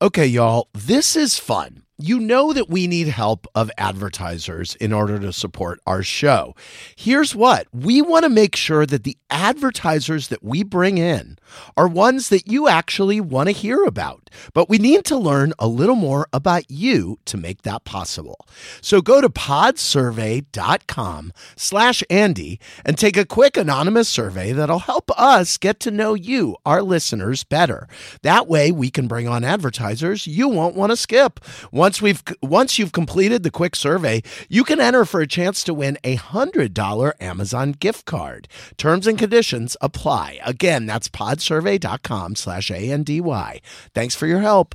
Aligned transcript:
Okay, 0.00 0.26
y'all, 0.26 0.68
this 0.72 1.16
is 1.16 1.40
fun. 1.40 1.82
You 2.00 2.20
know 2.20 2.52
that 2.52 2.70
we 2.70 2.86
need 2.86 3.08
help 3.08 3.48
of 3.56 3.72
advertisers 3.76 4.76
in 4.76 4.92
order 4.92 5.18
to 5.18 5.32
support 5.32 5.80
our 5.84 6.04
show. 6.04 6.54
Here's 6.94 7.34
what 7.34 7.66
we 7.72 8.02
want 8.02 8.22
to 8.22 8.28
make 8.28 8.54
sure 8.54 8.86
that 8.86 9.02
the 9.02 9.18
advertisers 9.30 10.28
that 10.28 10.44
we 10.44 10.62
bring 10.62 10.98
in 10.98 11.38
are 11.76 11.88
ones 11.88 12.28
that 12.28 12.46
you 12.46 12.68
actually 12.68 13.20
want 13.20 13.48
to 13.48 13.52
hear 13.52 13.82
about. 13.82 14.30
But 14.54 14.68
we 14.68 14.78
need 14.78 15.06
to 15.06 15.16
learn 15.16 15.54
a 15.58 15.66
little 15.66 15.96
more 15.96 16.28
about 16.32 16.70
you 16.70 17.18
to 17.24 17.36
make 17.36 17.62
that 17.62 17.82
possible. 17.82 18.46
So 18.80 19.00
go 19.00 19.20
to 19.20 19.28
podsurvey.com 19.28 21.32
slash 21.56 22.04
Andy 22.08 22.60
and 22.84 22.96
take 22.96 23.16
a 23.16 23.26
quick 23.26 23.56
anonymous 23.56 24.08
survey 24.08 24.52
that'll 24.52 24.78
help 24.78 25.10
us 25.18 25.58
get 25.58 25.80
to 25.80 25.90
know 25.90 26.14
you, 26.14 26.54
our 26.64 26.80
listeners, 26.80 27.42
better. 27.42 27.88
That 28.22 28.46
way 28.46 28.70
we 28.70 28.88
can 28.88 29.08
bring 29.08 29.26
on 29.26 29.42
advertisers 29.42 30.28
you 30.28 30.48
won't 30.48 30.76
want 30.76 30.90
to 30.90 30.96
skip. 30.96 31.40
Once 31.88 32.02
we've 32.02 32.22
once 32.42 32.78
you've 32.78 32.92
completed 32.92 33.42
the 33.42 33.50
quick 33.50 33.74
survey, 33.74 34.22
you 34.50 34.62
can 34.62 34.78
enter 34.78 35.06
for 35.06 35.22
a 35.22 35.26
chance 35.26 35.64
to 35.64 35.72
win 35.72 35.96
a 36.04 36.18
$100 36.18 37.12
Amazon 37.18 37.72
gift 37.72 38.04
card. 38.04 38.46
Terms 38.76 39.06
and 39.06 39.18
conditions 39.18 39.74
apply. 39.80 40.38
Again, 40.44 40.84
that's 40.84 41.08
podsurvey.com 41.08 42.34
slash 42.34 42.70
A-N-D-Y. 42.70 43.62
Thanks 43.94 44.14
for 44.14 44.26
your 44.26 44.40
help. 44.40 44.74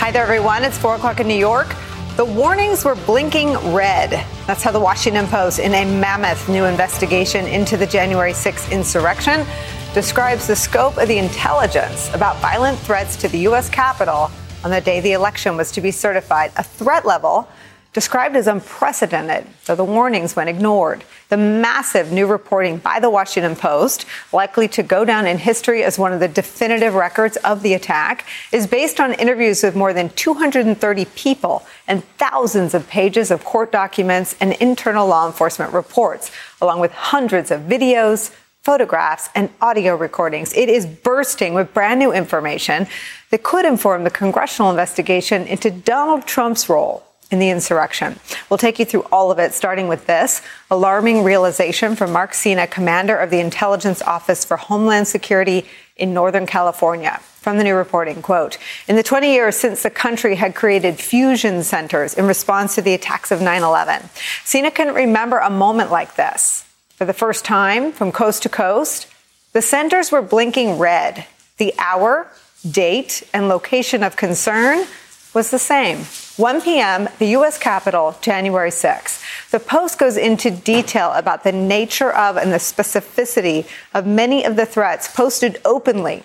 Hi 0.00 0.10
there, 0.10 0.24
everyone. 0.24 0.64
It's 0.64 0.76
4 0.76 0.96
o'clock 0.96 1.20
in 1.20 1.28
New 1.28 1.34
York. 1.34 1.72
The 2.16 2.24
warnings 2.24 2.84
were 2.84 2.96
blinking 3.06 3.54
red. 3.72 4.10
That's 4.48 4.64
how 4.64 4.72
the 4.72 4.80
Washington 4.80 5.26
Post, 5.28 5.60
in 5.60 5.72
a 5.72 5.84
mammoth 5.84 6.48
new 6.48 6.64
investigation 6.64 7.46
into 7.46 7.76
the 7.76 7.86
January 7.86 8.32
6th 8.32 8.72
insurrection, 8.72 9.46
describes 9.94 10.46
the 10.46 10.56
scope 10.56 10.96
of 10.96 11.06
the 11.06 11.18
intelligence 11.18 12.08
about 12.14 12.36
violent 12.38 12.78
threats 12.78 13.14
to 13.16 13.28
the 13.28 13.40
U.S. 13.40 13.68
Capitol 13.68 14.30
on 14.64 14.70
the 14.70 14.80
day 14.80 15.00
the 15.00 15.12
election 15.12 15.54
was 15.54 15.70
to 15.72 15.82
be 15.82 15.90
certified, 15.90 16.50
a 16.56 16.62
threat 16.62 17.04
level 17.04 17.46
described 17.92 18.34
as 18.34 18.46
unprecedented, 18.46 19.46
though 19.66 19.74
the 19.74 19.84
warnings 19.84 20.34
went 20.34 20.48
ignored. 20.48 21.04
The 21.28 21.36
massive 21.36 22.10
new 22.10 22.26
reporting 22.26 22.78
by 22.78 23.00
the 23.00 23.10
Washington 23.10 23.54
Post, 23.54 24.06
likely 24.32 24.66
to 24.68 24.82
go 24.82 25.04
down 25.04 25.26
in 25.26 25.36
history 25.36 25.82
as 25.82 25.98
one 25.98 26.14
of 26.14 26.20
the 26.20 26.28
definitive 26.28 26.94
records 26.94 27.36
of 27.38 27.62
the 27.62 27.74
attack, 27.74 28.24
is 28.50 28.66
based 28.66 28.98
on 28.98 29.12
interviews 29.14 29.62
with 29.62 29.76
more 29.76 29.92
than 29.92 30.08
230 30.10 31.04
people 31.16 31.66
and 31.86 32.02
thousands 32.16 32.72
of 32.72 32.88
pages 32.88 33.30
of 33.30 33.44
court 33.44 33.70
documents 33.70 34.36
and 34.40 34.54
internal 34.54 35.06
law 35.06 35.26
enforcement 35.26 35.74
reports, 35.74 36.30
along 36.62 36.80
with 36.80 36.92
hundreds 36.92 37.50
of 37.50 37.60
videos, 37.62 38.34
photographs, 38.62 39.28
and 39.34 39.50
audio 39.60 39.96
recordings. 39.96 40.52
It 40.54 40.68
is 40.68 40.86
bursting 40.86 41.52
with 41.54 41.74
brand 41.74 41.98
new 41.98 42.12
information 42.12 42.86
that 43.30 43.42
could 43.42 43.64
inform 43.64 44.04
the 44.04 44.10
congressional 44.10 44.70
investigation 44.70 45.46
into 45.46 45.70
Donald 45.70 46.26
Trump's 46.26 46.68
role 46.68 47.04
in 47.32 47.38
the 47.40 47.50
insurrection. 47.50 48.20
We'll 48.48 48.58
take 48.58 48.78
you 48.78 48.84
through 48.84 49.06
all 49.10 49.32
of 49.32 49.38
it, 49.38 49.52
starting 49.52 49.88
with 49.88 50.06
this 50.06 50.42
alarming 50.70 51.24
realization 51.24 51.96
from 51.96 52.12
Mark 52.12 52.34
Sena, 52.34 52.66
commander 52.66 53.16
of 53.16 53.30
the 53.30 53.40
Intelligence 53.40 54.00
Office 54.02 54.44
for 54.44 54.56
Homeland 54.56 55.08
Security 55.08 55.66
in 55.96 56.14
Northern 56.14 56.46
California. 56.46 57.20
From 57.40 57.58
the 57.58 57.64
new 57.64 57.74
reporting, 57.74 58.22
quote, 58.22 58.56
in 58.86 58.94
the 58.94 59.02
20 59.02 59.32
years 59.32 59.56
since 59.56 59.82
the 59.82 59.90
country 59.90 60.36
had 60.36 60.54
created 60.54 61.00
fusion 61.00 61.64
centers 61.64 62.14
in 62.14 62.26
response 62.28 62.76
to 62.76 62.82
the 62.82 62.94
attacks 62.94 63.32
of 63.32 63.40
9-11, 63.40 64.08
Sena 64.44 64.70
can 64.70 64.94
remember 64.94 65.38
a 65.38 65.50
moment 65.50 65.90
like 65.90 66.14
this. 66.14 66.64
For 67.02 67.06
the 67.06 67.12
first 67.12 67.44
time, 67.44 67.90
from 67.90 68.12
coast 68.12 68.44
to 68.44 68.48
coast, 68.48 69.08
the 69.54 69.60
centers 69.60 70.12
were 70.12 70.22
blinking 70.22 70.78
red. 70.78 71.26
The 71.56 71.74
hour, 71.76 72.28
date, 72.70 73.24
and 73.34 73.48
location 73.48 74.04
of 74.04 74.14
concern 74.14 74.86
was 75.34 75.50
the 75.50 75.58
same. 75.58 76.04
1 76.36 76.60
p.m., 76.60 77.08
the 77.18 77.26
U.S. 77.38 77.58
Capitol, 77.58 78.16
January 78.20 78.70
6. 78.70 79.20
The 79.50 79.58
Post 79.58 79.98
goes 79.98 80.16
into 80.16 80.48
detail 80.48 81.10
about 81.14 81.42
the 81.42 81.50
nature 81.50 82.12
of 82.12 82.36
and 82.36 82.52
the 82.52 82.58
specificity 82.58 83.66
of 83.92 84.06
many 84.06 84.44
of 84.44 84.54
the 84.54 84.64
threats 84.64 85.12
posted 85.12 85.60
openly 85.64 86.22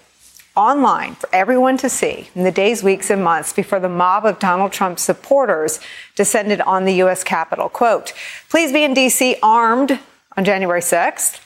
online 0.56 1.16
for 1.16 1.28
everyone 1.34 1.78
to 1.78 1.90
see 1.90 2.30
in 2.36 2.44
the 2.44 2.52
days, 2.52 2.84
weeks, 2.84 3.10
and 3.10 3.24
months 3.24 3.52
before 3.52 3.80
the 3.80 3.90
mob 3.90 4.28
of 4.28 4.38
Donald 4.38 4.74
Trump's 4.74 5.02
supporters 5.02 5.80
descended 6.14 6.62
on 6.62 6.86
the 6.86 6.94
U.S. 6.98 7.24
Capitol. 7.24 7.68
Quote, 7.68 8.14
please 8.48 8.72
be 8.72 8.84
in 8.84 8.94
D.C. 8.94 9.38
armed 9.42 10.00
on 10.38 10.46
January 10.46 10.82
6th. 10.82 11.42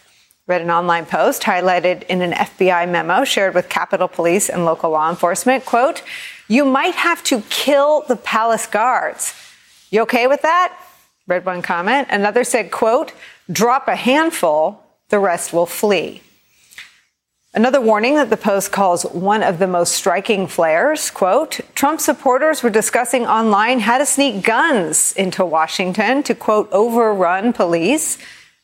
Read 0.47 0.61
an 0.61 0.69
online 0.69 1.05
post 1.05 1.43
highlighted 1.43 2.03
in 2.03 2.21
an 2.21 2.33
FBI 2.33 2.89
memo 2.89 3.23
shared 3.23 3.55
with 3.55 3.69
Capitol 3.69 4.09
Police 4.09 4.49
and 4.49 4.65
local 4.65 4.91
law 4.91 5.09
enforcement. 5.09 5.65
Quote, 5.65 6.03
you 6.49 6.65
might 6.65 6.95
have 6.95 7.23
to 7.23 7.41
kill 7.49 8.01
the 8.07 8.17
palace 8.17 8.67
guards. 8.67 9.33
You 9.91 10.01
okay 10.01 10.27
with 10.27 10.41
that? 10.41 10.77
Read 11.25 11.45
one 11.45 11.61
comment. 11.61 12.09
Another 12.11 12.43
said, 12.43 12.69
quote, 12.69 13.13
drop 13.49 13.87
a 13.87 13.95
handful, 13.95 14.83
the 15.09 15.19
rest 15.19 15.53
will 15.53 15.65
flee. 15.65 16.21
Another 17.53 17.81
warning 17.81 18.15
that 18.15 18.29
the 18.29 18.37
Post 18.37 18.71
calls 18.71 19.03
one 19.03 19.43
of 19.43 19.59
the 19.59 19.67
most 19.67 19.93
striking 19.93 20.47
flares, 20.47 21.11
quote, 21.11 21.59
Trump 21.75 21.99
supporters 21.99 22.63
were 22.63 22.69
discussing 22.69 23.25
online 23.25 23.81
how 23.81 23.97
to 23.97 24.05
sneak 24.05 24.43
guns 24.43 25.13
into 25.13 25.45
Washington 25.45 26.23
to, 26.23 26.33
quote, 26.33 26.69
overrun 26.71 27.53
police 27.53 28.17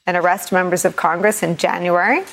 and 0.07 0.17
arrest 0.17 0.51
members 0.51 0.85
of 0.85 0.95
Congress 0.95 1.43
in 1.43 1.57
January. 1.57 2.23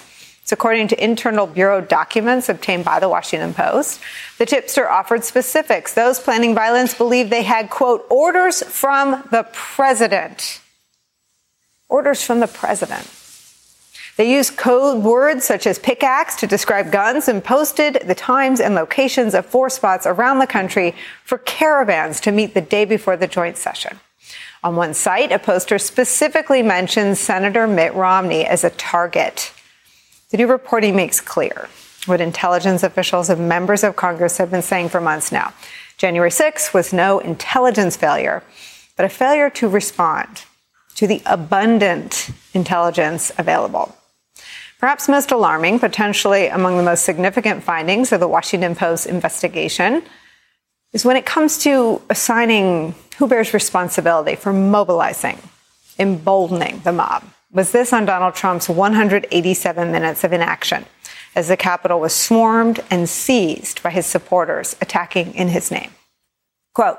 It's 0.44 0.52
according 0.52 0.88
to 0.88 1.04
internal 1.04 1.46
bureau 1.46 1.80
documents 1.80 2.48
obtained 2.48 2.84
by 2.84 3.00
the 3.00 3.08
Washington 3.08 3.54
Post. 3.54 4.00
The 4.38 4.46
tipster 4.46 4.88
offered 4.88 5.24
specifics. 5.24 5.94
Those 5.94 6.20
planning 6.20 6.54
violence 6.54 6.94
believed 6.94 7.30
they 7.30 7.42
had, 7.42 7.70
quote, 7.70 8.06
orders 8.10 8.62
from 8.62 9.26
the 9.30 9.46
president. 9.52 10.60
Orders 11.88 12.22
from 12.22 12.40
the 12.40 12.46
president. 12.46 13.10
They 14.16 14.30
used 14.32 14.56
code 14.56 15.02
words 15.02 15.44
such 15.44 15.66
as 15.66 15.78
pickaxe 15.78 16.36
to 16.36 16.46
describe 16.46 16.92
guns 16.92 17.26
and 17.26 17.42
posted 17.42 18.02
the 18.04 18.14
times 18.14 18.60
and 18.60 18.74
locations 18.74 19.34
of 19.34 19.46
four 19.46 19.70
spots 19.70 20.06
around 20.06 20.38
the 20.38 20.46
country 20.46 20.94
for 21.24 21.38
caravans 21.38 22.20
to 22.20 22.32
meet 22.32 22.54
the 22.54 22.60
day 22.60 22.84
before 22.84 23.16
the 23.16 23.26
joint 23.26 23.56
session. 23.56 23.98
On 24.64 24.76
one 24.76 24.94
site, 24.94 25.30
a 25.30 25.38
poster 25.38 25.78
specifically 25.78 26.62
mentions 26.62 27.20
Senator 27.20 27.66
Mitt 27.66 27.92
Romney 27.92 28.46
as 28.46 28.64
a 28.64 28.70
target. 28.70 29.52
The 30.30 30.38
new 30.38 30.46
reporting 30.46 30.96
makes 30.96 31.20
clear 31.20 31.68
what 32.06 32.22
intelligence 32.22 32.82
officials 32.82 33.28
and 33.28 33.46
members 33.46 33.84
of 33.84 33.94
Congress 33.94 34.38
have 34.38 34.50
been 34.50 34.62
saying 34.62 34.88
for 34.88 35.02
months 35.02 35.30
now. 35.30 35.52
January 35.98 36.30
6th 36.30 36.72
was 36.72 36.94
no 36.94 37.18
intelligence 37.18 37.94
failure, 37.94 38.42
but 38.96 39.04
a 39.04 39.10
failure 39.10 39.50
to 39.50 39.68
respond 39.68 40.44
to 40.94 41.06
the 41.06 41.20
abundant 41.26 42.30
intelligence 42.54 43.30
available. 43.36 43.94
Perhaps 44.78 45.10
most 45.10 45.30
alarming, 45.30 45.78
potentially 45.78 46.46
among 46.46 46.78
the 46.78 46.82
most 46.82 47.04
significant 47.04 47.62
findings 47.62 48.12
of 48.12 48.20
the 48.20 48.28
Washington 48.28 48.74
Post 48.74 49.04
investigation, 49.04 50.02
is 50.94 51.04
when 51.04 51.16
it 51.18 51.26
comes 51.26 51.58
to 51.58 52.00
assigning 52.08 52.94
who 53.18 53.26
bears 53.26 53.54
responsibility 53.54 54.36
for 54.36 54.52
mobilizing, 54.52 55.38
emboldening 55.98 56.80
the 56.84 56.92
mob 56.92 57.24
was 57.54 57.70
this 57.70 57.92
on 57.92 58.04
Donald 58.04 58.34
Trump's 58.34 58.68
187 58.68 59.92
minutes 59.92 60.24
of 60.24 60.32
inaction 60.32 60.84
as 61.36 61.48
the 61.48 61.56
Capitol 61.56 62.00
was 62.00 62.12
swarmed 62.12 62.80
and 62.90 63.08
seized 63.08 63.82
by 63.82 63.90
his 63.90 64.06
supporters 64.06 64.76
attacking 64.80 65.34
in 65.34 65.48
his 65.48 65.70
name. 65.70 65.92
Quote, 66.74 66.98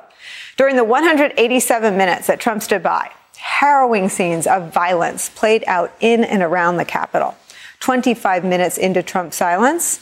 during 0.57 0.77
the 0.77 0.85
187 0.85 1.97
minutes 1.97 2.27
that 2.27 2.39
Trump 2.39 2.63
stood 2.63 2.81
by, 2.81 3.11
harrowing 3.35 4.07
scenes 4.07 4.47
of 4.47 4.73
violence 4.73 5.29
played 5.29 5.63
out 5.67 5.93
in 5.99 6.23
and 6.23 6.41
around 6.41 6.77
the 6.77 6.85
Capitol. 6.85 7.35
25 7.81 8.45
minutes 8.45 8.77
into 8.77 9.03
Trump's 9.03 9.35
silence, 9.35 9.99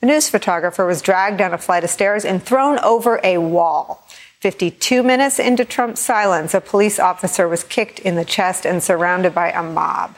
a 0.00 0.06
news 0.06 0.28
photographer 0.28 0.86
was 0.86 1.02
dragged 1.02 1.38
down 1.38 1.52
a 1.52 1.58
flight 1.58 1.82
of 1.82 1.90
stairs 1.90 2.24
and 2.24 2.40
thrown 2.40 2.78
over 2.78 3.20
a 3.24 3.38
wall. 3.38 4.06
52 4.40 5.02
minutes 5.02 5.40
into 5.40 5.64
Trump's 5.64 6.00
silence, 6.00 6.54
a 6.54 6.60
police 6.60 7.00
officer 7.00 7.48
was 7.48 7.64
kicked 7.64 7.98
in 7.98 8.14
the 8.14 8.24
chest 8.24 8.64
and 8.64 8.80
surrounded 8.80 9.34
by 9.34 9.50
a 9.50 9.62
mob. 9.64 10.16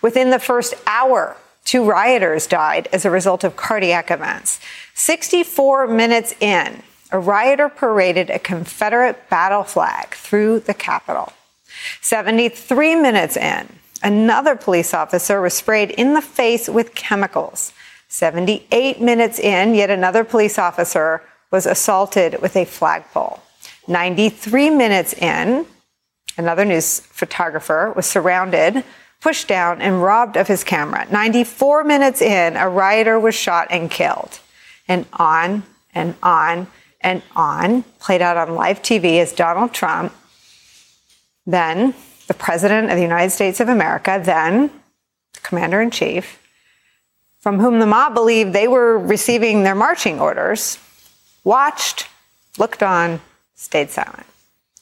Within 0.00 0.30
the 0.30 0.38
first 0.38 0.74
hour, 0.86 1.36
two 1.64 1.84
rioters 1.84 2.46
died 2.46 2.88
as 2.92 3.04
a 3.04 3.10
result 3.10 3.42
of 3.42 3.56
cardiac 3.56 4.10
events. 4.12 4.60
64 4.94 5.88
minutes 5.88 6.32
in, 6.38 6.84
a 7.10 7.18
rioter 7.18 7.68
paraded 7.68 8.30
a 8.30 8.38
Confederate 8.38 9.28
battle 9.28 9.64
flag 9.64 10.14
through 10.14 10.60
the 10.60 10.74
Capitol. 10.74 11.32
73 12.02 12.94
minutes 12.94 13.36
in, 13.36 13.68
another 14.00 14.54
police 14.54 14.94
officer 14.94 15.40
was 15.40 15.54
sprayed 15.54 15.90
in 15.90 16.14
the 16.14 16.22
face 16.22 16.68
with 16.68 16.94
chemicals. 16.94 17.72
78 18.08 19.00
minutes 19.00 19.40
in, 19.40 19.74
yet 19.74 19.90
another 19.90 20.22
police 20.22 20.56
officer 20.56 21.22
was 21.50 21.66
assaulted 21.66 22.40
with 22.40 22.56
a 22.56 22.64
flagpole. 22.64 23.42
93 23.88 24.70
minutes 24.70 25.12
in, 25.14 25.66
another 26.36 26.64
news 26.64 27.00
photographer 27.00 27.92
was 27.94 28.06
surrounded, 28.06 28.84
pushed 29.20 29.48
down, 29.48 29.80
and 29.80 30.02
robbed 30.02 30.36
of 30.36 30.48
his 30.48 30.64
camera. 30.64 31.06
94 31.10 31.84
minutes 31.84 32.20
in, 32.20 32.56
a 32.56 32.68
rioter 32.68 33.18
was 33.18 33.34
shot 33.34 33.68
and 33.70 33.90
killed. 33.90 34.40
And 34.88 35.06
on 35.12 35.62
and 35.94 36.14
on 36.22 36.66
and 37.00 37.22
on, 37.34 37.82
played 38.00 38.22
out 38.22 38.36
on 38.36 38.54
live 38.54 38.82
TV 38.82 39.20
as 39.20 39.32
Donald 39.32 39.72
Trump, 39.72 40.12
then 41.46 41.94
the 42.26 42.34
President 42.34 42.90
of 42.90 42.96
the 42.96 43.02
United 43.02 43.30
States 43.30 43.60
of 43.60 43.68
America, 43.68 44.20
then 44.22 44.70
Commander 45.42 45.80
in 45.80 45.90
Chief, 45.90 46.42
from 47.40 47.60
whom 47.60 47.78
the 47.78 47.86
mob 47.86 48.14
believed 48.14 48.52
they 48.52 48.66
were 48.66 48.98
receiving 48.98 49.62
their 49.62 49.74
marching 49.74 50.20
orders, 50.20 50.78
watched, 51.44 52.08
looked 52.58 52.82
on, 52.82 53.20
stayed 53.56 53.90
silent. 53.90 54.26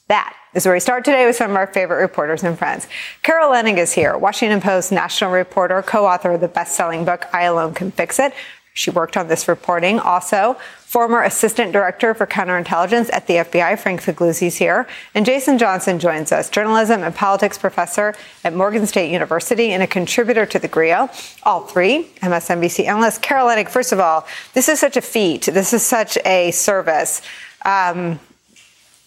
That 0.07 0.35
is 0.53 0.65
where 0.65 0.75
we 0.75 0.79
start 0.79 1.03
today 1.03 1.25
with 1.25 1.35
some 1.35 1.49
of 1.49 1.57
our 1.57 1.65
favorite 1.65 1.99
reporters 1.99 2.43
and 2.43 2.57
friends. 2.57 2.87
Carol 3.23 3.51
Leonnig 3.51 3.77
is 3.77 3.93
here, 3.93 4.15
Washington 4.15 4.61
Post 4.61 4.91
national 4.91 5.31
reporter, 5.31 5.81
co-author 5.81 6.33
of 6.33 6.41
the 6.41 6.47
best-selling 6.47 7.05
book 7.05 7.25
I 7.33 7.43
Alone 7.43 7.73
Can 7.73 7.91
Fix 7.91 8.19
It. 8.19 8.33
She 8.75 8.91
worked 8.91 9.15
on 9.15 9.29
this 9.29 9.47
reporting. 9.47 9.99
Also, 9.99 10.57
former 10.79 11.23
assistant 11.23 11.71
director 11.71 12.13
for 12.13 12.27
counterintelligence 12.27 13.09
at 13.13 13.25
the 13.25 13.35
FBI, 13.35 13.79
Frank 13.79 14.01
Figliuzzi, 14.01 14.47
is 14.47 14.57
here. 14.57 14.85
And 15.13 15.25
Jason 15.25 15.57
Johnson 15.57 15.97
joins 15.97 16.33
us, 16.33 16.49
journalism 16.49 17.01
and 17.01 17.15
politics 17.15 17.57
professor 17.57 18.13
at 18.43 18.53
Morgan 18.53 18.85
State 18.85 19.11
University 19.11 19.71
and 19.71 19.81
a 19.81 19.87
contributor 19.87 20.45
to 20.45 20.59
the 20.59 20.67
GRIO. 20.67 21.09
All 21.43 21.61
three 21.61 22.09
MSNBC 22.21 22.85
analysts. 22.85 23.17
Carol 23.17 23.47
Leonnig, 23.47 23.69
first 23.69 23.93
of 23.93 24.01
all, 24.01 24.27
this 24.53 24.67
is 24.67 24.77
such 24.77 24.97
a 24.97 25.01
feat. 25.01 25.43
This 25.43 25.71
is 25.71 25.81
such 25.81 26.17
a 26.25 26.51
service. 26.51 27.21
Um, 27.63 28.19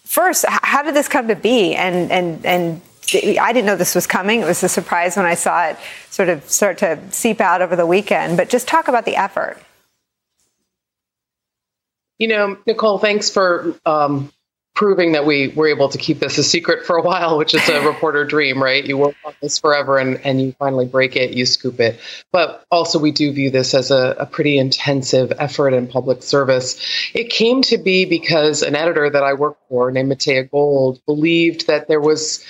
first, 0.09 0.43
how 0.47 0.81
did 0.81 0.95
this 0.95 1.07
come 1.07 1.27
to 1.27 1.35
be? 1.35 1.75
And 1.75 2.11
and 2.11 2.45
and 2.45 2.81
I 3.39 3.53
didn't 3.53 3.65
know 3.65 3.75
this 3.75 3.95
was 3.95 4.07
coming. 4.07 4.41
It 4.41 4.45
was 4.45 4.61
a 4.63 4.69
surprise 4.69 5.15
when 5.15 5.25
I 5.25 5.35
saw 5.35 5.67
it 5.67 5.77
sort 6.09 6.29
of 6.29 6.49
start 6.49 6.79
to 6.79 6.99
seep 7.11 7.39
out 7.39 7.61
over 7.61 7.75
the 7.75 7.85
weekend. 7.85 8.35
But 8.35 8.49
just 8.49 8.67
talk 8.67 8.87
about 8.87 9.05
the 9.05 9.15
effort. 9.15 9.57
You 12.17 12.27
know, 12.27 12.57
Nicolle, 12.65 12.99
thanks 12.99 13.29
for 13.29 13.75
um, 13.85 14.31
proving 14.79 15.11
that 15.11 15.25
we 15.25 15.49
were 15.49 15.67
able 15.67 15.89
to 15.89 15.97
keep 15.97 16.19
this 16.19 16.37
a 16.37 16.43
secret 16.43 16.85
for 16.85 16.95
a 16.95 17.01
while, 17.01 17.37
which 17.37 17.53
is 17.53 17.67
a 17.67 17.81
reporter 17.85 18.23
dream, 18.23 18.63
right? 18.63 18.85
You 18.85 18.97
work 18.97 19.15
on 19.25 19.33
this 19.41 19.59
forever 19.59 19.97
and, 19.97 20.25
and 20.25 20.41
you 20.41 20.53
finally 20.53 20.85
break 20.85 21.17
it, 21.17 21.33
you 21.33 21.45
scoop 21.45 21.81
it. 21.81 21.99
But 22.31 22.63
also, 22.71 22.97
we 22.97 23.11
do 23.11 23.33
view 23.33 23.51
this 23.51 23.73
as 23.73 23.91
a, 23.91 24.15
a 24.17 24.25
pretty 24.25 24.57
intensive 24.57 25.33
effort 25.37 25.73
in 25.73 25.85
public 25.87 26.23
service. 26.23 26.79
It 27.13 27.29
came 27.29 27.61
to 27.63 27.77
be 27.77 28.05
because 28.05 28.61
an 28.61 28.73
editor 28.73 29.09
that 29.09 29.21
I 29.21 29.33
worked 29.33 29.67
for 29.67 29.91
named 29.91 30.13
Matea 30.13 30.49
Gold 30.49 31.01
believed 31.05 31.67
that 31.67 31.89
there 31.89 31.99
was 31.99 32.41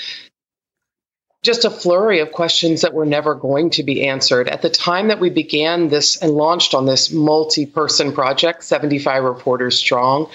just 1.41 1.65
a 1.65 1.71
flurry 1.71 2.19
of 2.19 2.31
questions 2.31 2.81
that 2.81 2.93
were 2.93 3.07
never 3.07 3.33
going 3.33 3.71
to 3.71 3.81
be 3.81 4.07
answered. 4.07 4.47
At 4.49 4.61
the 4.61 4.69
time 4.69 5.07
that 5.07 5.19
we 5.19 5.31
began 5.31 5.87
this 5.87 6.21
and 6.21 6.33
launched 6.33 6.75
on 6.75 6.85
this 6.85 7.11
multi 7.11 7.65
person 7.65 8.13
project, 8.13 8.63
75 8.63 9.23
reporters 9.23 9.79
strong, 9.79 10.29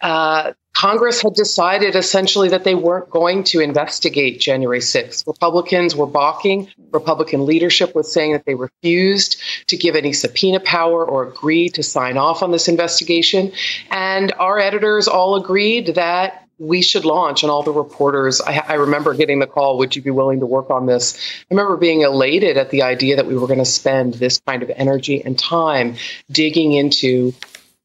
uh, 0.00 0.52
Congress 0.74 1.22
had 1.22 1.34
decided 1.34 1.94
essentially 1.94 2.48
that 2.48 2.64
they 2.64 2.74
weren't 2.74 3.08
going 3.08 3.44
to 3.44 3.60
investigate 3.60 4.40
January 4.40 4.80
6th. 4.80 5.26
Republicans 5.26 5.94
were 5.94 6.06
balking. 6.06 6.68
Republican 6.90 7.46
leadership 7.46 7.94
was 7.94 8.12
saying 8.12 8.32
that 8.32 8.44
they 8.44 8.54
refused 8.54 9.40
to 9.68 9.76
give 9.76 9.94
any 9.94 10.12
subpoena 10.12 10.60
power 10.60 11.04
or 11.04 11.28
agree 11.28 11.68
to 11.68 11.82
sign 11.82 12.18
off 12.18 12.42
on 12.42 12.50
this 12.50 12.68
investigation. 12.68 13.52
And 13.90 14.32
our 14.32 14.58
editors 14.58 15.06
all 15.06 15.36
agreed 15.36 15.94
that 15.94 16.46
we 16.58 16.82
should 16.82 17.04
launch 17.04 17.42
and 17.42 17.50
all 17.50 17.62
the 17.62 17.72
reporters 17.72 18.40
I, 18.40 18.64
I, 18.68 18.74
remember 18.74 19.12
getting 19.14 19.40
the 19.40 19.46
call 19.46 19.78
would 19.78 19.96
you 19.96 20.02
be 20.02 20.12
willing 20.12 20.38
to 20.38 20.46
work 20.46 20.70
on 20.70 20.86
this 20.86 21.18
i 21.40 21.46
remember 21.50 21.76
being 21.76 22.02
elated 22.02 22.56
at 22.56 22.70
the 22.70 22.82
idea 22.82 23.16
that 23.16 23.26
we 23.26 23.36
were 23.36 23.48
going 23.48 23.58
to 23.58 23.64
spend 23.64 24.14
this 24.14 24.40
kind 24.46 24.62
of 24.62 24.70
energy 24.70 25.20
and 25.20 25.36
time 25.36 25.96
digging 26.30 26.70
into 26.70 27.34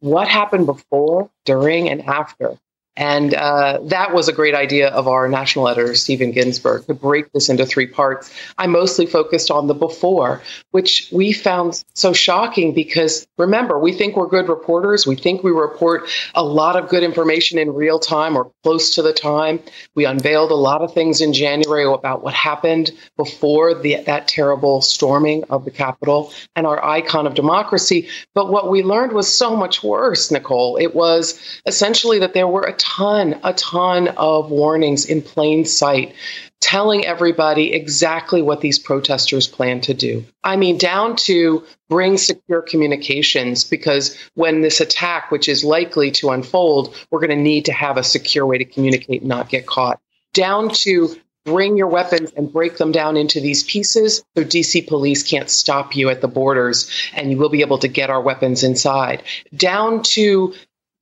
what 0.01 0.27
happened 0.27 0.67
before 0.67 1.31
during 1.45 1.89
and 1.89 2.03
after 2.03 2.59
and 2.99 3.33
uh, 3.33 3.79
that 3.83 4.13
was 4.13 4.27
a 4.27 4.33
great 4.33 4.53
idea 4.53 4.89
of 4.89 5.07
our 5.07 5.29
national 5.29 5.69
editor, 5.69 5.95
Steven 5.95 6.33
Ginsberg, 6.33 6.85
to 6.87 6.93
break 6.93 7.31
this 7.31 7.47
into 7.47 7.65
three 7.65 7.87
parts. 7.87 8.29
I 8.57 8.67
mostly 8.67 9.05
focused 9.05 9.49
on 9.49 9.67
the 9.67 9.73
before, 9.73 10.41
which 10.71 11.07
we 11.09 11.31
found 11.31 11.81
so 11.93 12.11
shocking 12.11 12.73
because 12.73 13.25
remember, 13.37 13.79
we 13.79 13.93
think 13.93 14.17
we're 14.17 14.27
good 14.27 14.49
reporters. 14.49 15.07
We 15.07 15.15
think 15.15 15.43
we 15.43 15.51
report 15.51 16.09
a 16.35 16.43
lot 16.43 16.75
of 16.75 16.89
good 16.89 17.01
information 17.01 17.57
in 17.57 17.73
real 17.73 17.99
time 17.99 18.35
or 18.35 18.51
close 18.63 18.93
to 18.95 19.01
the 19.01 19.13
time. 19.13 19.61
We 19.95 20.03
unveiled 20.03 20.51
a 20.51 20.55
lot 20.55 20.81
of 20.81 20.93
things 20.93 21.21
in 21.21 21.31
January 21.31 21.85
about 21.85 22.21
what 22.21 22.33
happened 22.33 22.91
before 23.15 23.75
the, 23.75 24.03
that 24.03 24.27
terrible 24.27 24.81
storming 24.81 25.45
of 25.45 25.63
the 25.63 25.71
Capitol 25.71 26.33
and 26.57 26.67
our 26.67 26.83
icon 26.83 27.25
of 27.25 27.33
democracy. 27.33 28.09
But 28.35 28.51
what 28.51 28.69
we 28.69 28.83
learned 28.83 29.13
was 29.13 29.33
so 29.33 29.55
much 29.55 29.83
worse, 29.83 30.31
Nicolle. 30.31 30.75
It 30.81 30.93
was 30.93 31.39
essentially 31.65 32.19
that 32.19 32.33
there 32.33 32.47
were 32.47 32.63
a 32.63 32.73
ton, 32.89 33.39
a 33.43 33.53
ton 33.53 34.07
of 34.09 34.49
warnings 34.49 35.05
in 35.05 35.21
plain 35.21 35.65
sight 35.65 36.15
telling 36.59 37.05
everybody 37.05 37.73
exactly 37.73 38.41
what 38.41 38.61
these 38.61 38.79
protesters 38.79 39.47
plan 39.47 39.79
to 39.81 39.93
do. 39.93 40.25
I 40.43 40.57
mean, 40.57 40.77
down 40.77 41.15
to 41.17 41.63
bring 41.87 42.17
secure 42.17 42.61
communications, 42.61 43.63
because 43.63 44.17
when 44.35 44.61
this 44.61 44.81
attack, 44.81 45.31
which 45.31 45.47
is 45.47 45.63
likely 45.63 46.11
to 46.11 46.31
unfold, 46.31 46.95
we're 47.11 47.19
going 47.19 47.29
to 47.29 47.35
need 47.35 47.65
to 47.65 47.73
have 47.73 47.97
a 47.97 48.03
secure 48.03 48.45
way 48.45 48.57
to 48.57 48.65
communicate 48.65 49.21
and 49.21 49.29
not 49.29 49.49
get 49.49 49.65
caught. 49.65 49.99
Down 50.33 50.69
to 50.69 51.15
bring 51.45 51.77
your 51.77 51.87
weapons 51.87 52.31
and 52.35 52.51
break 52.51 52.77
them 52.77 52.91
down 52.91 53.17
into 53.17 53.39
these 53.39 53.63
pieces 53.63 54.23
so 54.35 54.43
DC 54.43 54.87
police 54.87 55.23
can't 55.23 55.49
stop 55.49 55.95
you 55.95 56.09
at 56.09 56.21
the 56.21 56.27
borders 56.27 56.91
and 57.13 57.31
you 57.31 57.37
will 57.37 57.49
be 57.49 57.61
able 57.61 57.79
to 57.79 57.87
get 57.87 58.09
our 58.09 58.21
weapons 58.21 58.63
inside. 58.63 59.23
Down 59.55 60.03
to 60.03 60.53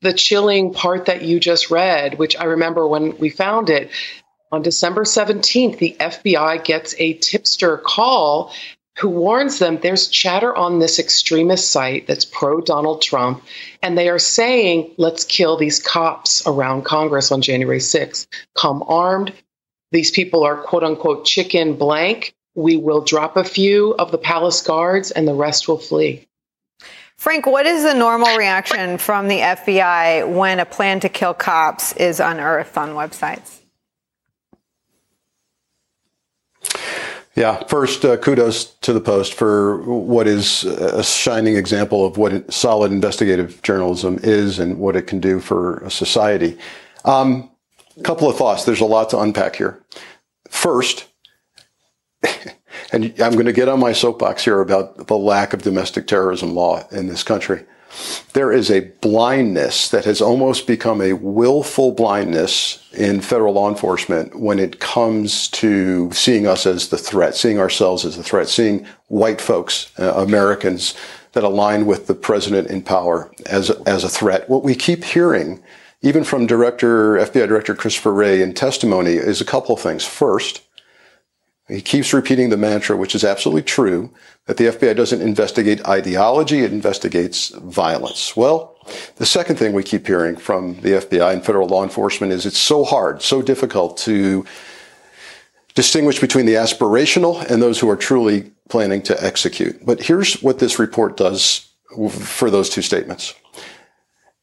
the 0.01 0.13
chilling 0.13 0.73
part 0.73 1.05
that 1.05 1.23
you 1.23 1.39
just 1.39 1.71
read, 1.71 2.17
which 2.19 2.35
I 2.37 2.45
remember 2.45 2.87
when 2.87 3.17
we 3.17 3.29
found 3.29 3.69
it 3.69 3.89
on 4.51 4.61
December 4.61 5.03
17th, 5.03 5.77
the 5.77 5.95
FBI 5.99 6.63
gets 6.63 6.95
a 6.99 7.13
tipster 7.13 7.77
call 7.77 8.53
who 8.97 9.09
warns 9.09 9.59
them 9.59 9.77
there's 9.77 10.07
chatter 10.07 10.55
on 10.55 10.79
this 10.79 10.97
extremist 10.97 11.69
site 11.69 12.07
that's 12.07 12.25
pro 12.25 12.61
Donald 12.61 13.01
Trump, 13.01 13.43
and 13.83 13.97
they 13.97 14.09
are 14.09 14.19
saying, 14.19 14.91
let's 14.97 15.23
kill 15.23 15.57
these 15.57 15.79
cops 15.79 16.47
around 16.47 16.83
Congress 16.83 17.31
on 17.31 17.41
January 17.41 17.79
6th. 17.79 18.27
Come 18.55 18.83
armed. 18.87 19.33
These 19.91 20.11
people 20.11 20.43
are 20.43 20.57
quote 20.57 20.83
unquote 20.83 21.25
chicken 21.25 21.75
blank. 21.75 22.33
We 22.55 22.77
will 22.77 23.01
drop 23.01 23.37
a 23.37 23.43
few 23.43 23.93
of 23.93 24.11
the 24.11 24.17
palace 24.17 24.61
guards 24.61 25.11
and 25.11 25.27
the 25.27 25.35
rest 25.35 25.67
will 25.67 25.77
flee. 25.77 26.26
Frank, 27.17 27.47
what 27.47 27.65
is 27.65 27.83
the 27.83 27.95
normal 27.95 28.37
reaction 28.37 28.99
from 28.99 29.27
the 29.27 29.39
FBI 29.39 30.31
when 30.31 30.59
a 30.59 30.65
plan 30.65 30.99
to 30.99 31.09
kill 31.09 31.33
cops 31.33 31.93
is 31.93 32.19
unearthed 32.19 32.77
on 32.77 32.89
websites? 32.89 33.61
Yeah, 37.35 37.63
first, 37.65 38.03
uh, 38.03 38.17
kudos 38.17 38.65
to 38.81 38.93
the 38.93 38.99
Post 38.99 39.35
for 39.35 39.77
what 39.83 40.25
is 40.25 40.63
a 40.63 41.03
shining 41.03 41.55
example 41.55 42.05
of 42.05 42.17
what 42.17 42.51
solid 42.51 42.91
investigative 42.91 43.61
journalism 43.61 44.19
is 44.23 44.57
and 44.57 44.79
what 44.79 44.95
it 44.95 45.03
can 45.03 45.19
do 45.19 45.39
for 45.39 45.77
a 45.79 45.91
society. 45.91 46.57
A 47.05 47.09
um, 47.09 47.51
couple 48.03 48.27
of 48.27 48.37
thoughts. 48.37 48.65
There's 48.65 48.81
a 48.81 48.85
lot 48.85 49.11
to 49.11 49.19
unpack 49.19 49.55
here. 49.55 49.83
First, 50.49 51.07
and 52.91 53.05
I'm 53.19 53.33
going 53.33 53.45
to 53.45 53.53
get 53.53 53.69
on 53.69 53.79
my 53.79 53.93
soapbox 53.93 54.43
here 54.43 54.61
about 54.61 55.07
the 55.07 55.17
lack 55.17 55.53
of 55.53 55.61
domestic 55.61 56.07
terrorism 56.07 56.53
law 56.53 56.87
in 56.89 57.07
this 57.07 57.23
country. 57.23 57.65
There 58.33 58.51
is 58.51 58.69
a 58.69 58.81
blindness 59.01 59.89
that 59.89 60.05
has 60.05 60.21
almost 60.21 60.67
become 60.67 61.01
a 61.01 61.13
willful 61.13 61.93
blindness 61.93 62.85
in 62.93 63.21
federal 63.21 63.53
law 63.53 63.69
enforcement 63.69 64.39
when 64.39 64.59
it 64.59 64.79
comes 64.79 65.47
to 65.49 66.11
seeing 66.11 66.45
us 66.45 66.65
as 66.65 66.89
the 66.89 66.97
threat, 66.97 67.35
seeing 67.35 67.59
ourselves 67.59 68.05
as 68.05 68.17
the 68.17 68.23
threat, 68.23 68.49
seeing 68.49 68.85
white 69.07 69.41
folks, 69.41 69.91
uh, 69.99 70.13
Americans 70.15 70.93
that 71.31 71.43
align 71.43 71.85
with 71.85 72.07
the 72.07 72.15
president 72.15 72.69
in 72.69 72.81
power 72.81 73.31
as 73.45 73.69
as 73.85 74.03
a 74.03 74.09
threat. 74.09 74.49
What 74.49 74.63
we 74.63 74.75
keep 74.75 75.03
hearing, 75.03 75.63
even 76.01 76.23
from 76.23 76.45
Director, 76.45 77.15
FBI 77.17 77.47
Director 77.47 77.75
Christopher 77.75 78.13
Wray 78.13 78.41
in 78.41 78.53
testimony, 78.53 79.13
is 79.13 79.41
a 79.41 79.45
couple 79.45 79.75
of 79.75 79.81
things. 79.81 80.05
First, 80.05 80.61
he 81.67 81.81
keeps 81.81 82.13
repeating 82.13 82.49
the 82.49 82.57
mantra, 82.57 82.95
which 82.95 83.13
is 83.13 83.23
absolutely 83.23 83.63
true, 83.63 84.09
that 84.45 84.57
the 84.57 84.65
FBI 84.65 84.95
doesn't 84.95 85.21
investigate 85.21 85.85
ideology, 85.85 86.59
it 86.59 86.71
investigates 86.71 87.49
violence. 87.49 88.37
Well, 88.37 88.77
the 89.17 89.25
second 89.25 89.57
thing 89.57 89.73
we 89.73 89.83
keep 89.83 90.07
hearing 90.07 90.37
from 90.37 90.75
the 90.75 90.91
FBI 90.91 91.33
and 91.33 91.45
federal 91.45 91.67
law 91.67 91.83
enforcement 91.83 92.31
is 92.31 92.45
it's 92.45 92.57
so 92.57 92.85
hard, 92.85 93.21
so 93.21 93.41
difficult 93.41 93.97
to 93.99 94.45
distinguish 95.75 96.19
between 96.19 96.45
the 96.45 96.53
aspirational 96.53 97.45
and 97.51 97.61
those 97.61 97.79
who 97.79 97.89
are 97.89 97.97
truly 97.97 98.51
planning 98.69 99.01
to 99.03 99.23
execute. 99.23 99.85
But 99.85 100.01
here's 100.01 100.41
what 100.41 100.59
this 100.59 100.79
report 100.79 101.17
does 101.17 101.69
for 102.09 102.49
those 102.49 102.69
two 102.69 102.81
statements. 102.81 103.33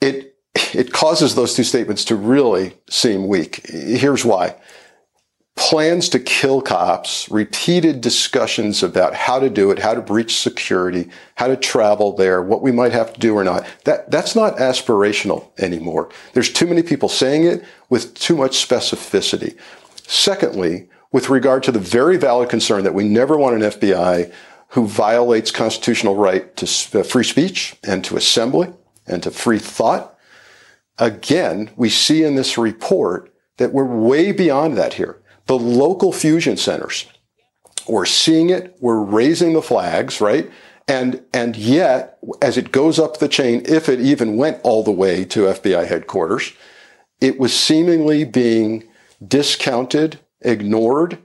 It, 0.03 0.37
it 0.75 0.93
causes 0.93 1.35
those 1.35 1.55
two 1.55 1.65
statements 1.65 2.05
to 2.07 2.17
really 2.17 2.75
seem 2.91 3.27
weak. 3.27 3.67
Here's 3.67 4.25
why. 4.25 4.57
Plans 5.57 6.09
to 6.09 6.19
kill 6.19 6.61
cops, 6.61 7.31
repeated 7.31 8.01
discussions 8.01 8.83
about 8.83 9.15
how 9.15 9.39
to 9.39 9.49
do 9.49 9.71
it, 9.71 9.79
how 9.79 9.95
to 9.95 10.01
breach 10.01 10.41
security, 10.41 11.09
how 11.37 11.47
to 11.47 11.57
travel 11.57 12.13
there, 12.17 12.43
what 12.43 12.61
we 12.61 12.73
might 12.73 12.93
have 12.93 13.13
to 13.13 13.21
do 13.21 13.37
or 13.37 13.45
not. 13.45 13.65
That, 13.85 14.11
that's 14.11 14.35
not 14.35 14.57
aspirational 14.57 15.51
anymore. 15.59 16.11
There's 16.33 16.53
too 16.53 16.67
many 16.67 16.83
people 16.83 17.09
saying 17.09 17.45
it 17.45 17.65
with 17.89 18.15
too 18.15 18.37
much 18.37 18.67
specificity. 18.67 19.57
Secondly, 20.07 20.89
with 21.13 21.31
regard 21.31 21.63
to 21.63 21.73
the 21.73 21.79
very 21.79 22.17
valid 22.17 22.49
concern 22.49 22.83
that 22.83 22.95
we 22.95 23.05
never 23.05 23.39
want 23.39 23.55
an 23.55 23.71
FBI 23.71 24.33
who 24.71 24.89
violates 24.89 25.53
constitutional 25.53 26.17
right 26.17 26.57
to 26.57 26.67
uh, 26.99 27.05
free 27.05 27.23
speech 27.23 27.77
and 27.85 28.05
to 28.05 28.17
assembly 28.17 28.73
and 29.07 29.23
to 29.23 29.31
free 29.31 29.61
thought. 29.61 30.19
Again, 30.99 31.71
we 31.77 31.89
see 31.89 32.25
in 32.25 32.35
this 32.35 32.59
report 32.59 33.33
that 33.59 33.73
we're 33.73 33.85
way 33.85 34.33
beyond 34.33 34.77
that 34.77 34.95
here. 34.95 35.21
The 35.47 35.59
local 35.59 36.13
fusion 36.13 36.57
centers, 36.57 37.07
we're 37.89 38.07
seeing 38.07 38.51
it, 38.51 38.77
we're 38.81 39.03
raising 39.03 39.53
the 39.53 39.63
flags, 39.63 40.21
right? 40.21 40.51
And, 40.87 41.23
and 41.33 41.57
yet, 41.57 42.19
as 42.43 42.57
it 42.57 42.73
goes 42.73 42.99
up 42.99 43.19
the 43.19 43.29
chain, 43.29 43.63
if 43.67 43.89
it 43.89 44.01
even 44.01 44.37
went 44.37 44.61
all 44.63 44.83
the 44.83 44.91
way 44.91 45.25
to 45.27 45.45
FBI 45.45 45.87
headquarters, 45.87 46.53
it 47.21 47.39
was 47.39 47.59
seemingly 47.59 48.25
being 48.25 48.85
discounted, 49.27 50.21
ignored. 50.43 51.19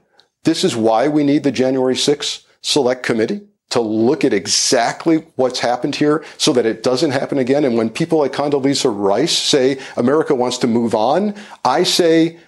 This 0.44 0.64
is 0.64 0.76
why 0.76 1.08
we 1.08 1.24
need 1.24 1.42
the 1.42 1.52
January 1.52 1.94
6th 1.94 2.44
select 2.62 3.02
committee 3.02 3.42
to 3.70 3.80
look 3.80 4.24
at 4.24 4.32
exactly 4.32 5.26
what's 5.36 5.60
happened 5.60 5.94
here 5.94 6.24
so 6.38 6.52
that 6.52 6.66
it 6.66 6.82
doesn't 6.82 7.12
happen 7.12 7.38
again. 7.38 7.64
And 7.64 7.76
when 7.76 7.88
people 7.88 8.18
like 8.18 8.32
Condoleezza 8.32 8.92
Rice 8.92 9.36
say 9.36 9.78
America 9.96 10.34
wants 10.34 10.58
to 10.58 10.66
move 10.66 10.94
on, 10.94 11.34
I 11.64 11.84
say 11.84 12.38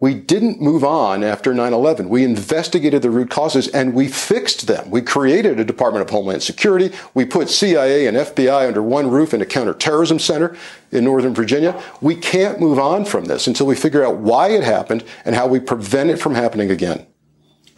we 0.00 0.12
didn't 0.12 0.60
move 0.60 0.84
on 0.84 1.24
after 1.24 1.54
9-11. 1.54 2.08
We 2.08 2.24
investigated 2.24 3.00
the 3.00 3.10
root 3.10 3.30
causes 3.30 3.68
and 3.68 3.94
we 3.94 4.08
fixed 4.08 4.66
them. 4.66 4.90
We 4.90 5.00
created 5.00 5.58
a 5.58 5.64
Department 5.64 6.04
of 6.04 6.10
Homeland 6.10 6.42
Security. 6.42 6.94
We 7.14 7.24
put 7.24 7.48
CIA 7.48 8.06
and 8.06 8.14
FBI 8.14 8.66
under 8.66 8.82
one 8.82 9.08
roof 9.08 9.32
in 9.32 9.40
a 9.40 9.46
counterterrorism 9.46 10.18
center 10.18 10.56
in 10.90 11.04
Northern 11.04 11.32
Virginia. 11.32 11.80
We 12.02 12.16
can't 12.16 12.60
move 12.60 12.78
on 12.78 13.06
from 13.06 13.24
this 13.26 13.46
until 13.46 13.66
we 13.66 13.76
figure 13.76 14.04
out 14.04 14.16
why 14.16 14.48
it 14.48 14.62
happened 14.62 15.04
and 15.24 15.34
how 15.34 15.46
we 15.46 15.58
prevent 15.58 16.10
it 16.10 16.18
from 16.18 16.34
happening 16.34 16.70
again. 16.70 17.06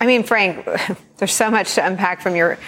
I 0.00 0.06
mean, 0.06 0.24
Frank, 0.24 0.66
there's 1.18 1.32
so 1.32 1.48
much 1.48 1.74
to 1.74 1.86
unpack 1.86 2.22
from 2.22 2.34
your 2.34 2.58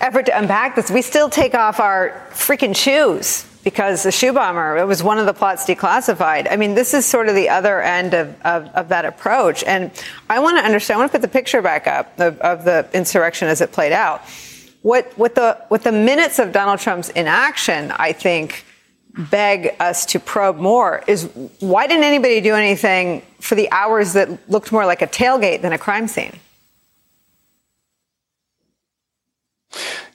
effort 0.00 0.26
to 0.26 0.38
unpack 0.38 0.76
this. 0.76 0.88
We 0.88 1.02
still 1.02 1.28
take 1.28 1.56
off 1.56 1.80
our 1.80 2.28
freaking 2.30 2.76
shoes 2.76 3.44
because 3.62 4.02
the 4.02 4.12
shoe 4.12 4.32
bomber, 4.32 4.78
it 4.78 4.86
was 4.86 5.02
one 5.02 5.18
of 5.18 5.26
the 5.26 5.34
plots 5.34 5.64
declassified. 5.66 6.48
I 6.50 6.56
mean, 6.56 6.74
this 6.74 6.94
is 6.94 7.04
sort 7.04 7.28
of 7.28 7.34
the 7.34 7.48
other 7.48 7.82
end 7.82 8.14
of, 8.14 8.40
of, 8.42 8.68
of 8.68 8.88
that 8.88 9.04
approach. 9.04 9.62
And 9.64 9.90
I 10.28 10.38
want 10.38 10.58
to 10.58 10.64
understand, 10.64 10.96
I 10.96 11.00
want 11.00 11.12
to 11.12 11.18
put 11.18 11.22
the 11.22 11.28
picture 11.32 11.60
back 11.60 11.86
up 11.86 12.18
of, 12.18 12.38
of 12.40 12.64
the 12.64 12.88
insurrection 12.92 13.48
as 13.48 13.60
it 13.60 13.72
played 13.72 13.92
out. 13.92 14.22
What, 14.82 15.12
what, 15.18 15.34
the, 15.34 15.62
what 15.68 15.82
the 15.84 15.92
minutes 15.92 16.38
of 16.38 16.52
Donald 16.52 16.80
Trump's 16.80 17.10
inaction, 17.10 17.90
I 17.92 18.12
think, 18.12 18.64
beg 19.30 19.74
us 19.78 20.06
to 20.06 20.20
probe 20.20 20.56
more 20.56 21.02
is 21.06 21.28
why 21.58 21.86
didn't 21.86 22.04
anybody 22.04 22.40
do 22.40 22.54
anything 22.54 23.22
for 23.40 23.56
the 23.56 23.70
hours 23.72 24.14
that 24.14 24.50
looked 24.50 24.72
more 24.72 24.86
like 24.86 25.02
a 25.02 25.06
tailgate 25.06 25.60
than 25.60 25.72
a 25.72 25.78
crime 25.78 26.08
scene? 26.08 26.38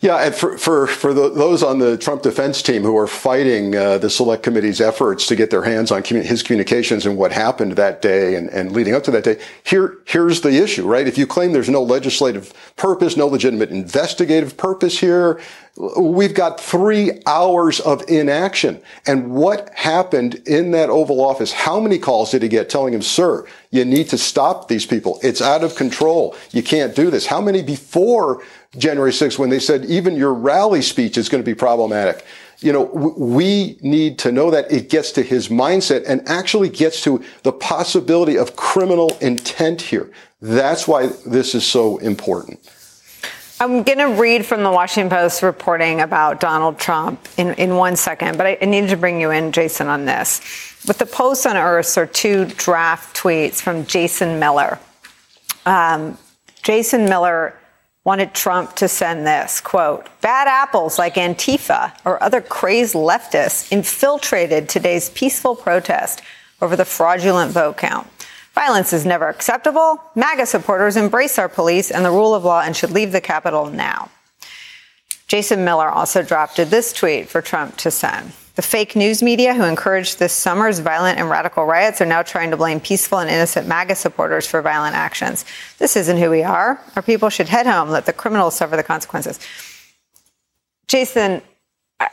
Yeah, 0.06 0.18
and 0.18 0.36
for 0.36 0.56
for 0.60 0.86
for 0.86 1.16
the, 1.16 1.30
those 1.32 1.64
on 1.64 1.80
the 1.80 1.98
Trump 1.98 2.22
defense 2.22 2.62
team 2.62 2.84
who 2.84 2.96
are 2.96 3.08
fighting 3.08 3.76
uh, 3.76 3.98
the 3.98 4.08
select 4.08 4.44
committee's 4.44 4.80
efforts 4.80 5.26
to 5.26 5.36
get 5.36 5.50
their 5.50 5.64
hands 5.64 5.90
on 5.90 6.04
his 6.04 6.44
communications 6.44 7.08
and 7.08 7.18
what 7.18 7.32
happened 7.32 7.72
that 7.72 8.04
day 8.04 8.36
and, 8.36 8.48
and 8.52 8.72
leading 8.72 8.94
up 8.94 9.04
to 9.06 9.10
that 9.10 9.24
day, 9.24 9.40
here 9.64 9.98
here's 10.06 10.42
the 10.42 10.62
issue, 10.62 10.86
right? 10.86 11.08
If 11.08 11.18
you 11.18 11.26
claim 11.26 11.54
there's 11.54 11.72
no 11.72 11.82
legislative 11.82 12.54
purpose, 12.76 13.18
no 13.18 13.26
legitimate 13.26 13.72
investigative 13.72 14.56
purpose 14.58 15.00
here, 15.00 15.42
We've 15.98 16.34
got 16.34 16.62
three 16.62 17.22
hours 17.26 17.82
of 17.82 18.02
inaction. 18.08 18.82
And 19.06 19.32
what 19.32 19.70
happened 19.74 20.36
in 20.48 20.72
that 20.72 20.90
Oval 20.90 21.20
Office? 21.20 21.52
How 21.52 21.82
many 21.82 22.00
calls 22.00 22.32
did 22.32 22.44
he 22.44 22.48
get 22.48 22.70
telling 22.70 22.94
him, 22.94 23.02
sir, 23.02 23.46
you 23.76 23.86
need 23.86 24.10
to 24.10 24.18
stop 24.18 24.68
these 24.68 24.86
people. 24.86 25.20
It's 25.22 25.42
out 25.42 25.64
of 25.64 25.76
control. 25.76 26.36
You 26.52 26.64
can't 26.64 26.96
do 26.96 27.10
this. 27.10 27.26
How 27.26 27.42
many 27.42 27.62
before 27.62 28.44
January 28.78 29.12
6th 29.12 29.38
when 29.38 29.50
they 29.50 29.60
said 29.60 29.86
even 29.86 30.16
your 30.16 30.34
rally 30.34 30.82
speech 30.82 31.18
is 31.18 31.30
going 31.30 31.44
to 31.44 31.46
be 31.46 31.56
problematic? 31.56 32.26
You 32.60 32.72
know, 32.72 32.84
we 32.84 33.78
need 33.82 34.18
to 34.20 34.32
know 34.32 34.50
that 34.52 34.72
it 34.72 34.90
gets 34.90 35.12
to 35.14 35.22
his 35.22 35.50
mindset 35.50 36.06
and 36.08 36.28
actually 36.28 36.70
gets 36.70 37.02
to 37.04 37.24
the 37.44 37.52
possibility 37.52 38.38
of 38.38 38.56
criminal 38.56 39.16
intent 39.20 39.82
here. 39.82 40.10
That's 40.42 40.88
why 40.88 41.08
this 41.26 41.54
is 41.54 41.66
so 41.66 41.98
important. 41.98 42.60
I'm 43.58 43.84
going 43.84 44.00
to 44.00 44.22
read 44.22 44.46
from 44.46 44.64
the 44.64 44.70
Washington 44.70 45.10
Post 45.10 45.42
reporting 45.42 46.02
about 46.02 46.42
Donald 46.42 46.78
Trump 46.78 47.26
in, 47.38 47.54
in 47.54 47.78
one 47.78 47.96
second, 47.96 48.38
but 48.38 48.46
I, 48.46 48.58
I 48.62 48.66
needed 48.66 48.90
to 48.90 48.98
bring 48.98 49.22
you 49.22 49.32
in, 49.32 49.54
Jason, 49.54 49.88
on 49.88 50.04
this. 50.04 50.42
But 50.86 51.00
the 51.00 51.06
posts 51.06 51.46
unearthed 51.46 51.98
are 51.98 52.06
two 52.06 52.46
draft 52.46 53.16
tweets 53.16 53.62
from 53.62 53.86
Jason 53.86 54.40
Miller. 54.40 54.78
Um, 55.66 56.18
Jason 56.64 57.06
Miller 57.06 57.58
wanted 58.04 58.34
Trump 58.34 58.76
to 58.76 58.90
send 58.90 59.26
this 59.26 59.62
quote, 59.62 60.10
bad 60.20 60.50
apples 60.50 61.00
like 61.00 61.16
Antifa 61.16 61.98
or 62.04 62.22
other 62.22 62.42
crazed 62.42 62.94
leftists 62.94 63.72
infiltrated 63.72 64.68
today's 64.68 65.10
peaceful 65.12 65.56
protest 65.56 66.22
over 66.62 66.76
the 66.76 66.86
fraudulent 66.86 67.52
vote 67.52 67.78
count. 67.78 68.08
Violence 68.56 68.94
is 68.94 69.06
never 69.06 69.28
acceptable. 69.28 70.02
MAGA 70.16 70.46
supporters 70.46 70.96
embrace 70.96 71.38
our 71.38 71.50
police 71.50 71.92
and 71.92 72.06
the 72.06 72.10
rule 72.10 72.34
of 72.34 72.46
law 72.46 72.62
and 72.62 72.76
should 72.76 72.92
leave 72.92 73.12
the 73.12 73.22
Capitol 73.22 73.68
now. 73.68 74.10
Jason 75.28 75.66
Miller 75.66 75.90
also 75.90 76.24
drafted 76.24 76.70
this 76.70 76.94
tweet 76.94 77.28
for 77.28 77.42
Trump 77.42 77.76
to 77.78 77.92
send. 77.92 78.32
The 78.56 78.62
fake 78.62 78.96
news 78.96 79.22
media 79.22 79.54
who 79.54 79.64
encouraged 79.64 80.18
this 80.18 80.32
summer's 80.32 80.80
violent 80.80 81.20
and 81.20 81.30
radical 81.30 81.66
riots 81.66 82.00
are 82.00 82.06
now 82.06 82.22
trying 82.22 82.52
to 82.52 82.58
blame 82.58 82.80
peaceful 82.80 83.20
and 83.20 83.30
innocent 83.30 83.68
MAGA 83.68 83.96
supporters 83.96 84.48
for 84.48 84.62
violent 84.62 84.96
actions. 84.96 85.44
This 85.78 85.98
isn't 85.98 86.18
who 86.18 86.30
we 86.30 86.44
are. 86.44 86.80
Our 86.96 87.02
people 87.02 87.30
should 87.30 87.50
head 87.50 87.68
home, 87.68 87.90
let 87.90 88.06
the 88.06 88.14
criminals 88.14 88.56
suffer 88.56 88.78
the 88.78 88.84
consequences. 88.84 89.40
Jason, 90.88 91.42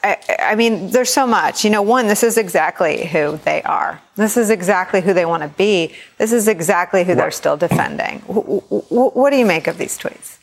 I, 0.02 0.18
I, 0.38 0.54
mean, 0.54 0.90
there's 0.90 1.12
so 1.12 1.26
much. 1.26 1.64
You 1.64 1.70
know, 1.70 1.82
one, 1.82 2.06
this 2.06 2.22
is 2.22 2.38
exactly 2.38 3.06
who 3.06 3.38
they 3.44 3.62
are. 3.62 4.00
This 4.16 4.36
is 4.36 4.50
exactly 4.50 5.00
who 5.00 5.14
they 5.14 5.24
want 5.24 5.42
to 5.42 5.48
be. 5.48 5.94
This 6.18 6.32
is 6.32 6.48
exactly 6.48 7.04
who 7.04 7.12
right. 7.12 7.18
they're 7.18 7.30
still 7.30 7.56
defending. 7.56 8.20
What 8.20 9.30
do 9.30 9.36
you 9.36 9.46
make 9.46 9.66
of 9.66 9.78
these 9.78 9.98
tweets? 9.98 10.38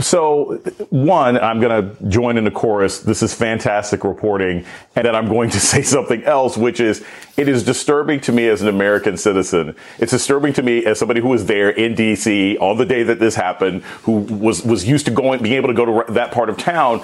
So, 0.00 0.56
one, 0.90 1.38
I'm 1.38 1.60
going 1.60 1.96
to 1.96 2.08
join 2.08 2.36
in 2.36 2.42
the 2.42 2.50
chorus. 2.50 2.98
This 2.98 3.22
is 3.22 3.32
fantastic 3.32 4.02
reporting. 4.02 4.64
And 4.96 5.06
then 5.06 5.14
I'm 5.14 5.28
going 5.28 5.50
to 5.50 5.60
say 5.72 5.82
something 5.82 6.24
else, 6.24 6.56
which 6.56 6.80
is 6.80 7.04
it 7.36 7.48
is 7.48 7.62
disturbing 7.62 8.20
to 8.22 8.32
me 8.32 8.48
as 8.48 8.60
an 8.60 8.66
American 8.66 9.16
citizen. 9.16 9.76
It's 10.00 10.10
disturbing 10.10 10.52
to 10.54 10.64
me 10.64 10.84
as 10.84 10.98
somebody 10.98 11.20
who 11.20 11.28
was 11.28 11.46
there 11.46 11.70
in 11.70 11.94
DC 11.94 12.60
on 12.60 12.76
the 12.76 12.84
day 12.84 13.04
that 13.04 13.20
this 13.20 13.36
happened, 13.36 13.82
who 14.02 14.18
was, 14.22 14.64
was 14.64 14.84
used 14.84 15.06
to 15.06 15.12
going, 15.12 15.40
being 15.42 15.54
able 15.54 15.68
to 15.68 15.74
go 15.74 16.02
to 16.02 16.12
that 16.12 16.32
part 16.32 16.48
of 16.48 16.58
town. 16.58 17.00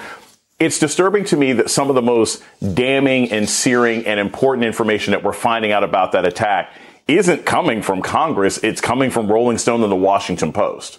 It's 0.58 0.80
disturbing 0.80 1.24
to 1.26 1.36
me 1.36 1.52
that 1.54 1.70
some 1.70 1.90
of 1.90 1.94
the 1.94 2.02
most 2.02 2.42
damning 2.74 3.30
and 3.30 3.48
searing 3.48 4.04
and 4.04 4.18
important 4.18 4.66
information 4.66 5.12
that 5.12 5.22
we're 5.22 5.32
finding 5.32 5.70
out 5.70 5.84
about 5.84 6.10
that 6.12 6.26
attack 6.26 6.74
isn't 7.06 7.46
coming 7.46 7.82
from 7.82 8.02
Congress. 8.02 8.58
It's 8.58 8.80
coming 8.80 9.10
from 9.10 9.30
Rolling 9.30 9.58
Stone 9.58 9.84
and 9.84 9.92
the 9.92 9.96
Washington 9.96 10.52
Post. 10.52 10.98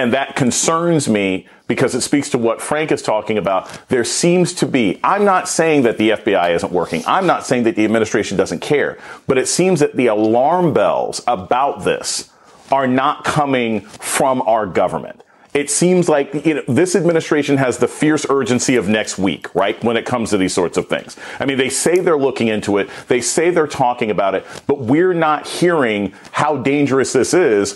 And 0.00 0.14
that 0.14 0.34
concerns 0.34 1.10
me 1.10 1.46
because 1.66 1.94
it 1.94 2.00
speaks 2.00 2.30
to 2.30 2.38
what 2.38 2.62
Frank 2.62 2.90
is 2.90 3.02
talking 3.02 3.36
about. 3.36 3.70
There 3.88 4.02
seems 4.02 4.54
to 4.54 4.66
be, 4.66 4.98
I'm 5.04 5.26
not 5.26 5.46
saying 5.46 5.82
that 5.82 5.98
the 5.98 6.12
FBI 6.12 6.54
isn't 6.54 6.72
working. 6.72 7.02
I'm 7.06 7.26
not 7.26 7.44
saying 7.44 7.64
that 7.64 7.76
the 7.76 7.84
administration 7.84 8.38
doesn't 8.38 8.60
care, 8.60 8.96
but 9.26 9.36
it 9.36 9.46
seems 9.46 9.80
that 9.80 9.94
the 9.96 10.06
alarm 10.06 10.72
bells 10.72 11.22
about 11.26 11.84
this 11.84 12.32
are 12.72 12.86
not 12.86 13.24
coming 13.24 13.82
from 13.82 14.40
our 14.42 14.64
government. 14.64 15.22
It 15.52 15.68
seems 15.68 16.08
like 16.08 16.46
you 16.46 16.54
know, 16.54 16.62
this 16.66 16.96
administration 16.96 17.58
has 17.58 17.76
the 17.76 17.88
fierce 17.88 18.24
urgency 18.30 18.76
of 18.76 18.88
next 18.88 19.18
week, 19.18 19.54
right? 19.54 19.82
When 19.84 19.98
it 19.98 20.06
comes 20.06 20.30
to 20.30 20.38
these 20.38 20.54
sorts 20.54 20.78
of 20.78 20.88
things. 20.88 21.16
I 21.40 21.44
mean, 21.44 21.58
they 21.58 21.68
say 21.68 21.98
they're 21.98 22.16
looking 22.16 22.48
into 22.48 22.78
it. 22.78 22.88
They 23.08 23.20
say 23.20 23.50
they're 23.50 23.66
talking 23.66 24.10
about 24.10 24.34
it, 24.34 24.46
but 24.66 24.78
we're 24.78 25.12
not 25.12 25.46
hearing 25.46 26.14
how 26.32 26.56
dangerous 26.56 27.12
this 27.12 27.34
is 27.34 27.72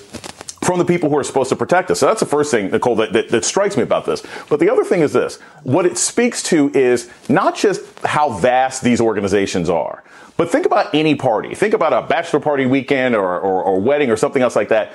from 0.65 0.79
the 0.79 0.85
people 0.85 1.11
who 1.11 1.19
are 1.19 1.25
supposed 1.25 1.51
to 1.51 1.57
protect 1.57 1.91
us. 1.91 2.01
So 2.01 2.07
that's 2.07 2.21
the 2.21 2.27
first 2.27 2.51
thing, 2.51 2.71
Nicolle, 2.71 2.97
that, 2.97 3.13
that, 3.13 3.29
that, 3.29 3.45
strikes 3.45 3.77
me 3.77 3.83
about 3.83 4.07
this. 4.07 4.23
But 4.49 4.61
the 4.61 4.71
other 4.71 4.83
thing 4.83 5.01
is 5.01 5.13
this. 5.13 5.37
What 5.63 5.85
it 5.85 5.99
speaks 5.99 6.43
to 6.45 6.71
is 6.75 7.11
not 7.29 7.55
just 7.55 7.83
how 8.01 8.31
vast 8.31 8.83
these 8.83 9.01
organizations 9.01 9.69
are, 9.69 10.03
but 10.37 10.51
think 10.51 10.65
about 10.65 10.95
any 10.95 11.15
party. 11.15 11.55
Think 11.55 11.75
about 11.75 11.93
a 11.93 12.07
bachelor 12.07 12.41
party 12.41 12.67
weekend 12.67 13.15
or, 13.15 13.39
or, 13.39 13.63
or 13.63 13.81
wedding 13.81 14.11
or 14.11 14.17
something 14.17 14.43
else 14.43 14.57
like 14.57 14.69
that 14.71 14.95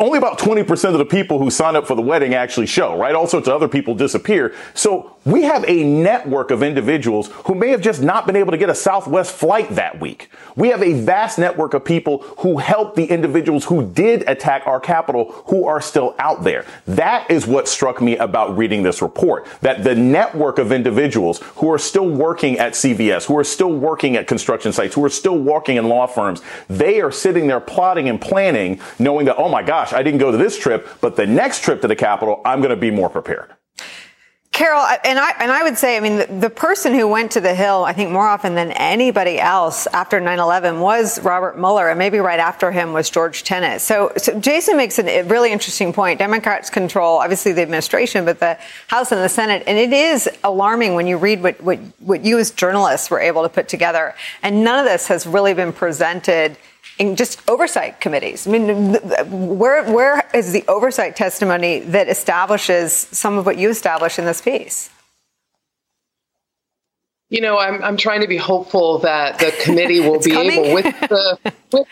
only 0.00 0.18
about 0.18 0.38
20% 0.40 0.92
of 0.92 0.98
the 0.98 1.04
people 1.04 1.38
who 1.38 1.50
sign 1.50 1.76
up 1.76 1.86
for 1.86 1.94
the 1.94 2.02
wedding 2.02 2.34
actually 2.34 2.66
show, 2.66 2.98
right? 2.98 3.14
All 3.14 3.28
sorts 3.28 3.46
of 3.46 3.54
other 3.54 3.68
people 3.68 3.94
disappear. 3.94 4.52
So 4.74 5.16
We 5.28 5.42
have 5.42 5.62
a 5.68 5.84
network 5.84 6.50
of 6.50 6.62
individuals 6.62 7.28
who 7.44 7.54
may 7.54 7.68
have 7.68 7.82
just 7.82 8.00
not 8.00 8.26
been 8.26 8.34
able 8.34 8.50
to 8.50 8.56
get 8.56 8.70
a 8.70 8.74
Southwest 8.74 9.30
flight 9.30 9.68
that 9.74 10.00
week. 10.00 10.30
We 10.56 10.68
have 10.68 10.82
a 10.82 10.94
vast 10.94 11.38
network 11.38 11.74
of 11.74 11.84
people 11.84 12.20
who 12.38 12.56
helped 12.56 12.96
the 12.96 13.04
individuals 13.04 13.66
who 13.66 13.86
did 13.86 14.26
attack 14.26 14.66
our 14.66 14.80
Capitol 14.80 15.32
who 15.48 15.66
are 15.66 15.82
still 15.82 16.14
out 16.18 16.44
there. 16.44 16.64
That 16.86 17.30
is 17.30 17.46
what 17.46 17.68
struck 17.68 18.00
me 18.00 18.16
about 18.16 18.56
reading 18.56 18.82
this 18.82 19.02
report, 19.02 19.46
that 19.60 19.84
the 19.84 19.94
network 19.94 20.56
of 20.56 20.72
individuals 20.72 21.40
who 21.56 21.70
are 21.70 21.78
still 21.78 22.08
working 22.08 22.58
at 22.58 22.72
CVS, 22.72 23.26
who 23.26 23.36
are 23.36 23.44
still 23.44 23.74
working 23.74 24.16
at 24.16 24.28
construction 24.28 24.72
sites, 24.72 24.94
who 24.94 25.04
are 25.04 25.10
still 25.10 25.36
working 25.36 25.76
in 25.76 25.90
law 25.90 26.06
firms, 26.06 26.40
they 26.70 27.02
are 27.02 27.12
sitting 27.12 27.48
there 27.48 27.60
plotting 27.60 28.08
and 28.08 28.18
planning, 28.18 28.80
knowing 28.98 29.26
that, 29.26 29.36
oh 29.36 29.50
my 29.50 29.62
gosh, 29.62 29.92
I 29.92 30.02
didn't 30.02 30.20
go 30.20 30.30
to 30.30 30.38
this 30.38 30.58
trip, 30.58 30.88
but 31.02 31.16
the 31.16 31.26
next 31.26 31.62
trip 31.62 31.82
to 31.82 31.86
the 31.86 31.96
Capitol, 31.96 32.40
I'm 32.46 32.60
going 32.60 32.70
to 32.70 32.76
be 32.76 32.90
more 32.90 33.10
prepared. 33.10 33.52
Carol, 34.58 34.82
and 35.04 35.20
I 35.20 35.30
and 35.38 35.52
I 35.52 35.62
would 35.62 35.78
say, 35.78 35.96
I 35.96 36.00
mean, 36.00 36.16
the, 36.16 36.26
the, 36.26 36.50
person 36.50 36.92
who 36.92 37.06
went 37.06 37.30
to 37.30 37.40
the 37.40 37.54
Hill, 37.54 37.84
I 37.84 37.92
think 37.92 38.10
more 38.10 38.26
often 38.26 38.56
than 38.56 38.72
anybody 38.72 39.38
else 39.38 39.86
after 39.92 40.20
9/11 40.20 40.80
was 40.80 41.22
Robert 41.22 41.56
Mueller, 41.56 41.88
and 41.90 41.96
maybe 41.96 42.18
right 42.18 42.40
after 42.40 42.72
him 42.72 42.92
was 42.92 43.08
George 43.08 43.44
Tenet. 43.44 43.80
So, 43.80 44.10
so 44.16 44.36
Jason 44.40 44.76
makes 44.76 44.98
a 44.98 45.22
really 45.22 45.52
interesting 45.52 45.92
point. 45.92 46.18
Democrats 46.18 46.70
control 46.70 47.18
obviously 47.18 47.52
the 47.52 47.62
administration, 47.62 48.24
but 48.24 48.40
the 48.40 48.58
House 48.88 49.12
and 49.12 49.20
the 49.20 49.28
Senate, 49.28 49.62
and 49.68 49.78
it 49.78 49.92
is 49.92 50.28
alarming 50.42 50.96
when 50.96 51.06
you 51.06 51.18
read 51.18 51.40
what 51.40 51.60
what, 51.62 51.78
what 52.00 52.24
you 52.24 52.36
as 52.40 52.50
journalists 52.50 53.12
were 53.12 53.20
able 53.20 53.44
to 53.44 53.48
put 53.48 53.68
together, 53.68 54.12
and 54.42 54.64
none 54.64 54.80
of 54.80 54.90
this 54.90 55.06
has 55.06 55.24
really 55.24 55.54
been 55.54 55.72
presented 55.72 56.56
in 56.98 57.16
just 57.16 57.48
oversight 57.48 58.00
committees. 58.00 58.46
I 58.46 58.50
mean, 58.50 58.94
where 59.58 59.90
where 59.90 60.28
is 60.34 60.52
the 60.52 60.64
oversight 60.68 61.16
testimony 61.16 61.80
that 61.80 62.08
establishes 62.08 62.92
some 62.92 63.38
of 63.38 63.46
what 63.46 63.58
you 63.58 63.70
established 63.70 64.18
in 64.18 64.24
this 64.24 64.40
piece? 64.40 64.90
You 67.30 67.40
know, 67.40 67.58
I'm 67.58 67.82
I'm 67.84 67.96
trying 67.96 68.22
to 68.22 68.28
be 68.28 68.38
hopeful 68.38 68.98
that 69.00 69.38
the 69.38 69.52
committee 69.62 70.00
will 70.00 70.20
be 70.22 70.30
coming? 70.30 70.64
able 70.64 70.74
with 70.74 71.00
the. 71.00 71.38
With, 71.72 71.86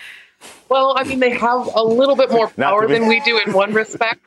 well, 0.68 0.94
I 0.96 1.04
mean, 1.04 1.20
they 1.20 1.30
have 1.30 1.68
a 1.74 1.82
little 1.82 2.16
bit 2.16 2.30
more 2.30 2.48
power 2.56 2.88
than 2.88 3.06
we 3.06 3.20
do 3.20 3.40
in 3.44 3.52
one 3.52 3.72
respect. 3.72 4.20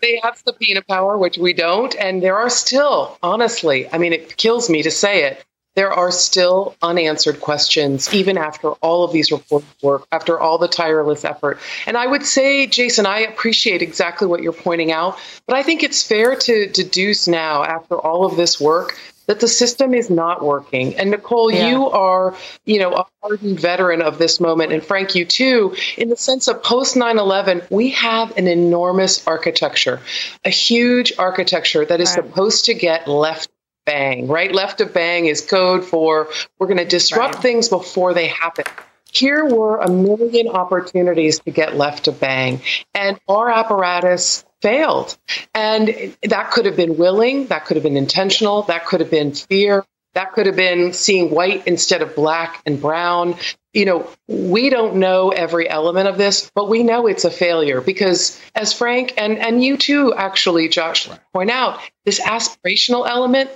They 0.00 0.20
have 0.22 0.36
subpoena 0.36 0.82
power, 0.82 1.16
which 1.16 1.38
we 1.38 1.52
don't, 1.52 1.94
and 1.96 2.22
there 2.22 2.36
are 2.36 2.50
still, 2.50 3.18
honestly, 3.22 3.90
I 3.90 3.98
mean, 3.98 4.12
it 4.12 4.36
kills 4.36 4.68
me 4.68 4.82
to 4.82 4.90
say 4.90 5.24
it, 5.24 5.44
there 5.74 5.92
are 5.92 6.10
still 6.10 6.76
unanswered 6.82 7.40
questions, 7.40 8.12
even 8.14 8.38
after 8.38 8.70
all 8.74 9.04
of 9.04 9.12
these 9.12 9.32
reports 9.32 9.66
work, 9.82 10.06
after 10.12 10.38
all 10.38 10.58
the 10.58 10.68
tireless 10.68 11.24
effort. 11.24 11.58
And 11.86 11.96
I 11.96 12.06
would 12.06 12.24
say, 12.24 12.66
Jason, 12.66 13.06
I 13.06 13.20
appreciate 13.20 13.82
exactly 13.82 14.26
what 14.26 14.42
you're 14.42 14.52
pointing 14.52 14.92
out, 14.92 15.18
but 15.46 15.56
I 15.56 15.62
think 15.62 15.82
it's 15.82 16.06
fair 16.06 16.36
to 16.36 16.68
deduce 16.68 17.26
now, 17.26 17.64
after 17.64 17.98
all 17.98 18.24
of 18.24 18.36
this 18.36 18.60
work, 18.60 18.96
that 19.26 19.40
the 19.40 19.48
system 19.48 19.94
is 19.94 20.10
not 20.10 20.44
working. 20.44 20.94
And 20.96 21.10
Nicolle, 21.10 21.50
yeah. 21.50 21.70
you 21.70 21.88
are, 21.88 22.36
you 22.66 22.78
know, 22.78 22.92
a 22.92 23.06
hardened 23.22 23.58
veteran 23.58 24.02
of 24.02 24.18
this 24.18 24.38
moment, 24.38 24.72
and 24.72 24.84
Frank, 24.84 25.14
you 25.14 25.24
too, 25.24 25.74
in 25.96 26.10
the 26.10 26.16
sense 26.16 26.46
of 26.46 26.62
post 26.62 26.96
9 26.96 27.18
11, 27.18 27.62
we 27.70 27.90
have 27.90 28.36
an 28.36 28.46
enormous 28.46 29.26
architecture, 29.26 30.00
a 30.44 30.50
huge 30.50 31.12
architecture 31.18 31.84
that 31.84 32.00
is 32.00 32.10
right. 32.10 32.24
supposed 32.24 32.66
to 32.66 32.74
get 32.74 33.08
left 33.08 33.48
bang, 33.84 34.28
right? 34.28 34.52
Left 34.52 34.80
of 34.80 34.92
bang 34.92 35.26
is 35.26 35.40
code 35.40 35.84
for 35.84 36.28
we're 36.58 36.66
going 36.66 36.78
to 36.78 36.84
disrupt 36.84 37.34
right. 37.34 37.42
things 37.42 37.68
before 37.68 38.14
they 38.14 38.28
happen. 38.28 38.64
Here 39.12 39.44
were 39.44 39.78
a 39.78 39.88
million 39.88 40.48
opportunities 40.48 41.38
to 41.40 41.50
get 41.50 41.76
left 41.76 42.08
of 42.08 42.18
bang, 42.18 42.60
and 42.94 43.20
our 43.28 43.48
apparatus 43.48 44.44
failed. 44.60 45.16
And 45.54 46.16
that 46.22 46.50
could 46.50 46.66
have 46.66 46.76
been 46.76 46.96
willing, 46.96 47.46
that 47.46 47.66
could 47.66 47.76
have 47.76 47.84
been 47.84 47.96
intentional, 47.96 48.62
that 48.62 48.86
could 48.86 49.00
have 49.00 49.10
been 49.10 49.32
fear, 49.32 49.84
that 50.14 50.32
could 50.32 50.46
have 50.46 50.56
been 50.56 50.92
seeing 50.92 51.30
white 51.30 51.66
instead 51.66 52.02
of 52.02 52.14
black 52.16 52.62
and 52.64 52.80
brown. 52.80 53.36
You 53.72 53.84
know, 53.84 54.10
we 54.26 54.70
don't 54.70 54.96
know 54.96 55.30
every 55.30 55.68
element 55.68 56.08
of 56.08 56.16
this, 56.16 56.50
but 56.54 56.68
we 56.68 56.82
know 56.82 57.06
it's 57.06 57.24
a 57.24 57.30
failure 57.30 57.80
because, 57.80 58.40
as 58.54 58.72
Frank 58.72 59.14
and, 59.16 59.36
and 59.38 59.62
you 59.62 59.76
too, 59.76 60.14
actually, 60.14 60.68
Josh, 60.68 61.08
point 61.32 61.50
out, 61.50 61.80
this 62.04 62.20
aspirational 62.20 63.08
element 63.08 63.50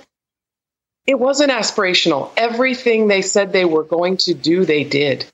it 1.07 1.19
wasn't 1.19 1.51
aspirational. 1.51 2.31
Everything 2.37 3.07
they 3.07 3.21
said 3.21 3.51
they 3.51 3.65
were 3.65 3.83
going 3.83 4.17
to 4.17 4.33
do, 4.33 4.65
they 4.65 4.83
did. 4.83 5.25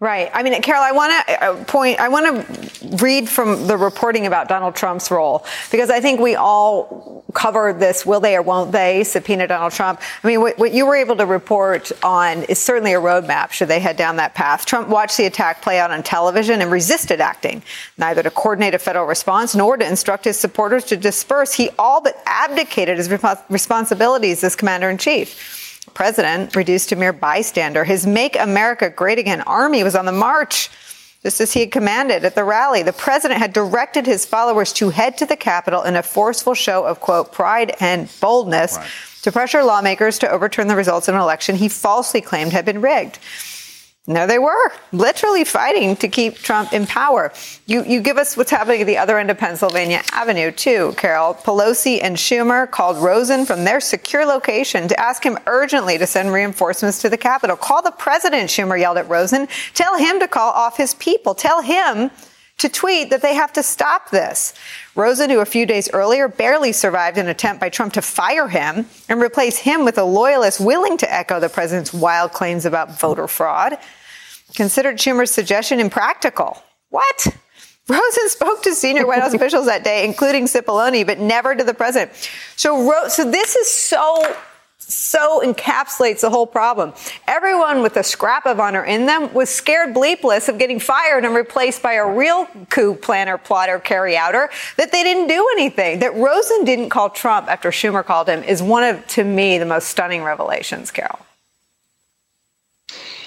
Right. 0.00 0.30
I 0.32 0.42
mean, 0.42 0.62
Carol, 0.62 0.82
I 0.82 0.92
want 0.92 1.26
to 1.26 1.44
uh, 1.44 1.64
point, 1.64 2.00
I 2.00 2.08
want 2.08 2.24
to 2.24 2.96
read 3.04 3.28
from 3.28 3.66
the 3.66 3.76
reporting 3.76 4.24
about 4.24 4.48
Donald 4.48 4.74
Trump's 4.74 5.10
role 5.10 5.44
because 5.70 5.90
I 5.90 6.00
think 6.00 6.20
we 6.20 6.36
all 6.36 7.22
cover 7.34 7.74
this 7.74 8.06
will 8.06 8.18
they 8.18 8.34
or 8.34 8.40
won't 8.40 8.72
they 8.72 9.04
subpoena 9.04 9.46
Donald 9.46 9.72
Trump. 9.72 10.00
I 10.24 10.26
mean, 10.26 10.40
what, 10.40 10.58
what 10.58 10.72
you 10.72 10.86
were 10.86 10.96
able 10.96 11.16
to 11.16 11.26
report 11.26 11.92
on 12.02 12.44
is 12.44 12.58
certainly 12.58 12.94
a 12.94 12.98
roadmap 12.98 13.50
should 13.50 13.68
they 13.68 13.78
head 13.78 13.98
down 13.98 14.16
that 14.16 14.34
path. 14.34 14.64
Trump 14.64 14.88
watched 14.88 15.18
the 15.18 15.26
attack 15.26 15.60
play 15.60 15.78
out 15.78 15.90
on 15.90 16.02
television 16.02 16.62
and 16.62 16.72
resisted 16.72 17.20
acting, 17.20 17.62
neither 17.98 18.22
to 18.22 18.30
coordinate 18.30 18.72
a 18.72 18.78
federal 18.78 19.04
response 19.04 19.54
nor 19.54 19.76
to 19.76 19.86
instruct 19.86 20.24
his 20.24 20.38
supporters 20.38 20.82
to 20.86 20.96
disperse. 20.96 21.52
He 21.52 21.68
all 21.78 22.00
but 22.00 22.16
abdicated 22.24 22.96
his 22.96 23.10
responsibilities 23.50 24.42
as 24.42 24.56
commander 24.56 24.88
in 24.88 24.96
chief 24.96 25.59
president 25.94 26.56
reduced 26.56 26.88
to 26.88 26.96
mere 26.96 27.12
bystander. 27.12 27.84
His 27.84 28.06
Make 28.06 28.38
America 28.38 28.90
Great 28.90 29.18
Again 29.18 29.40
army 29.42 29.82
was 29.82 29.94
on 29.94 30.06
the 30.06 30.12
march. 30.12 30.70
Just 31.22 31.40
as 31.40 31.52
he 31.52 31.60
had 31.60 31.70
commanded 31.70 32.24
at 32.24 32.34
the 32.34 32.44
rally, 32.44 32.82
the 32.82 32.94
president 32.94 33.40
had 33.40 33.52
directed 33.52 34.06
his 34.06 34.24
followers 34.24 34.72
to 34.74 34.88
head 34.88 35.18
to 35.18 35.26
the 35.26 35.36
Capitol 35.36 35.82
in 35.82 35.94
a 35.94 36.02
forceful 36.02 36.54
show 36.54 36.84
of, 36.84 37.00
quote, 37.00 37.30
pride 37.30 37.76
and 37.78 38.08
boldness 38.20 38.78
right. 38.78 38.90
to 39.22 39.30
pressure 39.30 39.62
lawmakers 39.62 40.18
to 40.20 40.30
overturn 40.30 40.66
the 40.66 40.76
results 40.76 41.08
of 41.08 41.14
an 41.14 41.20
election 41.20 41.56
he 41.56 41.68
falsely 41.68 42.22
claimed 42.22 42.52
had 42.52 42.64
been 42.64 42.80
rigged. 42.80 43.18
No, 44.06 44.26
they 44.26 44.38
were 44.38 44.72
literally 44.92 45.44
fighting 45.44 45.94
to 45.96 46.08
keep 46.08 46.36
Trump 46.36 46.72
in 46.72 46.86
power. 46.86 47.32
You, 47.66 47.84
you 47.84 48.00
give 48.00 48.16
us 48.16 48.34
what's 48.34 48.50
happening 48.50 48.80
at 48.80 48.86
the 48.86 48.96
other 48.96 49.18
end 49.18 49.30
of 49.30 49.36
Pennsylvania 49.36 50.02
Avenue, 50.10 50.50
too, 50.50 50.94
Carol. 50.96 51.34
Pelosi 51.34 52.02
and 52.02 52.16
Schumer 52.16 52.68
called 52.68 52.96
Rosen 52.96 53.44
from 53.44 53.64
their 53.64 53.78
secure 53.78 54.24
location 54.24 54.88
to 54.88 54.98
ask 54.98 55.22
him 55.22 55.38
urgently 55.46 55.98
to 55.98 56.06
send 56.06 56.32
reinforcements 56.32 57.00
to 57.02 57.10
the 57.10 57.18
Capitol. 57.18 57.56
Call 57.56 57.82
the 57.82 57.90
president, 57.90 58.48
Schumer 58.48 58.80
yelled 58.80 58.96
at 58.96 59.08
Rosen. 59.08 59.46
Tell 59.74 59.98
him 59.98 60.18
to 60.18 60.26
call 60.26 60.50
off 60.50 60.78
his 60.78 60.94
people. 60.94 61.34
Tell 61.34 61.60
him 61.60 62.10
to 62.60 62.68
tweet 62.68 63.10
that 63.10 63.22
they 63.22 63.34
have 63.34 63.52
to 63.54 63.62
stop 63.62 64.10
this. 64.10 64.54
Rosen, 64.94 65.30
who 65.30 65.40
a 65.40 65.46
few 65.46 65.66
days 65.66 65.90
earlier 65.92 66.28
barely 66.28 66.72
survived 66.72 67.18
an 67.18 67.28
attempt 67.28 67.60
by 67.60 67.68
Trump 67.68 67.94
to 67.94 68.02
fire 68.02 68.48
him 68.48 68.86
and 69.08 69.20
replace 69.20 69.58
him 69.58 69.84
with 69.84 69.96
a 69.98 70.04
loyalist 70.04 70.60
willing 70.60 70.96
to 70.98 71.12
echo 71.12 71.40
the 71.40 71.48
president's 71.48 71.92
wild 71.92 72.32
claims 72.32 72.66
about 72.66 72.98
voter 72.98 73.26
fraud, 73.26 73.78
considered 74.54 74.96
Schumer's 74.96 75.30
suggestion 75.30 75.80
impractical. 75.80 76.62
What? 76.90 77.28
Rosen 77.88 78.28
spoke 78.28 78.62
to 78.62 78.74
senior 78.74 79.06
White 79.06 79.20
House 79.20 79.34
officials 79.34 79.66
that 79.66 79.82
day, 79.82 80.04
including 80.04 80.44
Cipollone, 80.44 81.06
but 81.06 81.18
never 81.18 81.54
to 81.54 81.64
the 81.64 81.74
president. 81.74 82.12
So, 82.56 82.88
Ro- 82.88 83.08
so 83.08 83.28
this 83.28 83.56
is 83.56 83.68
so 83.68 84.36
so 84.92 85.40
encapsulates 85.44 86.20
the 86.20 86.30
whole 86.30 86.46
problem. 86.46 86.92
Everyone 87.26 87.82
with 87.82 87.96
a 87.96 88.02
scrap 88.02 88.46
of 88.46 88.60
honor 88.60 88.84
in 88.84 89.06
them 89.06 89.32
was 89.32 89.50
scared 89.50 89.94
bleepless 89.94 90.48
of 90.48 90.58
getting 90.58 90.80
fired 90.80 91.24
and 91.24 91.34
replaced 91.34 91.82
by 91.82 91.94
a 91.94 92.06
real 92.06 92.46
coup 92.68 92.94
planner, 92.94 93.38
plotter, 93.38 93.78
carry 93.78 94.16
outer, 94.16 94.50
that 94.76 94.92
they 94.92 95.02
didn't 95.02 95.28
do 95.28 95.48
anything. 95.52 96.00
That 96.00 96.14
Rosen 96.14 96.64
didn't 96.64 96.90
call 96.90 97.10
Trump 97.10 97.48
after 97.48 97.70
Schumer 97.70 98.04
called 98.04 98.28
him 98.28 98.42
is 98.42 98.62
one 98.62 98.84
of, 98.84 99.06
to 99.08 99.24
me, 99.24 99.58
the 99.58 99.66
most 99.66 99.88
stunning 99.88 100.22
revelations, 100.22 100.90
Carol. 100.90 101.18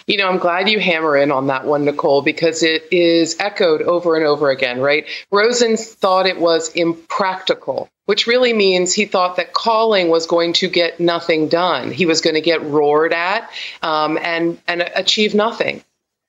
You 0.06 0.18
know, 0.18 0.28
I'm 0.28 0.38
glad 0.38 0.68
you 0.68 0.80
hammer 0.80 1.16
in 1.16 1.32
on 1.32 1.48
that 1.48 1.66
one, 1.66 1.86
Nicolle, 1.86 2.24
because 2.24 2.62
it 2.62 2.88
is 2.92 3.38
echoed 3.40 3.82
over 3.82 4.18
and 4.18 4.26
over 4.26 4.50
again, 4.50 4.82
right? 4.82 5.06
Rosen 5.32 5.78
thought 5.78 6.26
it 6.26 6.40
was 6.40 6.70
impractical, 6.74 7.90
which 8.06 8.28
really 8.28 8.54
means 8.54 8.94
he 8.94 9.06
thought 9.06 9.38
that 9.38 9.54
calling 9.54 10.10
was 10.10 10.28
going 10.28 10.54
to 10.54 10.68
get 10.68 11.00
nothing 11.00 11.48
done. 11.48 11.92
He 11.92 12.06
was 12.06 12.22
going 12.22 12.36
to 12.36 12.42
get 12.42 12.62
roared 12.62 13.14
at 13.14 13.50
um, 13.82 14.18
and, 14.22 14.60
and 14.68 14.90
achieve 14.96 15.34
nothing. 15.34 15.84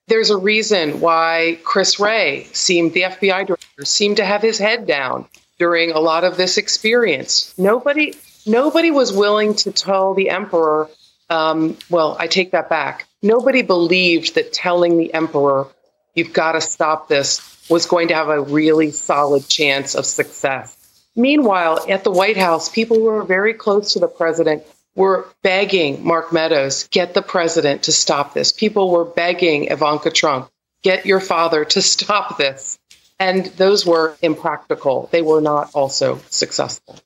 There's 0.07 0.29
a 0.29 0.37
reason 0.37 0.99
why 0.99 1.59
Chris 1.63 1.99
Wray 1.99 2.47
seemed, 2.53 2.93
the 2.93 3.01
FBI 3.01 3.47
director, 3.47 3.85
seemed 3.85 4.17
to 4.17 4.25
have 4.25 4.41
his 4.41 4.57
head 4.57 4.85
down 4.85 5.27
during 5.57 5.91
a 5.91 5.99
lot 5.99 6.23
of 6.23 6.37
this 6.37 6.57
experience. 6.57 7.53
Nobody, 7.57 8.13
nobody 8.45 8.91
was 8.91 9.11
willing 9.11 9.55
to 9.55 9.71
tell 9.71 10.13
the 10.13 10.29
emperor, 10.29 10.89
um, 11.29 11.75
well, 11.89 12.15
I 12.19 12.27
take 12.27 12.51
that 12.51 12.69
back 12.69 13.07
Nobody 13.25 13.63
believed 13.63 14.35
that 14.35 14.53
telling 14.53 14.99
the 14.99 15.11
emperor, 15.11 15.65
you've 16.13 16.31
got 16.31 16.51
to 16.51 16.61
stop 16.61 17.07
this, 17.07 17.41
was 17.71 17.87
going 17.87 18.09
to 18.09 18.13
have 18.13 18.29
a 18.29 18.39
really 18.39 18.91
solid 18.91 19.47
chance 19.47 19.95
of 19.95 20.05
success. 20.05 20.74
Meanwhile, 21.15 21.85
at 21.89 22.03
the 22.03 22.11
White 22.11 22.37
House, 22.37 22.69
people 22.69 22.97
who 22.97 23.07
are 23.07 23.23
very 23.23 23.53
close 23.53 23.93
to 23.93 23.99
the 23.99 24.07
president 24.07 24.63
were 24.95 25.27
begging 25.43 26.05
Mark 26.05 26.33
Meadows, 26.33 26.87
get 26.89 27.13
the 27.13 27.21
president 27.21 27.83
to 27.83 27.91
stop 27.91 28.33
this. 28.33 28.51
People 28.51 28.89
were 28.89 29.05
begging 29.05 29.65
Ivanka 29.71 30.11
Trump, 30.11 30.49
get 30.83 31.05
your 31.05 31.19
father 31.19 31.65
to 31.65 31.81
stop 31.81 32.37
this. 32.37 32.79
And 33.17 33.45
those 33.45 33.85
were 33.85 34.17
impractical. 34.21 35.07
They 35.11 35.21
were 35.21 35.39
not 35.39 35.71
also 35.73 36.19
successful. 36.29 36.99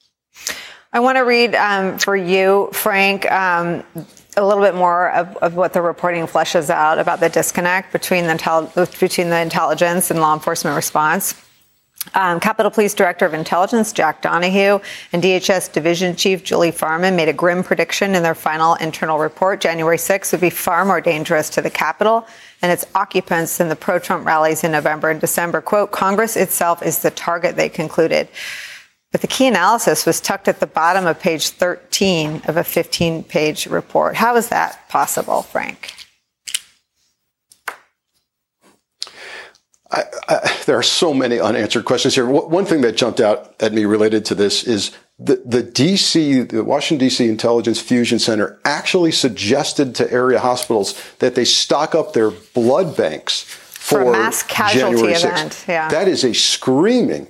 I 0.91 1.02
want 1.02 1.17
to 1.17 1.22
read 1.22 1.54
um, 1.54 2.00
for 2.00 2.15
you, 2.15 2.69
Frank, 2.74 3.32
um, 3.32 3.84
a 4.36 4.43
little 4.43 4.63
bit 4.63 4.74
more 4.74 5.12
of, 5.12 5.38
of, 5.38 5.56
what 5.56 5.74
the 5.74 5.84
reporting 5.84 6.26
fleshes 6.26 6.72
out 6.72 6.98
about 6.98 7.19
the 7.19 7.30
disconnect 7.30 7.91
between 7.91 8.26
the, 8.26 8.89
between 9.00 9.30
the 9.30 9.39
intelligence 9.39 10.10
and 10.10 10.19
law 10.19 10.34
enforcement 10.34 10.76
response. 10.76 11.36
Um, 12.13 12.39
Capitol 12.39 12.72
Police 12.72 12.93
Director 12.93 13.26
of 13.26 13.34
Intelligence 13.34 13.93
Jack 13.93 14.22
Donahue 14.22 14.80
and 15.13 15.22
DHS 15.22 15.72
Division 15.72 16.15
Chief 16.15 16.43
Julie 16.43 16.72
Farnam 16.72 17.15
made 17.15 17.30
a 17.30 17.34
grim 17.34 17.63
prediction 17.63 18.15
in 18.15 18.24
their 18.24 18.36
final 18.36 18.76
internal 18.76 19.19
report. 19.19 19.62
January 19.62 19.98
6 19.98 20.32
would 20.32 20.41
be 20.41 20.50
far 20.50 20.86
more 20.86 21.02
dangerous 21.02 21.50
to 21.52 21.62
the 21.62 21.69
Capitol 21.69 22.28
and 22.62 22.72
its 22.72 22.86
occupants 22.95 23.58
than 23.58 23.69
the 23.69 23.76
pro 23.76 24.00
Trump 24.00 24.26
rallies 24.26 24.63
in 24.63 24.72
November 24.72 25.10
and 25.10 25.22
December. 25.22 25.62
Quote, 25.62 25.91
Congress 25.91 26.36
itself 26.36 26.84
is 26.84 27.02
the 27.02 27.12
target, 27.12 27.56
they 27.56 27.69
concluded. 27.69 28.28
But 29.12 29.22
the 29.22 29.28
key 29.28 29.48
analysis 29.48 30.06
was 30.06 30.22
tucked 30.22 30.48
at 30.48 30.60
the 30.60 30.67
bottom 30.67 31.08
of 31.08 31.19
page 31.19 31.50
13 31.50 32.43
of 32.45 32.58
a 32.58 32.63
15 32.63 33.24
page 33.24 33.65
report. 33.65 34.15
How 34.15 34.36
is 34.36 34.50
that 34.50 34.88
possible, 34.89 35.41
Frank? 35.41 35.98
I, 39.91 40.04
I, 40.28 40.58
there 40.65 40.78
are 40.78 40.84
so 40.84 41.13
many 41.13 41.39
unanswered 41.39 41.86
questions 41.86 42.15
here. 42.15 42.28
One 42.28 42.65
thing 42.65 42.82
that 42.82 42.95
jumped 42.95 43.19
out 43.19 43.56
at 43.60 43.73
me 43.73 43.86
related 43.86 44.25
to 44.25 44.36
this 44.36 44.63
is 44.63 44.91
the, 45.17 45.41
the 45.45 45.63
DC, 45.63 46.49
the 46.49 46.63
Washington 46.63 47.08
DC 47.08 47.28
Intelligence 47.28 47.82
Fusion 47.82 48.19
Center 48.19 48.60
actually 48.63 49.12
suggested 49.12 49.95
to 49.95 50.12
area 50.12 50.39
hospitals 50.39 51.02
that 51.19 51.36
they 51.36 51.43
stock 51.43 51.93
up 51.95 52.13
their 52.13 52.32
blood 52.32 52.95
banks 52.95 53.41
for, 53.41 54.04
for 54.04 54.10
a 54.10 54.12
mass 54.12 54.43
casualty 54.43 54.95
January 54.95 55.13
6th. 55.13 55.25
event. 55.25 55.65
Yeah. 55.67 55.89
That 55.89 56.08
is 56.08 56.23
a 56.23 56.34
screaming 56.34 57.28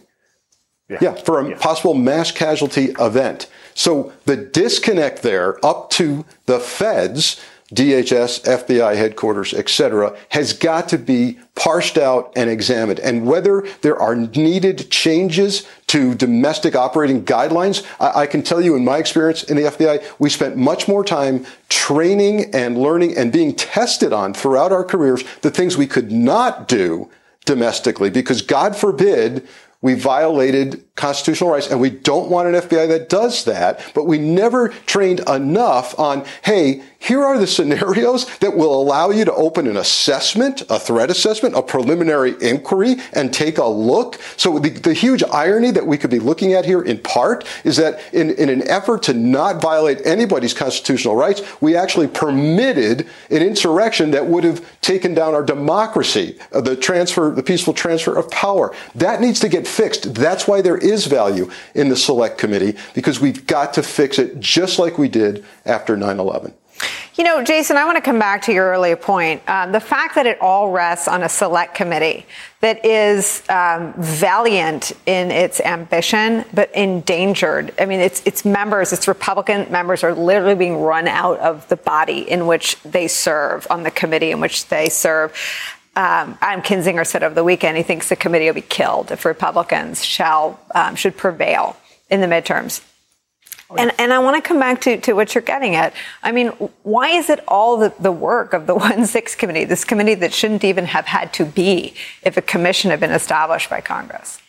yeah. 0.90 0.98
yeah, 1.02 1.14
for 1.16 1.40
a 1.40 1.50
yeah. 1.50 1.58
possible 1.58 1.94
mass 1.94 2.32
casualty 2.32 2.94
event. 3.00 3.48
So 3.74 4.12
the 4.26 4.36
disconnect 4.36 5.22
there 5.22 5.64
up 5.66 5.90
to 5.92 6.26
the 6.46 6.60
feds, 6.60 7.40
DHS, 7.74 8.44
FBI 8.46 8.96
headquarters, 8.96 9.54
etc., 9.54 10.18
has 10.30 10.54
got 10.54 10.90
to 10.90 10.98
be 10.98 11.38
parsed 11.56 11.98
out 11.98 12.34
and 12.36 12.50
examined. 12.50 13.00
And 13.00 13.28
whether 13.28 13.68
there 13.82 14.00
are 14.00 14.16
needed 14.16 14.90
changes 14.90 15.68
to 15.88 16.16
domestic 16.16 16.76
operating 16.76 17.24
guidelines, 17.24 17.86
I, 18.00 18.22
I 18.22 18.28
can 18.28 18.42
tell 18.42 18.60
you 18.62 18.76
in 18.76 18.84
my 18.84 18.98
experience 18.98 19.44
in 19.44 19.58
the 19.58 19.64
FBI, 19.64 20.04
we 20.18 20.30
spent 20.30 20.58
much 20.58 20.88
more 20.88 21.04
time 21.04 21.46
training 21.70 22.54
and 22.56 22.78
learning 22.78 23.16
and 23.18 23.32
being 23.32 23.54
tested 23.54 24.14
on 24.14 24.34
throughout 24.34 24.72
our 24.72 24.84
careers 24.84 25.24
the 25.42 25.52
things 25.52 25.78
we 25.78 25.88
could 25.88 26.12
not 26.12 26.68
do 26.68 27.10
domestically 27.46 28.10
because 28.10 28.42
God 28.42 28.76
forbid 28.76 29.48
we 29.82 29.94
violated 29.94 30.84
constitutional 31.00 31.50
rights 31.50 31.68
and 31.68 31.80
we 31.80 31.90
don't 31.90 32.30
want 32.30 32.48
an 32.50 32.56
FBI 32.56 32.88
that 32.90 33.08
does 33.08 33.46
that, 33.46 33.92
but 33.96 34.06
we 34.06 34.20
never 34.20 34.70
trained 34.86 35.22
enough 35.22 35.98
on, 35.98 36.26
hey, 36.44 36.84
here 37.02 37.24
are 37.24 37.40
the 37.40 37.48
scenarios 37.48 38.26
that 38.40 38.56
will 38.56 38.80
allow 38.80 39.10
you 39.10 39.24
to 39.24 39.34
open 39.34 39.68
an 39.68 39.78
assessment, 39.78 40.64
a 40.70 40.78
threat 40.78 41.10
assessment, 41.10 41.56
a 41.56 41.64
preliminary 41.64 42.36
inquiry, 42.42 42.98
and 43.14 43.34
take 43.34 43.58
a 43.58 43.66
look. 43.66 44.20
So 44.36 44.60
the, 44.60 44.70
the 44.70 44.94
huge 44.94 45.24
irony 45.24 45.72
that 45.72 45.88
we 45.88 45.98
could 45.98 46.10
be 46.10 46.20
looking 46.20 46.54
at 46.54 46.66
here 46.66 46.82
in 46.82 47.00
part 47.00 47.48
is 47.64 47.78
that 47.78 48.02
in, 48.14 48.32
in 48.32 48.50
an 48.50 48.68
effort 48.68 49.04
to 49.04 49.14
not 49.14 49.62
violate 49.62 50.06
anybody's 50.06 50.54
constitutional 50.54 51.16
rights, 51.16 51.42
we 51.62 51.78
actually 51.78 52.08
permitted 52.08 53.08
an 53.30 53.42
insurrection 53.42 54.12
that 54.12 54.26
would 54.26 54.44
have 54.44 54.66
taken 54.82 55.14
down 55.14 55.34
our 55.34 55.44
democracy, 55.44 56.38
uh, 56.52 56.60
the 56.60 56.76
transfer, 56.76 57.32
the 57.32 57.44
peaceful 57.44 57.74
transfer 57.74 58.18
of 58.18 58.30
power. 58.30 58.76
That 58.96 59.22
needs 59.22 59.40
to 59.40 59.48
get 59.48 59.66
fixed. 59.66 60.14
That's 60.14 60.48
why 60.48 60.62
there 60.62 60.78
value 60.98 61.50
in 61.76 61.90
the 61.90 61.96
select 61.96 62.38
committee 62.38 62.78
because 62.94 63.20
we've 63.20 63.46
got 63.48 63.74
to 63.74 63.84
fix 63.84 64.20
it 64.20 64.40
just 64.40 64.80
like 64.80 64.98
we 64.98 65.08
did 65.08 65.46
after 65.66 65.96
9-11. 65.96 66.54
You 67.16 67.26
know, 67.26 67.44
Jason, 67.44 67.76
I 67.76 67.84
want 67.84 67.98
to 67.98 68.02
come 68.02 68.18
back 68.18 68.44
to 68.44 68.54
your 68.54 68.70
earlier 68.70 68.96
point. 68.96 69.42
Um, 69.50 69.74
the 69.74 69.82
fact 69.82 70.16
that 70.16 70.26
it 70.26 70.40
all 70.40 70.72
rests 70.72 71.06
on 71.06 71.22
a 71.22 71.28
select 71.28 71.76
committee 71.76 72.26
that 72.62 72.86
is 72.86 73.44
um, 73.50 73.94
valiant 73.98 74.94
in 75.06 75.30
its 75.30 75.60
ambition, 75.60 76.46
but 76.54 76.74
endangered. 76.74 77.74
I 77.78 77.88
mean, 77.88 78.00
its 78.00 78.26
its 78.26 78.46
members, 78.46 78.94
its 78.94 79.06
Republican 79.06 79.70
members, 79.70 80.02
are 80.02 80.14
literally 80.14 80.56
being 80.56 80.78
run 80.78 81.10
out 81.10 81.40
of 81.40 81.68
the 81.68 81.76
body 81.76 82.20
in 82.30 82.48
which 82.48 82.82
they 82.84 83.10
serve, 83.10 83.68
on 83.70 83.84
the 83.84 83.92
committee 83.92 84.32
in 84.32 84.40
which 84.40 84.68
they 84.68 84.88
serve. 84.88 85.34
Um, 86.00 86.38
Adam 86.40 86.64
Kinzinger 86.64 87.06
said 87.06 87.24
over 87.24 87.36
the 87.36 87.44
weekend 87.44 87.76
he 87.76 87.84
thinks 87.84 88.08
the 88.08 88.16
committee 88.16 88.46
will 88.46 88.54
be 88.54 88.62
killed 88.62 89.12
if 89.12 89.26
Republicans 89.26 90.02
shall 90.06 90.58
um, 90.74 90.96
should 90.96 91.18
prevail 91.18 91.76
in 92.10 92.22
the 92.22 92.28
midterms. 92.28 92.82
And, 93.78 93.92
and 94.00 94.14
I 94.14 94.20
want 94.20 94.42
to 94.42 94.48
come 94.48 94.62
back 94.62 94.80
to, 94.82 94.96
to 95.02 95.12
what 95.12 95.36
you're 95.36 95.42
getting 95.42 95.76
at. 95.76 95.94
I 96.24 96.32
mean, 96.32 96.48
why 96.84 97.10
is 97.10 97.30
it 97.30 97.42
all 97.50 97.76
the, 97.76 97.94
the 98.00 98.14
work 98.14 98.54
of 98.54 98.66
the 98.66 98.76
1 98.94 99.08
6 99.08 99.36
committee, 99.36 99.66
this 99.66 99.84
committee 99.84 100.16
that 100.16 100.34
shouldn't 100.34 100.64
even 100.64 100.86
have 100.86 101.06
had 101.06 101.34
to 101.34 101.44
be 101.44 101.94
if 102.24 102.38
a 102.38 102.42
commission 102.42 102.92
had 102.92 103.02
been 103.02 103.12
established 103.12 103.70
by 103.70 103.82
Congress? 103.82 104.42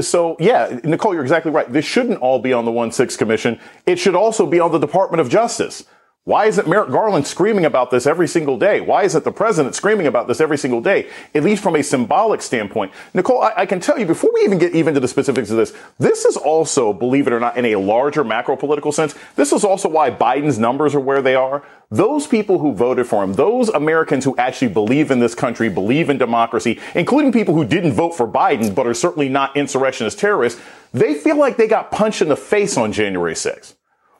So, 0.00 0.38
yeah, 0.40 0.80
Nicolle, 0.82 1.12
you're 1.12 1.22
exactly 1.22 1.52
right. 1.52 1.70
This 1.70 1.84
shouldn't 1.84 2.20
all 2.20 2.38
be 2.38 2.54
on 2.54 2.64
the 2.64 2.72
1 2.72 2.90
6 2.90 3.18
commission. 3.18 3.60
It 3.84 3.98
should 3.98 4.14
also 4.14 4.46
be 4.46 4.60
on 4.60 4.72
the 4.72 4.78
Department 4.78 5.20
of 5.20 5.28
Justice. 5.28 5.84
Why 6.26 6.46
isn't 6.46 6.66
Merrick 6.66 6.90
Garland 6.90 7.26
screaming 7.26 7.66
about 7.66 7.90
this 7.90 8.06
every 8.06 8.28
single 8.28 8.56
day? 8.56 8.80
Why 8.80 9.02
isn't 9.02 9.24
the 9.24 9.30
president 9.30 9.74
screaming 9.74 10.06
about 10.06 10.26
this 10.26 10.40
every 10.40 10.56
single 10.56 10.80
day? 10.80 11.10
At 11.34 11.44
least 11.44 11.62
from 11.62 11.76
a 11.76 11.82
symbolic 11.82 12.40
standpoint. 12.40 12.92
Nicolle, 13.12 13.42
I, 13.42 13.52
I, 13.58 13.66
can 13.66 13.78
tell 13.78 13.98
you 13.98 14.06
before 14.06 14.30
we 14.32 14.40
even 14.40 14.56
get 14.56 14.74
even 14.74 14.94
to 14.94 15.00
the 15.00 15.08
specifics 15.08 15.50
of 15.50 15.58
this, 15.58 15.74
this 15.98 16.24
is 16.24 16.38
also, 16.38 16.94
believe 16.94 17.26
it 17.26 17.34
or 17.34 17.40
not, 17.40 17.58
in 17.58 17.66
a 17.66 17.76
larger 17.76 18.24
macro 18.24 18.56
political 18.56 18.90
sense, 18.90 19.14
this 19.36 19.52
is 19.52 19.64
also 19.64 19.86
why 19.86 20.10
Biden's 20.10 20.58
numbers 20.58 20.94
are 20.94 21.00
where 21.00 21.20
they 21.20 21.34
are. 21.34 21.62
Those 21.90 22.26
people 22.26 22.58
who 22.58 22.72
voted 22.72 23.06
for 23.06 23.22
him, 23.22 23.34
those 23.34 23.68
Americans 23.68 24.24
who 24.24 24.34
actually 24.38 24.68
believe 24.68 25.10
in 25.10 25.18
this 25.18 25.34
country, 25.34 25.68
believe 25.68 26.08
in 26.08 26.16
democracy, 26.16 26.80
including 26.94 27.32
people 27.32 27.54
who 27.54 27.66
didn't 27.66 27.92
vote 27.92 28.16
for 28.16 28.26
Biden 28.26 28.74
but 28.74 28.86
are 28.86 28.94
certainly 28.94 29.28
not 29.28 29.54
insurrectionist 29.54 30.18
terrorists, 30.18 30.58
they 30.90 31.12
feel 31.12 31.36
like 31.36 31.58
they 31.58 31.68
got 31.68 31.90
punched 31.90 32.22
in 32.22 32.28
the 32.28 32.36
face 32.36 32.78
on 32.78 32.92
January 32.92 33.34
6th. 33.34 33.74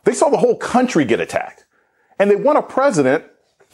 They 0.05 0.13
saw 0.13 0.29
the 0.29 0.37
whole 0.37 0.59
country 0.59 1.07
get 1.07 1.19
attacked. 1.19 1.64
And 2.19 2.31
they 2.31 2.37
want 2.37 2.59
a 2.59 2.63
president 2.63 3.25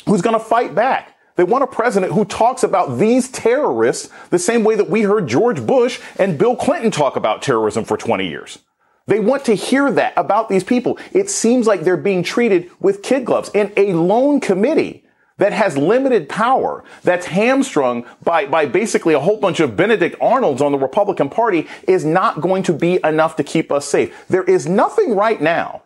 who's 0.06 0.22
going 0.22 0.38
to 0.38 0.44
fight 0.44 0.74
back. 0.74 1.16
They 1.36 1.44
want 1.44 1.64
a 1.64 1.66
president 1.66 2.12
who 2.12 2.24
talks 2.24 2.62
about 2.62 2.98
these 2.98 3.30
terrorists 3.30 4.10
the 4.30 4.38
same 4.38 4.64
way 4.64 4.74
that 4.76 4.90
we 4.90 5.02
heard 5.02 5.26
George 5.26 5.64
Bush 5.64 6.00
and 6.18 6.38
Bill 6.38 6.56
Clinton 6.56 6.90
talk 6.90 7.16
about 7.16 7.40
terrorism 7.42 7.84
for 7.84 7.96
20 7.96 8.28
years. 8.28 8.58
They 9.06 9.20
want 9.20 9.44
to 9.46 9.54
hear 9.54 9.90
that 9.92 10.12
about 10.16 10.48
these 10.48 10.64
people. 10.64 10.98
It 11.12 11.30
seems 11.30 11.66
like 11.66 11.80
they're 11.80 11.96
being 11.96 12.22
treated 12.22 12.70
with 12.78 13.02
kid 13.02 13.24
gloves. 13.24 13.50
And 13.54 13.72
a 13.76 13.92
lone 13.94 14.40
committee 14.40 15.04
that 15.38 15.54
has 15.54 15.76
limited 15.76 16.28
power, 16.28 16.84
that's 17.02 17.26
hamstrung 17.26 18.04
by, 18.22 18.44
by 18.44 18.66
basically 18.66 19.14
a 19.14 19.20
whole 19.20 19.38
bunch 19.38 19.58
of 19.58 19.74
Benedict 19.74 20.14
Arnolds 20.20 20.60
on 20.60 20.70
the 20.70 20.78
Republican 20.78 21.30
Party 21.30 21.66
is 21.88 22.04
not 22.04 22.42
going 22.42 22.62
to 22.64 22.74
be 22.74 23.00
enough 23.02 23.36
to 23.36 23.42
keep 23.42 23.72
us 23.72 23.86
safe. 23.86 24.26
There 24.28 24.44
is 24.44 24.68
nothing 24.68 25.16
right 25.16 25.40
now 25.40 25.82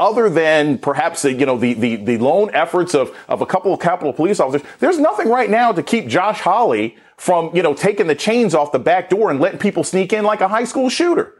other 0.00 0.30
than 0.30 0.78
perhaps 0.78 1.22
the, 1.22 1.32
you 1.32 1.46
know 1.46 1.58
the, 1.58 1.74
the, 1.74 1.96
the 1.96 2.18
lone 2.18 2.50
efforts 2.54 2.94
of, 2.94 3.14
of 3.28 3.42
a 3.42 3.46
couple 3.46 3.72
of 3.72 3.80
Capitol 3.80 4.12
police 4.12 4.40
officers, 4.40 4.66
there's 4.80 4.98
nothing 4.98 5.28
right 5.28 5.50
now 5.50 5.70
to 5.70 5.82
keep 5.82 6.08
Josh 6.08 6.40
Hawley 6.40 6.96
from 7.16 7.54
you 7.54 7.62
know 7.62 7.74
taking 7.74 8.06
the 8.06 8.14
chains 8.14 8.54
off 8.54 8.72
the 8.72 8.78
back 8.78 9.10
door 9.10 9.30
and 9.30 9.38
letting 9.38 9.60
people 9.60 9.84
sneak 9.84 10.12
in 10.12 10.24
like 10.24 10.40
a 10.40 10.48
high 10.48 10.64
school 10.64 10.88
shooter. 10.88 11.34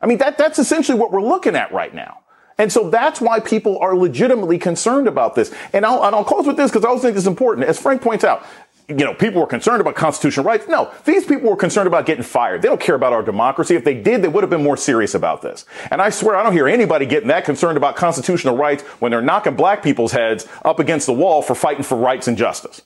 I 0.00 0.06
mean 0.06 0.18
that 0.18 0.36
that's 0.36 0.58
essentially 0.58 0.98
what 0.98 1.10
we're 1.10 1.22
looking 1.22 1.56
at 1.56 1.72
right 1.72 1.94
now. 1.94 2.18
And 2.58 2.72
so 2.72 2.88
that's 2.88 3.20
why 3.20 3.40
people 3.40 3.78
are 3.80 3.96
legitimately 3.96 4.58
concerned 4.58 5.08
about 5.08 5.34
this. 5.34 5.52
And 5.74 5.84
I'll, 5.84 6.02
and 6.04 6.14
I'll 6.16 6.24
close 6.24 6.46
with 6.46 6.56
this 6.56 6.70
because 6.70 6.86
I 6.86 6.88
also 6.88 7.02
think 7.02 7.16
it's 7.16 7.26
important. 7.26 7.66
As 7.66 7.78
Frank 7.78 8.00
points 8.00 8.24
out, 8.24 8.46
you 8.88 8.94
know, 8.94 9.14
people 9.14 9.40
were 9.40 9.46
concerned 9.48 9.80
about 9.80 9.96
constitutional 9.96 10.46
rights. 10.46 10.68
No, 10.68 10.92
these 11.04 11.24
people 11.24 11.50
were 11.50 11.56
concerned 11.56 11.88
about 11.88 12.06
getting 12.06 12.22
fired. 12.22 12.62
They 12.62 12.68
don't 12.68 12.80
care 12.80 12.94
about 12.94 13.12
our 13.12 13.22
democracy. 13.22 13.74
If 13.74 13.84
they 13.84 14.00
did, 14.00 14.22
they 14.22 14.28
would 14.28 14.44
have 14.44 14.50
been 14.50 14.62
more 14.62 14.76
serious 14.76 15.14
about 15.14 15.42
this. 15.42 15.64
And 15.90 16.00
I 16.00 16.10
swear 16.10 16.36
I 16.36 16.44
don't 16.44 16.52
hear 16.52 16.68
anybody 16.68 17.04
getting 17.04 17.28
that 17.28 17.44
concerned 17.44 17.76
about 17.76 17.96
constitutional 17.96 18.56
rights 18.56 18.84
when 19.00 19.10
they're 19.10 19.22
knocking 19.22 19.56
black 19.56 19.82
people's 19.82 20.12
heads 20.12 20.46
up 20.64 20.78
against 20.78 21.06
the 21.06 21.12
wall 21.12 21.42
for 21.42 21.56
fighting 21.56 21.82
for 21.82 21.98
rights 21.98 22.28
and 22.28 22.38
justice. 22.38 22.82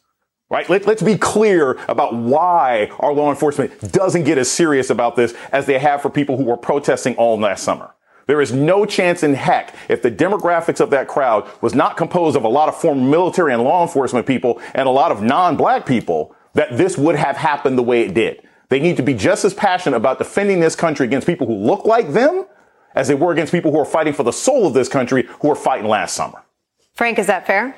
Right? 0.49 0.69
Let, 0.69 0.89
us 0.89 1.03
be 1.03 1.17
clear 1.17 1.79
about 1.87 2.15
why 2.15 2.91
our 2.99 3.13
law 3.13 3.31
enforcement 3.31 3.93
doesn't 3.93 4.25
get 4.25 4.37
as 4.37 4.51
serious 4.51 4.91
about 4.91 5.17
this 5.17 5.35
as 5.53 5.67
they 5.67 5.79
have 5.79 6.03
for 6.03 6.11
people 6.11 6.37
who 6.37 6.45
were 6.45 6.57
protesting 6.57 7.15
all 7.17 7.39
last 7.39 7.63
summer. 7.63 7.95
There 8.31 8.41
is 8.41 8.53
no 8.53 8.87
chance 8.87 9.25
in 9.25 9.35
heck 9.35 9.75
if 9.89 10.03
the 10.03 10.11
demographics 10.13 10.79
of 10.79 10.91
that 10.91 11.09
crowd 11.09 11.51
was 11.61 11.75
not 11.75 11.97
composed 11.97 12.37
of 12.37 12.45
a 12.45 12.49
lot 12.49 12.69
of 12.69 12.81
former 12.81 13.03
military 13.03 13.53
and 13.53 13.65
law 13.65 13.83
enforcement 13.83 14.25
people 14.25 14.63
and 14.73 14.87
a 14.87 14.91
lot 14.93 15.11
of 15.11 15.21
non-black 15.21 15.85
people 15.85 16.33
that 16.55 16.79
this 16.79 16.97
would 16.97 17.17
have 17.17 17.37
happened 17.37 17.77
the 17.77 17.83
way 17.83 18.03
it 18.03 18.15
did. 18.15 18.47
They 18.69 18.79
need 18.79 18.97
to 18.99 19.03
be 19.03 19.15
just 19.15 19.45
as 19.45 19.53
passionate 19.53 19.97
about 19.97 20.19
defending 20.19 20.61
this 20.61 20.77
country 20.77 21.07
against 21.07 21.27
people 21.27 21.49
who 21.49 21.57
look 21.57 21.87
like 21.87 22.13
them 22.13 22.47
as 22.95 23.09
they 23.09 23.17
were 23.17 23.33
against 23.33 23.53
people 23.53 23.73
who 23.73 23.81
are 23.81 23.85
fighting 23.85 24.13
for 24.13 24.23
the 24.23 24.33
soul 24.33 24.65
of 24.65 24.75
this 24.75 24.89
country 24.89 25.27
who 25.41 25.49
were 25.49 25.57
fighting 25.57 25.89
last 25.89 26.15
summer. 26.15 26.41
Frank, 26.95 27.19
is 27.19 27.27
that 27.27 27.49
fair? 27.49 27.75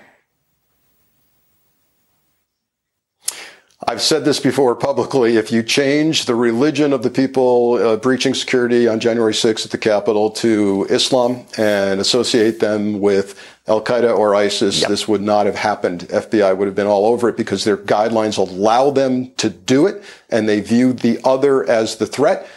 I've 3.93 4.01
said 4.01 4.25
this 4.25 4.41
before 4.41 4.75
publicly. 4.75 5.37
If 5.37 5.53
you 5.53 5.63
change 5.63 6.25
the 6.25 6.35
religion 6.35 6.95
of 6.95 7.03
the 7.03 7.11
people 7.11 7.75
uh, 7.75 7.97
breaching 7.97 8.33
security 8.33 8.89
on 8.89 9.01
January 9.01 9.35
6th 9.35 9.67
at 9.67 9.71
the 9.71 9.77
Capitol 9.77 10.31
to 10.31 10.87
Islam 10.89 11.45
and 11.59 12.01
associate 12.01 12.59
them 12.59 13.01
with 13.01 13.39
Al 13.69 13.85
Qaeda 13.85 14.17
or 14.17 14.35
ISIS, 14.35 14.81
yep. 14.81 14.89
this 14.89 15.07
would 15.07 15.21
not 15.21 15.45
have 15.45 15.57
happened. 15.57 16.09
FBI 16.09 16.57
would 16.57 16.65
have 16.65 16.75
been 16.75 16.87
all 16.87 17.05
over 17.05 17.29
it 17.29 17.37
because 17.37 17.65
their 17.65 17.77
guidelines 17.77 18.39
allow 18.39 18.91
them 18.91 19.31
to 19.33 19.51
do 19.51 19.87
it 19.87 20.03
and 20.31 20.49
they 20.49 20.63
view 20.63 20.95
the 20.95 21.21
other 21.23 21.69
as 21.69 21.97
the 21.97 22.07
threat. 22.07 22.49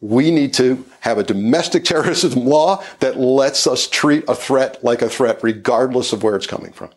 We 0.00 0.30
need 0.30 0.54
to 0.54 0.84
have 1.00 1.18
a 1.18 1.24
domestic 1.24 1.82
terrorism 1.92 2.46
law 2.46 2.84
that 3.00 3.18
lets 3.18 3.66
us 3.66 3.88
treat 3.88 4.22
a 4.28 4.36
threat 4.36 4.84
like 4.84 5.02
a 5.02 5.08
threat, 5.08 5.40
regardless 5.42 6.12
of 6.12 6.22
where 6.22 6.36
it's 6.36 6.46
coming 6.46 6.72
from. 6.72 6.90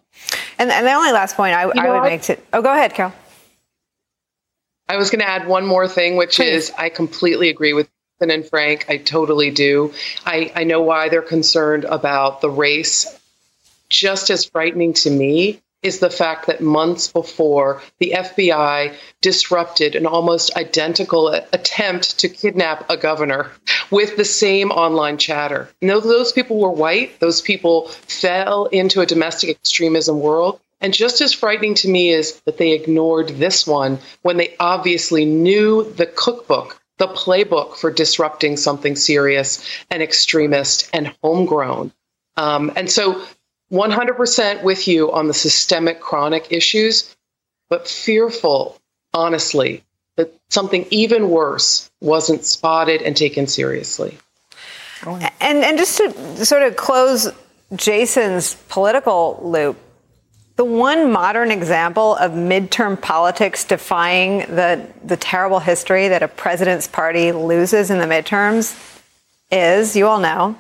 And, 0.60 0.70
and 0.70 0.86
the 0.86 0.94
only 0.94 1.12
last 1.12 1.36
point 1.36 1.56
I, 1.56 1.64
I 1.64 1.90
would 1.90 2.04
make 2.04 2.22
to, 2.24 2.38
oh, 2.54 2.62
go 2.62 2.72
ahead, 2.72 2.94
Carol. 2.94 3.14
I 4.90 4.98
was 4.98 5.12
going 5.12 5.20
to 5.20 5.30
add 5.30 5.48
one 5.48 5.68
more 5.68 5.88
thing, 5.88 6.16
which 6.16 6.38
Please. 6.38 6.70
is 6.70 6.72
I 6.76 6.90
completely 6.90 7.50
agree 7.50 7.74
with 7.74 7.88
Ethan 8.18 8.32
and 8.32 8.46
Frank. 8.46 8.88
I 8.90 8.98
totally 8.98 9.52
do. 9.52 9.94
I, 10.26 10.52
I 10.56 10.64
know 10.64 10.82
why 10.82 11.10
they're 11.10 11.22
concerned 11.22 11.86
about 11.86 12.42
the 12.42 12.50
race. 12.50 13.06
Just 13.88 14.32
as 14.32 14.46
frightening 14.46 14.94
to 14.94 15.12
me 15.12 15.62
is 15.84 16.00
the 16.00 16.10
fact 16.10 16.48
that 16.48 16.60
months 16.60 17.08
before, 17.08 17.82
the 18.00 18.14
FBI 18.18 18.96
disrupted 19.22 19.96
an 19.96 20.06
almost 20.06 20.58
identical 20.58 21.30
attempt 21.30 22.20
to 22.20 22.28
kidnap 22.28 22.90
a 22.90 22.98
governor 22.98 23.52
with 23.90 24.18
the 24.18 24.26
same 24.26 24.72
online 24.72 25.18
chatter. 25.18 25.70
No, 25.82 26.00
those 26.00 26.34
people 26.34 26.60
were 26.60 26.72
white. 26.72 27.20
Those 27.20 27.42
people 27.42 27.88
fell 27.88 28.66
into 28.66 29.02
a 29.02 29.06
domestic 29.06 29.52
extremism 29.52 30.20
world. 30.20 30.60
And 30.82 30.94
just 30.94 31.22
as 31.22 31.34
frightening 31.34 31.76
to 31.76 31.90
me 31.90 32.10
is 32.10 32.40
that 32.42 32.58
they 32.58 32.72
ignored 32.72 33.30
this 33.30 33.68
one 33.68 34.00
when 34.22 34.38
they 34.38 34.56
obviously 34.60 35.26
knew 35.26 35.84
the 35.94 36.06
cookbook, 36.06 36.82
the 36.98 37.08
playbook 37.08 37.76
for 37.76 37.92
disrupting 37.92 38.58
something 38.58 38.96
serious 38.96 39.66
and 39.90 40.02
extremist 40.02 40.90
and 40.94 41.14
homegrown. 41.22 41.92
Um, 42.38 42.72
and 42.76 42.90
so 42.90 43.26
100% 43.72 44.64
with 44.64 44.88
you 44.88 45.12
on 45.12 45.28
the 45.28 45.34
systemic 45.34 46.00
chronic 46.00 46.48
issues, 46.52 47.16
but 47.70 47.88
fearful, 47.88 48.80
honestly, 49.14 49.84
that 50.16 50.34
something 50.50 50.86
even 50.90 51.30
worse 51.30 51.90
wasn't 52.02 52.46
spotted 52.46 53.02
and 53.02 53.16
taken 53.16 53.48
seriously. 53.48 54.18
And, 55.06 55.64
and 55.64 55.78
just 55.78 55.98
to 55.98 56.46
sort 56.46 56.64
of 56.64 56.76
close 56.76 57.28
Jason's 57.76 58.56
political 58.68 59.40
loop, 59.44 59.78
the 60.60 60.66
one 60.66 61.10
modern 61.10 61.52
example 61.52 62.18
of 62.18 62.34
midterm 62.34 63.02
politics 63.02 63.64
defying 63.64 64.40
the, 64.40 64.86
the 65.06 65.16
terrible 65.16 65.60
history 65.60 66.10
that 66.10 66.22
a 66.22 66.28
president's 66.28 66.86
party 66.86 67.32
loses 67.32 67.90
in 67.90 67.98
the 67.98 68.04
midterms 68.04 68.78
is, 69.50 69.96
you 69.96 70.06
all 70.06 70.20
know, 70.20 70.58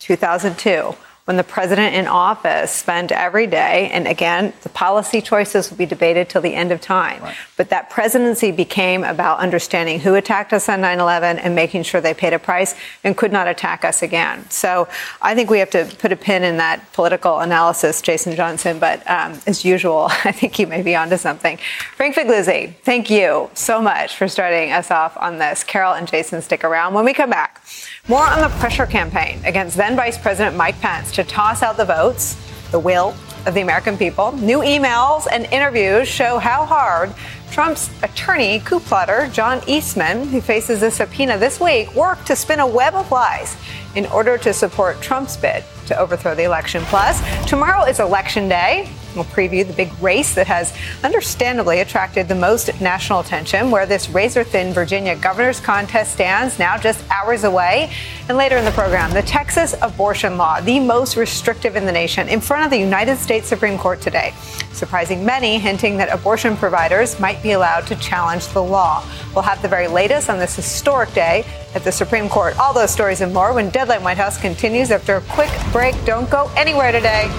2002 0.00 0.96
when 1.30 1.36
the 1.36 1.44
president 1.44 1.94
in 1.94 2.08
office 2.08 2.72
spent 2.72 3.12
every 3.12 3.46
day, 3.46 3.88
and 3.92 4.08
again, 4.08 4.52
the 4.62 4.68
policy 4.68 5.20
choices 5.20 5.70
will 5.70 5.76
be 5.76 5.86
debated 5.86 6.28
till 6.28 6.42
the 6.42 6.56
end 6.56 6.72
of 6.72 6.80
time. 6.80 7.22
Right. 7.22 7.36
But 7.56 7.70
that 7.70 7.88
presidency 7.88 8.50
became 8.50 9.04
about 9.04 9.38
understanding 9.38 10.00
who 10.00 10.16
attacked 10.16 10.52
us 10.52 10.68
on 10.68 10.80
9 10.80 10.98
11 10.98 11.38
and 11.38 11.54
making 11.54 11.84
sure 11.84 12.00
they 12.00 12.14
paid 12.14 12.32
a 12.32 12.40
price 12.40 12.74
and 13.04 13.16
could 13.16 13.30
not 13.30 13.46
attack 13.46 13.84
us 13.84 14.02
again. 14.02 14.50
So 14.50 14.88
I 15.22 15.36
think 15.36 15.50
we 15.50 15.60
have 15.60 15.70
to 15.70 15.84
put 16.00 16.10
a 16.10 16.16
pin 16.16 16.42
in 16.42 16.56
that 16.56 16.92
political 16.94 17.38
analysis, 17.38 18.02
Jason 18.02 18.34
Johnson. 18.34 18.80
But 18.80 19.08
um, 19.08 19.38
as 19.46 19.64
usual, 19.64 20.08
I 20.24 20.32
think 20.32 20.58
you 20.58 20.66
may 20.66 20.82
be 20.82 20.96
onto 20.96 21.16
something. 21.16 21.58
Frank 21.94 22.16
Figliuzzi, 22.16 22.74
thank 22.82 23.08
you 23.08 23.50
so 23.54 23.80
much 23.80 24.16
for 24.16 24.26
starting 24.26 24.72
us 24.72 24.90
off 24.90 25.16
on 25.16 25.38
this. 25.38 25.62
Carol 25.62 25.94
and 25.94 26.08
Jason, 26.08 26.42
stick 26.42 26.64
around. 26.64 26.92
When 26.92 27.04
we 27.04 27.14
come 27.14 27.30
back, 27.30 27.62
more 28.10 28.26
on 28.26 28.40
the 28.40 28.48
pressure 28.58 28.86
campaign 28.86 29.40
against 29.44 29.76
then 29.76 29.94
Vice 29.94 30.18
President 30.18 30.56
Mike 30.56 30.80
Pence 30.80 31.12
to 31.12 31.22
toss 31.22 31.62
out 31.62 31.76
the 31.76 31.84
votes, 31.84 32.36
the 32.72 32.78
will 32.80 33.14
of 33.46 33.54
the 33.54 33.60
American 33.60 33.96
people. 33.96 34.32
New 34.32 34.62
emails 34.62 35.28
and 35.30 35.46
interviews 35.52 36.08
show 36.08 36.40
how 36.40 36.64
hard 36.64 37.14
Trump's 37.52 37.88
attorney, 38.02 38.58
coup 38.58 38.80
plotter 38.80 39.28
John 39.32 39.60
Eastman, 39.68 40.26
who 40.26 40.40
faces 40.40 40.82
a 40.82 40.90
subpoena 40.90 41.38
this 41.38 41.60
week, 41.60 41.94
worked 41.94 42.26
to 42.26 42.34
spin 42.34 42.58
a 42.58 42.66
web 42.66 42.94
of 42.94 43.12
lies 43.12 43.56
in 43.94 44.06
order 44.06 44.36
to 44.38 44.52
support 44.52 45.00
Trump's 45.00 45.36
bid 45.36 45.62
to 45.90 45.98
overthrow 45.98 46.34
the 46.34 46.44
election. 46.44 46.82
Plus, 46.84 47.20
tomorrow 47.46 47.84
is 47.84 48.00
Election 48.00 48.48
Day. 48.48 48.88
We'll 49.14 49.24
preview 49.24 49.66
the 49.66 49.72
big 49.72 49.90
race 50.00 50.36
that 50.36 50.46
has 50.46 50.72
understandably 51.02 51.80
attracted 51.80 52.28
the 52.28 52.36
most 52.36 52.80
national 52.80 53.18
attention, 53.18 53.72
where 53.72 53.84
this 53.84 54.08
razor 54.08 54.44
thin 54.44 54.72
Virginia 54.72 55.16
governor's 55.16 55.58
contest 55.58 56.12
stands 56.12 56.60
now 56.60 56.78
just 56.78 57.04
hours 57.10 57.42
away. 57.42 57.92
And 58.28 58.38
later 58.38 58.56
in 58.56 58.64
the 58.64 58.70
program, 58.70 59.12
the 59.12 59.22
Texas 59.22 59.74
abortion 59.82 60.36
law, 60.36 60.60
the 60.60 60.78
most 60.78 61.16
restrictive 61.16 61.74
in 61.74 61.86
the 61.86 61.92
nation, 61.92 62.28
in 62.28 62.40
front 62.40 62.64
of 62.64 62.70
the 62.70 62.78
United 62.78 63.16
States 63.16 63.48
Supreme 63.48 63.78
Court 63.78 64.00
today, 64.00 64.32
surprising 64.72 65.24
many, 65.24 65.58
hinting 65.58 65.96
that 65.96 66.14
abortion 66.14 66.56
providers 66.56 67.18
might 67.18 67.42
be 67.42 67.50
allowed 67.50 67.88
to 67.88 67.96
challenge 67.96 68.46
the 68.48 68.62
law. 68.62 69.04
We'll 69.34 69.42
have 69.42 69.60
the 69.60 69.68
very 69.68 69.88
latest 69.88 70.30
on 70.30 70.38
this 70.38 70.54
historic 70.54 71.12
day 71.14 71.44
at 71.74 71.82
the 71.82 71.90
Supreme 71.90 72.28
Court. 72.28 72.56
All 72.60 72.72
those 72.72 72.92
stories 72.92 73.22
and 73.22 73.34
more 73.34 73.52
when 73.52 73.70
Deadline 73.70 74.04
White 74.04 74.18
House 74.18 74.40
continues 74.40 74.92
after 74.92 75.16
a 75.16 75.20
quick 75.22 75.50
break. 75.72 75.79
Don't 76.04 76.28
go 76.30 76.50
anywhere 76.56 76.92
today. 76.92 77.30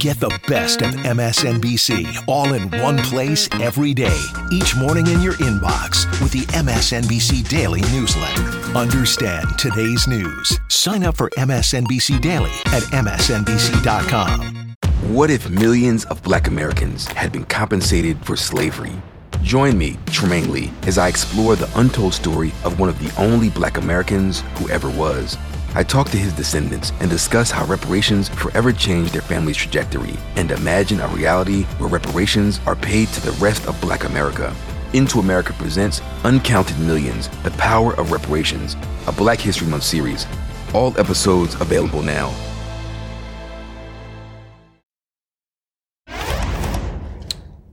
Get 0.00 0.18
the 0.18 0.40
best 0.48 0.80
of 0.80 0.94
MSNBC 0.94 2.24
all 2.26 2.54
in 2.54 2.70
one 2.82 2.96
place 2.98 3.50
every 3.60 3.92
day, 3.92 4.18
each 4.50 4.74
morning 4.74 5.06
in 5.08 5.20
your 5.20 5.34
inbox 5.34 6.10
with 6.22 6.32
the 6.32 6.46
MSNBC 6.56 7.46
Daily 7.50 7.82
newsletter. 7.92 8.42
Understand 8.78 9.58
today's 9.58 10.06
news. 10.08 10.58
Sign 10.68 11.04
up 11.04 11.18
for 11.18 11.28
MSNBC 11.36 12.18
Daily 12.22 12.50
at 12.68 12.82
MSNBC.com. 12.94 14.76
What 15.14 15.30
if 15.30 15.50
millions 15.50 16.06
of 16.06 16.22
black 16.22 16.48
Americans 16.48 17.06
had 17.08 17.30
been 17.30 17.44
compensated 17.44 18.24
for 18.24 18.36
slavery? 18.36 18.94
Join 19.42 19.78
me, 19.78 19.94
Trymaine 20.06 20.48
Lee, 20.48 20.70
as 20.82 20.98
I 20.98 21.08
explore 21.08 21.56
the 21.56 21.70
untold 21.74 22.12
story 22.12 22.52
of 22.62 22.78
one 22.78 22.88
of 22.90 22.98
the 22.98 23.12
only 23.20 23.48
black 23.48 23.78
Americans 23.78 24.40
who 24.56 24.68
ever 24.68 24.90
was. 24.90 25.38
I 25.74 25.82
talk 25.82 26.10
to 26.10 26.18
his 26.18 26.32
descendants 26.34 26.92
and 27.00 27.08
discuss 27.08 27.50
how 27.50 27.64
reparations 27.64 28.28
forever 28.28 28.72
changed 28.72 29.14
their 29.14 29.22
family's 29.22 29.56
trajectory 29.56 30.14
and 30.36 30.50
imagine 30.50 31.00
a 31.00 31.08
reality 31.08 31.62
where 31.78 31.88
reparations 31.88 32.60
are 32.66 32.76
paid 32.76 33.08
to 33.08 33.20
the 33.22 33.32
rest 33.32 33.66
of 33.66 33.80
black 33.80 34.04
America. 34.04 34.54
Into 34.92 35.20
America 35.20 35.54
presents 35.54 36.02
Uncounted 36.24 36.78
Millions 36.80 37.28
The 37.42 37.52
Power 37.52 37.94
of 37.94 38.12
Reparations, 38.12 38.76
a 39.06 39.12
Black 39.12 39.38
History 39.38 39.68
Month 39.68 39.84
series. 39.84 40.26
All 40.74 40.96
episodes 40.98 41.54
available 41.60 42.02
now. 42.02 42.34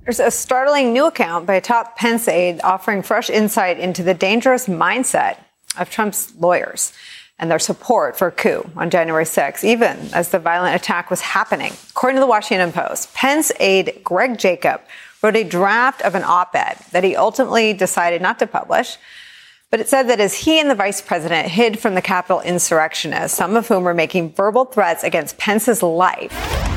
There's 0.08 0.22
a 0.22 0.32
startling 0.32 0.93
new 0.93 1.08
account 1.08 1.46
by 1.46 1.56
a 1.56 1.62
top 1.62 1.98
Pence 1.98 2.30
aide 2.30 2.62
offering 2.63 3.02
fresh 3.02 3.30
insight 3.30 3.78
into 3.78 4.04
the 4.04 4.13
dangerous 4.13 4.67
mindset 4.67 5.38
of 5.78 5.89
Trump's 5.89 6.34
lawyers 6.36 6.93
and 7.38 7.52
their 7.52 7.60
support 7.60 8.17
for 8.17 8.30
a 8.30 8.32
coup 8.32 8.70
on 8.78 8.89
January 8.89 9.26
6, 9.26 9.65
even 9.65 9.98
as 10.13 10.30
the 10.30 10.39
violent 10.39 10.78
attack 10.78 11.10
was 11.10 11.20
happening. 11.20 11.74
According 11.89 12.15
to 12.15 12.22
the 12.22 12.26
Washington 12.26 12.72
Post, 12.72 13.13
Pence 13.15 13.52
aide 13.60 14.00
Greg 14.02 14.38
Jacob 14.38 14.80
wrote 15.22 15.36
a 15.36 15.43
draft 15.43 16.02
of 16.04 16.15
an 16.15 16.24
op-ed 16.24 16.78
that 16.93 17.04
he 17.04 17.17
ultimately 17.17 17.74
decided 17.74 18.22
not 18.22 18.39
to 18.39 18.48
publish 18.48 18.98
but 19.70 19.82
it 19.82 19.89
said 19.89 20.04
that 20.04 20.22
as 20.22 20.34
he 20.34 20.62
and 20.62 20.70
the 20.70 20.76
vice 20.76 21.02
president 21.02 21.50
hid 21.50 21.78
from 21.78 21.93
the 21.93 22.02
Capitol 22.02 22.39
insurrectionists, 22.39 23.38
some 23.38 23.58
of 23.58 23.67
whom 23.67 23.84
were 23.84 23.93
making 23.93 24.32
verbal 24.32 24.63
threats 24.63 25.04
against 25.04 25.38
Pence's 25.38 25.84
life, 25.84 26.32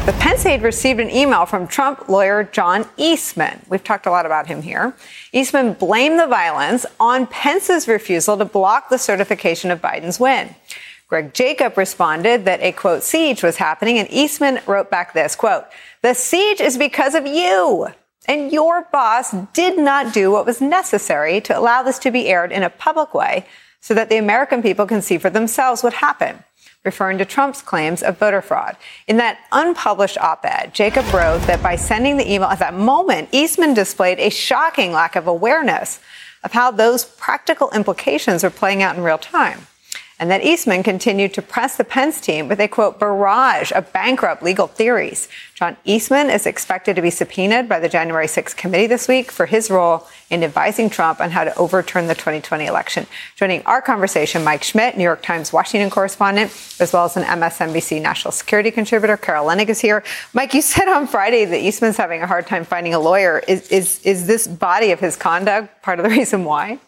the 0.07 0.17
Pence 0.19 0.47
aide 0.47 0.63
received 0.63 0.99
an 0.99 1.11
email 1.11 1.45
from 1.45 1.67
Trump 1.67 2.09
lawyer 2.09 2.45
John 2.45 2.87
Eastman. 2.97 3.61
We've 3.69 3.85
talked 3.85 4.07
a 4.07 4.11
lot 4.11 4.25
about 4.25 4.47
him 4.47 4.63
here. 4.63 4.95
Eastman 5.33 5.75
blamed 5.75 6.19
the 6.19 6.27
violence 6.27 6.87
on 6.99 7.27
Pence's 7.27 7.87
refusal 7.87 8.39
to 8.39 8.45
block 8.47 8.89
the 8.89 8.99
certification 8.99 9.71
of 9.71 9.83
Biden's 9.83 10.19
win. 10.19 10.55
Greg 11.07 11.35
Jacob 11.35 11.77
responded 11.77 12.47
that 12.47 12.63
a 12.63 12.73
quote 12.73 13.03
siege 13.03 13.43
was 13.43 13.57
happening 13.57 13.99
and 13.99 14.09
Eastman 14.11 14.61
wrote 14.67 14.91
back 14.91 15.13
this 15.13 15.37
quote, 15.37 15.65
the 16.03 16.15
siege 16.15 16.61
is 16.61 16.79
because 16.79 17.15
of 17.15 17.27
you. 17.27 17.89
And 18.27 18.53
your 18.53 18.87
boss 18.93 19.33
did 19.53 19.77
not 19.77 20.15
do 20.15 20.31
what 20.31 20.47
was 20.47 20.61
necessary 20.61 21.41
to 21.43 21.59
allow 21.59 21.83
this 21.83 21.99
to 22.01 22.11
be 22.11 22.29
aired 22.29 22.53
in 22.53 22.63
a 22.63 22.71
public 22.71 23.13
way 23.13 23.45
so 23.81 23.93
that 23.95 24.09
the 24.09 24.19
American 24.19 24.63
people 24.63 24.87
can 24.87 25.03
see 25.03 25.19
for 25.19 25.31
themselves 25.31 25.83
what 25.83 25.95
happened, 25.95 26.43
referring 26.85 27.19
to 27.19 27.25
Trump's 27.25 27.61
claims 27.61 28.03
of 28.03 28.19
voter 28.19 28.40
fraud. 28.40 28.77
In 29.07 29.19
that 29.19 29.38
unpublished 29.53 30.19
op 30.19 30.45
ed, 30.45 30.73
Jacob 30.73 31.05
wrote 31.12 31.43
that 31.43 31.62
by 31.62 31.77
sending 31.77 32.16
the 32.16 32.31
email 32.31 32.49
at 32.49 32.59
that 32.61 32.75
moment, 32.75 33.29
Eastman 33.33 33.75
displayed 33.75 34.19
a 34.19 34.31
shocking 34.31 34.93
lack 34.93 35.14
of 35.14 35.27
awareness 35.27 36.01
of 36.43 36.53
how 36.53 36.71
those 36.71 37.05
practical 37.05 37.71
implications 37.73 38.43
are 38.43 38.51
playing 38.51 38.83
out 38.83 38.97
in 38.97 39.03
real 39.03 39.19
time. 39.19 39.66
And 40.21 40.31
that 40.31 40.45
Eastman 40.45 40.83
continued 40.83 41.33
to 41.33 41.41
press 41.41 41.79
the 41.79 41.83
Pence 41.83 42.21
team 42.21 42.47
with 42.47 42.61
a 42.61 42.69
quote 42.69 43.01
barrage 43.01 43.73
of 43.73 43.91
bankrupt 43.91 44.43
legal 44.43 44.67
theories. 44.67 45.29
John 45.55 45.79
Eastman 45.87 46.29
is 46.29 46.45
expected 46.45 46.95
to 46.97 47.03
be 47.03 47.09
subpoenaed 47.09 47.71
by 47.71 47.81
the 47.81 47.89
January 47.89 48.27
6th 48.27 48.55
committee 48.55 48.87
this 48.87 49.09
week 49.09 49.33
for 49.33 49.47
his 49.47 49.71
role 49.71 50.07
in 50.29 50.45
advising 50.45 50.91
Trump 50.91 51.21
on 51.23 51.31
how 51.31 51.45
to 51.45 51.57
overturn 51.57 52.07
the 52.07 52.15
2020 52.15 52.67
election. 52.67 53.07
Joining 53.35 53.63
our 53.63 53.81
conversation, 53.81 54.45
Mike 54.45 54.63
Schmidt, 54.63 54.99
New 54.99 55.05
York 55.05 55.23
Times 55.23 55.55
Washington 55.55 55.89
correspondent, 55.89 56.53
as 56.79 56.93
well 56.93 57.07
as 57.07 57.17
an 57.17 57.25
MSNBC 57.25 58.03
national 58.03 58.33
security 58.33 58.71
contributor. 58.71 59.17
Carol 59.17 59.47
Leonnig 59.47 59.71
is 59.71 59.81
here. 59.81 60.05
Mike, 60.35 60.53
you 60.53 60.61
said 60.71 60.87
on 60.87 61.07
Friday 61.07 61.47
that 61.47 61.61
Eastman's 61.61 61.97
having 61.97 62.21
a 62.21 62.27
hard 62.27 62.47
time 62.47 62.67
finding 62.67 62.93
a 62.93 63.01
lawyer. 63.01 63.43
Is, 63.49 63.67
is, 63.69 64.05
is 64.05 64.27
this 64.27 64.47
body 64.47 64.93
of 64.93 65.01
his 65.01 65.17
conduct 65.17 65.83
part 65.83 65.99
of 65.99 66.05
the 66.05 66.11
reason 66.19 66.45
why? 66.45 66.79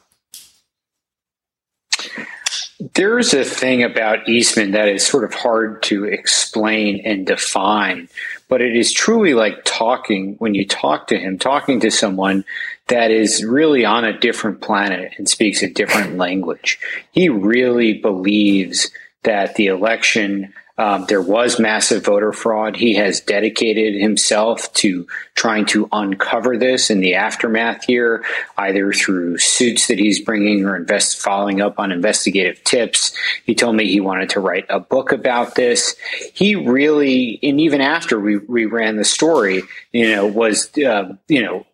There's 2.94 3.32
a 3.32 3.44
thing 3.44 3.84
about 3.84 4.28
Eastman 4.28 4.72
that 4.72 4.88
is 4.88 5.06
sort 5.06 5.22
of 5.22 5.34
hard 5.34 5.84
to 5.84 6.04
explain 6.04 7.00
and 7.04 7.24
define, 7.24 8.08
but 8.48 8.60
it 8.60 8.74
is 8.74 8.92
truly 8.92 9.34
like 9.34 9.64
talking 9.64 10.34
when 10.38 10.54
you 10.54 10.66
talk 10.66 11.06
to 11.08 11.18
him, 11.18 11.38
talking 11.38 11.78
to 11.80 11.92
someone 11.92 12.44
that 12.88 13.12
is 13.12 13.44
really 13.44 13.84
on 13.84 14.04
a 14.04 14.18
different 14.18 14.60
planet 14.60 15.12
and 15.16 15.28
speaks 15.28 15.62
a 15.62 15.70
different 15.70 16.16
language. 16.16 16.80
He 17.12 17.28
really 17.28 17.94
believes 17.94 18.90
that 19.22 19.54
the 19.54 19.68
election 19.68 20.52
um, 20.78 21.04
there 21.06 21.20
was 21.20 21.60
massive 21.60 22.04
voter 22.04 22.32
fraud. 22.32 22.76
He 22.76 22.94
has 22.94 23.20
dedicated 23.20 24.00
himself 24.00 24.72
to 24.74 25.06
trying 25.34 25.66
to 25.66 25.88
uncover 25.92 26.56
this 26.56 26.90
in 26.90 27.00
the 27.00 27.14
aftermath 27.14 27.84
here, 27.84 28.24
either 28.56 28.92
through 28.92 29.38
suits 29.38 29.88
that 29.88 29.98
he's 29.98 30.20
bringing 30.20 30.64
or 30.64 30.76
invest 30.76 31.20
following 31.20 31.60
up 31.60 31.78
on 31.78 31.92
investigative 31.92 32.64
tips. 32.64 33.16
He 33.44 33.54
told 33.54 33.76
me 33.76 33.86
he 33.86 34.00
wanted 34.00 34.30
to 34.30 34.40
write 34.40 34.66
a 34.70 34.80
book 34.80 35.12
about 35.12 35.54
this. 35.54 35.94
He 36.32 36.54
really, 36.54 37.38
and 37.42 37.60
even 37.60 37.80
after 37.80 38.18
we, 38.18 38.38
we 38.38 38.64
ran 38.64 38.96
the 38.96 39.04
story, 39.04 39.62
you 39.92 40.08
know, 40.14 40.26
was, 40.26 40.70
uh, 40.78 41.14
you 41.28 41.42
know, 41.42 41.66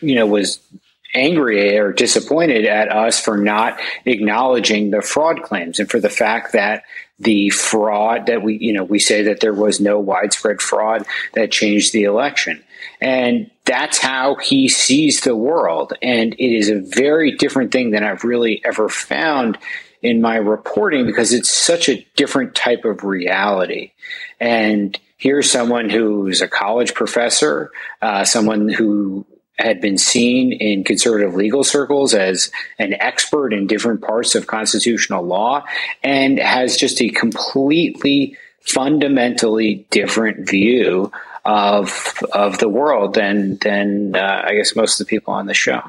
you 0.00 0.14
know, 0.14 0.26
was 0.26 0.60
angry 1.14 1.78
or 1.78 1.92
disappointed 1.92 2.66
at 2.66 2.90
us 2.90 3.20
for 3.20 3.36
not 3.36 3.80
acknowledging 4.04 4.90
the 4.90 5.00
fraud 5.00 5.42
claims 5.42 5.78
and 5.78 5.90
for 5.90 6.00
the 6.00 6.10
fact 6.10 6.52
that 6.52 6.82
the 7.24 7.50
fraud 7.50 8.26
that 8.26 8.42
we, 8.42 8.56
you 8.58 8.72
know, 8.72 8.84
we 8.84 8.98
say 8.98 9.22
that 9.22 9.40
there 9.40 9.54
was 9.54 9.80
no 9.80 9.98
widespread 9.98 10.60
fraud 10.60 11.04
that 11.34 11.50
changed 11.50 11.92
the 11.92 12.04
election. 12.04 12.62
And 13.00 13.50
that's 13.64 13.98
how 13.98 14.36
he 14.36 14.68
sees 14.68 15.22
the 15.22 15.34
world. 15.34 15.94
And 16.02 16.34
it 16.34 16.56
is 16.56 16.68
a 16.68 16.80
very 16.80 17.32
different 17.36 17.72
thing 17.72 17.90
than 17.90 18.04
I've 18.04 18.24
really 18.24 18.62
ever 18.64 18.88
found 18.88 19.58
in 20.02 20.20
my 20.20 20.36
reporting 20.36 21.06
because 21.06 21.32
it's 21.32 21.50
such 21.50 21.88
a 21.88 22.06
different 22.14 22.54
type 22.54 22.84
of 22.84 23.04
reality. 23.04 23.92
And 24.38 24.98
here's 25.16 25.50
someone 25.50 25.88
who's 25.88 26.42
a 26.42 26.48
college 26.48 26.92
professor, 26.92 27.70
uh, 28.02 28.24
someone 28.24 28.68
who 28.68 29.26
had 29.58 29.80
been 29.80 29.98
seen 29.98 30.52
in 30.52 30.84
conservative 30.84 31.34
legal 31.34 31.62
circles 31.62 32.14
as 32.14 32.50
an 32.78 32.94
expert 32.94 33.52
in 33.52 33.66
different 33.66 34.02
parts 34.02 34.34
of 34.34 34.46
constitutional 34.46 35.24
law 35.24 35.64
and 36.02 36.38
has 36.38 36.76
just 36.76 37.00
a 37.00 37.08
completely 37.08 38.36
fundamentally 38.60 39.86
different 39.90 40.48
view 40.48 41.12
of 41.44 42.18
of 42.32 42.58
the 42.58 42.68
world 42.68 43.14
than 43.14 43.56
than 43.58 44.16
uh, 44.16 44.42
I 44.44 44.54
guess 44.54 44.74
most 44.74 45.00
of 45.00 45.06
the 45.06 45.10
people 45.10 45.34
on 45.34 45.46
the 45.46 45.54
show. 45.54 45.82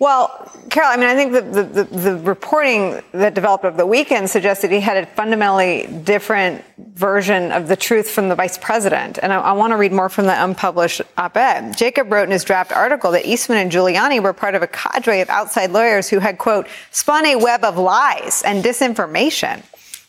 Well, 0.00 0.48
Carol, 0.70 0.90
I 0.90 0.96
mean, 0.96 1.08
I 1.08 1.16
think 1.16 1.32
the, 1.32 1.62
the, 1.62 1.84
the, 1.84 2.16
reporting 2.18 3.02
that 3.10 3.34
developed 3.34 3.64
over 3.64 3.76
the 3.76 3.84
weekend 3.84 4.30
suggested 4.30 4.70
he 4.70 4.78
had 4.78 4.96
a 4.96 5.06
fundamentally 5.06 5.88
different 6.04 6.64
version 6.94 7.50
of 7.50 7.66
the 7.66 7.74
truth 7.74 8.08
from 8.08 8.28
the 8.28 8.36
vice 8.36 8.56
president. 8.58 9.18
And 9.20 9.32
I, 9.32 9.40
I 9.40 9.52
want 9.54 9.72
to 9.72 9.76
read 9.76 9.90
more 9.90 10.08
from 10.08 10.26
the 10.26 10.44
unpublished 10.44 11.02
op-ed. 11.16 11.76
Jacob 11.76 12.12
wrote 12.12 12.24
in 12.24 12.30
his 12.30 12.44
draft 12.44 12.70
article 12.70 13.10
that 13.10 13.26
Eastman 13.26 13.58
and 13.58 13.72
Giuliani 13.72 14.22
were 14.22 14.32
part 14.32 14.54
of 14.54 14.62
a 14.62 14.68
cadre 14.68 15.20
of 15.20 15.28
outside 15.30 15.72
lawyers 15.72 16.08
who 16.08 16.20
had, 16.20 16.38
quote, 16.38 16.68
spun 16.92 17.26
a 17.26 17.34
web 17.34 17.64
of 17.64 17.76
lies 17.76 18.44
and 18.46 18.62
disinformation 18.62 19.64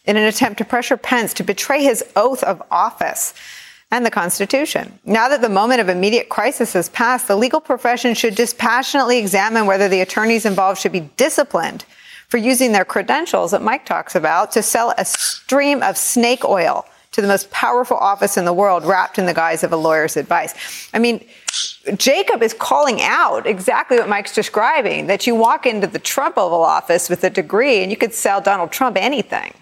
in 0.05 0.17
an 0.17 0.23
attempt 0.23 0.59
to 0.59 0.65
pressure 0.65 0.97
Pence 0.97 1.33
to 1.33 1.43
betray 1.43 1.83
his 1.83 2.03
oath 2.15 2.43
of 2.43 2.61
office 2.69 3.33
and 3.91 4.05
the 4.05 4.11
Constitution. 4.11 4.99
Now 5.03 5.29
that 5.29 5.41
the 5.41 5.49
moment 5.49 5.81
of 5.81 5.89
immediate 5.89 6.29
crisis 6.29 6.73
has 6.73 6.89
passed, 6.89 7.27
the 7.27 7.35
legal 7.35 7.59
profession 7.59 8.13
should 8.13 8.35
dispassionately 8.35 9.17
examine 9.17 9.65
whether 9.65 9.87
the 9.87 10.01
attorneys 10.01 10.45
involved 10.45 10.79
should 10.79 10.91
be 10.91 11.09
disciplined 11.17 11.85
for 12.27 12.37
using 12.37 12.71
their 12.71 12.85
credentials 12.85 13.51
that 13.51 13.61
Mike 13.61 13.85
talks 13.85 14.13
about 14.13 14.51
to 14.51 14.61
sell 14.61 14.93
a 14.97 15.05
stream 15.05 15.81
of 15.81 15.97
snake 15.97 16.45
oil 16.45 16.85
to 17.11 17.21
the 17.21 17.27
most 17.27 17.49
powerful 17.49 17.97
office 17.97 18.37
in 18.37 18.45
the 18.45 18.53
world 18.53 18.85
wrapped 18.85 19.17
in 19.17 19.25
the 19.25 19.33
guise 19.33 19.63
of 19.63 19.73
a 19.73 19.75
lawyer's 19.75 20.15
advice. 20.15 20.53
I 20.93 20.99
mean, 20.99 21.25
Jacob 21.97 22.43
is 22.43 22.53
calling 22.53 23.01
out 23.01 23.47
exactly 23.47 23.97
what 23.97 24.07
Mike's 24.07 24.35
describing 24.35 25.07
that 25.07 25.25
you 25.25 25.33
walk 25.33 25.65
into 25.65 25.87
the 25.87 25.97
Trump 25.97 26.37
Oval 26.37 26.63
Office 26.63 27.09
with 27.09 27.23
a 27.23 27.29
degree 27.31 27.81
and 27.81 27.89
you 27.89 27.97
could 27.97 28.13
sell 28.13 28.39
Donald 28.41 28.71
Trump 28.71 28.95
anything. 28.95 29.53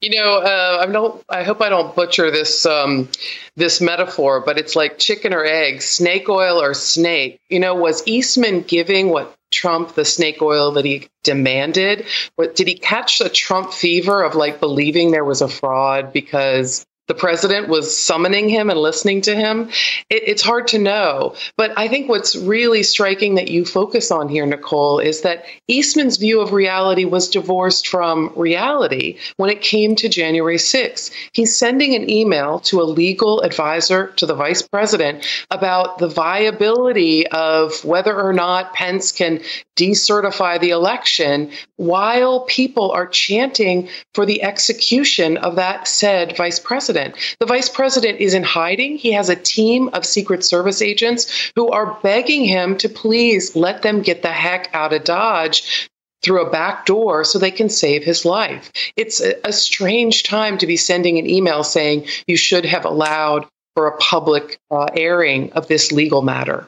You 0.00 0.14
know, 0.20 0.38
uh, 0.38 0.84
I 0.86 0.92
don't. 0.92 1.22
I 1.28 1.42
hope 1.42 1.62
I 1.62 1.70
don't 1.70 1.96
butcher 1.96 2.30
this 2.30 2.66
um, 2.66 3.08
this 3.56 3.80
metaphor, 3.80 4.40
but 4.40 4.58
it's 4.58 4.76
like 4.76 4.98
chicken 4.98 5.32
or 5.32 5.44
egg, 5.44 5.80
snake 5.80 6.28
oil 6.28 6.60
or 6.60 6.74
snake. 6.74 7.40
You 7.48 7.60
know, 7.60 7.74
was 7.74 8.06
Eastman 8.06 8.60
giving 8.60 9.08
what 9.08 9.34
Trump 9.50 9.94
the 9.94 10.04
snake 10.04 10.42
oil 10.42 10.72
that 10.72 10.84
he 10.84 11.08
demanded? 11.24 12.04
What 12.36 12.54
did 12.54 12.68
he 12.68 12.74
catch 12.74 13.18
the 13.18 13.30
Trump 13.30 13.72
fever 13.72 14.22
of 14.22 14.34
like 14.34 14.60
believing 14.60 15.12
there 15.12 15.24
was 15.24 15.40
a 15.40 15.48
fraud 15.48 16.12
because 16.12 16.84
the 17.06 17.14
president 17.14 17.68
was 17.68 17.96
summoning 17.96 18.48
him 18.48 18.70
and 18.70 18.78
listening 18.78 19.20
to 19.22 19.34
him. 19.34 19.68
It, 20.10 20.22
it's 20.26 20.42
hard 20.42 20.68
to 20.68 20.78
know. 20.78 21.34
But 21.56 21.72
I 21.76 21.88
think 21.88 22.08
what's 22.08 22.36
really 22.36 22.82
striking 22.82 23.36
that 23.36 23.48
you 23.48 23.64
focus 23.64 24.10
on 24.10 24.28
here, 24.28 24.46
Nicole, 24.46 24.98
is 24.98 25.22
that 25.22 25.44
Eastman's 25.68 26.16
view 26.16 26.40
of 26.40 26.52
reality 26.52 27.04
was 27.04 27.28
divorced 27.28 27.88
from 27.88 28.32
reality 28.36 29.18
when 29.36 29.50
it 29.50 29.60
came 29.60 29.94
to 29.96 30.08
January 30.08 30.56
6th. 30.56 31.12
He's 31.32 31.56
sending 31.56 31.94
an 31.94 32.10
email 32.10 32.60
to 32.60 32.80
a 32.80 32.84
legal 32.84 33.40
advisor 33.42 34.08
to 34.16 34.26
the 34.26 34.34
vice 34.34 34.62
president 34.62 35.26
about 35.50 35.98
the 35.98 36.08
viability 36.08 37.26
of 37.28 37.84
whether 37.84 38.18
or 38.20 38.32
not 38.32 38.74
Pence 38.74 39.12
can 39.12 39.40
decertify 39.76 40.58
the 40.58 40.70
election 40.70 41.50
while 41.76 42.40
people 42.40 42.90
are 42.90 43.06
chanting 43.06 43.88
for 44.14 44.26
the 44.26 44.42
execution 44.42 45.36
of 45.38 45.56
that 45.56 45.86
said 45.86 46.36
vice 46.36 46.58
president. 46.58 47.14
The 47.40 47.46
vice 47.46 47.68
president 47.68 48.20
is 48.20 48.34
in 48.34 48.42
hiding. 48.42 48.96
He 48.96 49.12
has 49.12 49.28
a 49.28 49.36
team 49.36 49.90
of 49.92 50.04
Secret 50.04 50.44
Service 50.44 50.82
agents 50.82 51.52
who 51.54 51.68
are 51.68 51.98
begging 52.02 52.44
him 52.44 52.76
to 52.78 52.88
please 52.88 53.54
let 53.54 53.82
them 53.82 54.02
get 54.02 54.22
the 54.22 54.32
heck 54.32 54.70
out 54.74 54.92
of 54.92 55.04
Dodge 55.04 55.88
through 56.22 56.44
a 56.44 56.50
back 56.50 56.86
door 56.86 57.24
so 57.24 57.38
they 57.38 57.50
can 57.50 57.68
save 57.68 58.02
his 58.02 58.24
life. 58.24 58.72
It's 58.96 59.20
a, 59.20 59.52
strange 59.52 60.24
time 60.24 60.58
to 60.58 60.66
be 60.66 60.76
sending 60.76 61.18
an 61.18 61.28
email 61.28 61.62
saying 61.62 62.06
you 62.26 62.36
should 62.36 62.64
have 62.64 62.84
allowed 62.84 63.46
for 63.74 63.86
a 63.86 63.96
public 63.98 64.58
uh, 64.70 64.86
airing 64.96 65.52
of 65.52 65.68
this 65.68 65.92
legal 65.92 66.22
matter. 66.22 66.66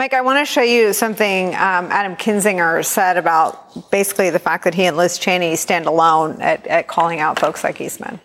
Mike, 0.00 0.14
I 0.14 0.22
want 0.22 0.38
to 0.38 0.50
show 0.50 0.62
you 0.62 0.94
something 0.94 1.48
um, 1.48 1.92
Adam 1.92 2.16
Kinzinger 2.16 2.82
said 2.82 3.18
about 3.18 3.90
basically 3.90 4.30
the 4.30 4.38
fact 4.38 4.64
that 4.64 4.72
he 4.72 4.86
and 4.86 4.96
Liz 4.96 5.18
Cheney 5.18 5.56
stand 5.56 5.84
alone 5.84 6.40
at, 6.40 6.66
at 6.68 6.88
calling 6.88 7.20
out 7.20 7.38
folks 7.38 7.62
like 7.62 7.82
Eastman. 7.82 8.18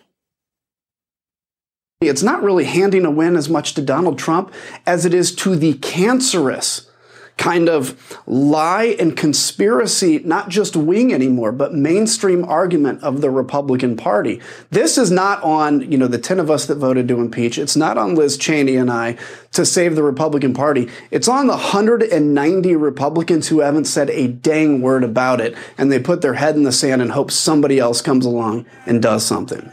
It's 2.00 2.22
not 2.22 2.42
really 2.42 2.64
handing 2.64 3.04
a 3.04 3.10
win 3.10 3.36
as 3.36 3.50
much 3.50 3.74
to 3.74 3.82
Donald 3.82 4.18
Trump 4.18 4.54
as 4.86 5.04
it 5.04 5.12
is 5.12 5.34
to 5.34 5.54
the 5.54 5.74
cancerous 5.74 6.90
kind 7.38 7.68
of 7.68 8.18
lie 8.26 8.96
and 8.98 9.16
conspiracy, 9.16 10.18
not 10.20 10.48
just 10.48 10.74
wing 10.74 11.12
anymore, 11.12 11.52
but 11.52 11.74
mainstream 11.74 12.44
argument 12.44 13.02
of 13.02 13.20
the 13.20 13.30
Republican 13.30 13.96
Party. 13.96 14.40
This 14.70 14.96
is 14.96 15.10
not 15.10 15.42
on, 15.42 15.90
you 15.90 15.98
know, 15.98 16.08
the 16.08 16.18
10 16.18 16.40
of 16.40 16.50
us 16.50 16.66
that 16.66 16.76
voted 16.76 17.08
to 17.08 17.20
impeach. 17.20 17.58
It's 17.58 17.76
not 17.76 17.98
on 17.98 18.14
Liz 18.14 18.36
Cheney 18.38 18.76
and 18.76 18.90
I 18.90 19.18
to 19.52 19.66
save 19.66 19.96
the 19.96 20.02
Republican 20.02 20.54
Party. 20.54 20.88
It's 21.10 21.28
on 21.28 21.46
the 21.46 21.52
190 21.52 22.76
Republicans 22.76 23.48
who 23.48 23.60
haven't 23.60 23.84
said 23.84 24.10
a 24.10 24.28
dang 24.28 24.80
word 24.80 25.04
about 25.04 25.40
it. 25.40 25.54
And 25.76 25.92
they 25.92 25.98
put 25.98 26.22
their 26.22 26.34
head 26.34 26.56
in 26.56 26.62
the 26.62 26.72
sand 26.72 27.02
and 27.02 27.12
hope 27.12 27.30
somebody 27.30 27.78
else 27.78 28.00
comes 28.00 28.24
along 28.24 28.64
and 28.86 29.02
does 29.02 29.24
something. 29.24 29.70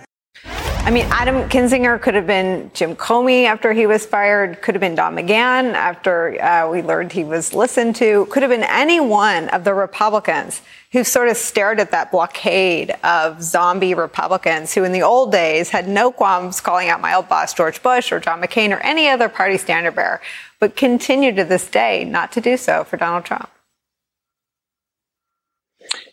I 0.86 0.92
mean, 0.92 1.06
Adam 1.12 1.48
Kinzinger 1.48 2.02
could 2.02 2.14
have 2.14 2.28
been 2.28 2.70
Jim 2.74 2.94
Comey 2.98 3.46
after 3.46 3.72
he 3.72 3.88
was 3.88 4.06
fired, 4.06 4.62
could 4.62 4.76
have 4.76 4.82
been 4.82 4.96
Don 4.96 5.16
McGahn 5.16 5.76
after 5.76 6.38
uh, 6.44 6.70
we 6.70 6.82
learned 6.82 7.14
he 7.14 7.24
was 7.24 7.54
listened 7.54 7.96
to, 7.96 8.26
could 8.26 8.44
have 8.44 8.50
been 8.50 8.66
any 8.66 9.00
one 9.00 9.48
of 9.50 9.64
the 9.64 9.74
Republicans 9.74 10.62
who 10.92 11.06
sort 11.06 11.30
of 11.30 11.38
stared 11.38 11.80
at 11.80 11.92
that 11.92 12.12
blockade 12.12 12.92
of 13.02 13.42
zombie 13.42 13.94
Republicans 13.94 14.74
who 14.74 14.84
in 14.84 14.92
the 14.92 15.04
old 15.04 15.32
days 15.32 15.70
had 15.70 15.88
no 15.88 16.12
qualms 16.12 16.60
calling 16.60 16.90
out 16.90 17.00
my 17.00 17.14
old 17.14 17.30
boss, 17.30 17.54
George 17.54 17.82
Bush 17.82 18.12
or 18.12 18.20
John 18.20 18.42
McCain 18.42 18.76
or 18.76 18.82
any 18.82 19.08
other 19.08 19.30
party 19.30 19.58
standard 19.58 19.96
bearer, 19.96 20.20
but 20.60 20.76
continue 20.76 21.34
to 21.34 21.46
this 21.46 21.66
day 21.66 22.04
not 22.04 22.34
to 22.34 22.42
do 22.42 22.58
so 22.58 22.84
for 22.84 22.98
Donald 22.98 23.24
Trump. 23.24 23.50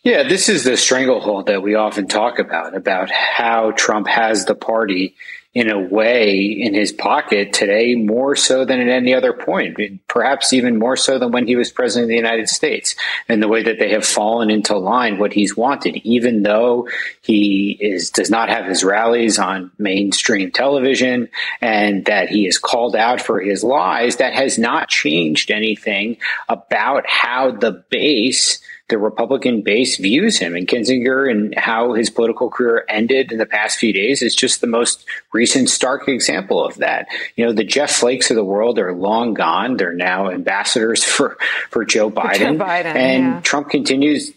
Yeah, 0.03 0.23
this 0.29 0.49
is 0.49 0.65
the 0.65 0.77
stranglehold 0.77 1.47
that 1.47 1.63
we 1.63 1.75
often 1.75 2.09
talk 2.09 2.39
about, 2.39 2.75
about 2.75 3.11
how 3.11 3.73
Trump 3.73 4.09
has 4.09 4.45
the 4.45 4.55
party 4.55 5.15
in 5.53 5.69
a 5.69 5.79
way 5.79 6.39
in 6.43 6.75
his 6.75 6.93
pocket 6.93 7.53
today 7.53 7.97
more 7.97 8.37
so 8.37 8.65
than 8.65 8.79
at 8.79 8.89
any 8.89 9.13
other 9.13 9.33
point, 9.33 9.77
perhaps 10.07 10.53
even 10.53 10.79
more 10.79 10.97
so 10.97 11.19
than 11.19 11.33
when 11.33 11.45
he 11.47 11.57
was 11.57 11.73
president 11.73 12.05
of 12.05 12.09
the 12.09 12.15
United 12.15 12.49
States, 12.49 12.95
and 13.29 13.43
the 13.43 13.49
way 13.49 13.65
that 13.65 13.81
they 13.81 13.91
have 13.91 14.07
fallen 14.07 14.49
into 14.49 14.77
line 14.77 15.19
what 15.19 15.33
he's 15.33 15.57
wanted, 15.57 15.97
even 16.05 16.45
though 16.45 16.89
he 17.23 17.77
is 17.81 18.11
does 18.11 18.31
not 18.31 18.49
have 18.49 18.67
his 18.67 18.85
rallies 18.85 19.41
on 19.41 19.73
mainstream 19.77 20.53
television 20.53 21.29
and 21.61 22.05
that 22.05 22.29
he 22.29 22.47
is 22.47 22.57
called 22.57 22.95
out 22.95 23.21
for 23.21 23.41
his 23.41 23.65
lies, 23.65 24.17
that 24.17 24.35
has 24.35 24.57
not 24.57 24.89
changed 24.89 25.51
anything 25.51 26.17
about 26.49 27.05
how 27.09 27.51
the 27.51 27.73
base 27.91 28.61
the 28.91 28.99
Republican 28.99 29.63
base 29.63 29.97
views 29.97 30.39
him. 30.39 30.55
And 30.55 30.69
Kinzinger 30.69 31.31
and 31.31 31.55
how 31.57 31.95
his 31.95 32.11
political 32.11 32.51
career 32.51 32.85
ended 32.89 33.33
in 33.33 33.39
the 33.39 33.47
past 33.47 33.79
few 33.79 33.93
days 33.93 34.23
is 34.23 34.35
just 34.35 34.61
the 34.61 34.67
most 34.67 35.05
recent 35.33 35.71
stark 35.71 36.09
example 36.09 36.65
of 36.65 36.77
that. 36.77 37.09
You 37.37 37.47
know, 37.47 37.53
the 37.53 37.65
Jeff 37.65 37.91
Flakes 37.91 38.31
of 38.31 38.37
the 38.37 38.45
world 38.45 38.79
are 38.79 38.93
long 38.93 39.35
gone. 39.35 39.77
They're 39.77 39.93
now 39.93 40.31
ambassadors 40.31 41.03
for, 41.17 41.39
for 41.71 41.85
Joe 41.85 42.11
Biden. 42.11 42.39
Joe 42.39 42.65
Biden 42.65 42.95
and 42.95 43.25
yeah. 43.25 43.41
Trump 43.41 43.71
continues 43.71 44.33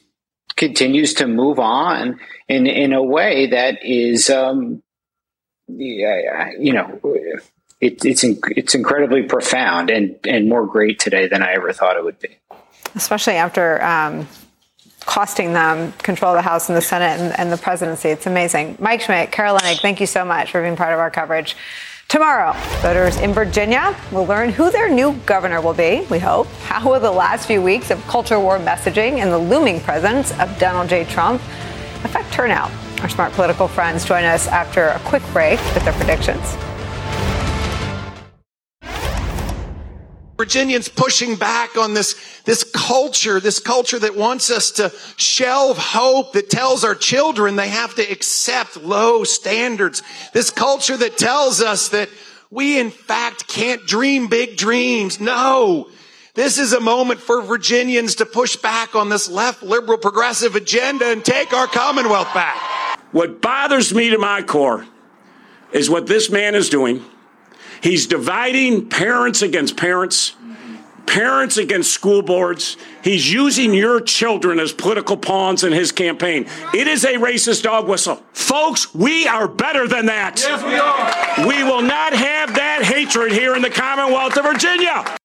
continues 0.56 1.16
to 1.16 1.26
move 1.26 1.58
on 1.58 2.20
in 2.48 2.68
in 2.68 2.94
a 2.94 3.02
way 3.02 3.48
that 3.48 3.84
is 3.84 4.30
um 4.30 4.84
yeah, 5.68 6.52
you 6.60 6.74
know 6.74 7.00
it, 7.82 8.06
it's 8.06 8.24
it's 8.24 8.76
incredibly 8.76 9.24
profound 9.24 9.90
and 9.90 10.16
and 10.28 10.48
more 10.48 10.68
great 10.68 11.00
today 11.00 11.28
than 11.28 11.42
I 11.42 11.54
ever 11.54 11.74
thought 11.74 11.98
it 11.98 12.04
would 12.04 12.20
be 12.20 12.38
especially 12.96 13.34
after 13.34 13.84
um, 13.84 14.28
costing 15.06 15.54
them 15.54 15.92
control 15.94 16.32
of 16.32 16.38
the 16.38 16.42
House 16.42 16.70
and 16.70 16.78
the 16.78 16.82
Senate 16.82 17.20
and, 17.20 17.38
and 17.40 17.52
the 17.52 17.58
presidency. 17.58 18.10
It's 18.10 18.26
amazing. 18.26 18.78
Mike 18.80 19.02
Schmidt, 19.02 19.32
Leonnig, 19.32 19.82
thank 19.82 20.00
you 20.00 20.08
so 20.08 20.24
much 20.26 20.52
for 20.52 20.62
being 20.62 20.76
part 20.76 20.94
of 20.94 21.00
our 21.00 21.12
coverage. 21.12 21.56
Tomorrow, 22.08 22.54
voters 22.82 23.18
in 23.18 23.34
Virginia 23.34 23.96
will 24.12 24.26
learn 24.26 24.52
who 24.52 24.70
their 24.70 24.88
new 24.88 25.14
governor 25.26 25.62
will 25.62 25.74
be, 25.74 26.06
we 26.12 26.20
hope. 26.20 26.48
How 26.62 26.88
will 26.88 27.00
the 27.00 27.12
last 27.12 27.48
few 27.48 27.62
weeks 27.62 27.90
of 27.90 28.00
culture 28.08 28.40
war 28.40 28.60
messaging 28.60 29.20
and 29.20 29.32
the 29.32 29.38
looming 29.38 29.80
presence 29.80 30.32
of 30.40 30.56
Donald 30.60 30.90
J. 30.90 31.06
Trump 31.06 31.42
affect 32.04 32.32
turnout? 32.32 32.72
Our 33.02 33.10
smart 33.10 33.34
political 33.34 33.68
friends 33.68 34.06
join 34.06 34.24
us 34.26 34.48
after 34.48 34.90
a 34.90 35.00
quick 35.00 35.24
break 35.34 35.60
with 35.74 35.84
their 35.86 35.94
predictions. 35.94 36.56
Virginians 40.38 40.90
pushing 40.90 41.36
back 41.36 41.78
on 41.78 41.94
this, 41.94 42.42
this 42.46 42.64
culture, 42.64 43.40
this 43.40 43.60
culture 43.60 44.00
that 44.00 44.16
wants 44.16 44.50
us 44.50 44.72
to 44.72 44.92
shelve 45.16 45.78
hope, 45.78 46.34
that 46.34 46.50
tells 46.50 46.84
our 46.84 46.96
children 46.96 47.56
they 47.56 47.68
have 47.68 47.94
to 47.96 48.02
accept 48.02 48.78
low 48.78 49.24
standards. 49.24 50.02
This 50.34 50.50
culture 50.50 50.98
that 50.98 51.18
tells 51.18 51.62
us 51.62 51.90
that 51.90 52.10
we 52.50 52.80
in 52.80 52.90
fact 52.90 53.48
can't 53.48 53.86
dream 53.86 54.28
big 54.28 54.58
dreams. 54.58 55.20
No. 55.20 55.90
This 56.34 56.58
is 56.58 56.74
a 56.74 56.80
moment 56.80 57.20
for 57.20 57.44
Virginians 57.44 58.16
to 58.16 58.26
push 58.26 58.56
back 58.56 58.96
on 58.96 59.10
this 59.10 59.30
left 59.30 59.62
liberal 59.62 60.00
progressive 60.00 60.56
agenda 60.56 61.12
and 61.12 61.24
take 61.24 61.54
our 61.54 61.68
Commonwealth 61.68 62.34
back. 62.34 62.58
What 63.12 63.40
bothers 63.40 63.94
me 63.94 64.10
to 64.10 64.18
my 64.18 64.42
core 64.42 64.88
is 65.72 65.92
what 65.92 66.08
this 66.08 66.32
man 66.32 66.56
is 66.56 66.70
doing 66.70 67.06
He's 67.84 68.08
dividing 68.08 68.88
parents 68.88 69.42
against 69.42 69.76
parents, 69.76 70.36
parents 71.06 71.58
against 71.58 71.92
school 71.92 72.22
boards. 72.22 72.78
He's 73.04 73.32
using 73.32 73.74
your 73.74 74.00
children 74.00 74.58
as 74.58 74.72
political 74.72 75.18
pawns 75.18 75.66
in 75.66 75.74
his 75.74 75.92
campaign. 75.92 76.48
It 76.74 76.88
is 76.88 77.04
a 77.04 77.16
racist 77.16 77.64
dog 77.64 77.90
whistle. 77.90 78.24
Folks, 78.32 78.96
we 78.96 79.28
are 79.28 79.50
better 79.50 79.86
than 79.86 80.06
that. 80.06 80.40
Yes, 80.40 80.64
we 80.64 80.76
are. 80.76 81.48
We 81.48 81.64
will 81.66 81.82
not 81.82 82.14
have 82.14 82.56
that 82.56 82.84
hatred 82.84 83.34
here 83.34 83.54
in 83.54 83.62
the 83.62 83.70
Commonwealth 83.70 84.38
of 84.38 84.46
Virginia. 84.46 85.18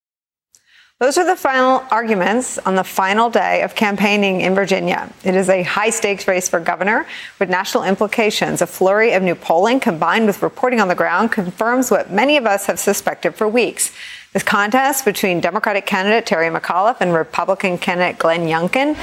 Those 1.00 1.16
are 1.16 1.24
the 1.24 1.36
final 1.36 1.84
arguments 1.92 2.58
on 2.58 2.74
the 2.74 2.82
final 2.82 3.30
day 3.30 3.62
of 3.62 3.76
campaigning 3.76 4.40
in 4.40 4.56
Virginia. 4.56 5.08
It 5.22 5.36
is 5.36 5.48
a 5.48 5.62
high 5.62 5.90
stakes 5.90 6.26
race 6.26 6.48
for 6.48 6.58
governor 6.58 7.06
with 7.38 7.48
national 7.48 7.84
implications. 7.84 8.62
A 8.62 8.66
flurry 8.66 9.12
of 9.12 9.22
new 9.22 9.36
polling 9.36 9.78
combined 9.78 10.26
with 10.26 10.42
reporting 10.42 10.80
on 10.80 10.88
the 10.88 10.96
ground 10.96 11.30
confirms 11.30 11.92
what 11.92 12.10
many 12.10 12.36
of 12.36 12.46
us 12.46 12.66
have 12.66 12.80
suspected 12.80 13.36
for 13.36 13.46
weeks. 13.46 13.92
This 14.38 14.44
contest 14.44 15.04
between 15.04 15.40
Democratic 15.40 15.84
candidate 15.84 16.24
Terry 16.24 16.48
McAuliffe 16.48 17.00
and 17.00 17.12
Republican 17.12 17.76
candidate 17.76 18.20
Glenn 18.20 18.42
Youngkin 18.42 18.94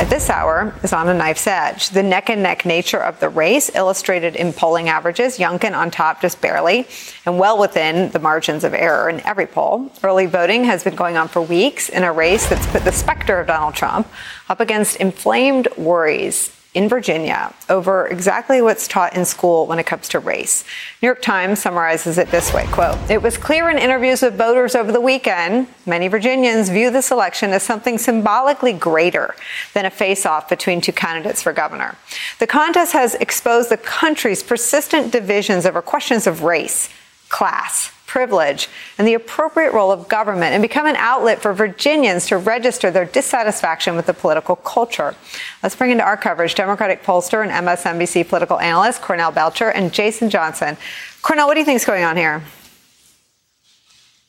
at 0.00 0.08
this 0.08 0.30
hour 0.30 0.74
is 0.82 0.94
on 0.94 1.10
a 1.10 1.12
knife's 1.12 1.46
edge. 1.46 1.90
The 1.90 2.02
neck 2.02 2.30
and 2.30 2.42
neck 2.42 2.64
nature 2.64 2.96
of 2.96 3.20
the 3.20 3.28
race 3.28 3.70
illustrated 3.74 4.34
in 4.34 4.54
polling 4.54 4.88
averages, 4.88 5.36
Youngkin 5.36 5.76
on 5.76 5.90
top 5.90 6.22
just 6.22 6.40
barely 6.40 6.86
and 7.26 7.38
well 7.38 7.58
within 7.58 8.10
the 8.12 8.18
margins 8.18 8.64
of 8.64 8.72
error 8.72 9.10
in 9.10 9.20
every 9.26 9.44
poll. 9.44 9.92
Early 10.02 10.24
voting 10.24 10.64
has 10.64 10.84
been 10.84 10.96
going 10.96 11.18
on 11.18 11.28
for 11.28 11.42
weeks 11.42 11.90
in 11.90 12.02
a 12.02 12.10
race 12.10 12.48
that's 12.48 12.66
put 12.68 12.84
the 12.84 12.92
specter 12.92 13.40
of 13.40 13.46
Donald 13.46 13.74
Trump 13.74 14.08
up 14.48 14.58
against 14.58 14.96
inflamed 14.96 15.68
worries 15.76 16.57
in 16.74 16.88
Virginia 16.88 17.52
over 17.68 18.06
exactly 18.06 18.60
what's 18.60 18.86
taught 18.86 19.16
in 19.16 19.24
school 19.24 19.66
when 19.66 19.78
it 19.78 19.86
comes 19.86 20.08
to 20.08 20.18
race. 20.18 20.64
New 21.00 21.06
York 21.06 21.22
Times 21.22 21.60
summarizes 21.60 22.18
it 22.18 22.30
this 22.30 22.52
way, 22.52 22.66
quote, 22.70 22.98
"It 23.10 23.22
was 23.22 23.38
clear 23.38 23.70
in 23.70 23.78
interviews 23.78 24.22
with 24.22 24.36
voters 24.36 24.74
over 24.74 24.92
the 24.92 25.00
weekend, 25.00 25.66
many 25.86 26.08
Virginians 26.08 26.68
view 26.68 26.90
this 26.90 27.10
election 27.10 27.52
as 27.52 27.62
something 27.62 27.96
symbolically 27.98 28.74
greater 28.74 29.34
than 29.72 29.86
a 29.86 29.90
face-off 29.90 30.48
between 30.48 30.80
two 30.80 30.92
candidates 30.92 31.42
for 31.42 31.52
governor. 31.52 31.96
The 32.38 32.46
contest 32.46 32.92
has 32.92 33.14
exposed 33.14 33.70
the 33.70 33.78
country's 33.78 34.42
persistent 34.42 35.10
divisions 35.10 35.64
over 35.64 35.80
questions 35.82 36.26
of 36.26 36.42
race, 36.42 36.90
class, 37.28 37.90
privilege, 38.08 38.68
and 38.98 39.06
the 39.06 39.14
appropriate 39.14 39.72
role 39.72 39.92
of 39.92 40.08
government 40.08 40.54
and 40.54 40.62
become 40.62 40.86
an 40.86 40.96
outlet 40.96 41.40
for 41.40 41.52
Virginians 41.52 42.26
to 42.26 42.36
register 42.36 42.90
their 42.90 43.04
dissatisfaction 43.04 43.94
with 43.94 44.06
the 44.06 44.14
political 44.14 44.56
culture. 44.56 45.14
Let's 45.62 45.76
bring 45.76 45.92
into 45.92 46.02
our 46.02 46.16
coverage 46.16 46.56
Democratic 46.56 47.04
pollster 47.04 47.46
and 47.46 47.52
MSNBC 47.66 48.28
political 48.28 48.58
analyst 48.58 49.02
Cornell 49.02 49.30
Belcher 49.30 49.68
and 49.68 49.92
Jason 49.92 50.30
Johnson. 50.30 50.76
Cornell, 51.22 51.46
what 51.46 51.54
do 51.54 51.60
you 51.60 51.66
think 51.66 51.76
is 51.76 51.84
going 51.84 52.02
on 52.02 52.16
here? 52.16 52.42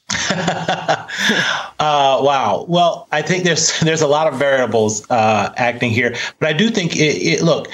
uh, 0.31 1.07
wow. 1.79 2.65
Well, 2.67 3.07
I 3.11 3.21
think 3.21 3.43
there's 3.43 3.79
there's 3.81 4.01
a 4.01 4.07
lot 4.07 4.31
of 4.31 4.39
variables 4.39 5.09
uh, 5.09 5.53
acting 5.55 5.91
here, 5.91 6.15
but 6.39 6.49
I 6.49 6.53
do 6.53 6.69
think 6.69 6.95
it, 6.95 7.21
it 7.21 7.43
look 7.43 7.67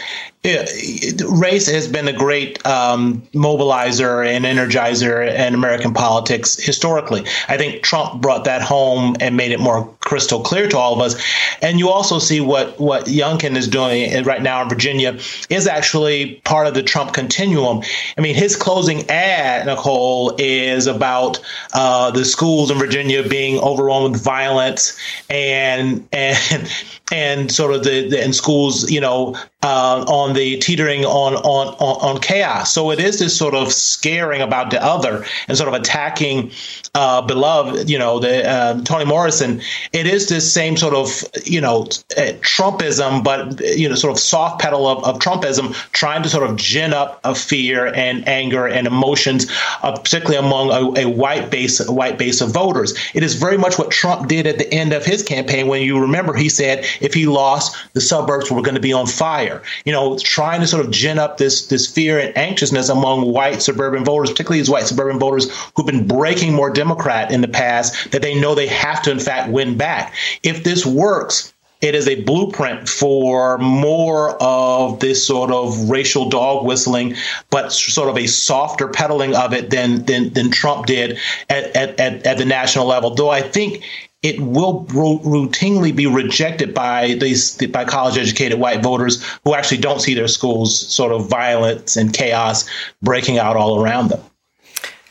race 0.45 1.67
has 1.67 1.87
been 1.87 2.07
a 2.07 2.13
great 2.13 2.63
um, 2.65 3.21
mobilizer 3.33 4.25
and 4.25 4.45
energizer 4.45 5.27
in 5.27 5.53
American 5.53 5.93
politics 5.93 6.55
historically. 6.55 7.25
I 7.47 7.57
think 7.57 7.83
Trump 7.83 8.21
brought 8.21 8.43
that 8.45 8.61
home 8.61 9.15
and 9.19 9.35
made 9.35 9.51
it 9.51 9.59
more 9.59 9.91
crystal 10.01 10.41
clear 10.41 10.69
to 10.69 10.77
all 10.77 10.93
of 10.93 11.01
us. 11.01 11.21
And 11.61 11.79
you 11.79 11.89
also 11.89 12.19
see 12.19 12.41
what 12.41 12.79
what 12.79 13.05
Youngkin 13.05 13.55
is 13.55 13.67
doing 13.67 14.23
right 14.23 14.41
now 14.41 14.61
in 14.61 14.69
Virginia 14.69 15.17
is 15.49 15.67
actually 15.67 16.35
part 16.43 16.67
of 16.67 16.73
the 16.73 16.83
Trump 16.83 17.13
continuum. 17.13 17.81
I 18.17 18.21
mean, 18.21 18.35
his 18.35 18.55
closing 18.55 19.09
ad, 19.09 19.65
Nicole, 19.65 20.35
is 20.37 20.85
about 20.85 21.39
uh, 21.73 22.11
the 22.11 22.23
schools 22.23 22.69
in 22.69 22.77
Virginia 22.77 23.27
being 23.27 23.59
overrun 23.59 24.11
with 24.11 24.23
violence 24.23 24.97
and 25.29 26.07
and 26.11 26.71
and 27.11 27.51
sort 27.51 27.73
of 27.73 27.83
the, 27.83 28.09
the 28.09 28.23
in 28.23 28.33
schools, 28.33 28.89
you 28.89 28.99
know, 28.99 29.35
uh, 29.63 30.05
on 30.07 30.33
the 30.35 30.57
teetering 30.57 31.05
on, 31.05 31.35
on 31.35 31.73
on 31.79 32.21
chaos. 32.21 32.73
So 32.73 32.91
it 32.91 32.99
is 32.99 33.19
this 33.19 33.35
sort 33.35 33.55
of 33.55 33.71
scaring 33.71 34.41
about 34.41 34.69
the 34.69 34.83
other 34.83 35.25
and 35.47 35.57
sort 35.57 35.67
of 35.67 35.73
attacking 35.73 36.51
uh, 36.93 37.21
beloved, 37.21 37.89
you 37.89 37.99
know, 37.99 38.19
the 38.19 38.47
uh, 38.47 38.81
Toni 38.83 39.05
Morrison. 39.05 39.61
It 39.91 40.07
is 40.07 40.29
this 40.29 40.51
same 40.51 40.77
sort 40.77 40.93
of 40.93 41.23
you 41.45 41.59
know 41.59 41.83
uh, 42.17 42.33
Trumpism, 42.41 43.23
but 43.23 43.59
you 43.61 43.89
know, 43.89 43.95
sort 43.95 44.13
of 44.13 44.19
soft 44.19 44.61
pedal 44.61 44.87
of, 44.87 45.03
of 45.03 45.19
Trumpism, 45.19 45.73
trying 45.91 46.23
to 46.23 46.29
sort 46.29 46.49
of 46.49 46.55
gin 46.55 46.93
up 46.93 47.19
a 47.23 47.35
fear 47.35 47.87
and 47.87 48.27
anger 48.27 48.67
and 48.67 48.87
emotions, 48.87 49.47
uh, 49.83 49.97
particularly 49.97 50.37
among 50.37 50.97
a, 50.97 51.01
a 51.01 51.09
white 51.09 51.49
base 51.49 51.79
a 51.79 51.91
white 51.91 52.17
base 52.17 52.41
of 52.41 52.51
voters. 52.51 52.93
It 53.13 53.23
is 53.23 53.35
very 53.35 53.57
much 53.57 53.77
what 53.77 53.91
Trump 53.91 54.27
did 54.27 54.47
at 54.47 54.57
the 54.57 54.71
end 54.73 54.93
of 54.93 55.05
his 55.05 55.23
campaign 55.23 55.67
when 55.67 55.81
you 55.81 55.99
remember 55.99 56.33
he 56.33 56.49
said 56.49 56.85
if 57.01 57.13
he 57.13 57.25
lost, 57.25 57.75
the 57.93 58.01
suburbs 58.01 58.51
were 58.51 58.61
going 58.61 58.75
to 58.75 58.81
be 58.81 58.93
on 58.93 59.07
fire. 59.07 59.61
You 59.85 59.91
know, 59.91 60.17
trying 60.25 60.59
to 60.59 60.67
sort 60.67 60.85
of 60.85 60.91
gin 60.91 61.19
up 61.19 61.37
this 61.37 61.67
this 61.67 61.87
fear 61.87 62.19
and 62.19 62.37
anxiousness 62.37 62.89
among 62.89 63.31
white 63.31 63.61
suburban 63.61 64.03
voters, 64.03 64.31
particularly 64.31 64.59
these 64.59 64.69
white 64.69 64.87
suburban 64.87 65.19
voters 65.19 65.49
who've 65.75 65.85
been 65.85 66.07
breaking 66.07 66.53
more 66.53 66.69
Democrat 66.69 67.31
in 67.31 67.41
the 67.41 67.47
past, 67.47 68.11
that 68.11 68.21
they 68.21 68.39
know 68.39 68.55
they 68.55 68.67
have 68.67 69.01
to 69.03 69.11
in 69.11 69.19
fact 69.19 69.51
win 69.51 69.77
back. 69.77 70.13
If 70.43 70.63
this 70.63 70.85
works, 70.85 71.53
it 71.81 71.93
is 71.93 72.07
a 72.07 72.21
blueprint 72.23 72.89
for 72.89 73.57
more 73.59 74.41
of 74.41 74.99
this 74.99 75.25
sort 75.25 75.51
of 75.51 75.89
racial 75.89 76.29
dog 76.29 76.65
whistling, 76.65 77.15
but 77.51 77.71
sort 77.71 78.09
of 78.09 78.17
a 78.17 78.27
softer 78.27 78.87
peddling 78.87 79.35
of 79.35 79.53
it 79.53 79.69
than 79.69 80.03
than, 80.05 80.33
than 80.33 80.49
Trump 80.49 80.87
did 80.87 81.19
at, 81.49 81.75
at, 81.75 81.99
at, 81.99 82.25
at 82.25 82.37
the 82.37 82.45
national 82.45 82.85
level. 82.85 83.13
Though 83.13 83.29
I 83.29 83.41
think 83.41 83.83
it 84.25 84.39
will 84.39 84.87
ro- 84.91 85.19
routinely 85.19 85.95
be 85.95 86.07
rejected 86.07 86.73
by 86.73 87.13
these 87.13 87.55
by 87.67 87.85
college 87.85 88.17
educated 88.17 88.59
white 88.59 88.81
voters 88.81 89.23
who 89.43 89.53
actually 89.53 89.77
don't 89.77 90.01
see 90.01 90.15
their 90.15 90.27
schools 90.27 90.75
sort 90.75 91.11
of 91.11 91.29
violence 91.29 91.95
and 91.95 92.11
chaos 92.11 92.67
breaking 93.03 93.37
out 93.37 93.55
all 93.55 93.83
around 93.83 94.09
them. 94.09 94.19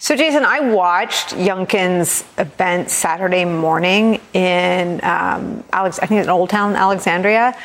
So, 0.00 0.16
Jason, 0.16 0.44
I 0.44 0.60
watched 0.60 1.28
Youngkin's 1.28 2.24
event 2.38 2.90
Saturday 2.90 3.44
morning 3.44 4.20
in 4.34 5.02
um, 5.04 5.62
Alex. 5.72 6.00
I 6.00 6.06
think 6.06 6.24
in 6.24 6.28
Old 6.28 6.50
Town, 6.50 6.74
Alexandria. 6.74 7.56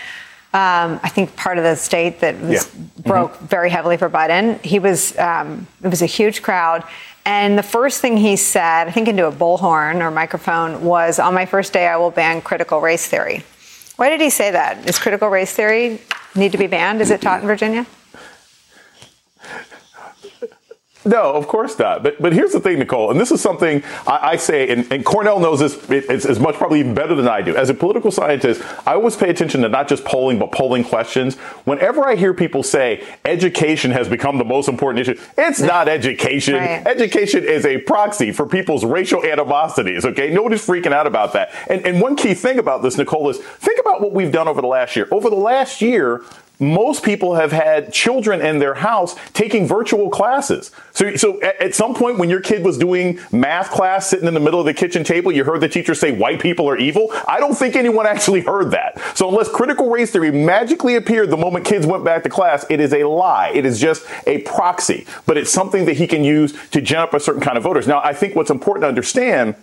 Um, 0.51 0.99
I 1.03 1.09
think 1.09 1.35
part 1.35 1.57
of 1.57 1.63
the 1.63 1.75
state 1.75 2.21
that 2.21 2.39
was 2.39 2.73
yeah. 2.75 2.81
broke 3.03 3.33
mm-hmm. 3.33 3.45
very 3.47 3.69
heavily 3.71 3.97
for 3.97 4.09
Biden. 4.09 4.63
He 4.63 4.77
was. 4.77 5.17
Um, 5.17 5.67
it 5.83 5.89
was 5.89 6.03
a 6.03 6.05
huge 6.05 6.43
crowd. 6.43 6.83
And 7.29 7.55
the 7.55 7.63
first 7.63 8.01
thing 8.01 8.17
he 8.17 8.37
said, 8.37 8.87
I 8.87 8.91
think 8.91 9.07
into 9.07 9.27
a 9.27 9.31
bullhorn 9.31 10.01
or 10.01 10.09
microphone, 10.09 10.83
was 10.83 11.19
on 11.19 11.35
my 11.35 11.45
first 11.45 11.73
day, 11.73 11.87
I 11.87 11.95
will 11.95 12.09
ban 12.09 12.41
critical 12.41 12.81
race 12.81 13.05
theory. 13.05 13.43
Why 13.97 14.09
did 14.09 14.19
he 14.19 14.31
say 14.31 14.49
that? 14.49 14.83
Does 14.83 14.97
critical 14.97 15.29
race 15.29 15.53
theory 15.53 16.01
need 16.33 16.53
to 16.53 16.57
be 16.57 16.65
banned? 16.65 17.01
Is 17.01 17.11
it 17.11 17.21
taught 17.21 17.41
in 17.41 17.47
Virginia? 17.47 17.85
No, 21.09 21.33
of 21.33 21.47
course 21.47 21.77
not. 21.79 22.03
But 22.03 22.21
but 22.21 22.33
here's 22.33 22.51
the 22.51 22.59
thing, 22.59 22.77
Nicole, 22.77 23.09
and 23.09 23.19
this 23.19 23.31
is 23.31 23.41
something 23.41 23.83
I, 24.05 24.31
I 24.31 24.35
say, 24.35 24.69
and, 24.69 24.91
and, 24.91 25.03
Cornell 25.03 25.39
knows 25.39 25.59
this 25.59 25.75
as 26.25 26.39
much 26.39 26.55
probably 26.55 26.81
even 26.81 26.93
better 26.93 27.15
than 27.15 27.27
I 27.27 27.41
do. 27.41 27.55
As 27.55 27.69
a 27.69 27.73
political 27.73 28.11
scientist, 28.11 28.61
I 28.85 28.93
always 28.93 29.15
pay 29.15 29.29
attention 29.29 29.61
to 29.61 29.69
not 29.69 29.87
just 29.87 30.05
polling, 30.05 30.37
but 30.37 30.51
polling 30.51 30.83
questions. 30.83 31.35
Whenever 31.65 32.05
I 32.05 32.15
hear 32.15 32.33
people 32.33 32.61
say 32.61 33.03
education 33.25 33.89
has 33.91 34.07
become 34.07 34.37
the 34.37 34.45
most 34.45 34.69
important 34.69 35.07
issue, 35.07 35.19
it's 35.35 35.59
not 35.59 35.87
education. 35.99 36.55
Right. 36.55 36.85
Education 36.85 37.43
is 37.43 37.65
a 37.65 37.79
proxy 37.79 38.31
for 38.31 38.45
people's 38.45 38.85
racial 38.85 39.25
animosities. 39.25 40.05
Okay, 40.05 40.31
nobody's 40.31 40.65
freaking 40.65 40.93
out 40.93 41.07
about 41.07 41.33
that. 41.33 41.51
And 41.69 41.83
and 41.87 41.99
one 41.99 42.15
key 42.15 42.35
thing 42.35 42.59
about 42.59 42.83
this, 42.83 42.97
Nicole, 42.97 43.29
is 43.29 43.39
think 43.39 43.79
about 43.79 43.99
what 44.01 44.13
we've 44.13 44.31
done 44.31 44.47
over 44.47 44.61
the 44.61 44.67
last 44.67 44.95
year. 44.95 45.07
Over 45.09 45.31
the 45.31 45.35
last 45.35 45.81
year, 45.81 46.23
most 46.59 47.03
people 47.03 47.35
have 47.35 47.51
had 47.51 47.93
children 47.93 48.41
in 48.41 48.59
their 48.59 48.75
house 48.75 49.15
taking 49.33 49.65
virtual 49.65 50.09
classes. 50.09 50.71
So, 50.91 51.15
so 51.15 51.41
at, 51.41 51.61
at, 51.61 51.75
some 51.75 51.95
point 51.95 52.17
when 52.17 52.29
your 52.29 52.41
kid 52.41 52.65
was 52.65 52.77
doing 52.77 53.19
math 53.31 53.71
class 53.71 54.07
sitting 54.07 54.27
in 54.27 54.33
the 54.33 54.39
middle 54.41 54.59
of 54.59 54.65
the 54.65 54.73
kitchen 54.73 55.05
table, 55.05 55.31
you 55.31 55.45
heard 55.45 55.61
the 55.61 55.69
teacher 55.69 55.95
say 55.95 56.11
white 56.11 56.41
people 56.41 56.69
are 56.69 56.77
evil. 56.77 57.09
I 57.27 57.39
don't 57.39 57.55
think 57.55 57.77
anyone 57.77 58.05
actually 58.05 58.41
heard 58.41 58.71
that. 58.71 58.99
So 59.15 59.29
unless 59.29 59.49
critical 59.49 59.89
race 59.89 60.11
theory 60.11 60.31
magically 60.31 60.95
appeared 60.95 61.29
the 61.29 61.37
moment 61.37 61.65
kids 61.65 61.85
went 61.85 62.03
back 62.03 62.23
to 62.23 62.29
class, 62.29 62.65
it 62.69 62.81
is 62.81 62.93
a 62.93 63.05
lie. 63.05 63.51
It 63.53 63.65
is 63.65 63.79
just 63.79 64.05
a 64.27 64.39
proxy, 64.41 65.05
but 65.25 65.37
it's 65.37 65.51
something 65.51 65.85
that 65.85 65.95
he 65.95 66.07
can 66.07 66.23
use 66.23 66.53
to 66.71 66.81
up 66.99 67.13
a 67.13 67.19
certain 67.19 67.41
kind 67.41 67.57
of 67.57 67.63
voters. 67.63 67.87
Now, 67.87 68.01
I 68.03 68.13
think 68.13 68.35
what's 68.35 68.49
important 68.49 68.83
to 68.83 68.87
understand 68.87 69.55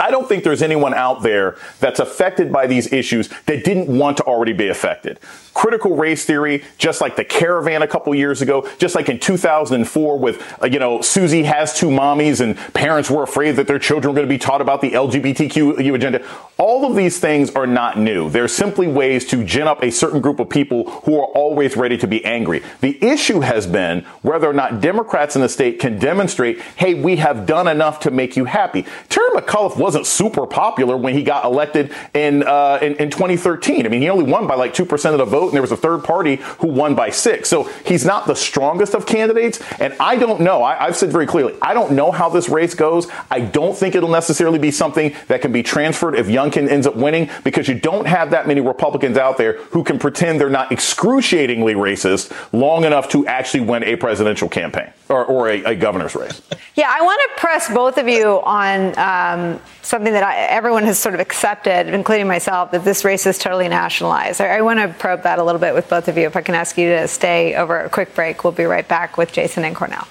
I 0.00 0.10
don't 0.10 0.26
think 0.26 0.44
there's 0.44 0.62
anyone 0.62 0.94
out 0.94 1.22
there 1.22 1.58
that's 1.78 2.00
affected 2.00 2.50
by 2.50 2.66
these 2.66 2.90
issues 2.90 3.28
that 3.44 3.64
didn't 3.64 3.86
want 3.86 4.16
to 4.16 4.24
already 4.24 4.54
be 4.54 4.68
affected. 4.68 5.20
Critical 5.52 5.94
race 5.94 6.24
theory, 6.24 6.64
just 6.78 7.02
like 7.02 7.16
the 7.16 7.24
caravan 7.24 7.82
a 7.82 7.86
couple 7.86 8.14
years 8.14 8.40
ago, 8.40 8.66
just 8.78 8.94
like 8.94 9.10
in 9.10 9.20
2004 9.20 10.18
with, 10.18 10.62
uh, 10.62 10.66
you 10.66 10.78
know, 10.78 11.02
Susie 11.02 11.42
has 11.42 11.74
two 11.74 11.88
mommies 11.88 12.40
and 12.40 12.56
parents 12.72 13.10
were 13.10 13.22
afraid 13.22 13.56
that 13.56 13.66
their 13.66 13.78
children 13.78 14.12
were 14.12 14.16
going 14.16 14.26
to 14.26 14.34
be 14.34 14.38
taught 14.38 14.62
about 14.62 14.80
the 14.80 14.92
LGBTQ 14.92 15.94
agenda. 15.94 16.26
All 16.56 16.88
of 16.88 16.96
these 16.96 17.18
things 17.18 17.50
are 17.50 17.66
not 17.66 17.98
new. 17.98 18.30
They're 18.30 18.48
simply 18.48 18.86
ways 18.86 19.26
to 19.26 19.44
gin 19.44 19.66
up 19.66 19.82
a 19.82 19.90
certain 19.90 20.22
group 20.22 20.40
of 20.40 20.48
people 20.48 20.90
who 21.02 21.18
are 21.20 21.26
always 21.26 21.76
ready 21.76 21.98
to 21.98 22.06
be 22.06 22.24
angry. 22.24 22.62
The 22.80 23.02
issue 23.04 23.40
has 23.40 23.66
been 23.66 24.02
whether 24.22 24.48
or 24.48 24.54
not 24.54 24.80
Democrats 24.80 25.36
in 25.36 25.42
the 25.42 25.48
state 25.48 25.78
can 25.78 25.98
demonstrate, 25.98 26.60
hey, 26.76 26.94
we 26.94 27.16
have 27.16 27.44
done 27.44 27.68
enough 27.68 28.00
to 28.00 28.10
make 28.10 28.36
you 28.36 28.46
happy. 28.46 28.86
Terry 29.08 29.28
McAuliffe 29.30 29.76
was 29.76 29.89
wasn't 29.90 30.06
super 30.06 30.46
popular 30.46 30.96
when 30.96 31.14
he 31.14 31.24
got 31.24 31.44
elected 31.44 31.92
in, 32.14 32.44
uh, 32.44 32.78
in, 32.80 32.94
in 32.94 33.10
2013. 33.10 33.84
I 33.84 33.88
mean, 33.88 34.00
he 34.00 34.08
only 34.08 34.22
won 34.22 34.46
by 34.46 34.54
like 34.54 34.72
2% 34.72 35.12
of 35.12 35.18
the 35.18 35.24
vote, 35.24 35.46
and 35.46 35.54
there 35.54 35.62
was 35.62 35.72
a 35.72 35.76
third 35.76 36.04
party 36.04 36.36
who 36.60 36.68
won 36.68 36.94
by 36.94 37.10
six. 37.10 37.48
So 37.48 37.64
he's 37.84 38.04
not 38.04 38.28
the 38.28 38.36
strongest 38.36 38.94
of 38.94 39.04
candidates. 39.04 39.60
And 39.80 39.92
I 39.98 40.14
don't 40.14 40.42
know. 40.42 40.62
I, 40.62 40.86
I've 40.86 40.96
said 40.96 41.10
very 41.10 41.26
clearly, 41.26 41.56
I 41.60 41.74
don't 41.74 41.90
know 41.90 42.12
how 42.12 42.28
this 42.28 42.48
race 42.48 42.72
goes. 42.72 43.08
I 43.32 43.40
don't 43.40 43.76
think 43.76 43.96
it'll 43.96 44.10
necessarily 44.10 44.60
be 44.60 44.70
something 44.70 45.12
that 45.26 45.42
can 45.42 45.50
be 45.50 45.64
transferred 45.64 46.14
if 46.14 46.28
Youngkin 46.28 46.68
ends 46.68 46.86
up 46.86 46.94
winning 46.94 47.28
because 47.42 47.66
you 47.66 47.74
don't 47.74 48.06
have 48.06 48.30
that 48.30 48.46
many 48.46 48.60
Republicans 48.60 49.16
out 49.16 49.38
there 49.38 49.54
who 49.70 49.82
can 49.82 49.98
pretend 49.98 50.40
they're 50.40 50.48
not 50.48 50.70
excruciatingly 50.70 51.74
racist 51.74 52.30
long 52.52 52.84
enough 52.84 53.08
to 53.08 53.26
actually 53.26 53.64
win 53.64 53.82
a 53.82 53.96
presidential 53.96 54.48
campaign 54.48 54.92
or, 55.10 55.24
or 55.24 55.48
a, 55.48 55.62
a 55.64 55.74
governor's 55.74 56.14
race. 56.14 56.40
Yeah, 56.76 56.88
I 56.88 57.02
want 57.02 57.20
to 57.28 57.40
press 57.40 57.72
both 57.72 57.98
of 57.98 58.08
you 58.08 58.40
on 58.42 58.96
um, 58.96 59.60
something 59.82 60.12
that 60.12 60.22
I, 60.22 60.36
everyone 60.46 60.84
has 60.84 60.98
sort 60.98 61.14
of 61.14 61.20
accepted, 61.20 61.88
including 61.88 62.28
myself, 62.28 62.70
that 62.70 62.84
this 62.84 63.04
race 63.04 63.26
is 63.26 63.38
totally 63.38 63.68
nationalized. 63.68 64.40
I, 64.40 64.58
I 64.58 64.60
want 64.62 64.78
to 64.78 64.88
probe 64.98 65.22
that 65.24 65.38
a 65.38 65.44
little 65.44 65.60
bit 65.60 65.74
with 65.74 65.88
both 65.88 66.08
of 66.08 66.16
you. 66.16 66.26
If 66.26 66.36
I 66.36 66.42
can 66.42 66.54
ask 66.54 66.78
you 66.78 66.88
to 66.90 67.08
stay 67.08 67.54
over 67.56 67.80
a 67.80 67.90
quick 67.90 68.14
break, 68.14 68.44
we'll 68.44 68.52
be 68.52 68.64
right 68.64 68.86
back 68.86 69.18
with 69.18 69.32
Jason 69.32 69.64
and 69.64 69.74
Cornell. 69.74 70.06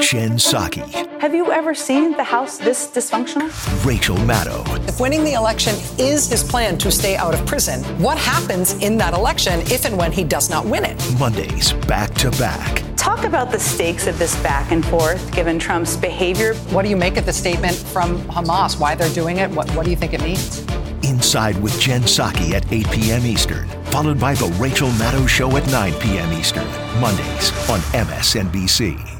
Jen 0.00 0.32
Psaki. 0.32 1.20
Have 1.20 1.34
you 1.34 1.52
ever 1.52 1.74
seen 1.74 2.12
the 2.12 2.24
House 2.24 2.56
this 2.56 2.88
dysfunctional? 2.88 3.50
Rachel 3.84 4.16
Maddow. 4.16 4.64
If 4.88 4.98
winning 4.98 5.24
the 5.24 5.34
election 5.34 5.74
is 5.98 6.30
his 6.30 6.42
plan 6.42 6.78
to 6.78 6.90
stay 6.90 7.16
out 7.16 7.34
of 7.34 7.44
prison, 7.46 7.84
what 8.02 8.16
happens 8.16 8.72
in 8.82 8.96
that 8.96 9.12
election 9.12 9.60
if 9.62 9.84
and 9.84 9.96
when 9.98 10.10
he 10.10 10.24
does 10.24 10.48
not 10.48 10.64
win 10.64 10.84
it? 10.84 10.96
Mondays, 11.18 11.74
back 11.86 12.14
to 12.14 12.30
back. 12.32 12.82
Talk 12.96 13.24
about 13.24 13.50
the 13.50 13.60
stakes 13.60 14.06
of 14.06 14.18
this 14.18 14.34
back 14.42 14.72
and 14.72 14.84
forth 14.84 15.32
given 15.32 15.58
Trump's 15.58 15.96
behavior. 15.96 16.54
What 16.72 16.82
do 16.82 16.88
you 16.88 16.96
make 16.96 17.18
of 17.18 17.26
the 17.26 17.32
statement 17.32 17.76
from 17.76 18.20
Hamas? 18.22 18.80
Why 18.80 18.94
they're 18.94 19.12
doing 19.12 19.36
it? 19.36 19.50
What, 19.50 19.70
what 19.72 19.84
do 19.84 19.90
you 19.90 19.96
think 19.96 20.14
it 20.14 20.22
means? 20.22 20.64
Inside 21.02 21.60
with 21.62 21.78
Jen 21.78 22.02
Psaki 22.02 22.52
at 22.52 22.72
8 22.72 22.90
p.m. 22.90 23.26
Eastern, 23.26 23.68
followed 23.86 24.18
by 24.18 24.34
The 24.34 24.46
Rachel 24.58 24.88
Maddow 24.90 25.28
Show 25.28 25.56
at 25.56 25.66
9 25.70 25.92
p.m. 26.00 26.32
Eastern, 26.32 26.66
Mondays 27.00 27.50
on 27.68 27.80
MSNBC. 27.92 29.19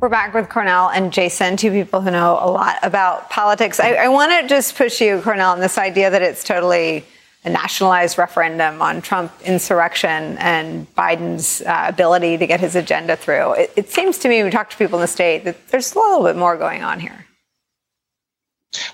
We're 0.00 0.08
back 0.08 0.32
with 0.32 0.48
Cornell 0.48 0.90
and 0.90 1.12
Jason, 1.12 1.56
two 1.56 1.72
people 1.72 2.00
who 2.00 2.12
know 2.12 2.38
a 2.40 2.48
lot 2.48 2.78
about 2.84 3.30
politics. 3.30 3.80
I, 3.80 3.94
I 3.94 4.08
want 4.08 4.30
to 4.30 4.46
just 4.46 4.76
push 4.76 5.00
you, 5.00 5.20
Cornell, 5.20 5.50
on 5.50 5.58
this 5.58 5.76
idea 5.76 6.08
that 6.08 6.22
it's 6.22 6.44
totally 6.44 7.04
a 7.44 7.50
nationalized 7.50 8.16
referendum 8.16 8.80
on 8.80 9.02
Trump 9.02 9.32
insurrection 9.44 10.38
and 10.38 10.86
Biden's 10.94 11.62
uh, 11.62 11.86
ability 11.88 12.38
to 12.38 12.46
get 12.46 12.60
his 12.60 12.76
agenda 12.76 13.16
through. 13.16 13.54
It, 13.54 13.72
it 13.74 13.90
seems 13.90 14.18
to 14.18 14.28
me, 14.28 14.44
we 14.44 14.50
talk 14.50 14.70
to 14.70 14.76
people 14.76 15.00
in 15.00 15.02
the 15.02 15.08
state, 15.08 15.42
that 15.42 15.66
there's 15.68 15.92
a 15.92 15.98
little 15.98 16.22
bit 16.22 16.36
more 16.36 16.56
going 16.56 16.84
on 16.84 17.00
here. 17.00 17.26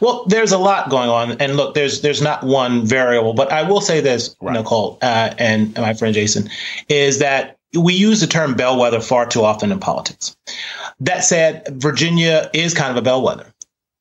Well, 0.00 0.24
there's 0.26 0.52
a 0.52 0.58
lot 0.58 0.88
going 0.88 1.10
on, 1.10 1.32
and 1.32 1.56
look, 1.56 1.74
there's 1.74 2.00
there's 2.00 2.22
not 2.22 2.44
one 2.44 2.86
variable, 2.86 3.34
but 3.34 3.52
I 3.52 3.68
will 3.68 3.80
say 3.80 4.00
this, 4.00 4.34
right. 4.40 4.54
Nicole 4.54 4.98
uh, 5.02 5.34
and 5.36 5.74
my 5.74 5.92
friend 5.92 6.14
Jason, 6.14 6.48
is 6.88 7.18
that 7.18 7.58
we 7.78 7.94
use 7.94 8.20
the 8.20 8.26
term 8.26 8.54
bellwether 8.54 9.00
far 9.00 9.26
too 9.26 9.44
often 9.44 9.72
in 9.72 9.80
politics. 9.80 10.36
That 11.00 11.24
said, 11.24 11.66
Virginia 11.80 12.50
is 12.54 12.74
kind 12.74 12.90
of 12.90 12.96
a 12.96 13.02
bellwether. 13.02 13.46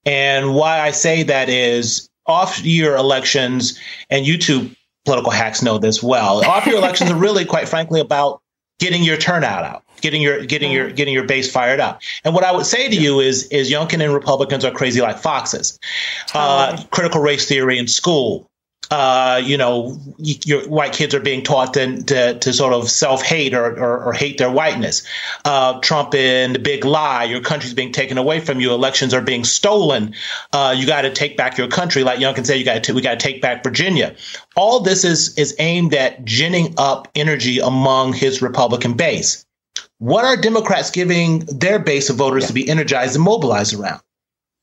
And 0.05 0.53
why 0.55 0.80
I 0.80 0.91
say 0.91 1.24
that 1.24 1.49
is 1.49 2.09
off 2.26 2.63
year 2.63 2.95
elections, 2.95 3.80
and 4.09 4.26
YouTube 4.26 4.76
political 5.05 5.32
hacks 5.32 5.61
know 5.61 5.78
this 5.78 6.01
well. 6.01 6.45
Off 6.45 6.65
year 6.65 6.76
elections 6.76 7.11
are 7.11 7.15
really, 7.15 7.45
quite 7.45 7.67
frankly, 7.67 7.99
about 7.99 8.41
getting 8.80 9.03
your 9.03 9.17
turnout 9.17 9.63
out, 9.63 9.84
getting 10.01 10.21
your 10.21 10.45
getting 10.45 10.71
your 10.71 10.91
getting 10.91 11.13
your 11.13 11.26
base 11.26 11.51
fired 11.51 11.80
up. 11.80 12.01
And 12.24 12.34
what 12.34 12.43
I 12.43 12.51
would 12.51 12.65
say 12.65 12.89
to 12.89 12.95
you 12.95 13.19
is 13.19 13.47
is 13.47 13.71
Youngkin 13.71 14.03
and 14.03 14.13
Republicans 14.13 14.65
are 14.65 14.71
crazy 14.71 15.01
like 15.01 15.17
foxes. 15.17 15.80
Uh, 16.34 16.82
critical 16.91 17.21
race 17.21 17.47
theory 17.47 17.78
in 17.78 17.88
school, 17.88 18.49
uh, 18.92 19.42
you 19.44 19.58
know, 19.58 20.00
your 20.18 20.68
white 20.68 20.94
kids 20.94 21.16
are 21.16 21.20
being 21.20 21.44
taught 21.44 21.74
to, 21.74 22.04
to, 22.04 22.38
to 22.40 22.54
sort 22.54 22.74
of 22.74 22.90
self 22.90 23.24
hate 23.24 23.54
or, 23.54 23.66
or, 23.66 24.04
or, 24.06 24.14
hate 24.14 24.38
their 24.38 24.52
whiteness. 24.52 25.04
Uh, 25.46 25.80
Trump 25.80 26.14
and 26.14 26.56
the 26.56 26.60
big 26.60 26.86
lie, 26.86 27.24
your 27.24 27.42
country's 27.42 27.74
being 27.74 27.92
taken 27.92 28.18
away 28.18 28.40
from 28.40 28.60
you. 28.60 28.74
Elections 28.74 29.14
are 29.14 29.22
being 29.22 29.44
stolen. 29.44 30.14
Uh, 30.52 30.76
you 30.78 30.86
got 30.86 31.04
to 31.04 31.12
take 31.12 31.38
back 31.38 31.58
your 31.58 31.68
country. 31.68 32.04
Like 32.04 32.20
Youngkin 32.20 32.46
said, 32.46 32.56
you 32.60 32.66
got 32.66 32.84
to 32.84 32.94
we 32.94 33.02
got 33.02 33.20
to 33.20 33.24
take 33.26 33.42
back 33.42 33.64
Virginia. 33.64 34.16
All 34.56 34.80
this 34.80 35.04
is 35.04 35.36
is 35.38 35.56
aimed 35.60 35.94
at 35.94 36.24
ginning 36.26 36.76
up 36.78 37.08
energy 37.16 37.60
among 37.60 38.14
his 38.14 38.42
Republican 38.42 38.94
base. 38.94 39.46
What 40.00 40.26
are 40.26 40.36
Democrats 40.36 40.92
giving 40.92 41.40
their 41.46 41.80
base 41.80 42.10
of 42.10 42.18
voters 42.18 42.44
yeah. 42.44 42.48
to 42.48 42.54
be 42.54 42.70
energized 42.70 43.16
and 43.16 43.24
mobilized 43.24 43.74
around? 43.74 44.02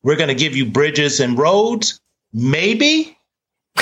We're 0.03 0.16
going 0.16 0.29
to 0.29 0.35
give 0.35 0.55
you 0.55 0.66
bridges 0.66 1.21
and 1.21 1.39
roads, 1.39 2.01
maybe. 2.33 3.16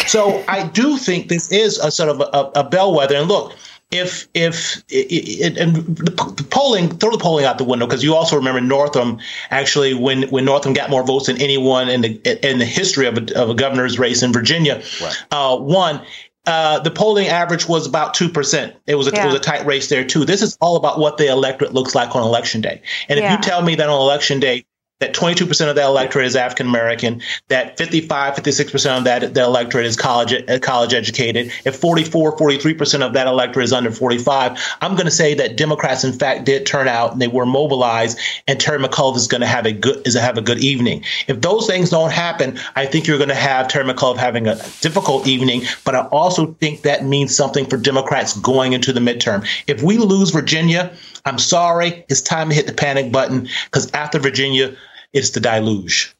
So 0.06 0.44
I 0.48 0.66
do 0.66 0.96
think 0.96 1.28
this 1.28 1.50
is 1.52 1.78
a 1.78 1.90
sort 1.90 2.08
of 2.08 2.20
a, 2.20 2.60
a 2.60 2.64
bellwether. 2.64 3.14
And 3.14 3.28
look, 3.28 3.54
if 3.90 4.28
if 4.34 4.78
it, 4.90 5.06
it, 5.10 5.56
and 5.56 5.76
the 5.96 6.46
polling 6.50 6.90
throw 6.98 7.10
the 7.10 7.18
polling 7.18 7.46
out 7.46 7.56
the 7.56 7.64
window 7.64 7.86
because 7.86 8.04
you 8.04 8.14
also 8.14 8.36
remember 8.36 8.60
Northam 8.60 9.18
actually 9.50 9.94
when 9.94 10.24
when 10.24 10.44
Northam 10.44 10.74
got 10.74 10.90
more 10.90 11.02
votes 11.02 11.26
than 11.26 11.40
anyone 11.40 11.88
in 11.88 12.02
the 12.02 12.48
in 12.48 12.58
the 12.58 12.66
history 12.66 13.06
of 13.06 13.16
a, 13.16 13.40
of 13.40 13.50
a 13.50 13.54
governor's 13.54 13.98
race 13.98 14.22
in 14.22 14.32
Virginia, 14.32 14.82
right. 15.00 15.24
uh, 15.30 15.56
won. 15.58 16.00
Uh, 16.46 16.78
the 16.78 16.90
polling 16.90 17.26
average 17.26 17.68
was 17.68 17.86
about 17.86 18.14
two 18.14 18.28
percent. 18.28 18.74
It 18.86 18.94
was 18.94 19.06
a, 19.06 19.10
yeah. 19.10 19.24
it 19.24 19.26
was 19.26 19.34
a 19.34 19.40
tight 19.40 19.66
race 19.66 19.88
there 19.88 20.04
too. 20.04 20.24
This 20.24 20.40
is 20.40 20.56
all 20.62 20.76
about 20.76 20.98
what 20.98 21.18
the 21.18 21.26
electorate 21.26 21.74
looks 21.74 21.94
like 21.94 22.16
on 22.16 22.22
election 22.22 22.62
day. 22.62 22.80
And 23.08 23.18
yeah. 23.18 23.26
if 23.26 23.32
you 23.32 23.42
tell 23.42 23.60
me 23.60 23.74
that 23.74 23.88
on 23.88 24.00
election 24.00 24.40
day 24.40 24.64
that 25.00 25.14
22% 25.14 25.68
of 25.68 25.76
that 25.76 25.84
electorate 25.84 26.26
is 26.26 26.34
African 26.34 26.66
American, 26.66 27.22
that 27.48 27.78
55, 27.78 28.34
56% 28.34 28.98
of 28.98 29.04
that, 29.04 29.34
that 29.34 29.44
electorate 29.44 29.86
is 29.86 29.96
college 29.96 30.32
uh, 30.32 30.58
college 30.58 30.92
educated, 30.92 31.52
if 31.64 31.76
44, 31.76 32.36
43% 32.36 33.06
of 33.06 33.12
that 33.12 33.28
electorate 33.28 33.64
is 33.64 33.72
under 33.72 33.92
45, 33.92 34.60
I'm 34.80 34.92
going 34.92 35.04
to 35.04 35.12
say 35.12 35.34
that 35.34 35.56
Democrats 35.56 36.02
in 36.02 36.12
fact 36.12 36.44
did 36.44 36.66
turn 36.66 36.88
out 36.88 37.12
and 37.12 37.22
they 37.22 37.28
were 37.28 37.46
mobilized 37.46 38.18
and 38.48 38.58
Terry 38.58 38.80
McAuliffe 38.80 39.16
is 39.16 39.28
going 39.28 39.40
to 39.40 39.46
have 39.46 39.66
a 39.66 39.72
good 39.72 40.04
is 40.06 40.14
have 40.14 40.36
a 40.36 40.42
good 40.42 40.58
evening. 40.58 41.04
If 41.28 41.42
those 41.42 41.66
things 41.68 41.90
don't 41.90 42.12
happen, 42.12 42.58
I 42.74 42.86
think 42.86 43.06
you're 43.06 43.18
going 43.18 43.28
to 43.28 43.34
have 43.36 43.68
Terry 43.68 43.84
McAuliffe 43.84 44.16
having 44.16 44.48
a 44.48 44.56
difficult 44.80 45.28
evening, 45.28 45.62
but 45.84 45.94
I 45.94 46.06
also 46.06 46.54
think 46.54 46.82
that 46.82 47.04
means 47.04 47.36
something 47.36 47.66
for 47.66 47.76
Democrats 47.76 48.36
going 48.38 48.72
into 48.72 48.92
the 48.92 49.00
midterm. 49.00 49.46
If 49.68 49.80
we 49.82 49.98
lose 49.98 50.30
Virginia, 50.30 50.92
I'm 51.24 51.38
sorry, 51.38 52.04
it's 52.08 52.20
time 52.20 52.48
to 52.48 52.54
hit 52.54 52.66
the 52.66 52.72
panic 52.72 53.12
button 53.12 53.48
because 53.64 53.90
after 53.92 54.18
Virginia, 54.18 54.76
it's 55.12 55.30
the 55.30 55.40
deluge. 55.40 56.14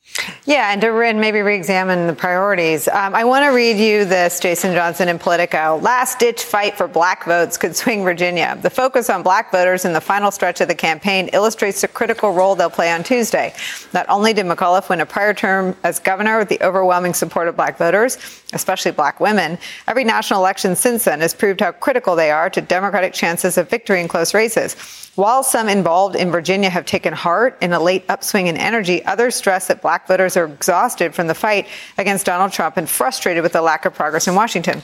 Yeah, 0.44 0.72
and 0.72 0.80
to 0.80 0.92
maybe 1.14 1.42
re-examine 1.42 2.06
the 2.06 2.14
priorities. 2.14 2.88
Um, 2.88 3.14
I 3.14 3.24
want 3.24 3.44
to 3.44 3.48
read 3.50 3.76
you 3.76 4.04
this, 4.04 4.40
Jason 4.40 4.74
Johnson 4.74 5.08
in 5.08 5.18
Politico. 5.18 5.78
Last 5.82 6.18
ditch 6.18 6.42
fight 6.42 6.76
for 6.76 6.88
black 6.88 7.24
votes 7.24 7.56
could 7.56 7.76
swing 7.76 8.02
Virginia. 8.02 8.58
The 8.60 8.70
focus 8.70 9.10
on 9.10 9.22
black 9.22 9.52
voters 9.52 9.84
in 9.84 9.92
the 9.92 10.00
final 10.00 10.30
stretch 10.30 10.60
of 10.60 10.68
the 10.68 10.74
campaign 10.74 11.28
illustrates 11.32 11.82
the 11.82 11.88
critical 11.88 12.32
role 12.32 12.54
they'll 12.54 12.70
play 12.70 12.90
on 12.90 13.02
Tuesday. 13.04 13.54
Not 13.92 14.08
only 14.08 14.32
did 14.32 14.46
McAuliffe 14.46 14.88
win 14.88 15.00
a 15.00 15.06
prior 15.06 15.34
term 15.34 15.76
as 15.84 15.98
governor 15.98 16.38
with 16.38 16.48
the 16.48 16.60
overwhelming 16.62 17.14
support 17.14 17.46
of 17.46 17.56
black 17.56 17.78
voters, 17.78 18.16
especially 18.52 18.92
black 18.92 19.20
women, 19.20 19.58
every 19.86 20.04
national 20.04 20.40
election 20.40 20.74
since 20.74 21.04
then 21.04 21.20
has 21.20 21.34
proved 21.34 21.60
how 21.60 21.72
critical 21.72 22.16
they 22.16 22.30
are 22.30 22.48
to 22.50 22.60
Democratic 22.60 23.12
chances 23.12 23.58
of 23.58 23.68
victory 23.68 24.00
in 24.00 24.08
close 24.08 24.34
races. 24.34 24.74
While 25.14 25.42
some 25.42 25.68
involved 25.68 26.14
in 26.14 26.30
Virginia 26.30 26.70
have 26.70 26.86
taken 26.86 27.12
heart 27.12 27.58
in 27.60 27.72
a 27.72 27.80
late 27.80 28.04
upswing 28.08 28.46
in 28.46 28.56
energy, 28.56 29.04
others 29.04 29.34
stress 29.34 29.66
that 29.66 29.82
black 29.82 30.06
voters 30.08 30.36
are 30.36 30.46
exhausted 30.46 31.14
from 31.14 31.28
the 31.28 31.34
fight 31.34 31.68
against 31.96 32.26
Donald 32.26 32.50
Trump 32.50 32.76
and 32.76 32.90
frustrated 32.90 33.44
with 33.44 33.52
the 33.52 33.62
lack 33.62 33.84
of 33.84 33.94
progress 33.94 34.26
in 34.26 34.34
Washington. 34.34 34.82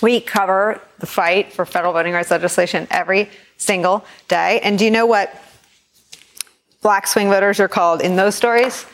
We 0.00 0.20
cover 0.20 0.80
the 1.00 1.06
fight 1.06 1.52
for 1.52 1.66
federal 1.66 1.92
voting 1.92 2.12
rights 2.12 2.30
legislation 2.30 2.86
every 2.90 3.30
single 3.56 4.04
day. 4.28 4.60
And 4.62 4.78
do 4.78 4.84
you 4.84 4.92
know 4.92 5.06
what 5.06 5.34
black 6.80 7.08
swing 7.08 7.28
voters 7.28 7.58
are 7.58 7.68
called 7.68 8.00
in 8.00 8.14
those 8.14 8.36
stories? 8.36 8.86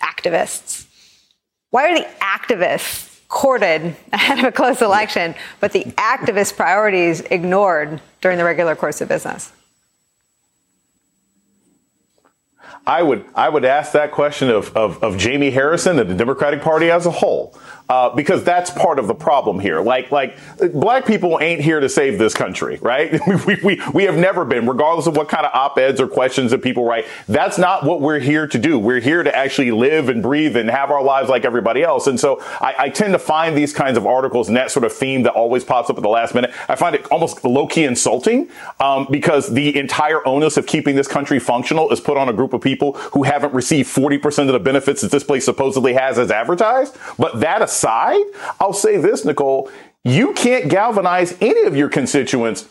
Activists. 0.00 0.86
Why 1.70 1.90
are 1.90 1.98
the 1.98 2.08
activists 2.20 3.20
courted 3.28 3.96
ahead 4.12 4.40
of 4.40 4.44
a 4.44 4.52
close 4.52 4.82
election, 4.82 5.34
but 5.60 5.72
the 5.72 5.84
activist 5.96 6.56
priorities 6.56 7.20
ignored 7.20 8.00
during 8.20 8.36
the 8.36 8.44
regular 8.44 8.74
course 8.74 9.00
of 9.00 9.08
business? 9.08 9.52
I 12.86 13.02
would 13.02 13.24
I 13.34 13.48
would 13.48 13.64
ask 13.64 13.92
that 13.92 14.10
question 14.10 14.50
of, 14.50 14.76
of, 14.76 15.02
of 15.02 15.16
Jamie 15.16 15.50
Harrison 15.50 15.98
and 15.98 16.10
the 16.10 16.14
Democratic 16.14 16.62
Party 16.62 16.90
as 16.90 17.06
a 17.06 17.10
whole 17.10 17.56
uh, 17.92 18.08
because 18.14 18.42
that's 18.42 18.70
part 18.70 18.98
of 18.98 19.06
the 19.06 19.14
problem 19.14 19.60
here. 19.60 19.82
Like, 19.82 20.10
like 20.10 20.38
black 20.72 21.04
people 21.04 21.38
ain't 21.42 21.60
here 21.60 21.78
to 21.78 21.90
save 21.90 22.18
this 22.18 22.32
country, 22.32 22.78
right? 22.80 23.20
we, 23.46 23.56
we, 23.56 23.82
we 23.92 24.04
have 24.04 24.16
never 24.16 24.46
been, 24.46 24.66
regardless 24.66 25.06
of 25.06 25.14
what 25.14 25.28
kind 25.28 25.44
of 25.44 25.52
op-eds 25.52 26.00
or 26.00 26.08
questions 26.08 26.52
that 26.52 26.62
people 26.62 26.86
write. 26.86 27.04
That's 27.28 27.58
not 27.58 27.84
what 27.84 28.00
we're 28.00 28.18
here 28.18 28.46
to 28.46 28.58
do. 28.58 28.78
We're 28.78 29.00
here 29.00 29.22
to 29.22 29.36
actually 29.36 29.72
live 29.72 30.08
and 30.08 30.22
breathe 30.22 30.56
and 30.56 30.70
have 30.70 30.90
our 30.90 31.02
lives 31.02 31.28
like 31.28 31.44
everybody 31.44 31.82
else. 31.82 32.06
And 32.06 32.18
so 32.18 32.40
I, 32.62 32.74
I 32.78 32.88
tend 32.88 33.12
to 33.12 33.18
find 33.18 33.54
these 33.54 33.74
kinds 33.74 33.98
of 33.98 34.06
articles 34.06 34.48
and 34.48 34.56
that 34.56 34.70
sort 34.70 34.86
of 34.86 34.92
theme 34.94 35.24
that 35.24 35.34
always 35.34 35.62
pops 35.62 35.90
up 35.90 35.98
at 35.98 36.02
the 36.02 36.08
last 36.08 36.34
minute. 36.34 36.50
I 36.70 36.76
find 36.76 36.94
it 36.94 37.06
almost 37.12 37.44
low-key 37.44 37.84
insulting 37.84 38.48
um, 38.80 39.06
because 39.10 39.52
the 39.52 39.78
entire 39.78 40.26
onus 40.26 40.56
of 40.56 40.66
keeping 40.66 40.96
this 40.96 41.08
country 41.08 41.38
functional 41.38 41.90
is 41.90 42.00
put 42.00 42.16
on 42.16 42.30
a 42.30 42.32
group 42.32 42.54
of 42.54 42.62
people 42.62 42.94
who 43.12 43.24
haven't 43.24 43.52
received 43.52 43.94
40% 43.94 44.46
of 44.46 44.54
the 44.54 44.60
benefits 44.60 45.02
that 45.02 45.10
this 45.10 45.24
place 45.24 45.44
supposedly 45.44 45.92
has 45.92 46.18
as 46.18 46.30
advertised. 46.30 46.96
But 47.18 47.40
that 47.40 47.60
aside, 47.60 47.81
aside, 47.82 48.22
I'll 48.60 48.72
say 48.72 48.96
this, 48.96 49.24
Nicole, 49.24 49.70
you 50.04 50.32
can't 50.34 50.68
galvanize 50.68 51.36
any 51.40 51.62
of 51.62 51.76
your 51.76 51.88
constituents 51.88 52.68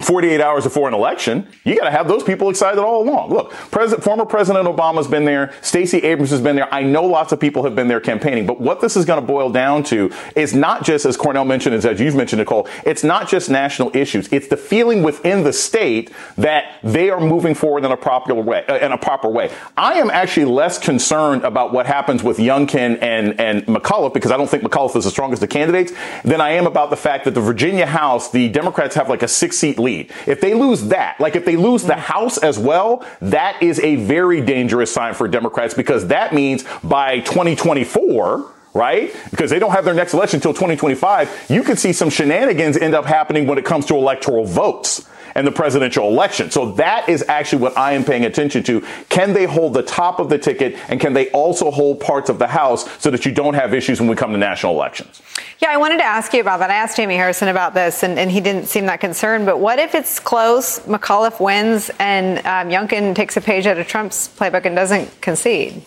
48 0.00 0.40
hours 0.40 0.64
before 0.64 0.88
an 0.88 0.94
election, 0.94 1.46
you 1.64 1.76
got 1.76 1.84
to 1.84 1.90
have 1.90 2.08
those 2.08 2.22
people 2.22 2.48
excited 2.48 2.80
all 2.80 3.02
along. 3.02 3.30
Look, 3.30 3.52
President, 3.52 4.02
former 4.02 4.24
President 4.24 4.66
Obama's 4.66 5.06
been 5.06 5.26
there. 5.26 5.52
Stacey 5.60 5.98
Abrams 5.98 6.30
has 6.30 6.40
been 6.40 6.56
there. 6.56 6.72
I 6.72 6.82
know 6.82 7.04
lots 7.04 7.32
of 7.32 7.40
people 7.40 7.64
have 7.64 7.76
been 7.76 7.86
there 7.86 8.00
campaigning, 8.00 8.46
but 8.46 8.60
what 8.60 8.80
this 8.80 8.96
is 8.96 9.04
going 9.04 9.20
to 9.20 9.26
boil 9.26 9.50
down 9.50 9.82
to 9.84 10.10
is 10.34 10.54
not 10.54 10.84
just, 10.84 11.04
as 11.04 11.18
Cornell 11.18 11.44
mentioned, 11.44 11.74
as 11.74 12.00
you've 12.00 12.14
mentioned, 12.14 12.40
Nicole, 12.40 12.66
it's 12.86 13.04
not 13.04 13.28
just 13.28 13.50
national 13.50 13.94
issues. 13.94 14.26
It's 14.32 14.48
the 14.48 14.56
feeling 14.56 15.02
within 15.02 15.44
the 15.44 15.52
state 15.52 16.10
that 16.38 16.78
they 16.82 17.10
are 17.10 17.20
moving 17.20 17.54
forward 17.54 17.84
in 17.84 17.92
a 17.92 17.96
proper 17.96 18.34
way, 18.34 18.64
uh, 18.66 18.78
in 18.78 18.92
a 18.92 18.98
proper 18.98 19.28
way. 19.28 19.50
I 19.76 19.94
am 19.94 20.10
actually 20.10 20.46
less 20.46 20.78
concerned 20.78 21.44
about 21.44 21.74
what 21.74 21.84
happens 21.84 22.22
with 22.22 22.38
Youngkin 22.38 23.02
and, 23.02 23.38
and 23.38 23.66
McAuliffe 23.66 24.14
because 24.14 24.30
I 24.30 24.38
don't 24.38 24.48
think 24.48 24.62
McAuliffe 24.62 24.96
is 24.96 25.04
the 25.04 25.10
strongest 25.10 25.42
of 25.42 25.50
candidates 25.50 25.92
than 26.24 26.40
I 26.40 26.52
am 26.52 26.66
about 26.66 26.88
the 26.88 26.96
fact 26.96 27.26
that 27.26 27.34
the 27.34 27.40
Virginia 27.42 27.84
House, 27.84 28.30
the 28.30 28.48
Democrats 28.48 28.94
have 28.94 29.10
like 29.10 29.22
a 29.22 29.28
six 29.28 29.58
seat 29.58 29.78
lead 29.78 29.89
lead. 29.90 30.12
If 30.26 30.40
they 30.40 30.54
lose 30.54 30.84
that, 30.88 31.20
like 31.20 31.36
if 31.36 31.44
they 31.44 31.56
lose 31.56 31.82
the 31.82 31.94
mm. 31.94 31.98
House 31.98 32.38
as 32.38 32.58
well, 32.58 33.04
that 33.20 33.62
is 33.62 33.80
a 33.80 33.96
very 33.96 34.40
dangerous 34.40 34.92
sign 34.92 35.14
for 35.14 35.28
Democrats 35.28 35.74
because 35.74 36.08
that 36.08 36.34
means 36.34 36.64
by 36.82 37.20
2024, 37.20 38.52
right? 38.74 39.14
Because 39.30 39.50
they 39.50 39.58
don't 39.58 39.72
have 39.72 39.84
their 39.84 39.94
next 39.94 40.14
election 40.14 40.38
until 40.38 40.52
2025, 40.52 41.46
you 41.48 41.62
could 41.62 41.78
see 41.78 41.92
some 41.92 42.10
shenanigans 42.10 42.76
end 42.76 42.94
up 42.94 43.04
happening 43.04 43.46
when 43.46 43.58
it 43.58 43.64
comes 43.64 43.86
to 43.86 43.94
electoral 43.94 44.44
votes 44.44 45.08
and 45.34 45.46
the 45.46 45.52
presidential 45.52 46.08
election. 46.08 46.50
So 46.50 46.72
that 46.72 47.08
is 47.08 47.24
actually 47.28 47.62
what 47.62 47.76
I 47.76 47.92
am 47.92 48.04
paying 48.04 48.24
attention 48.24 48.62
to. 48.64 48.80
Can 49.08 49.32
they 49.32 49.44
hold 49.44 49.74
the 49.74 49.82
top 49.82 50.18
of 50.18 50.28
the 50.28 50.38
ticket 50.38 50.76
and 50.88 51.00
can 51.00 51.12
they 51.12 51.30
also 51.30 51.70
hold 51.70 52.00
parts 52.00 52.28
of 52.30 52.38
the 52.38 52.48
House 52.48 52.88
so 53.00 53.10
that 53.10 53.24
you 53.24 53.32
don't 53.32 53.54
have 53.54 53.72
issues 53.72 54.00
when 54.00 54.08
we 54.08 54.16
come 54.16 54.32
to 54.32 54.38
national 54.38 54.74
elections? 54.74 55.22
Yeah, 55.60 55.68
I 55.70 55.76
wanted 55.76 55.98
to 55.98 56.04
ask 56.04 56.32
you 56.32 56.40
about 56.40 56.60
that. 56.60 56.70
I 56.70 56.74
asked 56.74 56.96
Jamie 56.96 57.16
Harrison 57.16 57.48
about 57.48 57.74
this 57.74 58.02
and, 58.02 58.18
and 58.18 58.30
he 58.30 58.40
didn't 58.40 58.66
seem 58.66 58.86
that 58.86 59.00
concerned. 59.00 59.44
But 59.44 59.60
what 59.60 59.78
if 59.78 59.94
it's 59.94 60.18
close, 60.18 60.80
McAuliffe 60.80 61.38
wins, 61.38 61.90
and 61.98 62.38
um, 62.38 62.70
Youngkin 62.70 63.14
takes 63.14 63.36
a 63.36 63.42
page 63.42 63.66
out 63.66 63.76
of 63.76 63.86
Trump's 63.86 64.28
playbook 64.28 64.64
and 64.64 64.74
doesn't 64.74 65.20
concede? 65.20 65.82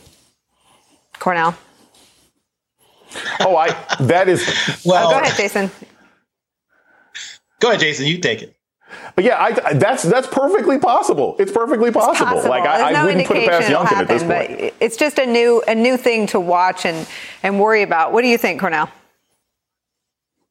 Cornell. 1.17 1.57
Oh, 3.39 3.55
I 3.55 3.69
that 3.99 4.27
is 4.27 4.81
well. 4.83 5.07
Oh, 5.07 5.11
go 5.11 5.19
ahead, 5.19 5.37
Jason. 5.37 5.71
Go 7.59 7.69
ahead, 7.69 7.79
Jason. 7.79 8.07
You 8.07 8.17
take 8.17 8.41
it. 8.41 8.55
But 9.15 9.23
yeah, 9.23 9.41
I, 9.41 9.73
that's 9.73 10.03
that's 10.03 10.27
perfectly 10.27 10.79
possible. 10.79 11.35
It's 11.39 11.51
perfectly 11.51 11.91
possible. 11.91 12.25
possible. 12.25 12.49
Like 12.49 12.67
I, 12.67 12.91
no 12.91 13.01
I 13.01 13.05
wouldn't 13.05 13.27
put 13.27 13.37
it 13.37 13.49
past 13.49 13.69
Youngkin 13.69 13.85
happen, 13.85 14.01
at 14.01 14.07
this 14.07 14.23
point. 14.23 14.73
it's 14.79 14.97
just 14.97 15.19
a 15.19 15.25
new 15.25 15.63
a 15.67 15.75
new 15.75 15.97
thing 15.97 16.27
to 16.27 16.39
watch 16.39 16.85
and 16.85 17.07
and 17.43 17.59
worry 17.59 17.83
about. 17.83 18.11
What 18.13 18.23
do 18.23 18.27
you 18.27 18.37
think, 18.37 18.59
Cornell? 18.59 18.89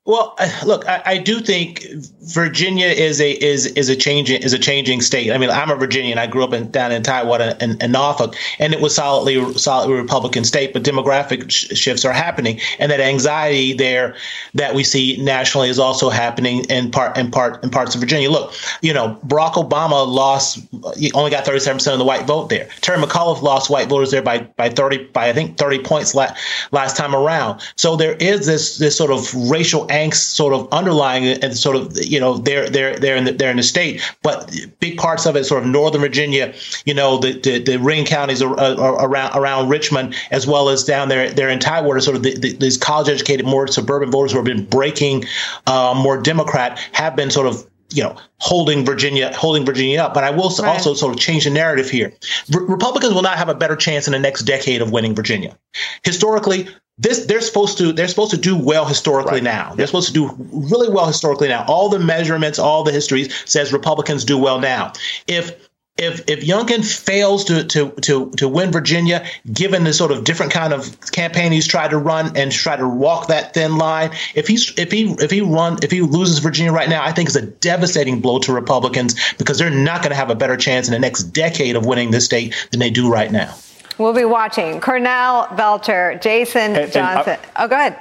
Well, 0.05 0.37
look, 0.67 0.85
I, 0.89 1.01
I, 1.07 1.19
do 1.19 1.39
think 1.39 1.87
Virginia 2.23 2.89
is 2.89 3.21
a 3.21 3.31
is 3.31 3.67
is 3.67 3.89
a 3.89 3.95
changing 3.95 4.43
is 4.43 4.53
a 4.53 4.59
changing 4.59 5.01
state. 5.01 5.31
I 5.31 5.39
mean, 5.39 5.49
I'm 5.49 5.71
a 5.71 5.77
Virginian. 5.77 6.19
I 6.19 6.27
grew 6.27 6.43
up 6.43 6.53
in 6.53 6.73
down 6.73 6.91
in 6.91 7.05
Tidewater 7.05 7.57
and, 7.61 7.93
Norfolk, 7.93 8.35
and 8.59 8.73
it 8.75 8.81
was 8.81 8.97
solidly 8.97 9.55
solidly 9.55 9.95
Republican 9.95 10.43
state. 10.43 10.73
But 10.73 10.83
demographic 10.83 11.49
sh- 11.53 11.79
shifts 11.79 12.05
are 12.05 12.13
happening, 12.13 12.59
and 12.81 12.91
that 12.91 12.99
anxiety 12.99 13.75
there 13.75 14.17
that 14.55 14.75
we 14.75 14.83
see 14.83 15.19
nationally 15.23 15.69
is 15.69 15.79
also 15.79 16.11
happening 16.11 16.65
in 16.65 16.91
part 16.91 17.17
in 17.17 17.31
part 17.31 17.63
in 17.63 17.71
parts 17.71 17.95
of 17.95 18.01
Virginia. 18.01 18.29
Look, 18.29 18.55
you 18.81 18.93
know, 18.93 19.21
Barack 19.25 19.53
Obama 19.53 20.05
lost. 20.05 20.59
He 20.97 21.13
only 21.13 21.31
got 21.31 21.47
37 21.47 21.79
percent 21.79 21.93
of 21.93 22.01
the 22.01 22.05
white 22.05 22.27
vote 22.27 22.49
there. 22.49 22.69
Terry 22.81 23.01
McAuliffe 23.01 23.41
lost 23.41 23.71
white 23.71 23.89
voters 23.89 24.11
there 24.11 24.21
by 24.21 24.41
by 24.57 24.69
30 24.69 25.05
by 25.13 25.29
I 25.29 25.33
think 25.33 25.59
30 25.59 25.79
points 25.85 26.13
la- 26.13 26.35
last 26.73 26.97
time 26.97 27.15
around. 27.15 27.61
So 27.77 27.95
there 27.95 28.15
is 28.15 28.47
this 28.47 28.79
this 28.79 28.97
sort 28.97 29.13
of 29.13 29.33
racial 29.49 29.87
angst 29.93 30.34
sort 30.34 30.55
of 30.55 30.68
underlying 30.72 31.24
it 31.24 31.45
and 31.45 31.57
sort 31.57 31.76
of 31.76 31.97
you 32.03 32.18
know 32.18 32.38
they're 32.38 32.68
they're 32.68 32.99
they're 32.99 33.16
in 33.16 33.24
the, 33.24 33.32
they're 33.32 33.51
in 33.51 33.59
the 33.59 33.62
state, 33.62 34.01
but 34.22 34.51
big 34.80 34.97
parts 34.99 35.26
of 35.26 35.36
it, 35.36 35.45
sort 35.45 35.62
of 35.62 35.68
Northern 35.68 36.01
Virginia, 36.01 36.55
you 36.84 36.95
know, 36.95 37.18
the 37.18 37.38
the, 37.38 37.59
the 37.59 37.78
ring 37.78 38.05
counties 38.05 38.43
are, 38.43 38.59
are 38.59 39.07
around 39.07 39.36
around 39.36 39.68
Richmond 39.68 40.14
as 40.30 40.47
well 40.47 40.68
as 40.68 40.82
down 40.84 41.09
there 41.09 41.30
there 41.30 41.49
in 41.49 41.59
Tidewater, 41.59 42.01
sort 42.01 42.16
of 42.16 42.22
the, 42.22 42.36
the, 42.38 42.53
these 42.55 42.76
college 42.76 43.09
educated 43.09 43.47
more 43.47 43.66
suburban 43.66 44.11
voters 44.11 44.32
who 44.32 44.38
have 44.38 44.47
been 44.47 44.64
breaking 44.64 45.24
uh, 45.66 45.95
more 45.97 46.20
Democrat 46.20 46.78
have 46.93 47.14
been 47.14 47.30
sort 47.30 47.47
of 47.47 47.66
you 47.93 48.03
know, 48.03 48.16
holding 48.38 48.84
Virginia, 48.84 49.32
holding 49.36 49.64
Virginia 49.64 50.01
up. 50.01 50.14
But 50.14 50.24
I 50.24 50.30
will 50.30 50.49
right. 50.51 50.68
also 50.68 50.95
sort 50.95 51.14
of 51.14 51.20
change 51.20 51.45
the 51.45 51.51
narrative 51.51 51.90
here. 51.90 52.12
Republicans 52.51 53.14
will 53.14 53.22
not 53.22 53.38
have 53.38 53.49
a 53.49 53.55
better 53.55 53.76
chance 53.76 54.07
in 54.07 54.12
the 54.12 54.18
next 54.18 54.43
decade 54.43 54.82
of 54.82 54.90
winning 54.90 55.14
Virginia. 55.14 55.57
Historically, 56.03 56.68
this 56.99 57.26
they're 57.26 57.40
supposed 57.40 57.78
to 57.78 57.93
they're 57.93 58.09
supposed 58.09 58.30
to 58.32 58.36
do 58.36 58.57
well 58.57 58.84
historically 58.84 59.34
right. 59.34 59.43
now. 59.43 59.74
They're 59.74 59.86
supposed 59.86 60.09
to 60.09 60.12
do 60.12 60.30
really 60.53 60.90
well 60.90 61.07
historically 61.07 61.49
now. 61.49 61.64
All 61.66 61.88
the 61.88 61.99
measurements, 61.99 62.59
all 62.59 62.84
the 62.84 62.93
histories 62.93 63.34
says 63.51 63.72
Republicans 63.72 64.24
do 64.24 64.38
well 64.38 64.61
now. 64.61 64.93
If 65.26 65.68
if 65.99 66.28
if 66.28 66.40
Youngkin 66.40 66.84
fails 66.84 67.45
to 67.45 67.64
to 67.64 67.90
to 68.03 68.30
to 68.30 68.49
win 68.49 68.72
Virginia, 68.72 69.26
given 69.53 69.84
the 69.84 69.93
sort 69.93 70.11
of 70.11 70.24
different 70.24 70.53
kind 70.53 70.72
of 70.72 70.99
campaign 71.12 71.53
he's 71.53 71.66
tried 71.66 71.90
to 71.90 71.99
run 71.99 72.36
and 72.36 72.51
try 72.51 72.76
to 72.76 72.88
walk 72.88 73.28
that 73.28 73.53
thin 73.53 73.76
line, 73.76 74.11
if 74.34 74.49
he's 74.49 74.72
if 74.78 74.90
he 74.90 75.14
if 75.18 75.30
he 75.30 75.43
run 75.43 75.78
if 75.82 75.90
he 75.90 76.01
loses 76.01 76.38
Virginia 76.38 76.72
right 76.72 76.88
now, 76.88 77.05
I 77.05 77.12
think 77.12 77.28
it's 77.28 77.36
a 77.36 77.43
devastating 77.47 78.20
blow 78.20 78.38
to 78.40 78.53
Republicans 78.53 79.14
because 79.34 79.59
they're 79.59 79.70
not 79.70 80.01
going 80.01 80.11
to 80.11 80.16
have 80.16 80.30
a 80.30 80.34
better 80.34 80.57
chance 80.57 80.88
in 80.88 80.93
the 80.93 80.99
next 80.99 81.24
decade 81.24 81.76
of 81.76 81.84
winning 81.84 82.11
this 82.11 82.24
state 82.24 82.55
than 82.70 82.80
they 82.80 82.90
do 82.90 83.11
right 83.11 83.30
now. 83.30 83.55
We'll 83.99 84.12
be 84.12 84.24
watching. 84.24 84.80
Cornell 84.80 85.49
Belcher, 85.57 86.18
Jason 86.22 86.76
and, 86.76 86.93
Johnson. 86.93 87.34
And, 87.34 87.43
uh, 87.57 87.64
oh, 87.64 87.68
go 87.68 87.76
ahead. 87.76 87.99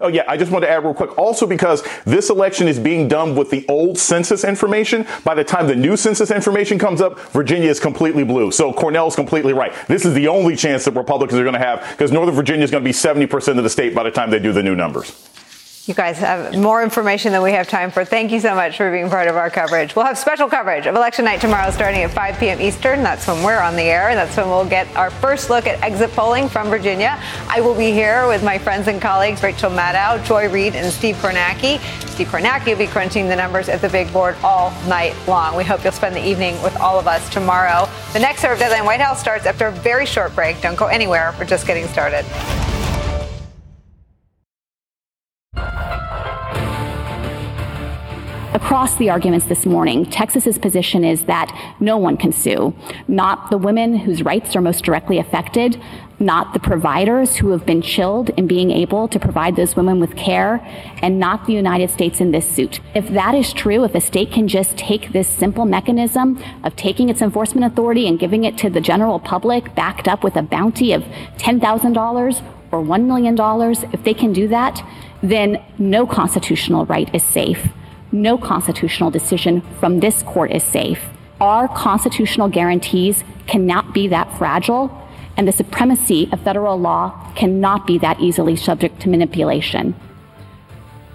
Oh, 0.00 0.06
yeah. 0.06 0.22
I 0.28 0.36
just 0.36 0.52
want 0.52 0.62
to 0.62 0.70
add 0.70 0.84
real 0.84 0.94
quick. 0.94 1.18
Also, 1.18 1.44
because 1.44 1.82
this 2.04 2.30
election 2.30 2.68
is 2.68 2.78
being 2.78 3.08
done 3.08 3.34
with 3.34 3.50
the 3.50 3.66
old 3.68 3.98
census 3.98 4.44
information, 4.44 5.04
by 5.24 5.34
the 5.34 5.42
time 5.42 5.66
the 5.66 5.74
new 5.74 5.96
census 5.96 6.30
information 6.30 6.78
comes 6.78 7.00
up, 7.00 7.18
Virginia 7.32 7.68
is 7.68 7.80
completely 7.80 8.22
blue. 8.22 8.52
So 8.52 8.72
Cornell 8.72 9.08
is 9.08 9.16
completely 9.16 9.54
right. 9.54 9.72
This 9.88 10.04
is 10.04 10.14
the 10.14 10.28
only 10.28 10.54
chance 10.54 10.84
that 10.84 10.92
Republicans 10.92 11.40
are 11.40 11.42
going 11.42 11.54
to 11.54 11.58
have 11.58 11.84
because 11.90 12.12
Northern 12.12 12.34
Virginia 12.34 12.62
is 12.62 12.70
going 12.70 12.84
to 12.84 12.88
be 12.88 12.92
70% 12.92 13.58
of 13.58 13.64
the 13.64 13.70
state 13.70 13.92
by 13.92 14.04
the 14.04 14.10
time 14.12 14.30
they 14.30 14.38
do 14.38 14.52
the 14.52 14.62
new 14.62 14.76
numbers. 14.76 15.28
You 15.88 15.94
guys 15.94 16.18
have 16.18 16.54
more 16.54 16.82
information 16.82 17.32
than 17.32 17.40
we 17.40 17.52
have 17.52 17.66
time 17.66 17.90
for. 17.90 18.04
Thank 18.04 18.30
you 18.30 18.40
so 18.40 18.54
much 18.54 18.76
for 18.76 18.92
being 18.92 19.08
part 19.08 19.26
of 19.26 19.36
our 19.36 19.48
coverage. 19.48 19.96
We'll 19.96 20.04
have 20.04 20.18
special 20.18 20.46
coverage 20.46 20.84
of 20.84 20.94
election 20.94 21.24
night 21.24 21.40
tomorrow 21.40 21.70
starting 21.70 22.02
at 22.02 22.10
5 22.10 22.38
p.m. 22.38 22.60
Eastern. 22.60 23.02
That's 23.02 23.26
when 23.26 23.42
we're 23.42 23.58
on 23.58 23.74
the 23.74 23.84
air. 23.84 24.14
That's 24.14 24.36
when 24.36 24.50
we'll 24.50 24.68
get 24.68 24.86
our 24.96 25.10
first 25.10 25.48
look 25.48 25.66
at 25.66 25.82
exit 25.82 26.12
polling 26.12 26.46
from 26.50 26.68
Virginia. 26.68 27.18
I 27.48 27.62
will 27.62 27.74
be 27.74 27.90
here 27.90 28.28
with 28.28 28.44
my 28.44 28.58
friends 28.58 28.86
and 28.86 29.00
colleagues 29.00 29.42
Rachel 29.42 29.70
Maddow, 29.70 30.22
Joy 30.26 30.50
Reid, 30.50 30.74
and 30.74 30.92
Steve 30.92 31.16
Kornacki. 31.16 31.80
Steve 32.10 32.28
Kornacki 32.28 32.66
will 32.66 32.76
be 32.76 32.86
crunching 32.86 33.26
the 33.26 33.36
numbers 33.36 33.70
at 33.70 33.80
the 33.80 33.88
big 33.88 34.12
board 34.12 34.36
all 34.44 34.72
night 34.88 35.14
long. 35.26 35.56
We 35.56 35.64
hope 35.64 35.82
you'll 35.84 35.94
spend 35.94 36.14
the 36.14 36.28
evening 36.28 36.60
with 36.62 36.76
all 36.80 36.98
of 36.98 37.06
us 37.06 37.26
tomorrow. 37.30 37.88
The 38.12 38.18
next 38.18 38.44
of 38.44 38.58
Deadline 38.58 38.84
White 38.84 39.00
House 39.00 39.20
starts 39.20 39.46
after 39.46 39.68
a 39.68 39.72
very 39.72 40.04
short 40.04 40.34
break. 40.34 40.60
Don't 40.60 40.76
go 40.76 40.88
anywhere. 40.88 41.34
We're 41.38 41.46
just 41.46 41.66
getting 41.66 41.88
started. 41.88 42.26
Across 48.60 48.96
the 48.96 49.08
arguments 49.08 49.46
this 49.46 49.64
morning, 49.66 50.04
Texas's 50.04 50.58
position 50.58 51.04
is 51.04 51.26
that 51.26 51.76
no 51.78 51.96
one 51.96 52.16
can 52.16 52.32
sue, 52.32 52.74
not 53.06 53.52
the 53.52 53.56
women 53.56 53.94
whose 53.94 54.24
rights 54.24 54.56
are 54.56 54.60
most 54.60 54.82
directly 54.82 55.18
affected, 55.18 55.80
not 56.18 56.52
the 56.54 56.58
providers 56.58 57.36
who 57.36 57.50
have 57.52 57.64
been 57.64 57.80
chilled 57.80 58.30
in 58.30 58.48
being 58.48 58.72
able 58.72 59.06
to 59.06 59.20
provide 59.20 59.54
those 59.54 59.76
women 59.76 60.00
with 60.00 60.16
care, 60.16 60.56
and 61.02 61.20
not 61.20 61.46
the 61.46 61.52
United 61.52 61.88
States 61.88 62.20
in 62.20 62.32
this 62.32 62.50
suit. 62.50 62.80
If 62.96 63.08
that 63.10 63.32
is 63.32 63.52
true, 63.52 63.84
if 63.84 63.94
a 63.94 64.00
state 64.00 64.32
can 64.32 64.48
just 64.48 64.76
take 64.76 65.12
this 65.12 65.28
simple 65.28 65.64
mechanism 65.64 66.42
of 66.64 66.74
taking 66.74 67.10
its 67.10 67.22
enforcement 67.22 67.72
authority 67.72 68.08
and 68.08 68.18
giving 68.18 68.42
it 68.42 68.58
to 68.58 68.70
the 68.70 68.80
general 68.80 69.20
public, 69.20 69.72
backed 69.76 70.08
up 70.08 70.24
with 70.24 70.34
a 70.34 70.42
bounty 70.42 70.92
of 70.92 71.04
$10,000 71.38 72.42
or 72.72 72.82
$1 72.82 73.04
million, 73.04 73.36
if 73.92 74.02
they 74.02 74.14
can 74.14 74.32
do 74.32 74.48
that, 74.48 74.84
then 75.22 75.64
no 75.78 76.08
constitutional 76.08 76.86
right 76.86 77.14
is 77.14 77.22
safe 77.22 77.68
no 78.12 78.38
constitutional 78.38 79.10
decision 79.10 79.60
from 79.80 80.00
this 80.00 80.22
court 80.22 80.50
is 80.50 80.62
safe. 80.62 81.02
Our 81.40 81.68
constitutional 81.68 82.48
guarantees 82.48 83.22
cannot 83.46 83.94
be 83.94 84.08
that 84.08 84.36
fragile, 84.36 84.90
and 85.36 85.46
the 85.46 85.52
supremacy 85.52 86.28
of 86.32 86.40
federal 86.40 86.78
law 86.78 87.32
cannot 87.36 87.86
be 87.86 87.98
that 87.98 88.20
easily 88.20 88.56
subject 88.56 89.00
to 89.02 89.08
manipulation. 89.08 89.94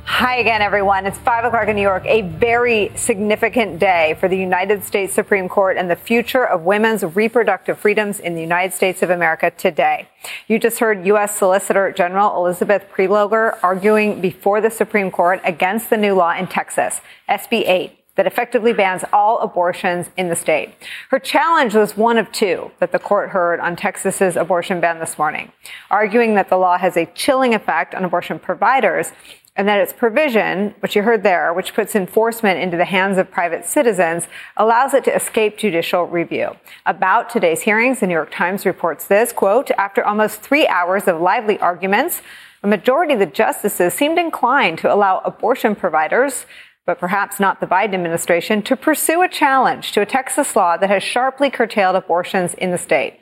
Hi 0.05 0.35
again, 0.35 0.61
everyone. 0.61 1.05
It's 1.05 1.17
5 1.19 1.45
o'clock 1.45 1.69
in 1.69 1.77
New 1.77 1.81
York, 1.81 2.03
a 2.05 2.21
very 2.21 2.91
significant 2.95 3.79
day 3.79 4.17
for 4.19 4.27
the 4.27 4.37
United 4.37 4.83
States 4.83 5.13
Supreme 5.13 5.47
Court 5.47 5.77
and 5.77 5.89
the 5.89 5.95
future 5.95 6.45
of 6.45 6.63
women's 6.63 7.03
reproductive 7.03 7.79
freedoms 7.79 8.19
in 8.19 8.35
the 8.35 8.41
United 8.41 8.73
States 8.73 9.01
of 9.01 9.09
America 9.09 9.49
today. 9.51 10.09
You 10.49 10.59
just 10.59 10.79
heard 10.79 11.07
U.S. 11.07 11.37
Solicitor 11.37 11.89
General 11.93 12.35
Elizabeth 12.35 12.85
Prelogar 12.93 13.57
arguing 13.63 14.19
before 14.19 14.59
the 14.59 14.69
Supreme 14.69 15.09
Court 15.09 15.39
against 15.45 15.89
the 15.89 15.97
new 15.97 16.15
law 16.15 16.35
in 16.35 16.47
Texas, 16.47 16.99
SB 17.29 17.65
8 17.65 17.99
that 18.15 18.27
effectively 18.27 18.73
bans 18.73 19.03
all 19.11 19.39
abortions 19.39 20.07
in 20.17 20.29
the 20.29 20.35
state. 20.35 20.75
Her 21.09 21.17
challenge 21.17 21.73
was 21.73 21.97
one 21.97 22.17
of 22.17 22.31
two 22.31 22.69
that 22.79 22.91
the 22.91 22.99
court 22.99 23.29
heard 23.29 23.59
on 23.59 23.75
Texas's 23.75 24.35
abortion 24.35 24.79
ban 24.79 24.99
this 24.99 25.17
morning, 25.17 25.51
arguing 25.89 26.35
that 26.35 26.49
the 26.49 26.57
law 26.57 26.77
has 26.77 26.95
a 26.95 27.07
chilling 27.15 27.55
effect 27.55 27.95
on 27.95 28.03
abortion 28.03 28.37
providers 28.37 29.11
and 29.55 29.67
that 29.67 29.79
its 29.79 29.93
provision, 29.93 30.73
which 30.79 30.95
you 30.95 31.03
heard 31.03 31.23
there, 31.23 31.53
which 31.53 31.75
puts 31.75 31.95
enforcement 31.95 32.59
into 32.59 32.75
the 32.75 32.85
hands 32.85 33.17
of 33.17 33.29
private 33.29 33.65
citizens, 33.65 34.27
allows 34.57 34.93
it 34.93 35.03
to 35.03 35.15
escape 35.15 35.57
judicial 35.57 36.05
review. 36.05 36.55
About 36.85 37.29
today's 37.29 37.61
hearings, 37.61 37.99
the 37.99 38.07
New 38.07 38.13
York 38.13 38.31
Times 38.31 38.65
reports 38.65 39.05
this, 39.05 39.31
quote, 39.31 39.69
after 39.71 40.03
almost 40.03 40.41
three 40.41 40.65
hours 40.67 41.07
of 41.07 41.21
lively 41.21 41.59
arguments, 41.59 42.21
a 42.63 42.67
majority 42.67 43.13
of 43.13 43.19
the 43.19 43.25
justices 43.25 43.93
seemed 43.93 44.17
inclined 44.17 44.79
to 44.79 44.93
allow 44.93 45.19
abortion 45.19 45.75
providers 45.75 46.45
but 46.85 46.99
perhaps 46.99 47.39
not 47.39 47.61
the 47.61 47.67
Biden 47.67 47.93
administration, 47.93 48.61
to 48.63 48.75
pursue 48.75 49.21
a 49.21 49.29
challenge 49.29 49.93
to 49.93 50.01
a 50.01 50.05
Texas 50.05 50.55
law 50.55 50.75
that 50.77 50.89
has 50.89 51.01
sharply 51.01 51.49
curtailed 51.49 51.95
abortions 51.95 52.53
in 52.55 52.71
the 52.71 52.77
state. 52.77 53.19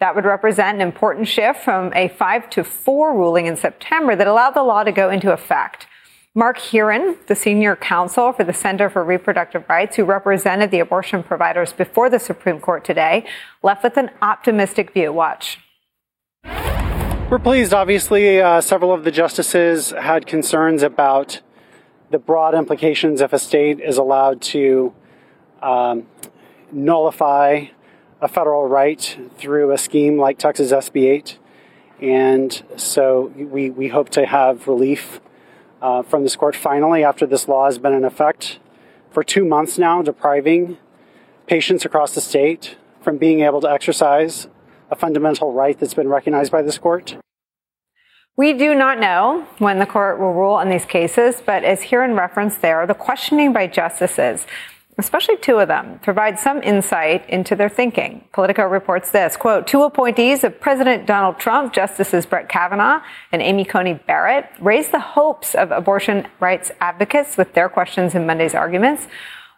That 0.00 0.14
would 0.14 0.24
represent 0.24 0.76
an 0.76 0.80
important 0.80 1.28
shift 1.28 1.60
from 1.60 1.92
a 1.94 2.08
five 2.08 2.50
to 2.50 2.64
four 2.64 3.16
ruling 3.16 3.46
in 3.46 3.56
September 3.56 4.16
that 4.16 4.26
allowed 4.26 4.54
the 4.54 4.62
law 4.62 4.84
to 4.84 4.92
go 4.92 5.10
into 5.10 5.32
effect. 5.32 5.86
Marc 6.36 6.58
Hearron, 6.58 7.16
the 7.28 7.36
senior 7.36 7.76
counsel 7.76 8.32
for 8.32 8.42
the 8.42 8.52
Center 8.52 8.90
for 8.90 9.04
Reproductive 9.04 9.64
Rights, 9.68 9.94
who 9.94 10.04
represented 10.04 10.72
the 10.72 10.80
abortion 10.80 11.22
providers 11.22 11.72
before 11.72 12.10
the 12.10 12.18
Supreme 12.18 12.58
Court 12.58 12.84
today, 12.84 13.24
left 13.62 13.84
with 13.84 13.96
an 13.96 14.10
optimistic 14.20 14.92
view. 14.92 15.12
Watch. 15.12 15.60
We're 17.30 17.38
pleased, 17.38 17.72
obviously. 17.72 18.40
Uh, 18.40 18.60
several 18.60 18.92
of 18.92 19.04
the 19.04 19.12
justices 19.12 19.90
had 19.90 20.26
concerns 20.26 20.82
about 20.82 21.40
the 22.10 22.18
broad 22.18 22.54
implications 22.54 23.20
if 23.20 23.32
a 23.32 23.38
state 23.38 23.80
is 23.80 23.96
allowed 23.96 24.42
to 24.42 24.92
um, 25.62 26.06
nullify 26.72 27.66
a 28.24 28.28
federal 28.28 28.66
right 28.66 29.18
through 29.36 29.70
a 29.70 29.76
scheme 29.76 30.18
like 30.18 30.38
Texas 30.38 30.72
SB 30.72 31.04
8. 31.04 31.38
And 32.00 32.62
so 32.76 33.32
we, 33.36 33.68
we 33.68 33.88
hope 33.88 34.08
to 34.10 34.24
have 34.24 34.66
relief 34.66 35.20
uh, 35.82 36.02
from 36.02 36.22
this 36.22 36.34
court 36.34 36.56
finally 36.56 37.04
after 37.04 37.26
this 37.26 37.46
law 37.46 37.66
has 37.66 37.78
been 37.78 37.92
in 37.92 38.04
effect 38.04 38.58
for 39.10 39.22
two 39.22 39.44
months 39.44 39.78
now, 39.78 40.00
depriving 40.00 40.78
patients 41.46 41.84
across 41.84 42.14
the 42.14 42.20
state 42.22 42.76
from 43.02 43.18
being 43.18 43.40
able 43.40 43.60
to 43.60 43.70
exercise 43.70 44.48
a 44.90 44.96
fundamental 44.96 45.52
right 45.52 45.78
that's 45.78 45.94
been 45.94 46.08
recognized 46.08 46.50
by 46.50 46.62
this 46.62 46.78
court. 46.78 47.18
We 48.36 48.54
do 48.54 48.74
not 48.74 48.98
know 48.98 49.46
when 49.58 49.78
the 49.78 49.86
court 49.86 50.18
will 50.18 50.32
rule 50.32 50.54
on 50.54 50.70
these 50.70 50.86
cases, 50.86 51.42
but 51.44 51.62
as 51.62 51.82
here 51.82 52.02
in 52.02 52.14
reference 52.14 52.56
there, 52.56 52.86
the 52.86 52.94
questioning 52.94 53.52
by 53.52 53.66
justices 53.66 54.46
especially 54.98 55.36
two 55.36 55.58
of 55.58 55.68
them, 55.68 55.98
provide 56.02 56.38
some 56.38 56.62
insight 56.62 57.28
into 57.28 57.56
their 57.56 57.68
thinking. 57.68 58.24
Politico 58.32 58.64
reports 58.64 59.10
this, 59.10 59.36
quote, 59.36 59.66
two 59.66 59.82
appointees 59.82 60.44
of 60.44 60.60
President 60.60 61.06
Donald 61.06 61.38
Trump, 61.38 61.72
Justices 61.72 62.26
Brett 62.26 62.48
Kavanaugh 62.48 63.02
and 63.32 63.42
Amy 63.42 63.64
Coney 63.64 63.94
Barrett, 63.94 64.46
raised 64.60 64.92
the 64.92 65.00
hopes 65.00 65.54
of 65.54 65.70
abortion 65.70 66.26
rights 66.40 66.70
advocates 66.80 67.36
with 67.36 67.54
their 67.54 67.68
questions 67.68 68.14
in 68.14 68.26
Monday's 68.26 68.54
arguments. 68.54 69.08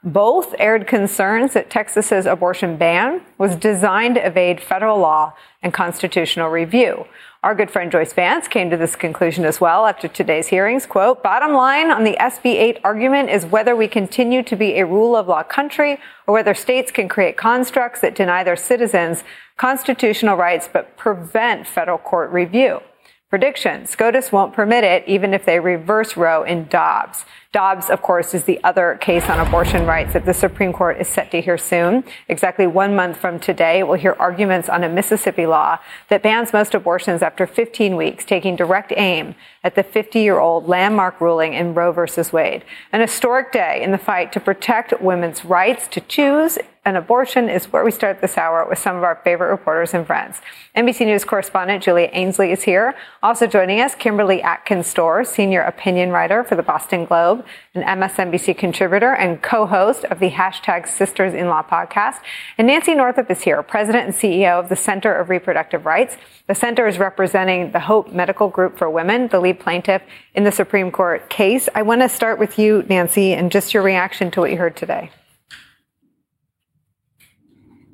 Both 0.03 0.55
aired 0.59 0.87
concerns 0.87 1.55
that 1.55 1.69
Texas's 1.69 2.27
abortion 2.27 2.77
ban 2.77 3.23
was 3.39 3.57
designed 3.57 4.15
to 4.15 4.27
evade 4.27 4.61
federal 4.61 4.99
law 4.99 5.35
and 5.63 5.75
constitutional 5.75 6.49
review. 6.49 7.07
Our 7.47 7.55
good 7.55 7.71
friend 7.71 7.93
Joyce 7.93 8.13
Vance 8.13 8.49
came 8.49 8.71
to 8.71 8.77
this 8.77 8.97
conclusion 8.97 9.45
as 9.45 9.61
well 9.61 9.87
after 9.87 10.09
today's 10.09 10.49
hearings. 10.49 10.85
Quote, 10.85 11.23
bottom 11.23 11.53
line 11.53 11.93
on 11.93 12.03
the 12.03 12.17
SB 12.19 12.47
8 12.47 12.81
argument 12.83 13.31
is 13.31 13.47
whether 13.47 13.77
we 13.77 13.87
continue 13.87 14.43
to 14.43 14.57
be 14.57 14.81
a 14.81 14.85
rule 14.85 15.15
of 15.15 15.29
law 15.29 15.45
country 15.45 16.01
or 16.27 16.35
whether 16.35 16.55
states 16.55 16.91
can 16.91 17.09
create 17.09 17.37
constructs 17.37 18.01
that 18.01 18.17
deny 18.17 18.43
their 18.43 18.57
citizens 18.57 19.23
constitutional 19.59 20.37
rights 20.37 20.69
but 20.73 20.97
prevent 20.97 21.69
federal 21.69 21.99
court 21.99 22.33
review. 22.33 22.81
Prediction. 23.29 23.87
SCOTUS 23.87 24.31
won't 24.31 24.53
permit 24.53 24.85
it 24.85 25.03
even 25.09 25.35
if 25.35 25.45
they 25.45 25.59
reverse 25.59 26.17
Roe 26.17 26.45
in 26.45 26.67
Dobbs. 26.69 27.25
Dobbs, 27.53 27.91
of 27.91 28.03
course, 28.03 28.35
is 28.35 28.45
the 28.45 28.63
other 28.63 28.99
case 29.01 29.31
on 29.31 29.41
abortion 29.41 29.87
rights 29.87 30.13
that 30.13 30.27
the 30.27 30.35
Supreme 30.35 30.73
Court 30.73 31.01
is 31.01 31.09
set 31.09 31.31
to 31.31 31.41
hear 31.41 31.57
soon. 31.57 32.05
Exactly 32.29 32.67
one 32.67 32.95
month 32.95 33.17
from 33.17 33.41
today, 33.41 33.83
we'll 33.83 33.99
hear 33.99 34.15
arguments 34.19 34.69
on 34.69 34.85
a 34.85 34.89
Mississippi 34.89 35.47
law 35.47 35.79
that 36.09 36.23
bans 36.23 36.53
most 36.53 36.75
abortions 36.75 37.23
after 37.23 37.47
15 37.47 37.97
weeks, 37.97 38.25
taking 38.25 38.57
direct 38.57 38.93
aim 38.97 39.35
at 39.65 39.75
the 39.75 39.83
50 39.83 40.21
year 40.21 40.39
old 40.39 40.69
landmark 40.69 41.21
ruling 41.21 41.55
in 41.55 41.73
Roe 41.75 41.93
v. 41.93 42.03
Wade. 42.33 42.63
An 42.93 43.01
historic 43.01 43.53
day 43.53 43.83
in 43.83 43.91
the 43.91 43.99
fight 43.99 44.33
to 44.33 44.41
protect 44.41 45.01
women's 45.01 45.45
rights 45.45 45.89
to 45.89 46.01
choose 46.03 46.59
an 46.87 46.95
abortion 46.95 47.49
is 47.49 47.73
where 47.73 47.85
we 47.85 47.91
start 47.91 48.21
this 48.21 48.39
hour 48.39 48.65
with 48.67 48.79
some 48.79 48.95
of 48.95 49.03
our 49.03 49.21
favorite 49.25 49.51
reporters 49.51 49.93
and 49.93 50.07
friends. 50.07 50.41
NBC 50.77 51.05
News 51.05 51.25
correspondent 51.25 51.83
Julia 51.83 52.09
Ainsley 52.13 52.53
is 52.53 52.63
here. 52.63 52.95
Also 53.25 53.49
joining 53.49 53.81
us, 53.81 53.97
Kimberly 53.97 54.41
Atkins 54.41 54.95
Stohr, 54.95 55.27
senior 55.27 55.63
opinion 55.63 56.11
writer 56.11 56.45
for 56.45 56.55
the 56.55 56.63
Boston 56.63 57.05
Globe, 57.05 57.45
an 57.75 57.83
MSNBC 57.83 58.57
contributor 58.57 59.13
and 59.13 59.43
co-host 59.43 60.05
of 60.05 60.21
the 60.21 60.31
hashtag 60.31 60.87
Sisters 60.87 61.35
in 61.35 61.49
Law 61.49 61.65
podcast. 61.65 62.21
And 62.57 62.69
Nancy 62.69 62.95
Northup 62.95 63.33
is 63.33 63.43
here, 63.43 63.61
president 63.65 64.07
and 64.07 64.15
CEO 64.15 64.61
of 64.61 64.69
the 64.69 64.77
Center 64.77 65.13
of 65.13 65.29
Reproductive 65.29 65.87
Rights. 65.87 66.17
The 66.47 66.55
center 66.55 66.87
is 66.87 66.99
representing 66.99 67.73
the 67.73 67.81
Hope 67.81 68.13
Medical 68.13 68.49
Group 68.49 68.79
for 68.79 68.89
Women, 68.89 69.27
the 69.27 69.41
lead 69.41 69.59
plaintiff 69.59 70.03
in 70.37 70.45
the 70.45 70.53
Supreme 70.53 70.93
Court 70.93 71.29
case. 71.29 71.69
I 71.75 71.83
want 71.83 72.03
to 72.03 72.09
start 72.09 72.39
with 72.39 72.61
you, 72.61 72.85
Nancy, 72.89 73.33
and 73.33 73.51
just 73.51 73.75
your 73.75 73.83
reaction 73.83 74.31
to 74.31 74.41
what 74.41 74.53
you 74.53 74.59
heard 74.59 74.77
today. 74.77 75.11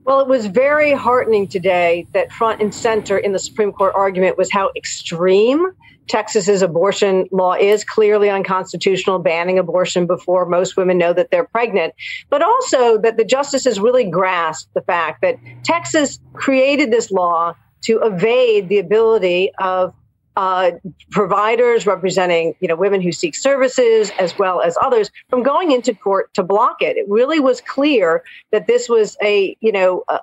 Well, 0.04 0.20
it 0.20 0.26
was 0.26 0.46
very 0.46 0.92
heartening 0.92 1.46
today 1.46 2.06
that 2.12 2.32
front 2.32 2.60
and 2.60 2.74
center 2.74 3.16
in 3.16 3.32
the 3.32 3.38
Supreme 3.38 3.72
Court 3.72 3.92
argument 3.94 4.36
was 4.36 4.50
how 4.50 4.70
extreme 4.76 5.64
Texas's 6.08 6.60
abortion 6.60 7.28
law 7.30 7.54
is 7.54 7.84
clearly 7.84 8.28
unconstitutional, 8.28 9.20
banning 9.20 9.60
abortion 9.60 10.06
before 10.06 10.44
most 10.44 10.76
women 10.76 10.98
know 10.98 11.12
that 11.12 11.30
they're 11.30 11.46
pregnant, 11.46 11.94
but 12.30 12.42
also 12.42 12.98
that 12.98 13.16
the 13.16 13.24
justices 13.24 13.78
really 13.78 14.04
grasped 14.04 14.74
the 14.74 14.82
fact 14.82 15.20
that 15.22 15.36
Texas 15.62 16.18
created 16.32 16.90
this 16.90 17.12
law 17.12 17.54
to 17.82 18.00
evade 18.02 18.68
the 18.68 18.78
ability 18.78 19.52
of 19.60 19.94
uh, 20.36 20.72
providers 21.10 21.86
representing 21.86 22.54
you 22.60 22.68
know 22.68 22.76
women 22.76 23.00
who 23.00 23.12
seek 23.12 23.34
services 23.34 24.10
as 24.18 24.38
well 24.38 24.60
as 24.60 24.76
others 24.80 25.10
from 25.28 25.42
going 25.42 25.72
into 25.72 25.94
court 25.94 26.32
to 26.34 26.42
block 26.42 26.76
it. 26.80 26.96
It 26.96 27.06
really 27.08 27.40
was 27.40 27.60
clear 27.60 28.22
that 28.50 28.66
this 28.66 28.88
was 28.88 29.16
a 29.22 29.56
you 29.60 29.72
know 29.72 30.04
a, 30.08 30.18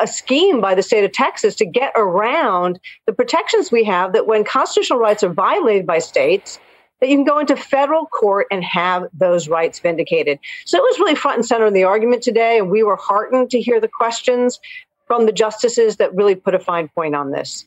a 0.00 0.06
scheme 0.06 0.60
by 0.60 0.74
the 0.74 0.82
state 0.82 1.04
of 1.04 1.12
Texas 1.12 1.54
to 1.56 1.66
get 1.66 1.92
around 1.94 2.80
the 3.06 3.12
protections 3.12 3.70
we 3.70 3.84
have 3.84 4.12
that 4.12 4.26
when 4.26 4.44
constitutional 4.44 4.98
rights 4.98 5.22
are 5.22 5.32
violated 5.32 5.86
by 5.86 5.98
states 5.98 6.58
that 7.00 7.08
you 7.08 7.16
can 7.16 7.24
go 7.24 7.38
into 7.40 7.56
federal 7.56 8.06
court 8.06 8.46
and 8.52 8.62
have 8.62 9.04
those 9.12 9.48
rights 9.48 9.80
vindicated. 9.80 10.38
So 10.64 10.78
it 10.78 10.82
was 10.82 11.00
really 11.00 11.16
front 11.16 11.38
and 11.38 11.44
center 11.44 11.66
in 11.66 11.74
the 11.74 11.82
argument 11.82 12.22
today, 12.22 12.58
and 12.58 12.70
we 12.70 12.84
were 12.84 12.96
heartened 12.96 13.50
to 13.50 13.60
hear 13.60 13.80
the 13.80 13.88
questions 13.88 14.60
from 15.08 15.26
the 15.26 15.32
justices 15.32 15.96
that 15.96 16.14
really 16.14 16.36
put 16.36 16.54
a 16.54 16.60
fine 16.60 16.88
point 16.88 17.16
on 17.16 17.32
this. 17.32 17.66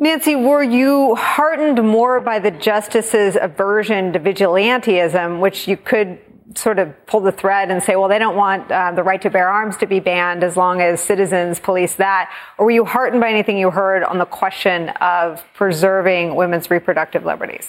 Nancy, 0.00 0.34
were 0.34 0.62
you 0.62 1.14
heartened 1.14 1.86
more 1.86 2.20
by 2.20 2.38
the 2.38 2.50
justices' 2.50 3.36
aversion 3.38 4.14
to 4.14 4.18
vigilantism, 4.18 5.40
which 5.40 5.68
you 5.68 5.76
could 5.76 6.18
sort 6.54 6.78
of 6.78 6.94
pull 7.04 7.20
the 7.20 7.30
thread 7.30 7.70
and 7.70 7.82
say, 7.82 7.96
well, 7.96 8.08
they 8.08 8.18
don't 8.18 8.34
want 8.34 8.72
uh, 8.72 8.92
the 8.92 9.02
right 9.02 9.20
to 9.20 9.28
bear 9.28 9.46
arms 9.46 9.76
to 9.76 9.86
be 9.86 10.00
banned 10.00 10.42
as 10.42 10.56
long 10.56 10.80
as 10.80 11.02
citizens 11.02 11.60
police 11.60 11.96
that? 11.96 12.32
Or 12.56 12.64
were 12.64 12.70
you 12.70 12.86
heartened 12.86 13.20
by 13.20 13.28
anything 13.28 13.58
you 13.58 13.70
heard 13.70 14.02
on 14.02 14.16
the 14.16 14.24
question 14.24 14.88
of 15.02 15.44
preserving 15.52 16.34
women's 16.34 16.70
reproductive 16.70 17.26
liberties? 17.26 17.68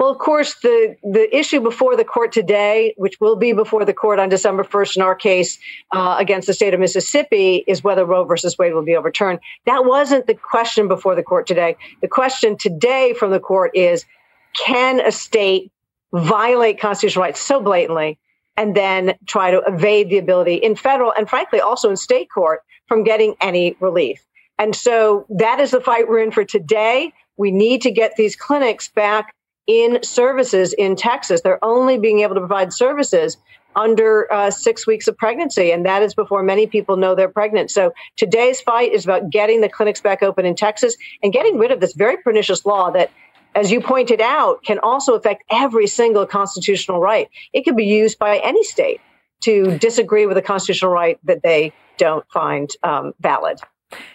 Well, 0.00 0.08
of 0.08 0.16
course, 0.16 0.54
the, 0.62 0.96
the 1.02 1.28
issue 1.36 1.60
before 1.60 1.94
the 1.94 2.06
court 2.06 2.32
today, 2.32 2.94
which 2.96 3.20
will 3.20 3.36
be 3.36 3.52
before 3.52 3.84
the 3.84 3.92
court 3.92 4.18
on 4.18 4.30
December 4.30 4.64
1st 4.64 4.96
in 4.96 5.02
our 5.02 5.14
case 5.14 5.58
uh, 5.92 6.16
against 6.18 6.46
the 6.46 6.54
state 6.54 6.72
of 6.72 6.80
Mississippi, 6.80 7.64
is 7.66 7.84
whether 7.84 8.06
Roe 8.06 8.24
versus 8.24 8.56
Wade 8.56 8.72
will 8.72 8.82
be 8.82 8.96
overturned. 8.96 9.40
That 9.66 9.84
wasn't 9.84 10.26
the 10.26 10.34
question 10.34 10.88
before 10.88 11.14
the 11.14 11.22
court 11.22 11.46
today. 11.46 11.76
The 12.00 12.08
question 12.08 12.56
today 12.56 13.12
from 13.12 13.30
the 13.30 13.40
court 13.40 13.72
is 13.74 14.06
can 14.54 15.00
a 15.00 15.12
state 15.12 15.70
violate 16.14 16.80
constitutional 16.80 17.24
rights 17.24 17.40
so 17.40 17.60
blatantly 17.60 18.18
and 18.56 18.74
then 18.74 19.12
try 19.26 19.50
to 19.50 19.58
evade 19.66 20.08
the 20.08 20.16
ability 20.16 20.54
in 20.54 20.76
federal 20.76 21.12
and 21.12 21.28
frankly 21.28 21.60
also 21.60 21.90
in 21.90 21.98
state 21.98 22.30
court 22.32 22.60
from 22.88 23.04
getting 23.04 23.34
any 23.42 23.76
relief? 23.80 24.24
And 24.58 24.74
so 24.74 25.26
that 25.28 25.60
is 25.60 25.72
the 25.72 25.80
fight 25.82 26.08
we're 26.08 26.22
in 26.22 26.30
for 26.30 26.46
today. 26.46 27.12
We 27.36 27.50
need 27.50 27.82
to 27.82 27.90
get 27.90 28.16
these 28.16 28.34
clinics 28.34 28.88
back 28.88 29.34
in 29.70 30.02
services 30.02 30.72
in 30.72 30.96
Texas. 30.96 31.42
They're 31.42 31.64
only 31.64 31.96
being 31.96 32.20
able 32.20 32.34
to 32.34 32.40
provide 32.40 32.72
services 32.72 33.36
under 33.76 34.30
uh, 34.32 34.50
six 34.50 34.84
weeks 34.84 35.06
of 35.06 35.16
pregnancy, 35.16 35.70
and 35.70 35.86
that 35.86 36.02
is 36.02 36.12
before 36.12 36.42
many 36.42 36.66
people 36.66 36.96
know 36.96 37.14
they're 37.14 37.28
pregnant. 37.28 37.70
So 37.70 37.92
today's 38.16 38.60
fight 38.60 38.92
is 38.92 39.04
about 39.04 39.30
getting 39.30 39.60
the 39.60 39.68
clinics 39.68 40.00
back 40.00 40.24
open 40.24 40.44
in 40.44 40.56
Texas 40.56 40.96
and 41.22 41.32
getting 41.32 41.56
rid 41.56 41.70
of 41.70 41.78
this 41.78 41.94
very 41.94 42.16
pernicious 42.16 42.66
law 42.66 42.90
that, 42.90 43.12
as 43.54 43.70
you 43.70 43.80
pointed 43.80 44.20
out, 44.20 44.64
can 44.64 44.80
also 44.80 45.14
affect 45.14 45.44
every 45.52 45.86
single 45.86 46.26
constitutional 46.26 46.98
right. 46.98 47.28
It 47.52 47.62
can 47.62 47.76
be 47.76 47.84
used 47.84 48.18
by 48.18 48.38
any 48.38 48.64
state 48.64 49.00
to 49.42 49.78
disagree 49.78 50.26
with 50.26 50.36
a 50.36 50.42
constitutional 50.42 50.90
right 50.90 51.16
that 51.22 51.44
they 51.44 51.72
don't 51.96 52.28
find 52.32 52.68
um, 52.82 53.12
valid. 53.20 53.60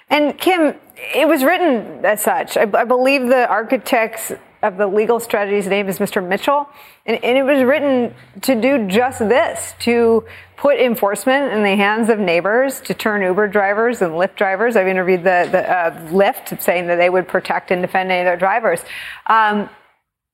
And 0.10 0.38
Kim, 0.38 0.76
it 1.16 1.30
was 1.30 1.45
written 1.45 2.03
as 2.06 2.22
such. 2.22 2.58
I, 2.58 2.64
I 2.74 2.84
believe 2.84 3.28
the 3.28 3.47
architects 3.47 4.34
of 4.66 4.78
the 4.78 4.88
legal 4.88 5.20
strategy's 5.20 5.68
name 5.68 5.88
is 5.88 5.99
Mr. 5.99 6.26
Mitchell. 6.26 6.68
And, 7.05 7.24
and, 7.24 7.38
it 7.38 7.43
was 7.43 7.63
written 7.63 8.13
to 8.41 8.59
do 8.59 8.88
just 8.88 9.20
this, 9.20 9.76
to 9.80 10.26
put 10.57 10.80
enforcement 10.80 11.53
in 11.53 11.63
the 11.63 11.76
hands 11.76 12.09
of 12.09 12.20
neighbors, 12.20 12.82
to 12.82 12.93
turn 12.93 13.22
Uber 13.22 13.47
drivers 13.47 14.01
and 14.01 14.13
Lyft 14.13 14.36
drivers. 14.36 14.76
I've 14.76 14.88
interviewed 14.88 15.22
the, 15.22 15.47
the 15.51 15.70
uh, 15.70 15.91
Lyft 16.09 16.61
saying 16.61 16.88
that 16.88 16.95
they 16.95 17.09
would 17.09 17.28
protect 17.28 17.72
and 17.72 17.82
defend 17.82 18.11
any 18.11 18.22
of 18.22 18.26
their 18.26 18.38
drivers. 18.38 18.82
Um, 19.28 19.70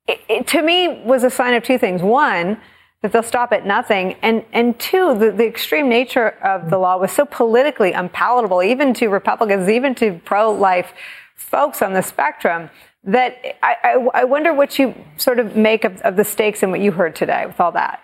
it, 0.07 0.21
it, 0.29 0.47
to 0.47 0.61
me, 0.61 1.01
was 1.03 1.23
a 1.23 1.29
sign 1.29 1.53
of 1.53 1.63
two 1.63 1.77
things. 1.77 2.01
One, 2.01 2.57
that 3.01 3.11
they'll 3.11 3.23
stop 3.23 3.51
at 3.51 3.65
nothing. 3.65 4.15
And, 4.21 4.45
and 4.53 4.79
two, 4.79 5.17
the, 5.17 5.31
the 5.31 5.45
extreme 5.45 5.89
nature 5.89 6.29
of 6.43 6.69
the 6.69 6.77
law 6.77 6.97
was 6.97 7.11
so 7.11 7.25
politically 7.25 7.93
unpalatable, 7.93 8.61
even 8.61 8.93
to 8.95 9.07
Republicans, 9.07 9.69
even 9.69 9.95
to 9.95 10.21
pro 10.23 10.51
life 10.51 10.93
folks 11.35 11.81
on 11.81 11.93
the 11.93 12.03
spectrum, 12.03 12.69
that 13.03 13.37
I, 13.63 13.75
I, 13.83 14.21
I, 14.21 14.23
wonder 14.25 14.53
what 14.53 14.77
you 14.77 14.93
sort 15.17 15.39
of 15.39 15.55
make 15.55 15.83
of, 15.85 15.99
of 16.01 16.15
the 16.17 16.23
stakes 16.23 16.61
and 16.61 16.71
what 16.71 16.81
you 16.81 16.91
heard 16.91 17.15
today 17.15 17.45
with 17.47 17.59
all 17.59 17.71
that. 17.71 17.99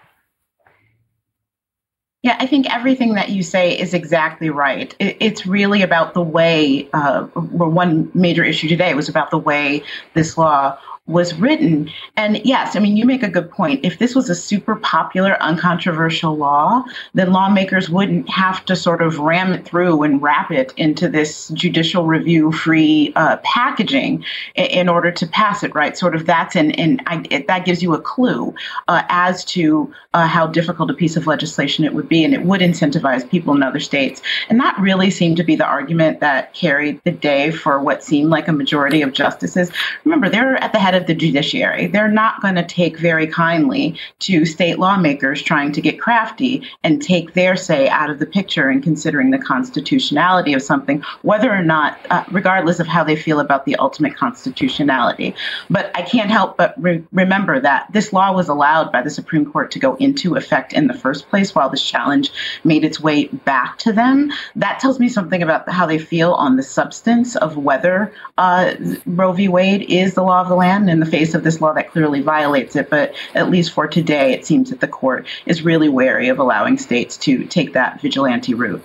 Yeah, 2.23 2.35
I 2.39 2.47
think 2.47 2.73
everything 2.73 3.13
that 3.13 3.29
you 3.29 3.43
say 3.43 3.77
is 3.77 3.93
exactly 3.93 4.49
right. 4.49 4.93
It, 4.97 5.17
it's 5.19 5.45
really 5.45 5.83
about 5.83 6.15
the 6.15 6.21
way, 6.21 6.89
uh, 6.93 7.25
one 7.25 8.09
major 8.15 8.43
issue 8.43 8.67
today 8.67 8.95
was 8.95 9.07
about 9.07 9.29
the 9.29 9.37
way 9.37 9.83
this 10.15 10.37
law 10.37 10.79
was 11.07 11.33
written. 11.35 11.89
And 12.17 12.41
yes, 12.43 12.75
I 12.75 12.79
mean, 12.79 12.97
you 12.97 13.05
make 13.05 13.23
a 13.23 13.29
good 13.29 13.49
point. 13.49 13.85
If 13.85 13.97
this 13.97 14.13
was 14.13 14.29
a 14.29 14.35
super 14.35 14.75
popular, 14.75 15.41
uncontroversial 15.41 16.35
law, 16.35 16.83
then 17.13 17.31
lawmakers 17.31 17.89
wouldn't 17.89 18.29
have 18.29 18.65
to 18.65 18.75
sort 18.75 19.01
of 19.01 19.17
ram 19.17 19.53
it 19.53 19.65
through 19.65 20.03
and 20.03 20.21
wrap 20.21 20.51
it 20.51 20.73
into 20.75 21.07
this 21.07 21.47
judicial 21.49 22.05
review 22.05 22.51
free 22.51 23.13
uh, 23.15 23.37
packaging 23.37 24.25
in, 24.55 24.65
in, 24.65 24.89
order 24.89 25.11
to 25.11 25.25
pass 25.27 25.63
it, 25.63 25.73
right? 25.73 25.97
Sort 25.97 26.13
of 26.13 26.25
that's, 26.25 26.55
and, 26.55 26.77
and 26.77 27.01
that 27.47 27.65
gives 27.65 27.81
you 27.81 27.93
a 27.93 28.01
clue 28.01 28.53
uh, 28.89 29.03
as 29.07 29.45
to 29.45 29.93
uh, 30.13 30.27
how 30.27 30.47
difficult 30.47 30.91
a 30.91 30.93
piece 30.93 31.15
of 31.15 31.25
legislation 31.25 31.85
it 31.85 31.93
would 31.93 32.09
be. 32.09 32.25
And 32.25 32.33
it 32.33 32.43
would 32.43 32.59
incentivize 32.59 33.29
people 33.29 33.55
in 33.55 33.63
other 33.63 33.79
states. 33.79 34.21
And 34.49 34.59
that 34.59 34.77
really 34.77 35.09
seemed 35.09 35.37
to 35.37 35.43
be 35.43 35.55
the 35.55 35.65
argument 35.65 36.19
that 36.19 36.53
carried 36.53 37.01
the 37.05 37.11
day 37.11 37.51
for 37.51 37.79
what 37.79 38.03
seemed 38.03 38.29
like 38.29 38.49
a 38.49 38.53
majority 38.53 39.01
of 39.01 39.13
justices. 39.13 39.71
Remember, 40.03 40.27
they're 40.29 40.61
at 40.61 40.73
the 40.73 40.79
head 40.79 40.96
of 40.97 41.07
the 41.07 41.13
judiciary. 41.13 41.87
They're 41.87 42.07
not 42.07 42.41
going 42.41 42.55
to 42.55 42.65
take 42.65 42.97
very 42.97 43.27
kindly 43.27 43.97
to 44.19 44.45
state 44.45 44.79
lawmakers 44.79 45.41
trying 45.41 45.71
to 45.73 45.81
get 45.81 45.99
crafty 45.99 46.63
and 46.83 47.01
take 47.01 47.33
their 47.33 47.55
say 47.55 47.87
out 47.87 48.09
of 48.09 48.19
the 48.19 48.25
picture 48.25 48.69
in 48.69 48.81
considering 48.81 49.31
the 49.31 49.37
constitutionality 49.37 50.53
of 50.53 50.61
something, 50.61 51.03
whether 51.21 51.51
or 51.51 51.63
not, 51.63 51.97
uh, 52.09 52.23
regardless 52.31 52.79
of 52.79 52.87
how 52.87 53.03
they 53.03 53.15
feel 53.15 53.39
about 53.39 53.65
the 53.65 53.75
ultimate 53.77 54.15
constitutionality. 54.15 55.35
But 55.69 55.91
I 55.95 56.01
can't 56.01 56.29
help 56.29 56.57
but 56.57 56.73
re- 56.81 57.03
remember 57.11 57.59
that 57.59 57.87
this 57.93 58.11
law 58.11 58.33
was 58.33 58.49
allowed 58.49 58.91
by 58.91 59.01
the 59.01 59.09
Supreme 59.09 59.49
Court 59.51 59.71
to 59.71 59.79
go 59.79 59.95
into 59.95 60.35
effect 60.35 60.73
in 60.73 60.87
the 60.87 60.93
first 60.93 61.29
place 61.29 61.53
while 61.53 61.69
this 61.69 61.83
challenge 61.83 62.31
made 62.63 62.83
its 62.83 62.99
way 62.99 63.27
back 63.27 63.77
to 63.79 63.93
them. 63.93 64.31
That 64.55 64.79
tells 64.79 64.99
me 64.99 65.07
something 65.07 65.41
about 65.43 65.69
how 65.69 65.85
they 65.85 65.99
feel 65.99 66.33
on 66.33 66.57
the 66.57 66.63
substance 66.63 67.35
of 67.35 67.57
whether 67.57 68.11
uh, 68.37 68.73
Roe 69.05 69.33
v. 69.33 69.47
Wade 69.47 69.83
is 69.83 70.13
the 70.13 70.23
law 70.23 70.41
of 70.41 70.49
the 70.49 70.55
land 70.55 70.86
in 70.89 70.99
the 70.99 71.05
face 71.05 71.33
of 71.33 71.43
this 71.43 71.61
law 71.61 71.73
that 71.73 71.91
clearly 71.91 72.21
violates 72.21 72.75
it. 72.75 72.89
But 72.89 73.13
at 73.33 73.49
least 73.49 73.71
for 73.71 73.87
today, 73.87 74.33
it 74.33 74.45
seems 74.45 74.69
that 74.69 74.79
the 74.79 74.87
court 74.87 75.25
is 75.45 75.63
really 75.63 75.89
wary 75.89 76.29
of 76.29 76.39
allowing 76.39 76.77
states 76.77 77.17
to 77.17 77.45
take 77.45 77.73
that 77.73 78.01
vigilante 78.01 78.53
route. 78.53 78.83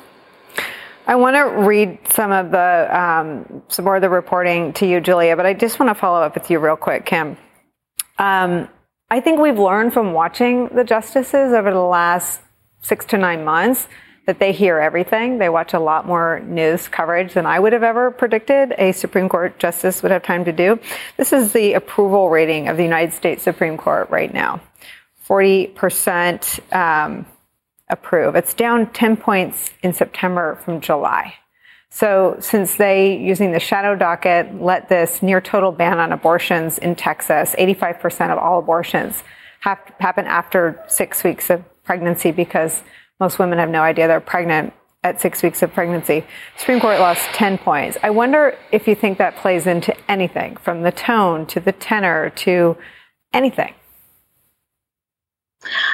I 1.07 1.17
want 1.17 1.37
to 1.37 1.67
read 1.67 1.99
some 2.11 2.31
of 2.31 2.53
the 2.53 2.89
um, 2.91 3.63
some 3.69 3.85
more 3.85 3.97
of 3.97 4.03
the 4.03 4.09
reporting 4.09 4.73
to 4.75 4.87
you, 4.87 5.01
Julia, 5.01 5.37
but 5.37 5.47
I 5.47 5.53
just 5.53 5.81
want 5.81 5.91
to 5.91 5.95
follow 5.95 6.21
up 6.21 6.35
with 6.35 6.51
you 6.51 6.59
real 6.61 6.77
quick, 6.77 7.07
Kim. 7.07 7.37
Um, 8.19 8.69
I 9.11 9.21
think 9.21 9.41
we've 9.41 9.59
learned 9.59 9.93
from 9.93 10.13
watching 10.13 10.69
the 10.69 10.85
justices 10.85 11.53
over 11.53 11.73
the 11.73 11.81
last 11.81 12.41
six 12.83 13.05
to 13.07 13.19
nine 13.19 13.45
months 13.45 13.89
that 14.27 14.39
they 14.39 14.53
hear 14.53 14.79
everything. 14.79 15.39
They 15.39 15.49
watch 15.49 15.75
a 15.75 15.81
lot 15.81 16.07
more 16.07 16.41
news 16.41 16.89
coverage 16.89 17.35
than 17.35 17.47
I 17.47 17.59
would 17.59 17.73
have 17.73 17.83
ever 17.83 18.11
predicted 18.11 18.73
a 18.79 18.93
Supreme 18.93 19.29
Court 19.29 19.59
justice 19.59 20.03
would 20.03 20.13
have 20.13 20.23
time 20.23 20.45
to 20.45 20.53
do. 20.53 20.79
This 21.17 21.33
is 21.33 21.53
the 21.53 21.73
approval 21.75 22.31
rating 22.31 22.69
of 22.69 22.77
the 22.77 22.85
United 22.85 23.13
States 23.13 23.43
Supreme 23.43 23.77
Court 23.77 24.09
right 24.11 24.33
now 24.33 24.61
40% 25.29 26.75
um, 26.75 27.27
approve. 27.89 28.37
It's 28.37 28.55
down 28.55 28.93
10 28.93 29.17
points 29.17 29.73
in 29.83 29.93
September 29.93 30.59
from 30.65 30.81
July. 30.81 31.35
So, 31.91 32.37
since 32.41 32.77
they, 32.77 33.19
using 33.19 33.53
the 33.53 33.61
shadow 33.61 33.95
docket, 33.95 34.61
let 34.61 34.89
this 34.89 35.23
near 35.23 35.43
total 35.43 35.73
ban 35.73 35.99
on 35.99 36.11
abortions 36.11 36.79
in 36.79 36.95
Texas, 36.95 37.55
85% 37.59 38.31
of 38.31 38.39
all 38.39 38.59
abortions 38.59 39.23
have, 39.61 39.79
happen 40.01 40.25
after 40.27 40.83
six 40.89 41.23
weeks 41.23 41.51
of 41.51 41.63
pregnancy 41.85 42.31
because 42.31 42.83
most 43.21 43.39
women 43.39 43.59
have 43.59 43.71
no 43.71 43.83
idea 43.83 44.09
they're 44.09 44.21
pregnant 44.21 44.73
at 45.05 45.21
six 45.21 45.43
weeks 45.43 45.63
of 45.63 45.73
pregnancy. 45.73 46.25
Supreme 46.57 46.81
Court 46.81 47.01
lost 47.01 47.23
10 47.35 47.59
points. 47.59 47.99
I 48.03 48.11
wonder 48.11 48.57
if 48.71 48.87
you 48.87 48.95
think 48.95 49.19
that 49.19 49.37
plays 49.37 49.67
into 49.67 49.95
anything 50.11 50.57
from 50.57 50.83
the 50.83 50.93
tone 50.93 51.47
to 51.47 51.61
the 51.61 51.73
tenor 51.73 52.31
to 52.31 52.77
anything. 53.33 53.75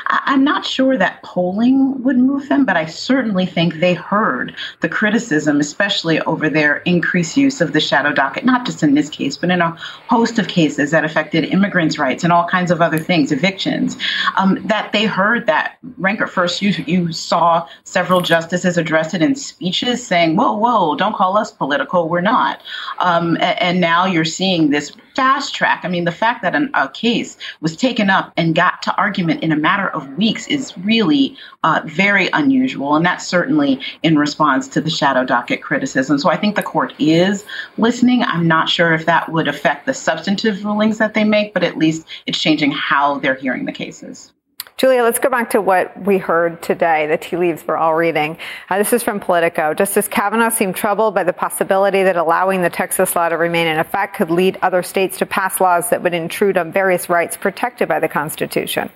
I'm 0.07 0.45
not 0.45 0.65
sure 0.65 0.97
that 0.97 1.23
polling 1.23 2.03
would 2.03 2.19
move 2.19 2.49
them, 2.49 2.65
but 2.65 2.77
I 2.77 2.87
certainly 2.87 3.45
think 3.45 3.75
they 3.75 3.95
heard 3.95 4.55
the 4.81 4.89
criticism, 4.89 5.61
especially 5.61 6.21
over 6.23 6.49
their 6.49 6.79
increased 6.79 7.37
use 7.37 7.61
of 7.61 7.73
the 7.73 7.81
shadow 7.81 8.13
docket, 8.13 8.45
not 8.45 8.65
just 8.65 8.83
in 8.83 8.95
this 8.95 9.11
case, 9.11 9.37
but 9.37 9.51
in 9.51 9.61
a 9.61 9.77
host 10.09 10.39
of 10.39 10.49
cases 10.49 10.91
that 10.91 11.05
affected 11.05 11.45
immigrants' 11.45 11.99
rights 11.99 12.25
and 12.25 12.33
all 12.33 12.49
kinds 12.49 12.71
of 12.71 12.81
other 12.81 12.99
things, 12.99 13.33
evictions. 13.33 13.97
Um, 14.37 14.59
that 14.67 14.93
they 14.93 15.05
heard 15.05 15.47
that 15.47 15.79
rank 15.99 16.21
at 16.21 16.31
first, 16.31 16.63
you, 16.63 16.71
you 16.87 17.13
saw 17.13 17.69
several 17.85 18.21
justices 18.21 18.79
address 18.79 19.13
it 19.13 19.23
in 19.23 19.35
speeches 19.35 20.07
saying, 20.07 20.37
whoa, 20.37 20.57
whoa, 20.57 20.97
don't 20.97 21.15
call 21.15 21.37
us 21.37 21.51
political, 21.51 22.09
we're 22.09 22.21
not. 22.21 22.63
Um, 22.99 23.37
and, 23.37 23.61
and 23.61 23.81
now 23.81 24.07
you're 24.07 24.25
seeing 24.25 24.71
this 24.71 24.93
fast 25.19 25.53
track. 25.53 25.81
I 25.83 25.89
mean, 25.89 26.05
the 26.05 26.13
fact 26.13 26.43
that 26.43 26.55
an, 26.55 26.71
a 26.75 26.89
case 26.89 27.37
was 27.61 27.77
taken 27.77 28.09
up 28.09 28.33
and 28.37 28.55
got 28.55 28.83
to 28.83 28.95
argument 28.95 29.43
in 29.43 29.51
a 29.51 29.57
matter 29.57 29.89
of 29.89 30.17
weeks 30.17 30.47
is 30.47 30.79
really 30.79 31.37
uh, 31.65 31.81
very 31.87 32.29
unusual. 32.33 32.95
And 32.95 33.05
that's 33.05 33.27
certainly 33.27 33.81
in 34.05 34.17
response 34.17 34.69
to 34.69 34.81
the 34.81 34.91
shadow 34.91 35.25
docket 35.25 35.61
criticism. 35.61 36.21
So 36.21 36.31
I 36.31 36.37
think 36.37 36.55
the 36.55 36.63
court 36.63 36.95
is 37.01 37.45
listening. 37.79 38.23
I'm 38.23 38.47
not 38.47 38.69
sure 38.69 38.95
if 38.95 39.07
that 39.07 39.33
would 39.33 39.49
affect 39.49 39.87
the 39.87 39.95
substantive 39.95 40.65
rulings 40.65 40.99
that 40.99 41.15
they 41.15 41.25
make, 41.25 41.53
but 41.53 41.65
at 41.65 41.77
least 41.77 42.07
it's 42.27 42.39
changing 42.39 42.71
how 42.71 43.19
they're 43.19 43.35
hearing 43.35 43.65
the 43.65 43.73
cases. 43.73 44.33
Julia, 44.79 45.03
let's 45.03 45.19
go 45.19 45.29
back 45.29 45.51
to 45.51 45.61
what 45.61 46.01
we 46.01 46.19
heard 46.19 46.63
today, 46.63 47.09
the 47.09 47.17
tea 47.17 47.37
leaves 47.37 47.65
we're 47.67 47.77
all 47.77 47.97
reading. 47.97 48.39
Uh, 48.71 48.79
this 48.79 48.93
is 48.93 49.03
from 49.03 49.19
Politico. 49.19 49.75
Justice 49.75 50.07
Kavanaugh 50.07 50.51
seemed 50.51 50.77
troubled 50.77 51.17
by 51.17 51.25
the 51.25 51.33
possibility 51.33 52.05
that 52.05 52.15
allowing 52.15 52.63
the 52.63 52.71
Texas 52.71 53.17
law 53.17 53.29
to 53.29 53.37
remain 53.37 53.67
in 53.67 53.81
effect 53.81 54.15
could 54.15 54.31
lead 54.31 54.57
other 54.63 54.85
states 54.85 55.19
to 55.19 55.27
pass 55.27 55.61
laws 55.61 55.91
that 55.91 56.05
would 56.05 56.15
intrude 56.15 56.57
on 56.57 56.71
various 56.71 57.09
rights 57.09 57.37
protected 57.37 57.89
by 57.89 57.99
the 57.99 58.07
Constitution 58.07 58.89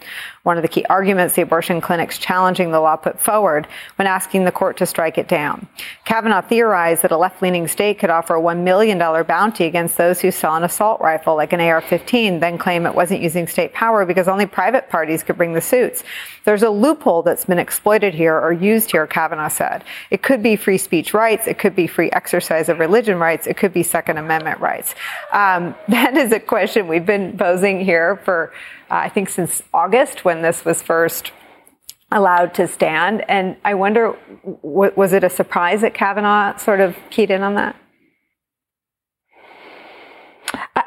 one 0.43 0.57
of 0.57 0.63
the 0.63 0.69
key 0.69 0.85
arguments 0.87 1.35
the 1.35 1.43
abortion 1.43 1.81
clinics 1.81 2.19
challenging 2.19 2.73
the 2.73 2.81
law 2.81 2.97
put 2.97 3.21
forward 3.21 3.69
when 3.95 4.09
asking 4.09 4.45
the 4.45 4.51
court 4.51 4.77
to 4.77 4.87
strike 4.87 5.17
it 5.17 5.29
down. 5.29 5.69
Kavanaugh 6.05 6.41
theorized 6.41 7.03
that 7.03 7.13
a 7.13 7.17
left 7.17 7.41
leaning 7.43 7.69
state 7.69 8.01
could 8.01 8.11
offer 8.11 8.35
a 8.35 8.41
$1 8.41 8.65
million 8.65 8.99
bounty 8.99 9.67
against 9.67 9.97
those 9.97 10.21
who 10.21 10.33
sell 10.33 10.57
an 10.57 10.65
assault 10.65 11.01
rifle 11.01 11.37
like 11.37 11.53
an 11.53 11.61
AR 11.61 11.81
15, 11.81 12.41
then 12.41 12.59
claim 12.59 12.87
it 12.87 12.95
wasn't 12.95 13.21
using 13.21 13.47
state 13.47 13.73
power 13.73 14.05
because 14.05 14.27
only 14.27 14.47
private 14.47 14.89
parties 14.89 15.23
could 15.23 15.37
bring 15.37 15.53
the 15.53 15.61
suits. 15.61 16.03
There's 16.45 16.63
a 16.63 16.71
loophole 16.71 17.23
that's 17.23 17.45
been 17.45 17.59
exploited 17.59 18.15
here 18.15 18.39
or 18.39 18.53
used 18.53 18.91
here, 18.91 19.07
Kavanaugh 19.07 19.49
said. 19.49 19.85
It 20.11 20.23
could 20.23 20.43
be 20.43 20.57
free 20.57 20.79
speech 20.79 21.15
rights, 21.15 21.47
it 21.47 21.59
could 21.59 21.75
be 21.77 21.87
free 21.87 22.11
exercise 22.11 22.69
of 22.69 22.79
religion 22.79 23.19
rights, 23.19 23.47
it 23.47 23.57
could 23.57 23.73
be 23.73 23.83
Second 23.83 24.19
Amendment 24.19 24.61
rights. 24.61 24.95
Um, 25.33 25.75
that 25.89 26.17
is 26.17 26.33
a 26.33 26.41
question 26.41 26.89
we've 26.89 27.07
been 27.07 27.37
posing 27.37 27.85
here 27.85 28.17
for 28.25 28.53
uh, 28.91 28.97
I 28.97 29.09
think 29.09 29.31
since 29.31 29.63
August 29.73 30.25
when 30.25 30.43
this 30.43 30.65
was 30.65 30.83
first 30.83 31.33
allowed 32.13 32.55
to 32.55 32.69
stand. 32.69 33.25
And 33.29 33.57
I 33.65 33.75
wonder, 33.75 34.17
was 34.43 35.13
it 35.13 35.25
a 35.25 35.31
surprise 35.31 35.81
that 35.81 35.95
Kavanaugh 35.95 36.57
sort 36.59 36.81
of 36.81 36.97
keyed 37.11 37.31
in 37.31 37.43
on 37.43 37.55
that? 37.55 37.77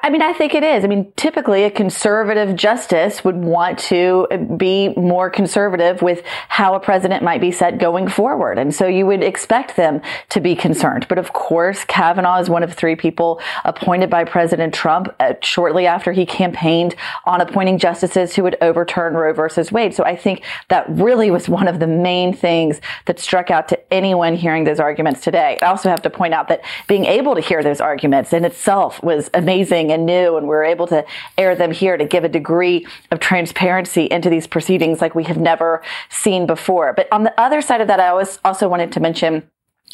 I 0.06 0.12
mean, 0.12 0.22
I 0.22 0.34
think 0.34 0.53
it 0.53 0.64
is. 0.64 0.84
I 0.84 0.88
mean, 0.88 1.12
typically 1.16 1.64
a 1.64 1.72
conservative 1.72 2.56
justice 2.56 3.24
would 3.24 3.38
want 3.38 3.80
to 3.80 4.28
be 4.56 4.89
more 4.89 5.32
conservative 5.32 6.03
with 6.03 6.22
how 6.47 6.76
a 6.76 6.80
president 6.80 7.24
might 7.24 7.41
be 7.41 7.49
set 7.49 7.80
going 7.80 8.08
forward. 8.08 8.60
And 8.60 8.72
so 8.72 8.86
you 8.86 9.08
would 9.08 9.24
expect 9.24 9.76
them 9.78 10.03
to 10.30 10.39
be 10.39 10.56
concerned. 10.56 11.08
But 11.10 11.18
of 11.18 11.34
course, 11.34 11.86
Kavanaugh 11.86 12.39
is 12.39 12.51
one 12.51 12.62
of 12.62 12.72
three 12.72 12.95
people 12.95 13.41
appointed 13.64 14.12
by 14.12 14.26
President 14.26 14.76
Trump 14.76 15.08
uh, 15.20 15.34
shortly 15.41 15.88
after 15.88 16.12
he 16.12 16.24
campaigned 16.24 16.93
on 17.26 17.41
appointing 17.41 17.80
justices 17.80 18.36
who 18.36 18.43
would 18.43 18.58
overturn 18.62 19.16
Roe 19.16 19.34
versus 19.34 19.72
Wade. 19.72 19.95
So 19.95 20.03
I 20.03 20.16
think 20.16 20.43
that 20.68 20.86
really 20.88 21.32
was 21.32 21.49
one 21.49 21.68
of 21.68 21.80
the 21.80 21.88
main 21.88 22.32
things 22.32 22.80
that 23.06 23.20
struck 23.20 23.49
out 23.49 23.70
to 23.70 23.93
anyone 23.93 24.36
hearing 24.36 24.66
those 24.66 24.80
arguments 24.80 25.22
today. 25.22 25.58
I 25.64 25.66
also 25.66 25.89
have 25.89 26.03
to 26.03 26.12
point 26.12 26.36
out 26.36 26.47
that 26.49 26.62
being 26.88 27.06
able 27.06 27.34
to 27.34 27.41
hear 27.41 27.64
those 27.64 27.82
arguments 27.82 28.34
in 28.34 28.45
itself 28.45 29.01
was 29.01 29.32
amazing 29.34 29.95
and 29.96 30.06
new, 30.06 30.38
and 30.38 30.48
we 30.48 30.54
are 30.54 30.64
able 30.64 30.86
to 30.88 31.04
air 31.38 31.56
them 31.56 31.72
here 31.72 31.98
to 31.98 32.06
give 32.06 32.24
a 32.24 32.30
degree 32.30 32.86
of 33.10 33.20
transparency 33.20 34.06
into 34.06 34.30
these 34.30 34.46
proceedings 34.46 35.02
like 35.02 35.16
we 35.16 35.24
have 35.24 35.38
never 35.38 35.82
seen 36.10 36.46
before. 36.46 36.93
But 36.93 37.08
on 37.12 37.24
the 37.24 37.34
other 37.39 37.62
side 37.62 37.82
of 37.82 37.88
that, 37.88 38.00
I 38.00 38.10
always 38.10 38.38
also 38.46 38.70
wanted 38.70 38.91
to 38.91 39.00
mention 39.00 39.50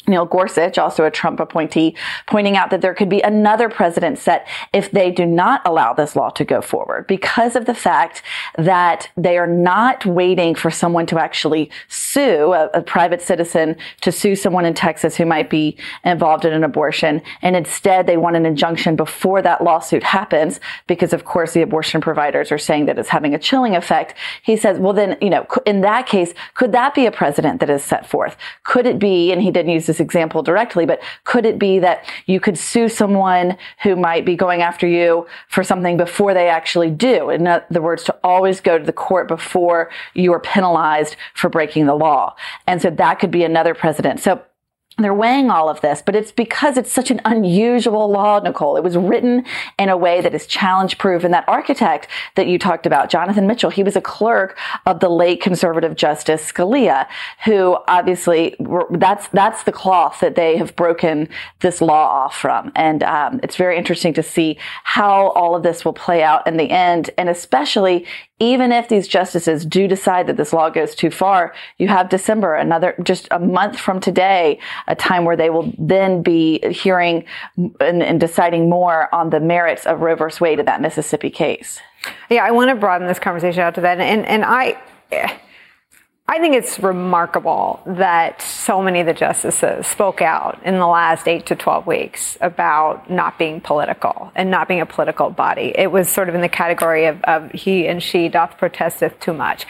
Neil 0.08 0.26
Gorsuch, 0.26 0.78
also 0.78 1.04
a 1.04 1.10
Trump 1.10 1.38
appointee, 1.38 1.96
pointing 2.26 2.56
out 2.56 2.70
that 2.70 2.80
there 2.80 2.94
could 2.94 3.08
be 3.08 3.20
another 3.20 3.68
precedent 3.68 4.18
set 4.18 4.48
if 4.72 4.90
they 4.90 5.10
do 5.10 5.24
not 5.24 5.62
allow 5.64 5.92
this 5.92 6.16
law 6.16 6.30
to 6.30 6.44
go 6.44 6.60
forward 6.60 7.06
because 7.06 7.54
of 7.54 7.66
the 7.66 7.74
fact 7.74 8.22
that 8.58 9.10
they 9.16 9.38
are 9.38 9.46
not 9.46 10.04
waiting 10.04 10.54
for 10.54 10.70
someone 10.70 11.06
to 11.06 11.18
actually 11.18 11.70
sue 11.88 12.52
a, 12.52 12.66
a 12.74 12.82
private 12.82 13.22
citizen 13.22 13.76
to 14.00 14.10
sue 14.10 14.34
someone 14.34 14.64
in 14.64 14.74
Texas 14.74 15.16
who 15.16 15.24
might 15.24 15.48
be 15.48 15.76
involved 16.04 16.44
in 16.44 16.52
an 16.52 16.64
abortion. 16.64 17.22
And 17.40 17.54
instead 17.54 18.06
they 18.06 18.16
want 18.16 18.36
an 18.36 18.44
injunction 18.44 18.96
before 18.96 19.40
that 19.42 19.62
lawsuit 19.62 20.02
happens 20.02 20.58
because 20.88 21.12
of 21.12 21.24
course 21.24 21.52
the 21.52 21.62
abortion 21.62 22.00
providers 22.00 22.50
are 22.50 22.58
saying 22.58 22.86
that 22.86 22.98
it's 22.98 23.08
having 23.08 23.34
a 23.34 23.38
chilling 23.38 23.76
effect. 23.76 24.14
He 24.42 24.56
says, 24.56 24.78
well 24.78 24.92
then, 24.92 25.16
you 25.20 25.30
know, 25.30 25.46
in 25.64 25.82
that 25.82 26.06
case, 26.06 26.34
could 26.54 26.72
that 26.72 26.94
be 26.94 27.06
a 27.06 27.12
precedent 27.12 27.60
that 27.60 27.70
is 27.70 27.84
set 27.84 28.08
forth? 28.08 28.36
Could 28.64 28.86
it 28.86 28.98
be, 28.98 29.30
and 29.30 29.40
he 29.40 29.50
didn't 29.50 29.70
use 29.72 29.86
this 29.92 30.00
example 30.00 30.42
directly, 30.42 30.86
but 30.86 31.02
could 31.24 31.44
it 31.44 31.58
be 31.58 31.78
that 31.78 32.04
you 32.26 32.40
could 32.40 32.58
sue 32.58 32.88
someone 32.88 33.56
who 33.82 33.94
might 33.94 34.24
be 34.24 34.34
going 34.34 34.62
after 34.62 34.86
you 34.86 35.26
for 35.48 35.62
something 35.62 35.96
before 35.96 36.32
they 36.32 36.48
actually 36.48 36.90
do? 36.90 37.28
In 37.30 37.46
other 37.46 37.82
words, 37.82 38.04
to 38.04 38.16
always 38.24 38.60
go 38.60 38.78
to 38.78 38.84
the 38.84 38.92
court 38.92 39.28
before 39.28 39.90
you 40.14 40.32
are 40.32 40.40
penalized 40.40 41.16
for 41.34 41.50
breaking 41.50 41.86
the 41.86 41.94
law. 41.94 42.34
And 42.66 42.80
so 42.80 42.90
that 42.90 43.18
could 43.18 43.30
be 43.30 43.44
another 43.44 43.74
precedent. 43.74 44.20
So 44.20 44.42
they're 44.98 45.14
weighing 45.14 45.50
all 45.50 45.68
of 45.68 45.80
this, 45.80 46.02
but 46.04 46.14
it's 46.14 46.32
because 46.32 46.76
it's 46.76 46.92
such 46.92 47.10
an 47.10 47.20
unusual 47.24 48.10
law, 48.10 48.40
Nicolle. 48.40 48.76
It 48.76 48.84
was 48.84 48.96
written 48.96 49.44
in 49.78 49.88
a 49.88 49.96
way 49.96 50.20
that 50.20 50.34
is 50.34 50.46
challenge 50.46 50.98
proof. 50.98 51.24
And 51.24 51.32
that 51.32 51.48
architect 51.48 52.08
that 52.34 52.46
you 52.46 52.58
talked 52.58 52.84
about, 52.84 53.08
Jonathan 53.08 53.46
Mitchell, 53.46 53.70
he 53.70 53.82
was 53.82 53.96
a 53.96 54.00
clerk 54.00 54.58
of 54.84 55.00
the 55.00 55.08
late 55.08 55.40
conservative 55.40 55.96
Justice 55.96 56.52
Scalia, 56.52 57.06
who 57.44 57.78
obviously 57.88 58.54
that's, 58.90 59.28
that's 59.28 59.62
the 59.64 59.72
cloth 59.72 60.20
that 60.20 60.34
they 60.34 60.56
have 60.58 60.76
broken 60.76 61.28
this 61.60 61.80
law 61.80 62.24
off 62.24 62.36
from. 62.36 62.70
And 62.76 63.02
um, 63.02 63.40
it's 63.42 63.56
very 63.56 63.78
interesting 63.78 64.12
to 64.14 64.22
see 64.22 64.58
how 64.84 65.28
all 65.30 65.54
of 65.54 65.62
this 65.62 65.84
will 65.84 65.94
play 65.94 66.22
out 66.22 66.46
in 66.46 66.58
the 66.58 66.70
end. 66.70 67.10
And 67.16 67.28
especially 67.28 68.06
even 68.42 68.72
if 68.72 68.88
these 68.88 69.06
justices 69.06 69.64
do 69.64 69.86
decide 69.86 70.26
that 70.26 70.36
this 70.36 70.52
law 70.52 70.68
goes 70.68 70.96
too 70.96 71.12
far, 71.12 71.54
you 71.78 71.86
have 71.86 72.08
December, 72.08 72.56
another, 72.56 72.96
just 73.04 73.28
a 73.30 73.38
month 73.38 73.78
from 73.78 74.00
today, 74.00 74.58
a 74.88 74.96
time 74.96 75.24
where 75.24 75.36
they 75.36 75.48
will 75.48 75.72
then 75.78 76.22
be 76.22 76.58
hearing 76.72 77.24
and, 77.56 78.02
and 78.02 78.18
deciding 78.18 78.68
more 78.68 79.14
on 79.14 79.30
the 79.30 79.38
merits 79.38 79.86
of 79.86 80.00
Roe 80.00 80.16
versus 80.16 80.40
Wade 80.40 80.58
in 80.58 80.66
that 80.66 80.80
Mississippi 80.80 81.30
case. 81.30 81.78
Yeah, 82.30 82.44
I 82.44 82.50
want 82.50 82.68
to 82.70 82.74
broaden 82.74 83.06
this 83.06 83.20
conversation 83.20 83.62
out 83.62 83.76
to 83.76 83.80
that. 83.82 84.00
And, 84.00 84.26
and 84.26 84.44
I, 84.44 84.76
I 86.32 86.38
think 86.38 86.54
it's 86.54 86.78
remarkable 86.78 87.82
that 87.84 88.40
so 88.40 88.80
many 88.80 89.00
of 89.00 89.06
the 89.06 89.12
justices 89.12 89.86
spoke 89.86 90.22
out 90.22 90.58
in 90.64 90.78
the 90.78 90.86
last 90.86 91.28
eight 91.28 91.44
to 91.48 91.54
12 91.54 91.86
weeks 91.86 92.38
about 92.40 93.10
not 93.10 93.38
being 93.38 93.60
political 93.60 94.32
and 94.34 94.50
not 94.50 94.66
being 94.66 94.80
a 94.80 94.86
political 94.86 95.28
body. 95.28 95.74
It 95.76 95.92
was 95.92 96.08
sort 96.08 96.30
of 96.30 96.34
in 96.34 96.40
the 96.40 96.48
category 96.48 97.04
of, 97.04 97.22
of 97.24 97.52
he 97.52 97.86
and 97.86 98.02
she 98.02 98.30
doth 98.30 98.56
protesteth 98.56 99.20
too 99.20 99.34
much. 99.34 99.66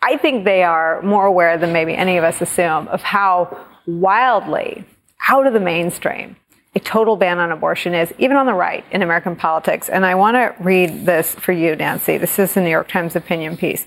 I 0.00 0.16
think 0.16 0.46
they 0.46 0.62
are 0.62 1.02
more 1.02 1.26
aware 1.26 1.58
than 1.58 1.74
maybe 1.74 1.92
any 1.92 2.16
of 2.16 2.24
us 2.24 2.40
assume 2.40 2.88
of 2.88 3.02
how 3.02 3.54
wildly 3.86 4.86
out 5.28 5.46
of 5.46 5.52
the 5.52 5.60
mainstream 5.60 6.36
a 6.74 6.80
total 6.80 7.16
ban 7.16 7.38
on 7.38 7.52
abortion 7.52 7.92
is, 7.92 8.14
even 8.18 8.36
on 8.36 8.46
the 8.46 8.54
right 8.54 8.84
in 8.90 9.02
American 9.02 9.36
politics. 9.36 9.90
And 9.90 10.06
I 10.06 10.14
want 10.14 10.36
to 10.36 10.54
read 10.58 11.04
this 11.04 11.34
for 11.34 11.52
you, 11.52 11.76
Nancy. 11.76 12.16
This 12.16 12.38
is 12.38 12.54
the 12.54 12.62
New 12.62 12.70
York 12.70 12.88
Times 12.88 13.14
opinion 13.14 13.58
piece. 13.58 13.84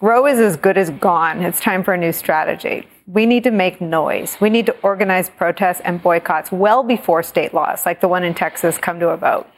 Roe 0.00 0.24
is 0.26 0.38
as 0.38 0.56
good 0.56 0.78
as 0.78 0.90
gone. 0.90 1.42
It's 1.42 1.58
time 1.58 1.82
for 1.82 1.94
a 1.94 1.98
new 1.98 2.12
strategy. 2.12 2.86
We 3.08 3.26
need 3.26 3.42
to 3.44 3.50
make 3.50 3.80
noise. 3.80 4.36
We 4.40 4.50
need 4.50 4.66
to 4.66 4.76
organize 4.82 5.30
protests 5.30 5.80
and 5.80 6.00
boycotts 6.00 6.52
well 6.52 6.84
before 6.84 7.24
state 7.24 7.54
laws, 7.54 7.84
like 7.84 8.00
the 8.00 8.08
one 8.08 8.22
in 8.22 8.34
Texas, 8.34 8.78
come 8.78 9.00
to 9.00 9.08
a 9.08 9.16
vote, 9.16 9.48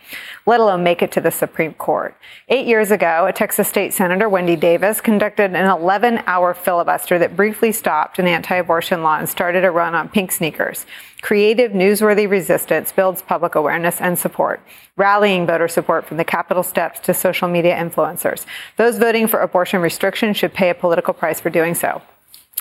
let 0.51 0.59
alone 0.59 0.83
make 0.83 1.01
it 1.01 1.13
to 1.13 1.21
the 1.21 1.31
Supreme 1.31 1.75
Court. 1.75 2.13
Eight 2.49 2.67
years 2.67 2.91
ago, 2.91 3.25
a 3.25 3.33
Texas 3.33 3.69
state 3.69 3.95
senator, 3.95 4.29
Wendy 4.29 4.57
Davis, 4.57 5.01
conducted 5.01 5.55
an 5.55 5.71
11 5.71 6.25
hour 6.27 6.55
filibuster 6.55 7.21
that 7.21 7.37
briefly 7.37 7.71
stopped 7.71 8.19
an 8.19 8.27
anti 8.27 8.57
abortion 8.57 9.05
law 9.05 9.17
and 9.17 9.29
started 9.29 9.65
a 9.65 9.71
run 9.71 9.95
on 9.95 10.09
pink 10.09 10.33
sneakers. 10.33 10.87
Creative, 11.23 11.71
newsworthy 11.71 12.29
resistance 12.29 12.91
builds 12.91 13.23
public 13.23 13.55
awareness 13.55 14.01
and 14.01 14.19
support, 14.19 14.61
rallying 14.97 15.47
voter 15.47 15.69
support 15.69 16.05
from 16.05 16.17
the 16.17 16.25
Capitol 16.25 16.65
steps 16.65 16.99
to 16.99 17.15
social 17.15 17.47
media 17.47 17.77
influencers. 17.77 18.45
Those 18.77 18.99
voting 18.99 19.29
for 19.29 19.43
abortion 19.43 19.81
restriction 19.81 20.35
should 20.35 20.53
pay 20.53 20.71
a 20.71 20.75
political 20.75 21.15
price 21.15 21.39
for 21.39 21.51
doing 21.51 21.77
so 21.77 22.03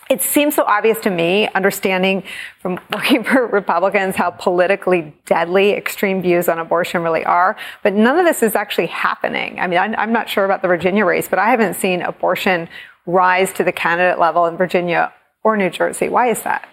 it 0.10 0.24
seems 0.24 0.56
so 0.56 0.64
obvious 0.64 1.00
to 1.02 1.12
me, 1.12 1.48
understanding 1.50 2.24
from 2.60 2.80
working 2.92 3.24
for 3.26 3.46
Republicans 3.46 4.16
how 4.16 4.32
politically 4.32 5.14
deadly 5.26 5.72
extreme 5.72 6.22
views 6.22 6.50
on 6.50 6.58
abortion 6.58 7.04
really 7.04 7.24
are. 7.24 7.56
But 7.84 7.94
none 7.94 8.18
of 8.18 8.26
this 8.26 8.42
is 8.42 8.56
actually 8.56 8.88
happening. 8.88 9.60
I 9.60 9.68
mean, 9.68 9.80
I'm 9.80 10.12
not 10.12 10.28
sure 10.28 10.46
about 10.46 10.64
the 10.64 10.68
Virginia 10.68 11.06
race, 11.06 11.28
but 11.28 11.38
I 11.38 11.52
haven't 11.52 11.76
seen 11.76 12.02
abortion 12.02 12.68
rise 13.06 13.54
to 13.54 13.64
the 13.64 13.72
candidate 13.72 14.20
level 14.20 14.46
in 14.48 14.58
Virginia 14.58 15.14
or 15.44 15.56
New 15.56 15.70
Jersey. 15.70 16.10
Why 16.10 16.30
is 16.30 16.42
that? 16.42 16.68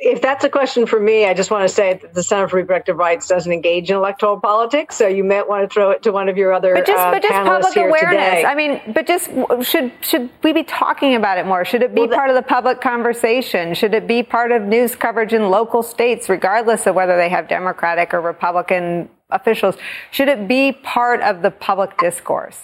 If 0.00 0.22
that's 0.22 0.44
a 0.44 0.48
question 0.48 0.86
for 0.86 0.98
me, 0.98 1.26
I 1.26 1.34
just 1.34 1.50
want 1.50 1.68
to 1.68 1.74
say 1.74 1.94
that 1.94 2.14
the 2.14 2.22
Center 2.22 2.48
for 2.48 2.56
Reproductive 2.56 2.96
Rights 2.96 3.28
doesn't 3.28 3.52
engage 3.52 3.90
in 3.90 3.96
electoral 3.96 4.40
politics, 4.40 4.96
so 4.96 5.06
you 5.06 5.22
might 5.22 5.46
want 5.46 5.68
to 5.68 5.72
throw 5.72 5.90
it 5.90 6.02
to 6.04 6.12
one 6.12 6.30
of 6.30 6.38
your 6.38 6.54
other 6.54 6.74
but 6.74 6.86
just, 6.86 6.98
uh, 6.98 7.10
but 7.10 7.22
just 7.22 7.34
public 7.34 7.76
awareness. 7.76 8.24
Today. 8.24 8.44
I 8.44 8.54
mean, 8.54 8.80
but 8.94 9.06
just 9.06 9.30
should 9.62 9.92
should 10.00 10.30
we 10.42 10.54
be 10.54 10.64
talking 10.64 11.14
about 11.14 11.36
it 11.36 11.44
more? 11.44 11.66
Should 11.66 11.82
it 11.82 11.94
be 11.94 12.02
well, 12.02 12.16
part 12.16 12.30
of 12.30 12.36
the 12.36 12.42
public 12.42 12.80
conversation? 12.80 13.74
Should 13.74 13.92
it 13.92 14.06
be 14.06 14.22
part 14.22 14.52
of 14.52 14.62
news 14.62 14.96
coverage 14.96 15.34
in 15.34 15.50
local 15.50 15.82
states, 15.82 16.30
regardless 16.30 16.86
of 16.86 16.94
whether 16.94 17.18
they 17.18 17.28
have 17.28 17.46
Democratic 17.46 18.14
or 18.14 18.22
Republican 18.22 19.10
officials? 19.28 19.76
Should 20.12 20.28
it 20.28 20.48
be 20.48 20.72
part 20.72 21.20
of 21.20 21.42
the 21.42 21.50
public 21.50 21.98
discourse? 21.98 22.58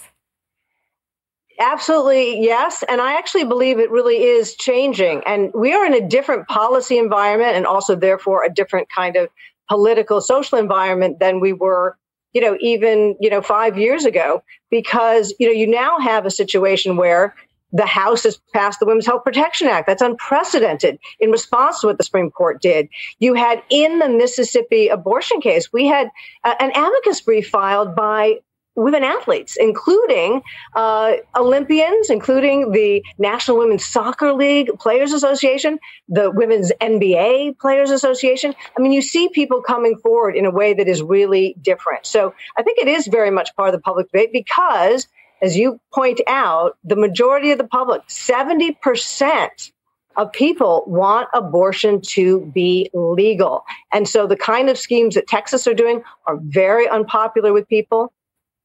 Absolutely, 1.58 2.42
yes. 2.42 2.84
And 2.88 3.00
I 3.00 3.16
actually 3.16 3.44
believe 3.44 3.78
it 3.78 3.90
really 3.90 4.22
is 4.22 4.54
changing. 4.56 5.22
And 5.24 5.50
we 5.54 5.72
are 5.72 5.86
in 5.86 5.94
a 5.94 6.06
different 6.06 6.46
policy 6.48 6.98
environment 6.98 7.56
and 7.56 7.66
also, 7.66 7.96
therefore, 7.96 8.44
a 8.44 8.52
different 8.52 8.88
kind 8.94 9.16
of 9.16 9.28
political, 9.68 10.20
social 10.20 10.58
environment 10.58 11.18
than 11.18 11.40
we 11.40 11.52
were, 11.52 11.96
you 12.34 12.40
know, 12.42 12.56
even, 12.60 13.16
you 13.20 13.30
know, 13.30 13.40
five 13.40 13.78
years 13.78 14.04
ago, 14.04 14.42
because, 14.70 15.34
you 15.38 15.46
know, 15.46 15.52
you 15.52 15.66
now 15.66 15.98
have 15.98 16.26
a 16.26 16.30
situation 16.30 16.96
where 16.96 17.34
the 17.72 17.86
House 17.86 18.22
has 18.22 18.38
passed 18.54 18.78
the 18.78 18.86
Women's 18.86 19.06
Health 19.06 19.24
Protection 19.24 19.66
Act. 19.66 19.86
That's 19.86 20.02
unprecedented 20.02 20.98
in 21.20 21.30
response 21.30 21.80
to 21.80 21.88
what 21.88 21.98
the 21.98 22.04
Supreme 22.04 22.30
Court 22.30 22.60
did. 22.60 22.88
You 23.18 23.34
had 23.34 23.62
in 23.70 23.98
the 23.98 24.08
Mississippi 24.08 24.88
abortion 24.88 25.40
case, 25.40 25.72
we 25.72 25.86
had 25.86 26.10
uh, 26.44 26.54
an 26.60 26.70
amicus 26.76 27.20
brief 27.20 27.48
filed 27.48 27.96
by 27.96 28.36
women 28.76 29.02
athletes, 29.02 29.56
including 29.58 30.42
uh, 30.74 31.14
Olympians, 31.34 32.10
including 32.10 32.72
the 32.72 33.02
National 33.18 33.58
Women's 33.58 33.84
Soccer 33.84 34.32
League 34.32 34.70
Players 34.78 35.12
Association, 35.12 35.78
the 36.08 36.30
Women's 36.30 36.70
NBA 36.80 37.58
Players 37.58 37.90
Association. 37.90 38.54
I 38.76 38.80
mean, 38.80 38.92
you 38.92 39.02
see 39.02 39.28
people 39.30 39.62
coming 39.62 39.96
forward 39.98 40.36
in 40.36 40.44
a 40.44 40.50
way 40.50 40.74
that 40.74 40.86
is 40.86 41.02
really 41.02 41.56
different. 41.62 42.06
So 42.06 42.34
I 42.56 42.62
think 42.62 42.78
it 42.78 42.88
is 42.88 43.06
very 43.06 43.30
much 43.30 43.54
part 43.56 43.68
of 43.68 43.72
the 43.72 43.80
public 43.80 44.08
debate 44.12 44.32
because, 44.32 45.08
as 45.42 45.56
you 45.56 45.80
point 45.92 46.20
out, 46.26 46.76
the 46.84 46.96
majority 46.96 47.50
of 47.50 47.58
the 47.58 47.66
public, 47.66 48.06
70%, 48.08 49.72
of 50.16 50.32
people 50.32 50.82
want 50.86 51.28
abortion 51.34 52.00
to 52.00 52.40
be 52.54 52.90
legal. 52.94 53.64
And 53.92 54.08
so 54.08 54.26
the 54.26 54.36
kind 54.36 54.68
of 54.68 54.78
schemes 54.78 55.14
that 55.14 55.26
Texas 55.26 55.66
are 55.66 55.74
doing 55.74 56.02
are 56.26 56.38
very 56.42 56.88
unpopular 56.88 57.52
with 57.52 57.68
people. 57.68 58.12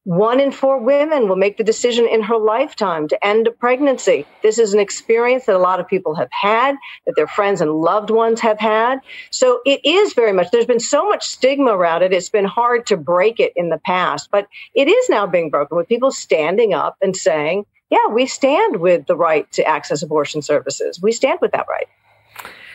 One 0.04 0.40
in 0.40 0.50
four 0.50 0.78
women 0.78 1.28
will 1.28 1.36
make 1.36 1.58
the 1.58 1.64
decision 1.64 2.08
in 2.08 2.22
her 2.22 2.36
lifetime 2.36 3.06
to 3.06 3.24
end 3.24 3.46
a 3.46 3.52
pregnancy. 3.52 4.26
This 4.42 4.58
is 4.58 4.74
an 4.74 4.80
experience 4.80 5.46
that 5.46 5.54
a 5.54 5.58
lot 5.58 5.78
of 5.78 5.86
people 5.86 6.16
have 6.16 6.28
had, 6.32 6.74
that 7.06 7.14
their 7.14 7.28
friends 7.28 7.60
and 7.60 7.70
loved 7.70 8.10
ones 8.10 8.40
have 8.40 8.58
had. 8.58 8.98
So 9.30 9.60
it 9.64 9.80
is 9.84 10.12
very 10.12 10.32
much, 10.32 10.50
there's 10.50 10.66
been 10.66 10.80
so 10.80 11.08
much 11.08 11.28
stigma 11.28 11.70
around 11.70 12.02
it. 12.02 12.12
It's 12.12 12.28
been 12.28 12.44
hard 12.44 12.84
to 12.86 12.96
break 12.96 13.38
it 13.38 13.52
in 13.54 13.68
the 13.68 13.78
past, 13.78 14.28
but 14.32 14.48
it 14.74 14.88
is 14.88 15.08
now 15.08 15.24
being 15.26 15.50
broken 15.50 15.76
with 15.76 15.88
people 15.88 16.10
standing 16.10 16.74
up 16.74 16.96
and 17.00 17.16
saying, 17.16 17.64
yeah, 17.88 18.08
we 18.10 18.26
stand 18.26 18.78
with 18.78 19.06
the 19.06 19.14
right 19.14 19.50
to 19.52 19.64
access 19.64 20.02
abortion 20.02 20.42
services. 20.42 21.00
We 21.00 21.12
stand 21.12 21.38
with 21.40 21.52
that 21.52 21.66
right. 21.68 21.86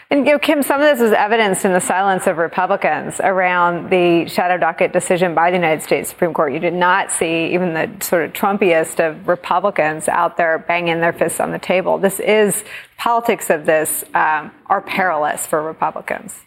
And 0.10 0.26
you 0.26 0.32
know, 0.32 0.40
Kim, 0.40 0.64
some 0.64 0.80
of 0.80 0.88
this 0.88 1.06
is 1.06 1.12
evidenced 1.12 1.66
in 1.66 1.74
the 1.74 1.82
silence 1.82 2.28
of 2.28 2.38
Republicans 2.38 3.20
around 3.20 3.90
the 3.90 4.26
shadow 4.30 4.58
docket 4.58 4.94
decision 4.94 5.36
by 5.36 5.52
the 5.52 5.58
United 5.58 5.84
States 5.84 6.10
Supreme 6.10 6.34
Court. 6.34 6.54
You 6.54 6.60
did 6.60 6.74
not 6.74 7.12
see 7.12 7.54
even 7.54 7.74
the 7.74 7.92
sort 8.00 8.24
of 8.24 8.32
Trumpiest 8.32 9.06
of 9.06 9.28
Republicans 9.28 10.08
out 10.08 10.38
there 10.38 10.60
banging 10.60 11.02
their 11.02 11.12
fists 11.12 11.42
on 11.42 11.52
the 11.52 11.60
table. 11.60 11.98
This 11.98 12.22
is 12.22 12.64
politics 12.98 13.50
of 13.50 13.66
this 13.66 14.06
um, 14.14 14.52
are 14.68 14.82
perilous 14.82 15.46
for 15.46 15.62
Republicans. 15.62 16.47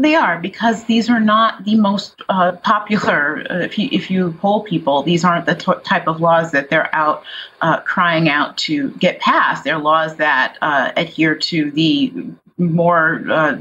They 0.00 0.14
are 0.14 0.38
because 0.38 0.84
these 0.84 1.10
are 1.10 1.20
not 1.20 1.66
the 1.66 1.76
most 1.76 2.22
uh, 2.30 2.52
popular. 2.52 3.46
Uh, 3.50 3.58
if 3.58 3.78
you 3.78 3.90
if 3.92 4.10
you 4.10 4.32
poll 4.40 4.62
people, 4.62 5.02
these 5.02 5.24
aren't 5.24 5.44
the 5.44 5.54
t- 5.54 5.72
type 5.84 6.08
of 6.08 6.22
laws 6.22 6.52
that 6.52 6.70
they're 6.70 6.92
out 6.94 7.22
uh, 7.60 7.80
crying 7.80 8.30
out 8.30 8.56
to 8.58 8.92
get 8.92 9.20
passed. 9.20 9.62
They're 9.62 9.78
laws 9.78 10.16
that 10.16 10.56
uh, 10.62 10.92
adhere 10.96 11.34
to 11.34 11.70
the 11.72 12.14
more 12.56 13.22
uh, 13.28 13.58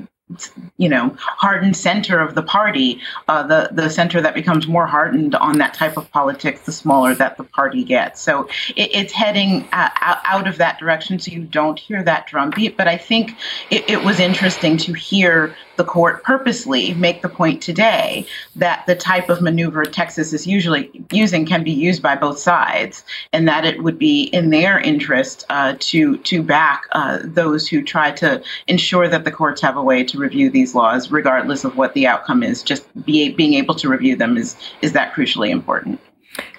you 0.77 0.87
know 0.87 1.15
hardened 1.17 1.75
center 1.75 2.19
of 2.19 2.35
the 2.35 2.43
party 2.43 3.01
uh, 3.27 3.41
the 3.43 3.69
the 3.71 3.89
center 3.89 4.21
that 4.21 4.35
becomes 4.35 4.67
more 4.67 4.85
hardened 4.85 5.33
on 5.35 5.57
that 5.57 5.73
type 5.73 5.97
of 5.97 6.09
politics 6.11 6.61
the 6.61 6.71
smaller 6.71 7.15
that 7.15 7.35
the 7.37 7.43
party 7.43 7.83
gets 7.83 8.21
so 8.21 8.47
it, 8.75 8.91
it's 8.93 9.11
heading 9.11 9.67
uh, 9.71 9.89
out 10.01 10.47
of 10.47 10.57
that 10.57 10.77
direction 10.77 11.17
so 11.17 11.31
you 11.31 11.43
don't 11.45 11.79
hear 11.79 12.03
that 12.03 12.27
drumbeat 12.27 12.77
but 12.77 12.87
i 12.87 12.95
think 12.95 13.31
it, 13.71 13.89
it 13.89 14.03
was 14.03 14.19
interesting 14.19 14.77
to 14.77 14.93
hear 14.93 15.55
the 15.79 15.85
court 15.85 16.21
purposely 16.23 16.93
make 16.95 17.21
the 17.21 17.29
point 17.29 17.61
today 17.61 18.27
that 18.57 18.85
the 18.85 18.95
type 18.95 19.29
of 19.29 19.41
maneuver 19.41 19.85
Texas 19.85 20.33
is 20.33 20.45
usually 20.45 20.91
using 21.09 21.45
can 21.45 21.63
be 21.63 21.71
used 21.71 22.03
by 22.03 22.17
both 22.17 22.37
sides, 22.37 23.05
and 23.31 23.47
that 23.47 23.63
it 23.63 23.81
would 23.81 23.97
be 23.97 24.23
in 24.23 24.49
their 24.49 24.77
interest 24.77 25.45
uh, 25.49 25.75
to 25.79 26.17
to 26.17 26.43
back 26.43 26.83
uh, 26.91 27.19
those 27.23 27.65
who 27.65 27.81
try 27.81 28.11
to 28.11 28.43
ensure 28.67 29.07
that 29.07 29.23
the 29.23 29.31
courts 29.31 29.61
have 29.61 29.77
a 29.77 29.81
way 29.81 30.03
to 30.03 30.17
review 30.17 30.49
these 30.49 30.75
laws, 30.75 31.11
regardless 31.11 31.63
of 31.63 31.77
what 31.77 31.93
the 31.93 32.05
outcome 32.05 32.43
is. 32.43 32.61
Just 32.61 32.83
be, 33.05 33.31
being 33.31 33.53
able 33.53 33.75
to 33.75 33.87
review 33.87 34.17
them 34.17 34.35
is 34.35 34.57
is 34.81 34.91
that 34.91 35.13
crucially 35.13 35.49
important. 35.49 35.97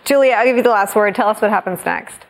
Julia, 0.06 0.32
I'll 0.32 0.46
give 0.46 0.56
you 0.56 0.62
the 0.62 0.70
last 0.70 0.96
word. 0.96 1.14
Tell 1.14 1.28
us 1.28 1.42
what 1.42 1.50
happens 1.50 1.84
next. 1.84 2.24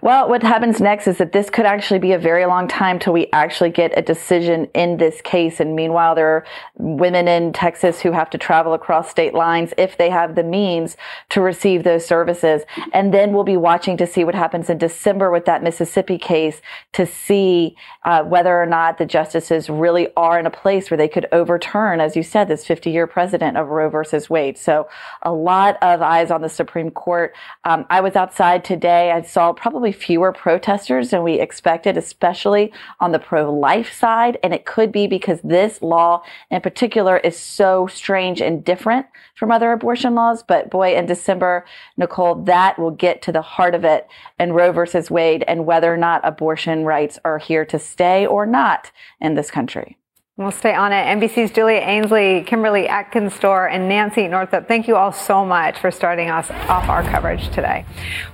Well, 0.00 0.28
what 0.28 0.44
happens 0.44 0.80
next 0.80 1.08
is 1.08 1.18
that 1.18 1.32
this 1.32 1.50
could 1.50 1.66
actually 1.66 1.98
be 1.98 2.12
a 2.12 2.18
very 2.18 2.46
long 2.46 2.68
time 2.68 3.00
till 3.00 3.12
we 3.12 3.26
actually 3.32 3.70
get 3.70 3.98
a 3.98 4.02
decision 4.02 4.66
in 4.72 4.96
this 4.96 5.20
case. 5.20 5.58
And 5.58 5.74
meanwhile, 5.74 6.14
there 6.14 6.28
are 6.28 6.44
women 6.76 7.26
in 7.26 7.52
Texas 7.52 8.00
who 8.00 8.12
have 8.12 8.30
to 8.30 8.38
travel 8.38 8.74
across 8.74 9.10
state 9.10 9.34
lines 9.34 9.74
if 9.76 9.98
they 9.98 10.08
have 10.08 10.36
the 10.36 10.44
means 10.44 10.96
to 11.30 11.40
receive 11.40 11.82
those 11.82 12.06
services. 12.06 12.62
And 12.92 13.12
then 13.12 13.32
we'll 13.32 13.42
be 13.42 13.56
watching 13.56 13.96
to 13.96 14.06
see 14.06 14.22
what 14.22 14.36
happens 14.36 14.70
in 14.70 14.78
December 14.78 15.32
with 15.32 15.46
that 15.46 15.64
Mississippi 15.64 16.16
case 16.16 16.62
to 16.92 17.04
see 17.04 17.76
uh, 18.04 18.22
whether 18.22 18.56
or 18.56 18.66
not 18.66 18.98
the 18.98 19.06
justices 19.06 19.68
really 19.68 20.08
are 20.16 20.38
in 20.38 20.46
a 20.46 20.50
place 20.50 20.90
where 20.90 20.98
they 20.98 21.08
could 21.08 21.26
overturn, 21.32 22.00
as 22.00 22.14
you 22.14 22.22
said, 22.22 22.46
this 22.46 22.64
50 22.64 22.90
year 22.90 23.08
precedent 23.08 23.56
of 23.56 23.66
Roe 23.68 23.90
versus 23.90 24.30
Wade. 24.30 24.56
So 24.58 24.88
a 25.22 25.32
lot 25.32 25.76
of 25.82 26.02
eyes 26.02 26.30
on 26.30 26.40
the 26.40 26.48
Supreme 26.48 26.92
Court. 26.92 27.34
Um, 27.64 27.84
I 27.90 28.00
was 28.00 28.14
outside 28.14 28.64
today. 28.64 29.10
I 29.10 29.22
saw 29.22 29.52
probably 29.52 29.87
probably 29.88 30.06
fewer 30.06 30.32
protesters 30.32 31.10
than 31.10 31.22
we 31.22 31.40
expected, 31.40 31.96
especially 31.96 32.72
on 33.00 33.12
the 33.12 33.18
pro 33.18 33.52
life 33.52 33.92
side. 33.92 34.38
And 34.42 34.52
it 34.52 34.66
could 34.66 34.92
be 34.92 35.06
because 35.06 35.40
this 35.42 35.82
law 35.82 36.22
in 36.50 36.60
particular 36.60 37.18
is 37.18 37.36
so 37.38 37.86
strange 37.86 38.40
and 38.40 38.64
different 38.64 39.06
from 39.34 39.50
other 39.50 39.72
abortion 39.72 40.14
laws. 40.14 40.42
But 40.42 40.70
boy, 40.70 40.96
in 40.96 41.06
December, 41.06 41.64
Nicolle, 41.96 42.44
that 42.44 42.78
will 42.78 42.90
get 42.90 43.22
to 43.22 43.32
the 43.32 43.42
heart 43.42 43.74
of 43.74 43.84
it 43.84 44.06
and 44.38 44.54
Roe 44.54 44.72
versus 44.72 45.10
Wade 45.10 45.44
and 45.48 45.66
whether 45.66 45.92
or 45.92 45.98
not 45.98 46.20
abortion 46.24 46.84
rights 46.84 47.18
are 47.24 47.38
here 47.38 47.64
to 47.66 47.78
stay 47.78 48.26
or 48.26 48.46
not 48.46 48.90
in 49.20 49.34
this 49.34 49.50
country. 49.50 49.96
We'll 50.38 50.52
stay 50.52 50.72
on 50.72 50.92
it. 50.92 51.04
NBC's 51.04 51.50
Julia 51.50 51.80
Ainsley, 51.80 52.44
Kimberly 52.44 52.86
Atkins 52.86 53.32
Stohr, 53.32 53.68
and 53.68 53.88
Nancy 53.88 54.28
Northup. 54.28 54.68
Thank 54.68 54.86
you 54.86 54.94
all 54.94 55.10
so 55.10 55.44
much 55.44 55.80
for 55.80 55.90
starting 55.90 56.30
us 56.30 56.48
off 56.68 56.88
our 56.88 57.02
coverage 57.02 57.48
today. 57.48 57.84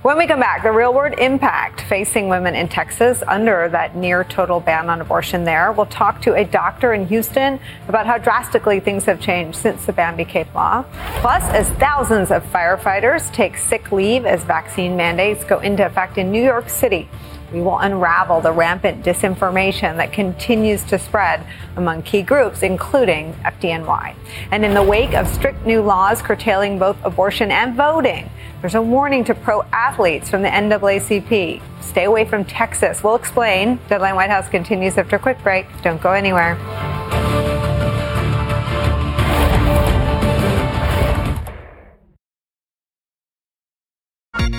When 0.03 0.15
we 0.15 0.27
come 0.27 0.39
back, 0.39 0.61
the 0.61 0.71
real 0.71 0.93
world 0.93 1.15
impact 1.17 1.81
facing 1.81 2.29
women 2.29 2.53
in 2.53 2.67
Texas 2.67 3.23
under 3.27 3.69
that 3.69 3.95
near 3.95 4.23
total 4.23 4.59
ban 4.59 4.87
on 4.87 5.01
abortion 5.01 5.45
there. 5.45 5.71
We'll 5.71 5.87
talk 5.87 6.21
to 6.21 6.35
a 6.35 6.45
doctor 6.45 6.93
in 6.93 7.07
Houston 7.07 7.59
about 7.87 8.05
how 8.05 8.19
drastically 8.19 8.79
things 8.79 9.05
have 9.05 9.19
changed 9.19 9.57
since 9.57 9.87
the 9.87 9.93
ban 9.93 10.15
became 10.15 10.45
law. 10.53 10.85
Plus, 11.21 11.41
as 11.55 11.67
thousands 11.79 12.29
of 12.29 12.43
firefighters 12.51 13.33
take 13.33 13.57
sick 13.57 13.91
leave 13.91 14.27
as 14.27 14.43
vaccine 14.43 14.95
mandates 14.95 15.43
go 15.43 15.57
into 15.57 15.83
effect 15.83 16.19
in 16.19 16.31
New 16.31 16.43
York 16.43 16.69
City. 16.69 17.09
We 17.51 17.61
will 17.61 17.79
unravel 17.79 18.41
the 18.41 18.51
rampant 18.51 19.03
disinformation 19.03 19.97
that 19.97 20.11
continues 20.11 20.83
to 20.85 20.99
spread 20.99 21.45
among 21.75 22.03
key 22.03 22.21
groups, 22.21 22.63
including 22.63 23.33
FDNY. 23.45 24.15
And 24.51 24.65
in 24.65 24.73
the 24.73 24.83
wake 24.83 25.13
of 25.13 25.27
strict 25.27 25.65
new 25.65 25.81
laws 25.81 26.21
curtailing 26.21 26.79
both 26.79 26.97
abortion 27.03 27.51
and 27.51 27.75
voting, 27.75 28.29
there's 28.61 28.75
a 28.75 28.81
warning 28.81 29.23
to 29.25 29.35
pro 29.35 29.61
athletes 29.71 30.29
from 30.29 30.41
the 30.41 30.49
NAACP. 30.49 31.61
Stay 31.81 32.03
away 32.05 32.25
from 32.25 32.45
Texas. 32.45 33.03
We'll 33.03 33.15
explain. 33.15 33.79
Deadline 33.87 34.15
White 34.15 34.31
House 34.31 34.49
continues 34.49 34.97
after 34.97 35.17
a 35.17 35.19
quick 35.19 35.41
break. 35.43 35.67
Don't 35.83 36.01
go 36.01 36.11
anywhere. 36.11 36.57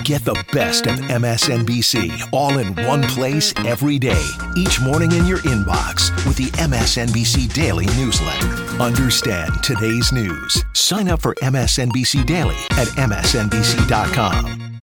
Get 0.07 0.23
the 0.23 0.41
best 0.53 0.87
of 0.87 0.95
MSNBC 0.99 2.29
all 2.31 2.59
in 2.59 2.73
one 2.87 3.03
place 3.03 3.53
every 3.65 3.99
day, 3.99 4.25
each 4.55 4.79
morning 4.79 5.11
in 5.11 5.25
your 5.25 5.39
inbox 5.39 6.15
with 6.25 6.37
the 6.37 6.45
MSNBC 6.61 7.53
Daily 7.53 7.87
newsletter. 7.87 8.47
Understand 8.81 9.61
today's 9.61 10.13
news. 10.13 10.63
Sign 10.71 11.09
up 11.09 11.21
for 11.21 11.35
MSNBC 11.41 12.25
Daily 12.25 12.55
at 12.77 12.87
MSNBC.com. 12.95 14.79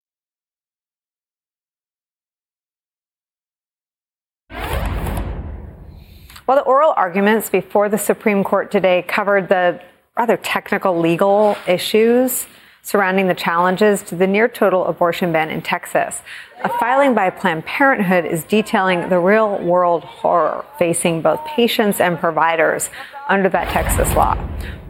Well, 6.46 6.58
the 6.58 6.64
oral 6.64 6.92
arguments 6.98 7.48
before 7.48 7.88
the 7.88 7.96
Supreme 7.96 8.44
Court 8.44 8.70
today 8.70 9.02
covered 9.08 9.48
the 9.48 9.80
rather 10.18 10.36
technical 10.36 11.00
legal 11.00 11.56
issues 11.66 12.46
surrounding 12.84 13.26
the 13.26 13.34
challenges 13.34 14.02
to 14.02 14.14
the 14.14 14.26
near 14.26 14.46
total 14.46 14.84
abortion 14.86 15.32
ban 15.32 15.50
in 15.50 15.62
Texas. 15.62 16.22
A 16.62 16.68
filing 16.78 17.14
by 17.14 17.30
Planned 17.30 17.64
Parenthood 17.64 18.26
is 18.26 18.44
detailing 18.44 19.08
the 19.08 19.18
real 19.18 19.58
world 19.58 20.04
horror 20.04 20.64
facing 20.78 21.22
both 21.22 21.44
patients 21.46 21.98
and 21.98 22.18
providers 22.18 22.90
under 23.28 23.48
that 23.48 23.70
Texas 23.70 24.14
law. 24.14 24.36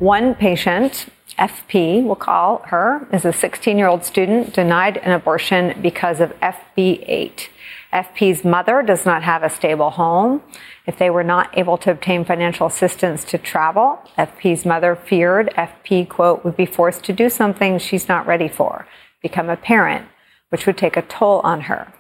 One 0.01 0.35
patient, 0.35 1.07
FP, 1.39 2.05
we'll 2.05 2.17
call 2.17 2.59
her, 2.67 3.07
is 3.13 3.25
a 3.25 3.33
16 3.33 3.79
year 3.79 3.87
old 3.87 4.05
student 4.05 4.53
denied 4.53 4.97
an 4.99 5.13
abortion 5.13 5.81
because 5.81 6.21
of 6.21 6.33
SB8. 6.41 7.49
FP's 7.95 8.45
mother 8.45 8.83
does 8.83 9.07
not 9.07 9.23
have 9.23 9.43
a 9.43 9.49
stable 9.49 9.91
home. 9.91 10.43
If 10.85 10.99
they 10.99 11.11
were 11.11 11.23
not 11.23 11.57
able 11.57 11.79
to 11.79 11.93
obtain 11.93 12.25
financial 12.25 12.67
assistance 12.67 13.25
to 13.27 13.39
travel, 13.39 14.01
FP's 14.19 14.67
mother 14.67 14.97
feared 14.97 15.55
FP, 15.57 16.09
quote, 16.09 16.45
would 16.45 16.57
be 16.57 16.67
forced 16.67 17.05
to 17.05 17.13
do 17.13 17.31
something 17.31 17.79
she's 17.79 18.09
not 18.09 18.27
ready 18.27 18.49
for, 18.49 18.87
become 19.23 19.49
a 19.49 19.57
parent, 19.57 20.07
which 20.49 20.67
would 20.67 20.77
take 20.77 20.97
a 20.97 21.03
toll 21.03 21.41
on 21.45 21.63
her. 21.63 21.95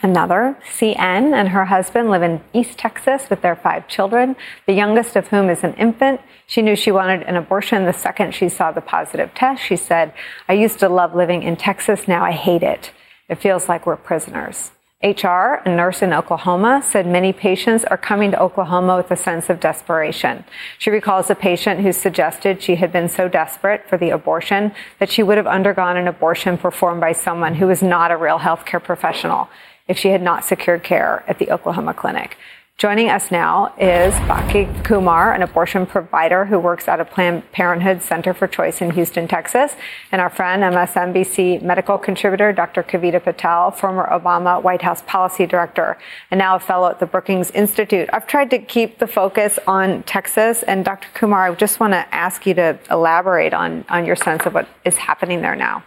Another, 0.00 0.56
CN, 0.78 1.34
and 1.34 1.48
her 1.48 1.64
husband 1.64 2.08
live 2.08 2.22
in 2.22 2.40
East 2.52 2.78
Texas 2.78 3.28
with 3.28 3.42
their 3.42 3.56
five 3.56 3.88
children, 3.88 4.36
the 4.66 4.72
youngest 4.72 5.16
of 5.16 5.26
whom 5.28 5.50
is 5.50 5.64
an 5.64 5.74
infant. 5.74 6.20
She 6.46 6.62
knew 6.62 6.76
she 6.76 6.92
wanted 6.92 7.22
an 7.24 7.34
abortion 7.34 7.84
the 7.84 7.92
second 7.92 8.32
she 8.32 8.48
saw 8.48 8.70
the 8.70 8.80
positive 8.80 9.34
test. 9.34 9.64
She 9.64 9.74
said, 9.74 10.14
I 10.48 10.52
used 10.52 10.78
to 10.80 10.88
love 10.88 11.16
living 11.16 11.42
in 11.42 11.56
Texas. 11.56 12.06
Now 12.06 12.22
I 12.22 12.30
hate 12.30 12.62
it. 12.62 12.92
It 13.28 13.40
feels 13.40 13.68
like 13.68 13.86
we're 13.86 13.96
prisoners. 13.96 14.70
HR, 15.00 15.62
a 15.64 15.68
nurse 15.68 16.02
in 16.02 16.12
Oklahoma, 16.12 16.82
said 16.84 17.06
many 17.06 17.32
patients 17.32 17.84
are 17.84 17.96
coming 17.96 18.32
to 18.32 18.42
Oklahoma 18.42 18.96
with 18.96 19.08
a 19.12 19.16
sense 19.16 19.48
of 19.48 19.60
desperation. 19.60 20.42
She 20.76 20.90
recalls 20.90 21.30
a 21.30 21.36
patient 21.36 21.82
who 21.82 21.92
suggested 21.92 22.60
she 22.60 22.74
had 22.74 22.90
been 22.90 23.08
so 23.08 23.28
desperate 23.28 23.88
for 23.88 23.96
the 23.96 24.10
abortion 24.10 24.72
that 24.98 25.08
she 25.08 25.22
would 25.22 25.36
have 25.36 25.46
undergone 25.46 25.96
an 25.96 26.08
abortion 26.08 26.58
performed 26.58 27.00
by 27.00 27.12
someone 27.12 27.54
who 27.54 27.68
was 27.68 27.80
not 27.80 28.10
a 28.10 28.16
real 28.16 28.40
healthcare 28.40 28.82
professional 28.82 29.48
if 29.86 29.96
she 29.96 30.08
had 30.08 30.20
not 30.20 30.44
secured 30.44 30.82
care 30.82 31.22
at 31.28 31.38
the 31.38 31.52
Oklahoma 31.52 31.94
clinic. 31.94 32.36
Joining 32.78 33.08
us 33.08 33.32
now 33.32 33.74
is 33.76 34.14
Bhavik 34.28 34.84
Kumar, 34.84 35.32
an 35.34 35.42
abortion 35.42 35.84
provider 35.84 36.44
who 36.44 36.60
works 36.60 36.86
at 36.86 37.00
a 37.00 37.04
Planned 37.04 37.50
Parenthood 37.50 38.02
Center 38.02 38.32
for 38.32 38.46
Choice 38.46 38.80
in 38.80 38.92
Houston, 38.92 39.26
Texas, 39.26 39.74
and 40.12 40.20
our 40.20 40.30
friend 40.30 40.62
MSNBC 40.62 41.60
medical 41.60 41.98
contributor 41.98 42.52
Dr. 42.52 42.84
Kavita 42.84 43.20
Patel, 43.20 43.72
former 43.72 44.06
Obama 44.06 44.62
White 44.62 44.82
House 44.82 45.02
policy 45.02 45.44
director, 45.44 45.98
and 46.30 46.38
now 46.38 46.54
a 46.54 46.60
fellow 46.60 46.88
at 46.88 47.00
the 47.00 47.06
Brookings 47.06 47.50
Institute. 47.50 48.08
I've 48.12 48.28
tried 48.28 48.50
to 48.50 48.60
keep 48.60 49.00
the 49.00 49.08
focus 49.08 49.58
on 49.66 50.04
Texas, 50.04 50.62
and 50.62 50.84
Dr. 50.84 51.08
Kumar, 51.14 51.50
I 51.50 51.54
just 51.56 51.80
want 51.80 51.94
to 51.94 52.14
ask 52.14 52.46
you 52.46 52.54
to 52.54 52.78
elaborate 52.92 53.54
on, 53.54 53.86
on 53.88 54.06
your 54.06 54.14
sense 54.14 54.46
of 54.46 54.54
what 54.54 54.68
is 54.84 54.96
happening 54.98 55.40
there 55.40 55.56
now. 55.56 55.82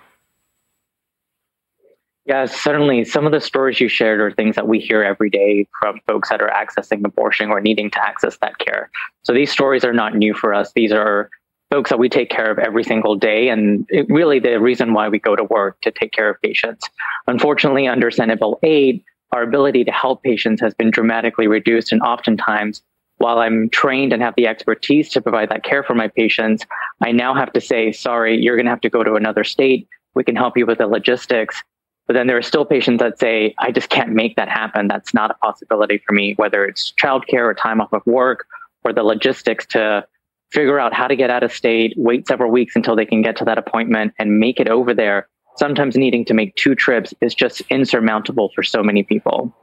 Yeah, 2.32 2.46
certainly. 2.46 3.04
Some 3.04 3.26
of 3.26 3.34
the 3.34 3.42
stories 3.42 3.82
you 3.82 3.90
shared 3.90 4.22
are 4.22 4.32
things 4.32 4.56
that 4.56 4.66
we 4.66 4.80
hear 4.80 5.04
every 5.04 5.30
day 5.30 5.68
from 5.78 6.00
folks 6.08 6.30
that 6.30 6.42
are 6.42 6.50
accessing 6.50 7.04
abortion 7.04 7.50
or 7.50 7.60
needing 7.60 7.92
to 7.92 8.02
access 8.02 8.38
that 8.38 8.58
care. 8.58 8.90
So 9.24 9.34
these 9.34 9.52
stories 9.52 9.84
are 9.84 9.92
not 9.92 10.16
new 10.16 10.34
for 10.34 10.54
us. 10.54 10.72
These 10.72 10.94
are 10.94 11.30
folks 11.72 11.90
that 11.90 12.00
we 12.00 12.08
take 12.08 12.30
care 12.30 12.50
of 12.50 12.58
every 12.58 12.86
single 12.86 13.18
day, 13.18 13.50
and 13.50 13.86
it, 13.90 14.06
really 14.08 14.40
the 14.40 14.62
reason 14.62 14.94
why 14.94 15.10
we 15.10 15.20
go 15.20 15.36
to 15.36 15.44
work 15.44 15.82
to 15.82 15.92
take 15.92 16.14
care 16.14 16.30
of 16.30 16.42
patients. 16.42 16.90
Unfortunately, 17.28 17.86
under 17.86 18.10
Senate 18.10 18.40
Bill 18.40 18.58
8, 18.64 19.04
our 19.34 19.44
ability 19.44 19.84
to 19.84 19.92
help 19.92 20.24
patients 20.24 20.62
has 20.62 20.74
been 20.74 20.90
dramatically 20.90 21.48
reduced, 21.48 21.92
and 21.92 22.02
oftentimes, 22.02 22.82
while 23.18 23.40
I'm 23.40 23.68
trained 23.72 24.14
and 24.14 24.22
have 24.22 24.36
the 24.38 24.48
expertise 24.48 25.10
to 25.10 25.22
provide 25.22 25.50
that 25.50 25.66
care 25.66 25.84
for 25.84 25.96
my 25.96 26.08
patients, 26.08 26.66
I 27.04 27.12
now 27.12 27.34
have 27.34 27.52
to 27.52 27.60
say, 27.60 27.92
sorry, 27.92 28.42
you're 28.42 28.56
going 28.56 28.68
to 28.68 28.72
have 28.72 28.80
to 28.82 28.90
go 28.90 29.04
to 29.04 29.16
another 29.16 29.44
state. 29.44 29.90
We 30.16 30.24
can 30.24 30.38
help 30.38 30.56
you 30.56 30.66
with 30.66 30.78
the 30.78 30.88
logistics 30.88 31.62
but 32.08 32.14
then 32.14 32.28
there 32.28 32.38
are 32.38 32.42
still 32.42 32.66
patients 32.66 33.00
that 33.00 33.20
say, 33.20 33.54
I 33.60 33.72
just 33.72 33.90
can't 33.90 34.12
make 34.12 34.36
that 34.36 34.50
happen. 34.50 34.88
That's 34.88 35.14
not 35.14 35.32
a 35.32 35.36
possibility 35.36 36.02
for 36.06 36.14
me, 36.14 36.34
whether 36.38 36.66
it's 36.66 36.94
childcare 37.02 37.46
or 37.46 37.54
time 37.54 37.80
off 37.80 37.94
of 37.94 38.02
work 38.06 38.46
or 38.84 38.92
the 38.94 39.04
logistics 39.04 39.66
to 39.68 40.06
figure 40.52 40.80
out 40.80 40.94
how 40.94 41.08
to 41.08 41.16
get 41.16 41.30
out 41.30 41.44
of 41.44 41.54
state, 41.54 41.94
wait 41.96 42.28
several 42.28 42.52
weeks 42.52 42.76
until 42.76 42.96
they 42.96 43.06
can 43.06 43.22
get 43.22 43.38
to 43.38 43.46
that 43.46 43.58
appointment 43.58 44.14
and 44.20 44.40
make 44.40 44.60
it 44.60 44.68
over 44.68 44.94
there. 44.94 45.28
Sometimes 45.58 45.96
needing 45.96 46.26
to 46.26 46.34
make 46.34 46.56
two 46.56 46.76
trips 46.76 47.14
is 47.22 47.36
just 47.36 47.62
insurmountable 47.70 48.52
for 48.56 48.64
so 48.64 48.84
many 48.84 49.04
people. 49.04 49.56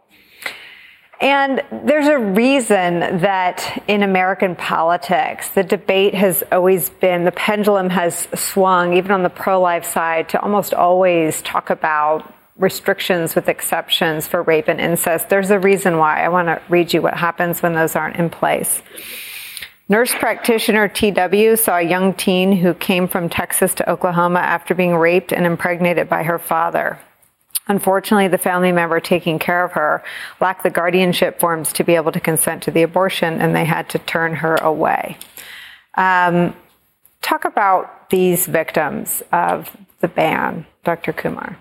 And 1.20 1.62
there's 1.72 2.06
a 2.06 2.18
reason 2.18 3.00
that 3.18 3.82
in 3.88 4.04
American 4.04 4.54
politics, 4.54 5.48
the 5.48 5.64
debate 5.64 6.14
has 6.14 6.44
always 6.52 6.90
been, 6.90 7.24
the 7.24 7.32
pendulum 7.32 7.90
has 7.90 8.28
swung, 8.34 8.94
even 8.94 9.10
on 9.10 9.24
the 9.24 9.30
pro 9.30 9.60
life 9.60 9.84
side, 9.84 10.28
to 10.30 10.40
almost 10.40 10.72
always 10.72 11.42
talk 11.42 11.70
about 11.70 12.32
restrictions 12.56 13.34
with 13.34 13.48
exceptions 13.48 14.28
for 14.28 14.42
rape 14.42 14.68
and 14.68 14.80
incest. 14.80 15.28
There's 15.28 15.50
a 15.50 15.58
reason 15.58 15.98
why. 15.98 16.24
I 16.24 16.28
want 16.28 16.48
to 16.48 16.62
read 16.68 16.92
you 16.92 17.02
what 17.02 17.14
happens 17.14 17.62
when 17.62 17.74
those 17.74 17.96
aren't 17.96 18.16
in 18.16 18.30
place. 18.30 18.82
Nurse 19.88 20.14
practitioner 20.14 20.86
TW 20.86 21.56
saw 21.56 21.78
a 21.78 21.82
young 21.82 22.14
teen 22.14 22.52
who 22.52 22.74
came 22.74 23.08
from 23.08 23.28
Texas 23.28 23.74
to 23.74 23.90
Oklahoma 23.90 24.40
after 24.40 24.74
being 24.74 24.94
raped 24.94 25.32
and 25.32 25.46
impregnated 25.46 26.08
by 26.08 26.24
her 26.24 26.38
father. 26.38 26.98
Unfortunately, 27.68 28.28
the 28.28 28.38
family 28.38 28.72
member 28.72 28.98
taking 28.98 29.38
care 29.38 29.62
of 29.62 29.72
her 29.72 30.02
lacked 30.40 30.62
the 30.62 30.70
guardianship 30.70 31.38
forms 31.38 31.72
to 31.74 31.84
be 31.84 31.94
able 31.94 32.12
to 32.12 32.20
consent 32.20 32.62
to 32.62 32.70
the 32.70 32.82
abortion, 32.82 33.40
and 33.40 33.54
they 33.54 33.66
had 33.66 33.88
to 33.90 33.98
turn 33.98 34.34
her 34.36 34.56
away. 34.56 35.16
Um, 35.94 36.56
talk 37.20 37.44
about 37.44 38.08
these 38.08 38.46
victims 38.46 39.22
of 39.32 39.76
the 40.00 40.08
ban, 40.08 40.66
Dr. 40.84 41.12
Kumar. 41.12 41.58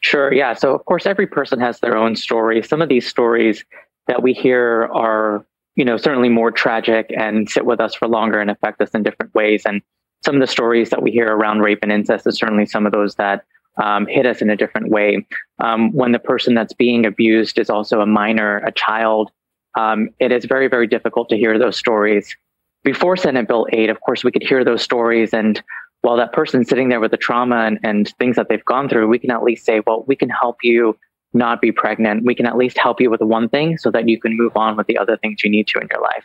Sure, 0.00 0.32
yeah. 0.32 0.54
So, 0.54 0.74
of 0.74 0.84
course, 0.84 1.06
every 1.06 1.26
person 1.26 1.60
has 1.60 1.80
their 1.80 1.96
own 1.96 2.16
story. 2.16 2.62
Some 2.62 2.82
of 2.82 2.88
these 2.88 3.06
stories 3.06 3.64
that 4.06 4.22
we 4.22 4.32
hear 4.32 4.90
are, 4.92 5.44
you 5.76 5.84
know, 5.84 5.96
certainly 5.96 6.28
more 6.28 6.50
tragic 6.50 7.12
and 7.16 7.48
sit 7.48 7.64
with 7.64 7.80
us 7.80 7.94
for 7.94 8.08
longer 8.08 8.40
and 8.40 8.50
affect 8.50 8.80
us 8.80 8.90
in 8.90 9.02
different 9.02 9.34
ways. 9.34 9.62
And 9.64 9.82
some 10.24 10.34
of 10.34 10.40
the 10.40 10.46
stories 10.46 10.90
that 10.90 11.02
we 11.02 11.10
hear 11.10 11.28
around 11.28 11.60
rape 11.60 11.80
and 11.82 11.92
incest 11.92 12.26
is 12.26 12.36
certainly 12.36 12.66
some 12.66 12.86
of 12.86 12.92
those 12.92 13.14
that 13.16 13.44
um, 13.82 14.06
hit 14.06 14.26
us 14.26 14.42
in 14.42 14.50
a 14.50 14.56
different 14.56 14.90
way. 14.90 15.26
Um, 15.62 15.92
when 15.92 16.12
the 16.12 16.18
person 16.18 16.54
that's 16.54 16.72
being 16.72 17.06
abused 17.06 17.58
is 17.58 17.70
also 17.70 18.00
a 18.00 18.06
minor, 18.06 18.58
a 18.58 18.72
child, 18.72 19.30
um, 19.78 20.10
it 20.18 20.32
is 20.32 20.44
very, 20.44 20.68
very 20.68 20.86
difficult 20.86 21.28
to 21.30 21.36
hear 21.36 21.58
those 21.58 21.76
stories. 21.76 22.36
Before 22.82 23.16
Senate 23.16 23.46
Bill 23.46 23.66
8, 23.72 23.90
of 23.90 24.00
course, 24.00 24.24
we 24.24 24.32
could 24.32 24.42
hear 24.42 24.64
those 24.64 24.82
stories. 24.82 25.32
And 25.32 25.62
while 26.02 26.16
that 26.16 26.32
person's 26.32 26.68
sitting 26.68 26.88
there 26.88 27.00
with 27.00 27.10
the 27.10 27.16
trauma 27.16 27.64
and, 27.66 27.78
and 27.82 28.08
things 28.18 28.36
that 28.36 28.48
they've 28.48 28.64
gone 28.64 28.88
through, 28.88 29.08
we 29.08 29.18
can 29.18 29.30
at 29.30 29.42
least 29.42 29.64
say, 29.64 29.80
well, 29.86 30.04
we 30.06 30.16
can 30.16 30.30
help 30.30 30.58
you 30.62 30.96
not 31.32 31.60
be 31.60 31.70
pregnant, 31.70 32.24
we 32.24 32.34
can 32.34 32.46
at 32.46 32.56
least 32.56 32.76
help 32.76 33.00
you 33.00 33.08
with 33.08 33.20
one 33.20 33.48
thing 33.48 33.78
so 33.78 33.90
that 33.90 34.08
you 34.08 34.20
can 34.20 34.36
move 34.36 34.56
on 34.56 34.76
with 34.76 34.88
the 34.88 34.98
other 34.98 35.16
things 35.16 35.44
you 35.44 35.50
need 35.50 35.68
to 35.68 35.78
in 35.78 35.86
your 35.92 36.02
life. 36.02 36.24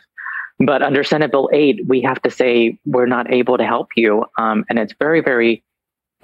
But 0.58 0.82
under 0.82 1.04
Senate 1.04 1.30
Bill 1.30 1.48
8, 1.52 1.82
we 1.86 2.00
have 2.02 2.20
to 2.22 2.30
say 2.30 2.78
we're 2.86 3.06
not 3.06 3.32
able 3.32 3.58
to 3.58 3.64
help 3.64 3.90
you. 3.94 4.24
Um, 4.38 4.64
and 4.68 4.78
it's 4.78 4.94
very, 4.98 5.20
very 5.20 5.62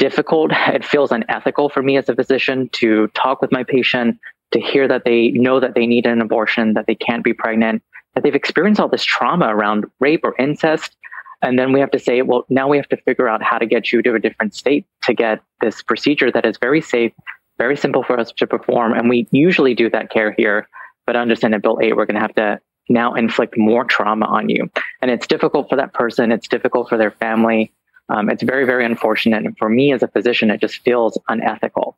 difficult. 0.02 0.50
It 0.76 0.84
feels 0.84 1.12
unethical 1.12 1.68
for 1.68 1.82
me 1.82 1.96
as 1.96 2.08
a 2.08 2.14
physician 2.14 2.68
to 2.80 3.06
talk 3.08 3.40
with 3.40 3.52
my 3.52 3.62
patient, 3.62 4.18
to 4.52 4.60
hear 4.60 4.88
that 4.88 5.04
they 5.04 5.30
know 5.30 5.60
that 5.60 5.74
they 5.74 5.86
need 5.86 6.06
an 6.06 6.20
abortion, 6.20 6.74
that 6.74 6.86
they 6.86 6.94
can't 6.94 7.22
be 7.22 7.32
pregnant, 7.32 7.82
that 8.14 8.22
they've 8.22 8.34
experienced 8.34 8.80
all 8.80 8.88
this 8.88 9.04
trauma 9.04 9.54
around 9.54 9.84
rape 10.00 10.24
or 10.24 10.34
incest. 10.38 10.96
And 11.40 11.58
then 11.58 11.72
we 11.72 11.80
have 11.80 11.90
to 11.92 11.98
say, 11.98 12.22
well, 12.22 12.44
now 12.48 12.68
we 12.68 12.76
have 12.76 12.88
to 12.88 12.96
figure 12.96 13.28
out 13.28 13.42
how 13.42 13.58
to 13.58 13.66
get 13.66 13.92
you 13.92 14.02
to 14.02 14.14
a 14.14 14.18
different 14.18 14.54
state 14.54 14.86
to 15.04 15.14
get 15.14 15.40
this 15.60 15.82
procedure 15.82 16.30
that 16.32 16.46
is 16.46 16.56
very 16.58 16.80
safe, 16.80 17.12
very 17.58 17.76
simple 17.76 18.02
for 18.02 18.18
us 18.18 18.32
to 18.32 18.46
perform. 18.46 18.92
And 18.92 19.08
we 19.08 19.28
usually 19.30 19.74
do 19.74 19.88
that 19.90 20.10
care 20.10 20.32
here. 20.36 20.68
But 21.06 21.16
understand 21.16 21.52
Senate 21.52 21.62
Bill 21.62 21.78
8, 21.80 21.96
we're 21.96 22.06
going 22.06 22.20
to 22.22 22.26
have 22.28 22.34
to 22.34 22.60
now 22.88 23.14
inflict 23.14 23.56
more 23.56 23.84
trauma 23.84 24.26
on 24.26 24.48
you. 24.48 24.70
And 25.00 25.10
it's 25.10 25.26
difficult 25.26 25.68
for 25.68 25.76
that 25.76 25.94
person, 25.94 26.32
it's 26.32 26.48
difficult 26.48 26.88
for 26.88 26.98
their 26.98 27.10
family. 27.12 27.72
Um, 28.08 28.28
it's 28.28 28.42
very, 28.42 28.64
very 28.64 28.84
unfortunate. 28.84 29.44
And 29.44 29.56
for 29.56 29.68
me 29.68 29.92
as 29.92 30.02
a 30.02 30.08
physician, 30.08 30.50
it 30.50 30.60
just 30.60 30.82
feels 30.82 31.18
unethical. 31.28 31.96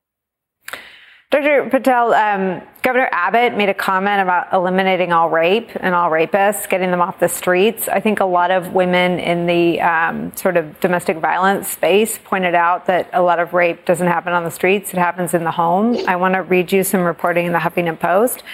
Dr. 1.35 1.69
Patel, 1.69 2.15
um, 2.15 2.63
Governor 2.83 3.09
Abbott 3.11 3.57
made 3.57 3.69
a 3.69 3.75
comment 3.75 4.23
about 4.23 4.53
eliminating 4.53 5.13
all 5.13 5.31
rape 5.31 5.69
and 5.81 5.93
all 5.93 6.09
rapists, 6.09 6.69
getting 6.69 6.93
them 6.93 7.01
off 7.01 7.19
the 7.19 7.29
streets. 7.29 7.89
I 7.89 7.99
think 7.99 8.21
a 8.21 8.25
lot 8.25 8.53
of 8.53 8.73
women 8.73 9.19
in 9.19 9.47
the 9.47 9.81
um, 9.81 10.37
sort 10.37 10.57
of 10.57 10.79
domestic 10.79 11.17
violence 11.17 11.69
space 11.69 12.21
pointed 12.23 12.55
out 12.55 12.87
that 12.87 13.11
a 13.13 13.21
lot 13.21 13.41
of 13.41 13.53
rape 13.53 13.85
doesn't 13.85 14.07
happen 14.07 14.33
on 14.33 14.45
the 14.45 14.51
streets, 14.51 14.95
it 14.95 14.99
happens 14.99 15.35
in 15.35 15.43
the 15.43 15.51
home. 15.51 15.97
I 16.07 16.15
want 16.15 16.35
to 16.35 16.43
read 16.43 16.71
you 16.71 16.85
some 16.85 17.01
reporting 17.01 17.47
in 17.47 17.53
the 17.53 17.59
Huffington 17.59 17.99
Post. 17.99 18.45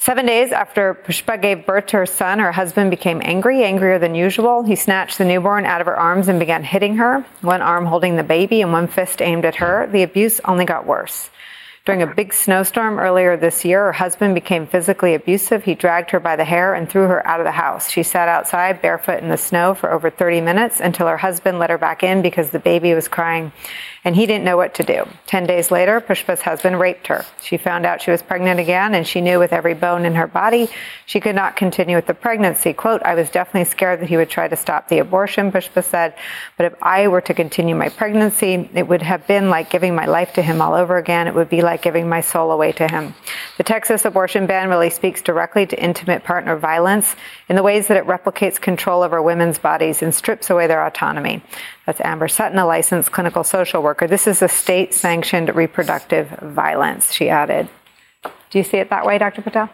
Seven 0.00 0.26
days 0.26 0.52
after 0.52 0.94
Pushpa 0.94 1.42
gave 1.42 1.66
birth 1.66 1.86
to 1.86 1.96
her 1.96 2.06
son, 2.06 2.38
her 2.38 2.52
husband 2.52 2.88
became 2.88 3.20
angry, 3.24 3.64
angrier 3.64 3.98
than 3.98 4.14
usual. 4.14 4.62
He 4.62 4.76
snatched 4.76 5.18
the 5.18 5.24
newborn 5.24 5.66
out 5.66 5.80
of 5.80 5.88
her 5.88 5.98
arms 5.98 6.28
and 6.28 6.38
began 6.38 6.62
hitting 6.62 6.96
her, 6.98 7.26
one 7.40 7.62
arm 7.62 7.84
holding 7.84 8.14
the 8.14 8.22
baby 8.22 8.62
and 8.62 8.72
one 8.72 8.86
fist 8.86 9.20
aimed 9.20 9.44
at 9.44 9.56
her. 9.56 9.88
The 9.90 10.04
abuse 10.04 10.40
only 10.44 10.64
got 10.64 10.86
worse. 10.86 11.30
During 11.84 12.02
a 12.02 12.06
big 12.06 12.32
snowstorm 12.32 12.98
earlier 13.00 13.36
this 13.36 13.64
year, 13.64 13.86
her 13.86 13.92
husband 13.92 14.34
became 14.34 14.66
physically 14.66 15.14
abusive. 15.14 15.64
He 15.64 15.74
dragged 15.74 16.10
her 16.10 16.20
by 16.20 16.36
the 16.36 16.44
hair 16.44 16.74
and 16.74 16.88
threw 16.88 17.08
her 17.08 17.26
out 17.26 17.40
of 17.40 17.44
the 17.44 17.50
house. 17.50 17.90
She 17.90 18.02
sat 18.04 18.28
outside 18.28 18.80
barefoot 18.80 19.22
in 19.22 19.30
the 19.30 19.38
snow 19.38 19.74
for 19.74 19.90
over 19.90 20.10
30 20.10 20.42
minutes 20.42 20.80
until 20.80 21.08
her 21.08 21.16
husband 21.16 21.58
let 21.58 21.70
her 21.70 21.78
back 21.78 22.04
in 22.04 22.22
because 22.22 22.50
the 22.50 22.58
baby 22.60 22.94
was 22.94 23.08
crying 23.08 23.52
and 24.04 24.16
he 24.16 24.26
didn't 24.26 24.44
know 24.44 24.56
what 24.56 24.74
to 24.74 24.82
do. 24.82 25.06
Ten 25.26 25.46
days 25.46 25.70
later, 25.70 26.00
Pushpa's 26.00 26.40
husband 26.40 26.78
raped 26.78 27.06
her. 27.08 27.24
She 27.42 27.56
found 27.56 27.86
out 27.86 28.02
she 28.02 28.10
was 28.10 28.22
pregnant 28.22 28.60
again, 28.60 28.94
and 28.94 29.06
she 29.06 29.20
knew 29.20 29.38
with 29.38 29.52
every 29.52 29.74
bone 29.74 30.04
in 30.04 30.14
her 30.14 30.26
body 30.26 30.68
she 31.06 31.20
could 31.20 31.34
not 31.34 31.56
continue 31.56 31.96
with 31.96 32.06
the 32.06 32.14
pregnancy. 32.14 32.72
Quote, 32.72 33.02
I 33.02 33.14
was 33.14 33.30
definitely 33.30 33.64
scared 33.64 34.00
that 34.00 34.08
he 34.08 34.16
would 34.16 34.30
try 34.30 34.48
to 34.48 34.56
stop 34.56 34.88
the 34.88 34.98
abortion, 34.98 35.50
Pushpa 35.50 35.82
said, 35.82 36.14
but 36.56 36.66
if 36.66 36.74
I 36.82 37.08
were 37.08 37.20
to 37.22 37.34
continue 37.34 37.74
my 37.74 37.88
pregnancy, 37.88 38.68
it 38.74 38.86
would 38.86 39.02
have 39.02 39.26
been 39.26 39.50
like 39.50 39.70
giving 39.70 39.94
my 39.94 40.06
life 40.06 40.34
to 40.34 40.42
him 40.42 40.60
all 40.60 40.74
over 40.74 40.96
again. 40.96 41.26
It 41.26 41.34
would 41.34 41.48
be 41.48 41.62
like 41.62 41.82
giving 41.82 42.08
my 42.08 42.20
soul 42.20 42.50
away 42.50 42.72
to 42.72 42.88
him. 42.88 43.14
The 43.56 43.64
Texas 43.64 44.04
abortion 44.04 44.46
ban 44.46 44.68
really 44.68 44.90
speaks 44.90 45.22
directly 45.22 45.66
to 45.66 45.82
intimate 45.82 46.24
partner 46.24 46.56
violence 46.56 47.16
in 47.48 47.56
the 47.56 47.62
ways 47.62 47.88
that 47.88 47.96
it 47.96 48.06
replicates 48.06 48.60
control 48.60 49.02
over 49.02 49.20
women's 49.22 49.58
bodies 49.58 50.02
and 50.02 50.14
strips 50.14 50.50
away 50.50 50.66
their 50.66 50.84
autonomy. 50.84 51.42
That's 51.88 52.02
Amber 52.02 52.28
Sutton, 52.28 52.58
a 52.58 52.66
licensed 52.66 53.12
clinical 53.12 53.42
social 53.44 53.82
worker. 53.82 54.06
This 54.06 54.26
is 54.26 54.42
a 54.42 54.48
state 54.48 54.92
sanctioned 54.92 55.56
reproductive 55.56 56.28
violence, 56.28 57.14
she 57.14 57.30
added. 57.30 57.66
Do 58.50 58.58
you 58.58 58.62
see 58.62 58.76
it 58.76 58.90
that 58.90 59.06
way, 59.06 59.16
Dr. 59.16 59.40
Patel? 59.40 59.70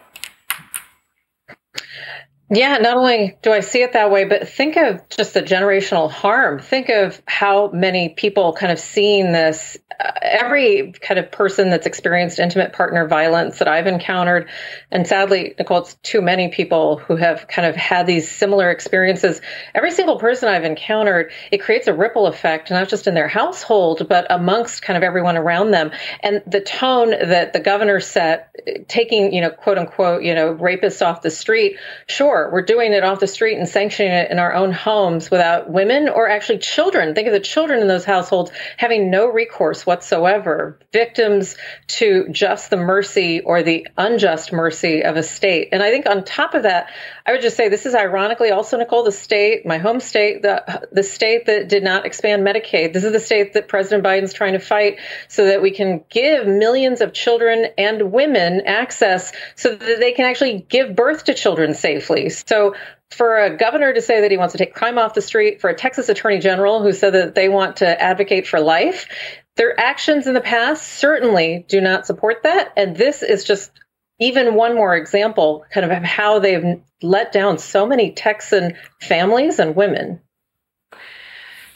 Yeah, 2.49 2.77
not 2.77 2.97
only 2.97 3.37
do 3.43 3.53
I 3.53 3.59
see 3.59 3.83
it 3.83 3.95
that 3.95 4.13
way, 4.13 4.27
but 4.27 4.49
think 4.49 4.77
of 4.77 5.09
just 5.09 5.35
the 5.35 5.43
generational 5.43 6.09
harm. 6.09 6.61
Think 6.61 6.89
of 6.89 7.21
how 7.27 7.73
many 7.73 8.11
people 8.11 8.53
kind 8.53 8.71
of 8.71 8.79
seeing 8.79 9.33
this. 9.33 9.77
Every 10.23 10.93
kind 11.01 11.19
of 11.19 11.31
person 11.31 11.71
that's 11.71 11.87
experienced 11.87 12.39
intimate 12.39 12.73
partner 12.73 13.07
violence 13.07 13.59
that 13.59 13.69
I've 13.69 13.87
encountered, 13.87 14.49
and 14.91 15.07
sadly, 15.07 15.55
Nicolle, 15.59 15.83
it's 15.83 15.95
too 16.03 16.21
many 16.21 16.49
people 16.49 16.99
who 16.99 17.17
have 17.17 17.47
kind 17.49 17.67
of 17.67 17.77
had 17.77 18.07
these 18.07 18.31
similar 18.31 18.71
experiences. 18.71 19.41
Every 19.75 19.91
single 19.91 20.19
person 20.19 20.49
I've 20.49 20.65
encountered, 20.65 21.33
it 21.51 21.59
creates 21.59 21.87
a 21.87 21.95
ripple 21.95 22.27
effect, 22.27 22.71
not 22.71 22.89
just 22.89 23.07
in 23.07 23.15
their 23.15 23.29
household, 23.29 24.09
but 24.09 24.27
amongst 24.31 24.83
kind 24.83 24.97
of 24.97 25.03
everyone 25.03 25.37
around 25.37 25.71
them. 25.71 25.91
And 26.21 26.43
the 26.47 26.61
tone 26.61 27.11
that 27.11 27.53
the 27.53 27.61
governor 27.61 28.01
set, 28.01 28.55
taking, 28.89 29.33
you 29.33 29.41
know, 29.41 29.51
quote 29.51 29.79
unquote, 29.79 30.23
you 30.23 30.35
know, 30.35 30.55
rapists 30.55 31.05
off 31.05 31.23
the 31.23 31.31
street, 31.31 31.79
sure 32.07 32.51
we're 32.53 32.63
doing 32.63 32.93
it 32.93 33.05
off 33.05 33.21
the 33.21 33.27
street 33.27 33.59
and 33.59 33.69
sanctioning 33.69 34.13
it 34.13 34.31
in 34.31 34.39
our 34.39 34.55
own 34.55 34.73
homes 34.73 35.31
without 35.31 35.71
women 35.71 36.09
or 36.09 36.29
actually 36.29 36.59
children. 36.59 37.15
Think 37.15 37.29
of 37.29 37.33
the 37.33 37.41
children 37.41 37.81
in 37.81 37.89
those 37.89 38.05
households 38.05 38.51
having 38.77 39.11
no 39.11 39.27
recourse 39.27 39.84
whatsoever, 39.87 40.79
victims 40.93 41.57
to 41.87 42.29
just 42.31 42.71
the 42.71 42.77
mercy 42.77 43.41
or 43.41 43.63
the 43.63 43.87
unjust 43.97 44.53
mercy 44.53 45.03
of 45.03 45.17
a 45.17 45.23
state. 45.23 45.69
And 45.73 45.83
I 45.83 45.91
think 45.91 46.09
on 46.09 46.25
top 46.25 46.55
of 46.55 46.65
that, 46.65 46.91
I 47.27 47.33
would 47.33 47.41
just 47.41 47.57
say 47.57 47.69
this 47.69 47.87
is 47.87 47.95
ironically 47.95 48.51
also, 48.51 48.77
Nicolle, 48.77 49.05
the 49.05 49.13
state, 49.13 49.65
my 49.65 49.79
home 49.79 50.01
state, 50.01 50.43
the, 50.43 50.87
the 50.93 51.03
state 51.03 51.47
that 51.47 51.69
did 51.69 51.83
not 51.83 52.07
expand 52.07 52.47
Medicaid. 52.47 52.93
This 52.93 53.05
is 53.05 53.13
the 53.13 53.21
state 53.21 53.55
that 53.55 53.69
President 53.69 54.05
Biden's 54.05 54.33
trying 54.33 54.53
to 54.53 54.59
fight 54.59 54.99
so 55.29 55.47
that 55.47 55.63
we 55.63 55.71
can 55.71 56.05
give 56.11 56.47
millions 56.47 57.01
of 57.01 57.13
children 57.13 57.67
and 57.79 58.13
women 58.13 58.63
access 58.67 59.33
so 59.55 59.75
that 59.75 60.01
they 60.01 60.13
can 60.13 60.27
actually 60.27 60.67
give 60.69 60.95
birth 60.95 61.25
to 61.25 61.35
children 61.35 61.75
safely. 61.75 62.29
So 62.31 62.75
for 63.11 63.39
a 63.39 63.57
governor 63.57 63.93
to 63.93 64.03
say 64.03 64.21
that 64.21 64.31
he 64.31 64.37
wants 64.37 64.53
to 64.53 64.59
take 64.59 64.75
crime 64.75 64.99
off 64.99 65.15
the 65.15 65.23
street, 65.23 65.61
for 65.61 65.71
a 65.71 65.75
Texas 65.75 66.09
attorney 66.09 66.39
general 66.39 66.83
who 66.83 66.93
said 66.93 67.15
that 67.15 67.35
they 67.35 67.49
want 67.49 67.77
to 67.77 68.03
advocate 68.03 68.47
for 68.47 68.61
life, 68.61 69.09
their 69.57 69.79
actions 69.79 70.27
in 70.27 70.35
the 70.35 70.41
past 70.41 70.83
certainly 70.83 71.65
do 71.69 71.81
not 71.81 72.07
support 72.07 72.43
that. 72.43 72.73
And 72.77 72.97
this 72.97 73.23
is 73.23 73.45
just 73.45 73.71
even 74.19 74.55
one 74.55 74.75
more 74.75 74.97
example 74.97 75.65
kind 75.73 75.91
of 75.91 76.03
how 76.03 76.39
they've 76.39 76.81
let 77.03 77.33
down 77.33 77.59
so 77.59 77.87
many 77.87 78.13
Texan 78.13 78.77
families 79.01 79.59
and 79.59 79.77
women. 79.77 80.21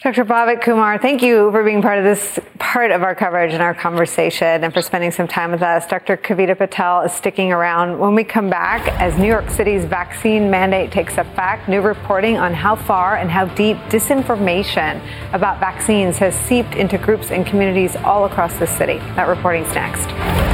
Dr. 0.01 0.25
Bhavik 0.25 0.63
Kumar, 0.63 0.97
thank 0.97 1.23
you 1.23 1.51
for 1.51 1.65
being 1.65 1.83
part 1.83 1.99
of 1.99 2.05
this 2.05 2.39
part 2.61 2.93
of 2.93 3.03
our 3.03 3.17
coverage 3.17 3.53
and 3.53 3.61
our 3.61 3.75
conversation 3.75 4.63
and 4.63 4.73
for 4.73 4.81
spending 4.81 5.11
some 5.11 5.27
time 5.27 5.51
with 5.51 5.61
us. 5.61 5.89
Dr. 5.89 6.17
Kavita 6.17 6.57
Patel 6.57 7.01
is 7.01 7.13
sticking 7.13 7.51
around 7.51 7.99
when 7.99 8.15
we 8.15 8.23
come 8.23 8.49
back 8.49 8.87
as 9.01 9.19
New 9.19 9.27
York 9.27 9.51
City's 9.51 9.85
vaccine 9.85 10.53
mandate 10.53 10.93
takes 10.93 11.19
effect. 11.19 11.69
New 11.69 11.81
reporting 11.81 12.37
on 12.37 12.55
how 12.55 12.77
far 12.77 13.17
and 13.17 13.29
how 13.29 13.47
deep 13.57 13.77
disinformation 13.89 15.03
about 15.33 15.59
vaccines 15.59 16.17
has 16.19 16.33
seeped 16.33 16.77
into 16.77 16.97
groups 16.97 17.33
and 17.33 17.45
communities 17.45 17.97
all 17.97 18.25
across 18.25 18.57
the 18.59 18.69
city. 18.69 18.99
That 19.17 19.27
reporting's 19.27 19.75
next. 19.75 20.48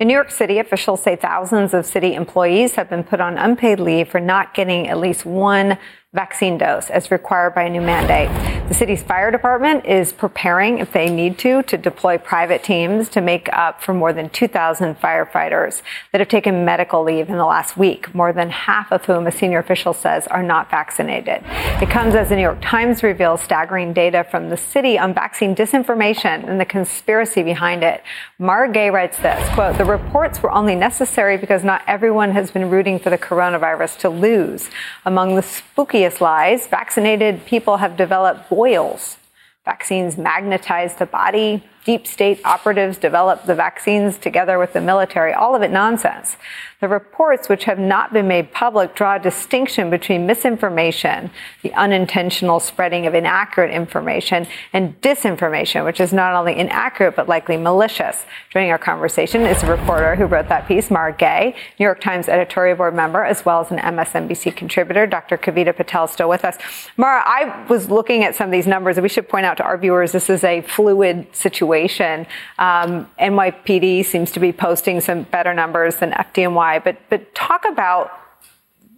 In 0.00 0.08
New 0.08 0.14
York 0.14 0.30
City, 0.30 0.58
officials 0.58 1.02
say 1.02 1.14
thousands 1.14 1.74
of 1.74 1.84
city 1.84 2.14
employees 2.14 2.76
have 2.76 2.88
been 2.88 3.04
put 3.04 3.20
on 3.20 3.36
unpaid 3.36 3.78
leave 3.80 4.08
for 4.08 4.18
not 4.18 4.54
getting 4.54 4.88
at 4.88 4.96
least 4.96 5.26
one 5.26 5.76
vaccine 6.12 6.58
dose 6.58 6.90
as 6.90 7.12
required 7.12 7.54
by 7.54 7.62
a 7.62 7.70
new 7.70 7.80
mandate. 7.80 8.28
The 8.68 8.74
city's 8.74 9.00
fire 9.00 9.30
department 9.30 9.86
is 9.86 10.12
preparing, 10.12 10.78
if 10.78 10.92
they 10.92 11.08
need 11.08 11.38
to, 11.38 11.62
to 11.62 11.78
deploy 11.78 12.18
private 12.18 12.64
teams 12.64 13.08
to 13.10 13.20
make 13.20 13.48
up 13.52 13.80
for 13.80 13.94
more 13.94 14.12
than 14.12 14.28
2,000 14.30 15.00
firefighters 15.00 15.82
that 16.10 16.20
have 16.20 16.28
taken 16.28 16.64
medical 16.64 17.04
leave 17.04 17.28
in 17.28 17.36
the 17.36 17.44
last 17.44 17.76
week, 17.76 18.12
more 18.12 18.32
than 18.32 18.50
half 18.50 18.90
of 18.90 19.04
whom 19.04 19.28
a 19.28 19.32
senior 19.32 19.60
official 19.60 19.92
says 19.92 20.26
are 20.26 20.42
not 20.42 20.68
vaccinated. 20.68 21.44
It 21.80 21.90
comes 21.90 22.16
as 22.16 22.28
the 22.28 22.34
New 22.34 22.42
York 22.42 22.58
Times 22.60 23.04
reveals 23.04 23.40
staggering 23.40 23.92
data 23.92 24.26
from 24.28 24.50
the 24.50 24.56
city 24.56 24.98
on 24.98 25.14
vaccine 25.14 25.54
disinformation 25.54 26.48
and 26.48 26.60
the 26.60 26.64
conspiracy 26.64 27.44
behind 27.44 27.84
it. 27.84 28.02
Mara 28.40 28.70
Gay 28.72 28.90
writes 28.90 29.18
this, 29.18 29.48
quote, 29.50 29.78
the 29.78 29.84
reports 29.84 30.42
were 30.42 30.50
only 30.50 30.74
necessary 30.74 31.36
because 31.36 31.62
not 31.62 31.82
everyone 31.86 32.32
has 32.32 32.50
been 32.50 32.68
rooting 32.68 32.98
for 32.98 33.10
the 33.10 33.18
coronavirus 33.18 33.98
to 33.98 34.08
lose. 34.08 34.70
Among 35.04 35.36
the 35.36 35.42
spooky 35.42 35.99
lies, 36.20 36.66
vaccinated 36.66 37.44
people 37.44 37.76
have 37.76 37.96
developed 37.96 38.48
boils. 38.48 39.16
Vaccines 39.64 40.16
magnetize 40.16 40.96
the 40.96 41.06
body, 41.06 41.62
deep 41.84 42.06
state 42.06 42.40
operatives 42.44 42.98
developed 42.98 43.46
the 43.46 43.54
vaccines 43.54 44.18
together 44.18 44.58
with 44.58 44.72
the 44.72 44.80
military. 44.80 45.32
All 45.32 45.54
of 45.54 45.62
it 45.62 45.70
nonsense. 45.70 46.36
The 46.80 46.88
reports, 46.88 47.48
which 47.48 47.64
have 47.64 47.78
not 47.78 48.12
been 48.12 48.26
made 48.26 48.52
public, 48.52 48.94
draw 48.94 49.16
a 49.16 49.18
distinction 49.18 49.90
between 49.90 50.24
misinformation, 50.24 51.30
the 51.62 51.74
unintentional 51.74 52.58
spreading 52.58 53.06
of 53.06 53.14
inaccurate 53.14 53.70
information, 53.70 54.46
and 54.72 54.98
disinformation, 55.02 55.84
which 55.84 56.00
is 56.00 56.12
not 56.12 56.34
only 56.34 56.58
inaccurate 56.58 57.16
but 57.16 57.28
likely 57.28 57.58
malicious. 57.58 58.24
Joining 58.48 58.70
our 58.70 58.78
conversation 58.78 59.42
is 59.42 59.62
a 59.62 59.66
reporter 59.66 60.16
who 60.16 60.24
wrote 60.24 60.48
that 60.48 60.66
piece, 60.66 60.90
Mara 60.90 61.12
Gay, 61.12 61.54
New 61.78 61.84
York 61.84 62.00
Times 62.00 62.28
editorial 62.28 62.76
board 62.78 62.94
member, 62.94 63.24
as 63.24 63.44
well 63.44 63.60
as 63.60 63.70
an 63.70 63.78
MSNBC 63.78 64.56
contributor. 64.56 65.06
Dr. 65.06 65.36
Kavita 65.36 65.76
Patel 65.76 66.08
still 66.08 66.30
with 66.30 66.46
us. 66.46 66.56
Mara, 66.96 67.22
I 67.26 67.66
was 67.68 67.90
looking 67.90 68.24
at 68.24 68.34
some 68.34 68.46
of 68.46 68.52
these 68.52 68.66
numbers, 68.66 68.96
and 68.96 69.02
we 69.02 69.10
should 69.10 69.28
point 69.28 69.44
out 69.44 69.58
to 69.58 69.64
our 69.64 69.76
viewers 69.76 70.12
this 70.12 70.30
is 70.30 70.44
a 70.44 70.62
fluid 70.62 71.26
situation. 71.36 71.69
Um, 72.58 73.08
NYPD 73.18 74.04
seems 74.04 74.32
to 74.32 74.40
be 74.40 74.52
posting 74.52 75.00
some 75.00 75.22
better 75.24 75.54
numbers 75.54 75.96
than 75.96 76.12
FDNY 76.12 76.82
but 76.84 76.96
but 77.08 77.34
talk 77.34 77.64
about 77.64 78.10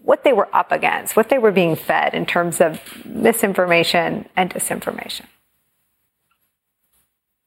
what 0.03 0.25
they 0.25 0.33
were 0.33 0.49
up 0.55 0.73
against, 0.73 1.17
what 1.17 1.29
they 1.29 1.39
were 1.39 1.53
being 1.53 1.77
fed 1.77 2.15
in 2.15 2.27
terms 2.27 2.61
of 2.61 2.81
misinformation 3.05 4.29
and 4.37 4.51
disinformation. 4.51 5.27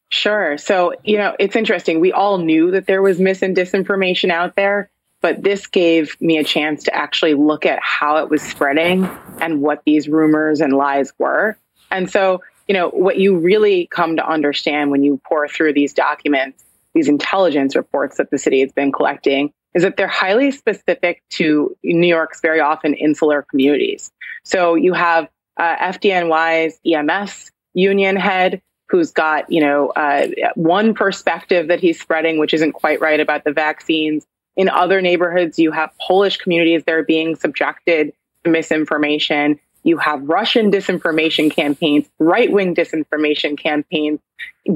Sure. 0.10 0.58
So, 0.58 0.94
you 1.04 1.18
know, 1.18 1.36
it's 1.40 1.56
interesting. 1.56 2.00
We 2.00 2.14
all 2.14 2.38
knew 2.38 2.72
that 2.72 2.88
there 2.88 3.02
was 3.02 3.20
mis 3.20 3.42
and 3.42 3.56
disinformation 3.56 4.30
out 4.30 4.56
there, 4.56 4.90
but 5.22 5.44
this 5.44 5.68
gave 5.68 6.20
me 6.22 6.38
a 6.38 6.44
chance 6.44 6.84
to 6.84 6.96
actually 6.96 7.34
look 7.34 7.66
at 7.66 7.80
how 7.82 8.18
it 8.18 8.30
was 8.30 8.42
spreading 8.42 9.10
and 9.42 9.62
what 9.62 9.84
these 9.86 10.08
rumors 10.08 10.62
and 10.62 10.72
lies 10.74 11.12
were. 11.18 11.58
And 11.92 12.10
so, 12.10 12.42
you 12.68 12.74
know, 12.74 12.90
what 12.90 13.18
you 13.18 13.38
really 13.38 13.88
come 13.88 14.16
to 14.16 14.28
understand 14.28 14.92
when 14.92 15.04
you 15.04 15.20
pour 15.28 15.48
through 15.48 15.74
these 15.74 15.94
documents, 15.94 16.64
these 16.94 17.08
intelligence 17.08 17.76
reports 17.76 18.18
that 18.18 18.32
the 18.32 18.38
city 18.38 18.62
has 18.62 18.72
been 18.72 18.92
collecting, 18.92 19.52
is 19.74 19.84
that 19.84 19.98
they're 19.98 20.08
highly 20.08 20.52
specific 20.52 21.22
to 21.30 21.76
New 21.84 22.08
York's 22.08 22.42
very 22.42 22.60
often 22.60 22.94
insular 22.94 23.44
communities. 23.44 24.12
So 24.44 24.76
you 24.76 24.94
have 24.94 25.28
uh, 25.58 25.76
FDNY's 25.78 26.80
EMS 26.86 27.52
union 27.74 28.16
head 28.16 28.62
who's 28.88 29.12
got, 29.12 29.52
you 29.52 29.62
know, 29.62 29.90
uh, 29.90 30.28
one 30.56 30.94
perspective 30.94 31.68
that 31.68 31.80
he's 31.80 32.00
spreading, 32.00 32.38
which 32.38 32.54
isn't 32.54 32.74
quite 32.74 33.02
right 33.02 33.20
about 33.20 33.44
the 33.44 33.52
vaccines. 33.52 34.26
In 34.56 34.70
other 34.70 35.02
neighborhoods, 35.02 35.60
you 35.60 35.72
have 35.72 35.92
Polish 36.00 36.38
communities 36.38 36.84
that 36.86 36.94
are 36.94 37.04
being 37.04 37.36
subjected 37.36 38.14
to 38.44 38.50
misinformation. 38.50 39.60
You 39.86 39.98
have 39.98 40.28
Russian 40.28 40.72
disinformation 40.72 41.52
campaigns, 41.52 42.08
right 42.18 42.52
wing 42.52 42.74
disinformation 42.74 43.56
campaigns, 43.56 44.20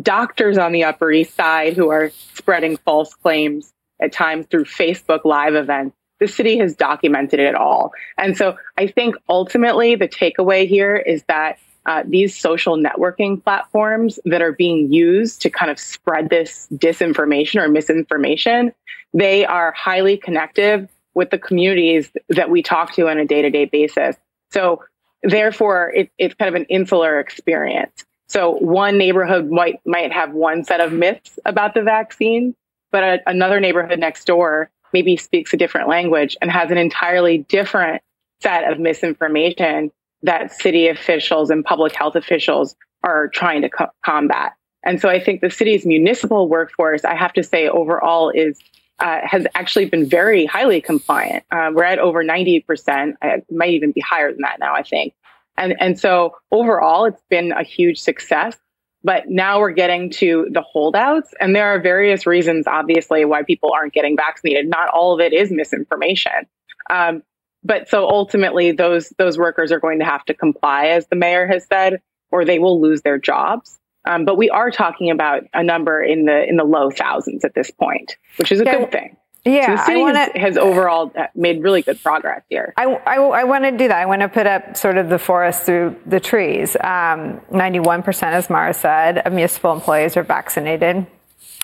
doctors 0.04 0.60
on 0.60 0.72
the 0.72 0.84
Upper 0.84 1.12
East 1.12 1.36
Side 1.36 1.74
who 1.74 1.90
are 1.90 2.12
spreading 2.36 2.78
false 2.78 3.16
claims 3.16 3.74
at 4.00 4.14
times 4.14 4.46
through 4.52 4.66
Facebook 4.66 5.26
live 5.26 5.56
events. 5.56 5.96
The 6.20 6.28
city 6.28 6.60
has 6.60 6.76
documented 6.76 7.40
it 7.40 7.56
all. 7.56 7.92
And 8.20 8.38
so 8.38 8.56
I 8.78 8.86
think 8.86 9.16
ultimately 9.28 9.96
the 9.96 10.08
takeaway 10.08 10.68
here 10.68 10.96
is 10.96 11.24
that 11.28 11.58
uh, 11.88 12.04
these 12.06 12.38
social 12.38 12.78
networking 12.78 13.44
platforms 13.44 14.20
that 14.26 14.44
are 14.44 14.52
being 14.52 14.94
used 14.94 15.42
to 15.42 15.50
kind 15.50 15.72
of 15.72 15.80
spread 15.80 16.30
this 16.30 16.68
disinformation 16.74 17.60
or 17.60 17.68
misinformation, 17.68 18.74
they 19.16 19.44
are 19.44 19.72
highly 19.72 20.18
connective 20.18 20.88
with 21.16 21.32
the 21.32 21.40
communities 21.40 22.12
that 22.28 22.52
we 22.52 22.62
talk 22.62 22.94
to 22.94 23.10
on 23.10 23.18
a 23.18 23.26
day 23.26 23.42
to 23.42 23.50
day 23.50 23.66
basis. 23.66 24.16
So 24.52 24.84
therefore, 25.24 25.92
it, 25.96 26.12
it's 26.18 26.36
kind 26.36 26.50
of 26.50 26.56
an 26.56 26.66
insular 26.70 27.20
experience. 27.20 28.06
So 28.28 28.52
one 28.52 28.98
neighborhood 28.98 29.50
might 29.50 29.80
might 29.86 30.12
have 30.12 30.34
one 30.34 30.64
set 30.64 30.82
of 30.82 30.94
myths 30.94 31.40
about 31.46 31.74
the 31.74 31.82
vaccine, 31.82 32.56
but 32.92 33.04
a, 33.04 33.20
another 33.26 33.60
neighborhood 33.60 34.00
next 34.00 34.26
door 34.26 34.70
maybe 34.94 35.18
speaks 35.18 35.54
a 35.54 35.58
different 35.58 35.88
language 35.88 36.38
and 36.42 36.52
has 36.52 36.72
an 36.72 36.78
entirely 36.78 37.40
different 37.50 38.02
set 38.42 38.72
of 38.72 38.80
misinformation 38.80 39.92
that 40.24 40.52
city 40.52 40.88
officials 40.88 41.50
and 41.50 41.64
public 41.64 41.94
health 41.94 42.16
officials 42.16 42.76
are 43.04 43.28
trying 43.30 43.62
to 43.62 43.70
co- 43.70 43.92
combat. 44.06 44.54
And 44.84 45.00
so 45.02 45.10
I 45.10 45.22
think 45.24 45.42
the 45.42 45.50
city's 45.50 45.86
municipal 45.86 46.48
workforce, 46.48 47.04
I 47.04 47.16
have 47.16 47.34
to 47.34 47.44
say, 47.44 47.68
overall 47.68 48.30
is 48.30 48.60
uh, 49.00 49.20
has 49.24 49.46
actually 49.56 49.86
been 49.86 50.08
very 50.08 50.46
highly 50.46 50.82
compliant. 50.82 51.44
Uh, 51.52 51.72
we're 51.74 51.84
at 51.84 52.00
over 52.00 52.24
90%. 52.24 53.14
It 53.22 53.46
might 53.50 53.72
even 53.72 53.92
be 53.92 54.02
higher 54.02 54.32
than 54.32 54.42
that 54.42 54.58
now, 54.60 54.74
I 54.74 54.84
think. 54.84 55.14
And, 55.58 55.76
and 55.80 56.00
so 56.00 56.36
overall, 56.52 57.06
it's 57.06 57.22
been 57.30 57.52
a 57.52 57.64
huge 57.64 58.00
success. 58.00 58.58
But 59.02 59.30
now 59.30 59.62
we're 59.62 59.72
getting 59.72 60.10
to 60.12 60.48
the 60.52 60.62
holdouts, 60.62 61.34
and 61.40 61.56
there 61.56 61.68
are 61.68 61.80
various 61.80 62.26
reasons, 62.26 62.68
obviously, 62.68 63.24
why 63.24 63.44
people 63.44 63.72
aren't 63.72 63.94
getting 63.94 64.18
vaccinated. 64.18 64.68
Not 64.68 64.90
all 64.90 65.14
of 65.14 65.22
it 65.22 65.32
is 65.32 65.52
misinformation. 65.52 66.48
Um, 66.90 67.24
but 67.64 67.88
so 67.88 68.10
ultimately, 68.10 68.74
those 68.74 69.14
those 69.18 69.38
workers 69.38 69.72
are 69.72 69.80
going 69.80 70.00
to 70.00 70.06
have 70.06 70.26
to 70.26 70.34
comply, 70.34 70.88
as 70.88 71.08
the 71.08 71.16
mayor 71.16 71.48
has 71.48 71.66
said, 71.68 72.02
or 72.30 72.44
they 72.44 72.60
will 72.60 72.82
lose 72.82 73.02
their 73.02 73.18
jobs. 73.18 73.79
Um, 74.10 74.26
but 74.26 74.38
we 74.38 74.50
are 74.50 74.72
talking 74.72 75.12
about 75.12 75.44
a 75.54 75.64
number 75.64 76.02
in 76.02 76.26
the 76.26 76.44
in 76.48 76.58
the 76.58 76.64
low 76.64 76.90
thousands 76.90 77.46
at 77.46 77.54
this 77.54 77.70
point, 77.70 78.18
which 78.38 78.52
is 78.52 78.60
a 78.60 78.66
yeah. 78.66 78.80
good 78.80 78.92
thing. 78.92 79.18
Yeah, 79.46 79.68
so 79.68 79.72
the 79.72 79.86
city 79.86 80.02
wanna, 80.02 80.20
has, 80.20 80.32
has, 80.36 80.58
overall 80.58 81.14
uh, 81.18 81.28
made 81.34 81.64
really 81.64 81.82
good 81.82 82.02
progress 82.04 82.44
here. 82.50 82.74
I, 82.76 82.84
I, 82.84 83.16
I 83.16 83.44
want 83.46 83.64
to 83.64 83.72
do 83.72 83.88
that. 83.88 83.98
I 83.98 84.06
want 84.06 84.22
to 84.22 84.28
put 84.28 84.46
up 84.46 84.76
sort 84.76 84.98
of 84.98 85.08
the 85.08 85.18
forest 85.18 85.66
through 85.66 85.96
the 86.06 86.20
trees. 86.20 86.76
Um, 86.76 87.40
91%, 87.50 88.24
as 88.24 88.50
Mara 88.50 88.74
said, 88.74 89.20
of 89.20 89.32
municipal 89.32 89.72
employees 89.72 90.18
are 90.18 90.24
vaccinated. 90.24 91.08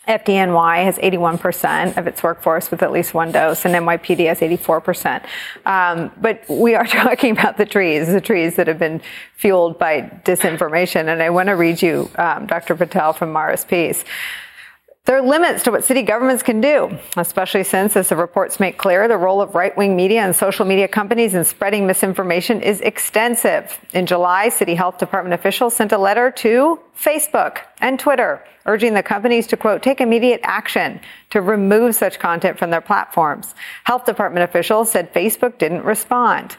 FDNY 0.07 0.83
has 0.83 0.97
81% 0.97 1.97
of 1.97 2.07
its 2.07 2.21
workforce 2.21 2.69
with 2.69 2.83
at 2.83 2.91
least 2.91 3.13
one 3.13 3.31
dose, 3.31 3.65
and 3.65 3.73
NYPD 3.73 4.27
has 4.27 4.39
84%. 4.39 5.25
Um, 5.65 6.11
but 6.19 6.43
we 6.49 6.75
are 6.75 6.85
talking 6.85 7.31
about 7.31 7.57
the 7.57 7.65
trees, 7.65 8.07
the 8.07 8.21
trees 8.21 8.55
that 8.55 8.67
have 8.67 8.79
been 8.79 9.01
fueled 9.35 9.79
by 9.79 10.01
disinformation. 10.25 11.07
And 11.07 11.21
I 11.21 11.29
want 11.29 11.47
to 11.47 11.53
read 11.53 11.81
you, 11.81 12.09
um, 12.17 12.45
Dr. 12.45 12.75
Patel, 12.75 13.13
from 13.13 13.31
Mara's 13.31 13.65
piece. 13.65 14.03
There 15.05 15.15
are 15.15 15.21
limits 15.21 15.61
to 15.63 15.71
what 15.71 15.83
city 15.83 16.01
governments 16.01 16.41
can 16.41 16.61
do, 16.61 16.97
especially 17.15 17.63
since, 17.63 17.95
as 17.95 18.09
the 18.09 18.15
reports 18.15 18.59
make 18.59 18.79
clear, 18.79 19.07
the 19.07 19.17
role 19.17 19.39
of 19.39 19.53
right 19.53 19.75
wing 19.77 19.95
media 19.95 20.21
and 20.21 20.35
social 20.35 20.65
media 20.65 20.87
companies 20.87 21.35
in 21.35 21.45
spreading 21.45 21.85
misinformation 21.85 22.59
is 22.61 22.81
extensive. 22.81 23.77
In 23.93 24.07
July, 24.07 24.49
City 24.49 24.73
Health 24.73 24.97
Department 24.97 25.35
officials 25.35 25.75
sent 25.75 25.91
a 25.91 25.99
letter 25.99 26.31
to 26.31 26.79
Facebook 26.99 27.59
and 27.81 27.99
Twitter 27.99 28.43
urging 28.65 28.95
the 28.95 29.03
companies 29.03 29.45
to, 29.47 29.57
quote, 29.57 29.83
take 29.83 30.01
immediate 30.01 30.39
action 30.41 30.99
to 31.29 31.39
remove 31.39 31.93
such 31.93 32.17
content 32.17 32.57
from 32.57 32.71
their 32.71 32.81
platforms. 32.81 33.53
Health 33.83 34.05
Department 34.05 34.43
officials 34.43 34.89
said 34.89 35.13
Facebook 35.13 35.59
didn't 35.59 35.83
respond. 35.83 36.57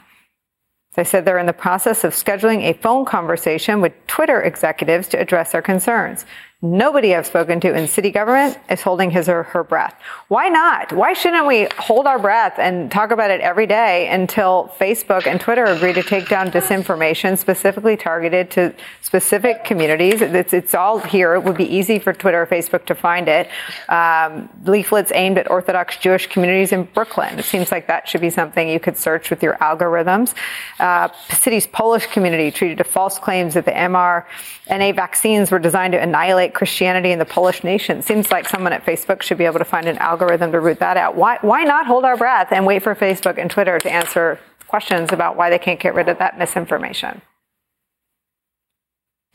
They 0.95 1.03
said 1.03 1.25
they're 1.25 1.39
in 1.39 1.47
the 1.47 1.53
process 1.53 2.05
of 2.05 2.15
scheduling 2.15 2.63
a 2.63 2.75
phone 2.75 3.05
conversation 3.05 3.81
with 3.81 3.93
Twitter 4.07 4.41
executives 4.41 5.09
to 5.09 5.21
address 5.21 5.51
their 5.51 5.63
concerns. 5.63 6.25
Nobody 6.67 7.15
I've 7.15 7.27
spoken 7.27 7.61
to 7.61 7.73
in 7.73 7.87
city 7.87 8.11
government 8.11 8.59
is 8.69 8.83
holding 8.83 9.11
his 9.11 9.29
or 9.29 9.45
her 9.45 9.63
breath. 9.63 9.95
Why 10.27 10.49
not? 10.49 10.93
Why 10.93 11.13
shouldn't 11.13 11.47
we 11.47 11.69
hold 11.79 12.09
our 12.09 12.19
breath 12.19 12.59
and 12.59 12.91
talk 12.91 13.13
about 13.13 13.31
it 13.31 13.41
every 13.41 13.67
day 13.69 14.09
until 14.09 14.75
Facebook 14.77 15.29
and 15.29 15.41
Twitter 15.41 15.65
agree 15.65 15.93
to 15.93 16.03
take 16.03 16.29
down 16.29 16.51
disinformation 16.51 17.39
specifically 17.39 17.97
targeted 17.97 18.51
to 18.53 18.75
specific 19.01 19.63
communities? 19.63 20.21
It's, 20.21 20.53
it's 20.53 20.75
all 20.75 20.99
here. 20.99 21.35
It 21.35 21.45
would 21.45 21.57
be 21.57 21.73
easy 21.73 22.01
for 22.01 22.13
Twitter 22.13 22.43
or 22.43 22.47
Facebook 22.47 22.85
to 22.87 22.97
find 22.97 23.29
it. 23.29 23.49
Um, 23.89 24.49
leaflets 24.65 25.13
aimed 25.15 25.39
at 25.39 25.49
Orthodox 25.49 25.99
Jewish 25.99 26.27
communities 26.27 26.73
in 26.73 26.83
Brooklyn. 26.83 27.39
It 27.39 27.45
seems 27.45 27.71
like 27.71 27.87
that 27.87 28.09
should 28.09 28.21
be 28.21 28.31
something 28.31 28.69
you 28.69 28.81
could 28.81 28.97
search 28.97 29.31
with 29.31 29.41
your 29.41 29.55
algorithms. 29.59 30.35
Uh, 30.81 31.11
city's 31.29 31.69
Polish 31.69 32.07
community 32.07 32.51
treated 32.51 32.79
to 32.79 32.85
false 32.85 33.21
claims 33.21 33.55
that 33.55 33.67
the 33.67 33.71
mRNA 33.71 34.97
vaccines 34.97 35.53
were 35.53 35.61
designed 35.61 35.93
to 35.93 36.03
annihilate 36.03 36.56
Christianity 36.57 37.13
in 37.13 37.19
the 37.19 37.27
Polish 37.27 37.63
nation. 37.63 38.01
Seems 38.01 38.31
like 38.31 38.49
someone 38.49 38.73
at 38.73 38.85
Facebook 38.85 39.21
should 39.21 39.37
be 39.37 39.45
able 39.45 39.59
to 39.59 39.65
find 39.65 39.87
an 39.87 39.99
algorithm 39.99 40.53
to 40.53 40.61
root 40.61 40.79
that 40.79 40.97
out. 40.97 41.15
Why, 41.15 41.39
why 41.43 41.65
not 41.65 41.87
hold 41.87 42.07
our 42.07 42.17
breath 42.17 42.51
and 42.51 42.65
wait 42.65 42.83
for 42.83 42.95
Facebook 42.95 43.37
and 43.37 43.51
Twitter 43.51 43.79
to 43.79 43.93
answer 43.93 44.41
questions 44.67 45.13
about 45.13 45.37
why 45.37 45.51
they 45.51 45.59
can't 45.59 45.79
get 45.79 45.95
rid 45.95 46.09
of 46.09 46.19
that 46.19 46.39
misinformation? 46.39 47.21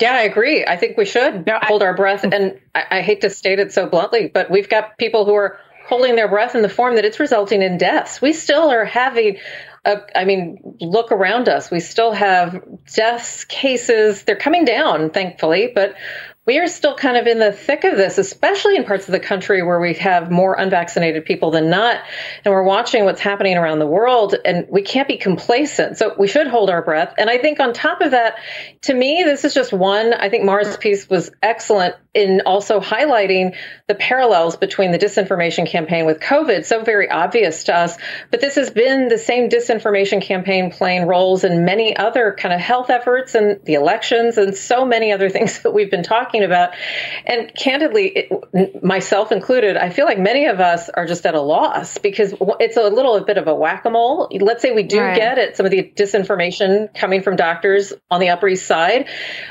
Yeah, 0.02 0.14
I 0.14 0.22
agree. 0.22 0.66
I 0.66 0.78
think 0.78 0.98
we 0.98 1.06
should 1.06 1.46
no, 1.46 1.60
hold 1.62 1.84
I, 1.84 1.86
our 1.86 1.96
breath. 1.96 2.24
And 2.24 2.60
I, 2.74 2.86
I 2.90 3.02
hate 3.02 3.22
to 3.22 3.30
state 3.30 3.60
it 3.60 3.72
so 3.72 3.88
bluntly, 3.88 4.28
but 4.28 4.50
we've 4.50 4.68
got 4.68 4.98
people 4.98 5.24
who 5.24 5.36
are 5.36 5.60
holding 5.88 6.16
their 6.16 6.28
breath 6.28 6.56
in 6.56 6.64
the 6.64 6.70
form 6.70 6.96
that 6.96 7.06
it's 7.06 7.20
resulting 7.20 7.62
in 7.62 7.78
deaths. 7.78 8.20
We 8.20 8.34
still 8.34 8.72
are 8.72 8.86
having 8.86 9.38
uh, 9.84 9.96
I 10.16 10.26
mean, 10.26 10.60
look 10.80 11.12
around 11.12 11.50
us. 11.50 11.72
We 11.72 11.80
still 11.80 12.12
have 12.12 12.64
deaths 12.94 13.46
cases. 13.46 14.24
They're 14.24 14.36
coming 14.36 14.64
down, 14.64 15.10
thankfully, 15.10 15.72
but 15.74 15.96
we 16.52 16.60
are 16.60 16.68
still 16.68 16.96
kind 16.96 17.16
of 17.16 17.28
in 17.28 17.40
the 17.40 17.54
thick 17.54 17.86
of 17.86 17.96
this, 17.96 18.18
especially 18.18 18.76
in 18.76 18.84
parts 18.84 19.08
of 19.08 19.14
the 19.14 19.22
country 19.22 19.64
where 19.64 19.80
we 19.80 19.94
have 19.94 20.30
more 20.30 20.54
unvaccinated 20.56 21.24
people 21.24 21.50
than 21.50 21.70
not. 21.70 22.02
And 22.44 22.54
we're 22.54 22.62
watching 22.64 23.06
what's 23.06 23.22
happening 23.22 23.56
around 23.56 23.80
the 23.80 23.88
world, 23.88 24.36
and 24.44 24.68
we 24.70 24.82
can't 24.82 25.08
be 25.08 25.16
complacent. 25.16 25.98
So 25.98 26.14
we 26.20 26.28
should 26.28 26.48
hold 26.48 26.70
our 26.70 26.82
breath. 26.82 27.14
And 27.18 27.30
I 27.30 27.38
think 27.38 27.62
on 27.62 27.72
top 27.72 28.02
of 28.02 28.12
that, 28.12 28.36
to 28.82 28.94
me, 28.94 29.24
this 29.24 29.46
is 29.46 29.54
just 29.54 29.72
one. 29.72 30.14
I 30.14 30.28
think 30.28 30.44
Mara's 30.44 30.76
piece 30.76 31.10
was 31.10 31.32
excellent 31.42 31.96
in 32.14 32.42
also 32.46 32.82
highlighting 32.82 33.56
the 33.88 33.96
parallels 33.96 34.58
between 34.58 34.92
the 34.92 34.98
disinformation 34.98 35.66
campaign 35.66 36.06
with 36.06 36.20
COVID, 36.20 36.66
so 36.66 36.84
very 36.84 37.10
obvious 37.10 37.66
to 37.66 37.76
us. 37.76 37.98
But 38.32 38.42
this 38.42 38.56
has 38.56 38.70
been 38.70 39.08
the 39.08 39.18
same 39.18 39.48
disinformation 39.50 40.22
campaign 40.22 40.72
playing 40.72 41.08
roles 41.08 41.46
in 41.46 41.64
many 41.64 41.96
other 41.96 42.36
kind 42.38 42.54
of 42.54 42.60
health 42.60 42.90
efforts 42.90 43.34
and 43.34 43.64
the 43.64 43.76
elections 43.76 44.38
and 44.38 44.56
so 44.56 44.86
many 44.86 45.14
other 45.14 45.30
things 45.36 45.62
that 45.62 45.72
we've 45.72 45.92
been 45.92 46.04
talking 46.04 46.44
about. 46.44 46.72
And 47.26 47.54
candidly, 47.56 48.08
it, 48.08 48.84
myself 48.84 49.32
included, 49.32 49.78
I 49.78 49.90
feel 49.90 50.06
like 50.06 50.20
many 50.20 50.48
of 50.48 50.60
us 50.60 50.90
are 50.90 51.06
just 51.06 51.26
at 51.26 51.34
a 51.34 51.42
loss 51.42 51.98
because 51.98 52.34
it's 52.60 52.76
a 52.76 52.90
little 52.90 53.22
bit 53.22 53.38
of 53.38 53.48
a 53.48 53.56
whack 53.56 53.86
a 53.86 53.90
mole. 53.90 54.30
Let's 54.38 54.62
say 54.62 54.72
we 54.72 54.84
do 54.84 55.00
right. 55.00 55.16
get 55.16 55.38
it, 55.38 55.56
some 55.56 55.66
of 55.66 55.72
the 55.72 55.84
disinformation 55.96 56.94
coming 56.94 57.22
from 57.22 57.38
doctors 57.38 57.94
on 58.10 58.20
the 58.20 58.30
Upper 58.30 58.50
East 58.50 58.68
Side. 58.68 59.08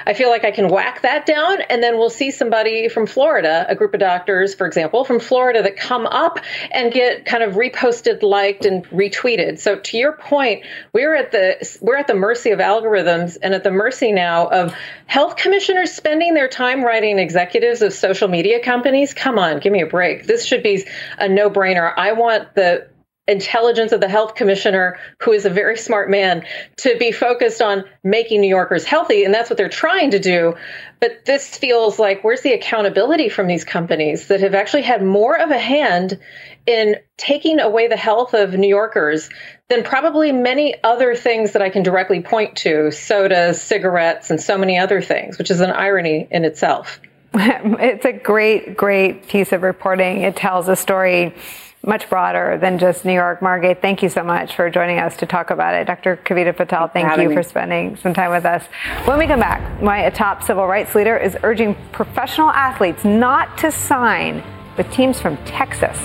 I 0.06 0.12
feel 0.12 0.28
like 0.28 0.44
I 0.44 0.50
can 0.50 0.68
whack 0.68 1.02
that 1.02 1.24
down 1.24 1.62
and 1.62 1.82
then 1.82 1.96
we'll 1.96 2.10
see 2.10 2.30
somebody 2.51 2.89
from 2.89 3.06
Florida, 3.06 3.64
a 3.68 3.77
group 3.77 3.94
of 3.94 4.01
doctors, 4.01 4.55
for 4.55 4.66
example, 4.66 5.05
from 5.05 5.20
Florida 5.20 5.62
that 5.62 5.77
come 5.77 6.05
up 6.05 6.40
and 6.72 6.93
get 6.93 7.24
kind 7.24 7.44
of 7.44 7.55
reposted, 7.55 8.22
liked, 8.22 8.64
and 8.64 8.85
retweeted. 8.89 9.60
So 9.60 9.77
to 9.77 9.97
your 9.97 10.14
point, 10.14 10.64
we're 10.93 11.14
at 11.14 11.31
the 11.31 11.78
we're 11.81 11.97
at 11.97 12.09
the 12.09 12.14
mercy 12.14 12.51
of 12.51 12.59
algorithms 12.59 13.39
and 13.40 13.55
at 13.55 13.62
the 13.62 13.70
mercy 13.70 14.10
now 14.10 14.48
of 14.48 14.74
health 15.06 15.36
commissioners 15.36 15.93
spending 15.93 16.35
their 16.35 16.48
time 16.48 16.82
writing 16.82 17.20
executives 17.20 17.82
of 17.82 17.93
social 17.93 18.27
media 18.27 18.60
companies. 18.60 19.14
Come 19.14 19.39
on, 19.39 19.60
give 19.60 19.72
me 19.72 19.82
a 19.82 19.86
break. 19.86 20.27
This 20.27 20.44
should 20.44 20.64
be 20.64 20.85
a 21.18 21.28
no-brainer. 21.28 21.94
I 21.97 22.14
want 22.14 22.56
the 22.56 22.89
intelligence 23.31 23.93
of 23.93 24.01
the 24.01 24.09
health 24.09 24.35
commissioner, 24.35 24.98
who 25.23 25.32
is 25.32 25.44
a 25.44 25.51
very 25.51 25.77
smart 25.77 26.11
man, 26.11 26.44
to 26.78 26.97
be 26.98 27.12
focused 27.12 27.62
on 27.62 27.85
making 28.02 28.40
New 28.40 28.48
Yorkers 28.48 28.85
healthy. 28.85 29.24
And 29.24 29.32
that's 29.32 29.48
what 29.48 29.57
they're 29.57 29.69
trying 29.69 30.11
to 30.11 30.19
do. 30.19 30.55
But 31.01 31.24
this 31.24 31.57
feels 31.57 31.98
like 31.98 32.23
where's 32.23 32.43
the 32.43 32.52
accountability 32.52 33.28
from 33.28 33.47
these 33.47 33.65
companies 33.65 34.28
that 34.28 34.40
have 34.40 34.55
actually 34.55 34.82
had 34.82 35.02
more 35.02 35.39
of 35.39 35.51
a 35.51 35.59
hand 35.59 36.19
in 36.66 36.97
taking 37.16 37.61
away 37.61 37.89
the 37.89 37.97
health 37.97 38.35
of 38.35 38.55
New 38.55 38.69
Yorkers 38.69 39.31
than 39.69 39.82
probably 39.82 40.32
many 40.32 40.74
other 40.82 41.15
things 41.15 41.52
that 41.52 41.62
I 41.62 41.70
can 41.70 41.82
directly 41.82 42.20
point 42.20 42.57
to 42.59 42.90
sodas, 42.90 43.62
cigarettes, 43.62 44.31
and 44.31 44.40
so 44.40 44.59
many 44.59 44.78
other 44.78 45.01
things, 45.01 45.39
which 45.39 45.51
is 45.51 45.61
an 45.61 45.70
irony 45.70 46.28
in 46.31 46.44
itself. 46.44 47.01
it's 47.35 48.05
a 48.05 48.12
great, 48.12 48.77
great 48.77 49.28
piece 49.28 49.52
of 49.52 49.62
reporting. 49.62 50.23
It 50.23 50.35
tells 50.35 50.69
a 50.69 50.74
story 50.74 51.35
much 51.82 52.09
broader 52.11 52.59
than 52.61 52.78
just 52.78 53.05
New 53.05 53.12
York. 53.12 53.40
Mara 53.40 53.61
Gay, 53.61 53.74
thank 53.74 54.02
you 54.02 54.09
so 54.09 54.23
much 54.23 54.55
for 54.55 54.69
joining 54.69 54.98
us 54.98 55.16
to 55.19 55.27
talk 55.27 55.51
about 55.51 55.74
it. 55.74 55.86
Dr. 55.86 56.16
Kavita 56.16 56.55
Patel, 56.55 56.89
thank 56.89 57.16
you 57.19 57.31
me. 57.31 57.35
for 57.35 57.43
spending 57.43 57.97
some 57.97 58.12
time 58.12 58.31
with 58.31 58.44
us. 58.44 58.65
When 59.07 59.19
we 59.19 59.27
come 59.27 59.40
back, 59.40 59.82
my 59.82 60.09
top 60.11 60.43
civil 60.43 60.66
rights 60.66 60.94
leader 60.94 61.16
is 61.16 61.36
urging 61.43 61.74
professional 61.93 62.51
athletes 62.51 63.05
not 63.05 63.57
to 63.59 63.73
sign 63.73 64.43
with 64.77 64.90
teams 64.93 65.20
from 65.20 65.36
Texas. 65.44 65.98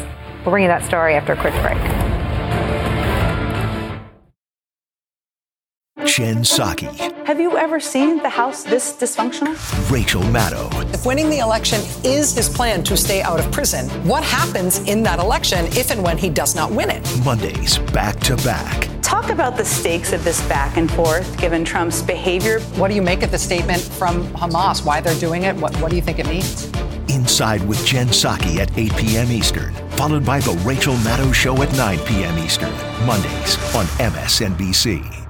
We'll 0.44 0.52
bring 0.52 0.64
you 0.64 0.70
that 0.70 0.86
story 0.86 1.16
after 1.16 1.34
a 1.34 1.38
quick 1.38 1.54
break. 1.62 2.15
Jen 6.16 6.44
Psaki. 6.44 6.88
Have 7.26 7.42
you 7.42 7.58
ever 7.58 7.78
seen 7.78 8.24
the 8.24 8.30
House 8.30 8.64
this 8.64 8.94
dysfunctional? 8.94 9.52
Rachel 9.92 10.22
Maddow. 10.22 10.70
If 10.94 11.06
winning 11.06 11.30
the 11.30 11.40
election 11.40 11.82
is 12.06 12.34
his 12.34 12.48
plan 12.48 12.84
to 12.84 12.96
stay 12.96 13.22
out 13.22 13.38
of 13.38 13.52
prison, 13.52 13.90
what 14.08 14.24
happens 14.24 14.80
in 14.88 15.04
that 15.04 15.20
election 15.20 15.66
if 15.74 15.92
and 15.92 16.02
when 16.02 16.18
he 16.18 16.30
does 16.30 16.56
not 16.56 16.72
win 16.72 16.90
it? 16.90 17.04
Mondays, 17.26 17.80
back 17.92 18.18
to 18.22 18.38
back. 18.38 18.88
Talk 19.02 19.30
about 19.30 19.58
the 19.58 19.66
stakes 19.66 20.14
of 20.14 20.24
this 20.24 20.42
back 20.48 20.78
and 20.78 20.90
forth 20.90 21.38
given 21.38 21.66
Trump's 21.66 22.02
behavior. 22.02 22.62
What 22.78 22.88
do 22.88 22.96
you 22.96 23.02
make 23.02 23.22
of 23.22 23.32
the 23.32 23.38
statement 23.38 23.82
from 23.82 24.26
Hamas? 24.36 24.86
Why 24.86 25.02
they're 25.02 25.20
doing 25.20 25.44
it? 25.44 25.54
What, 25.58 25.76
what 25.82 25.90
do 25.90 25.98
you 25.98 26.02
think 26.02 26.20
it 26.20 26.28
means? 26.28 26.72
Inside 27.10 27.62
with 27.68 27.86
Jen 27.86 28.08
Psaki 28.08 28.60
at 28.60 28.72
8 28.78 28.96
p.m. 28.96 29.32
Eastern, 29.34 29.74
followed 29.98 30.26
by 30.26 30.40
The 30.40 30.54
Rachel 30.64 30.96
Maddow 30.96 31.34
Show 31.34 31.62
at 31.62 31.76
9 31.76 32.00
p.m. 32.06 32.40
Eastern, 32.40 32.72
Mondays 33.06 33.58
on 33.76 33.86
MSNBC. 34.00 35.25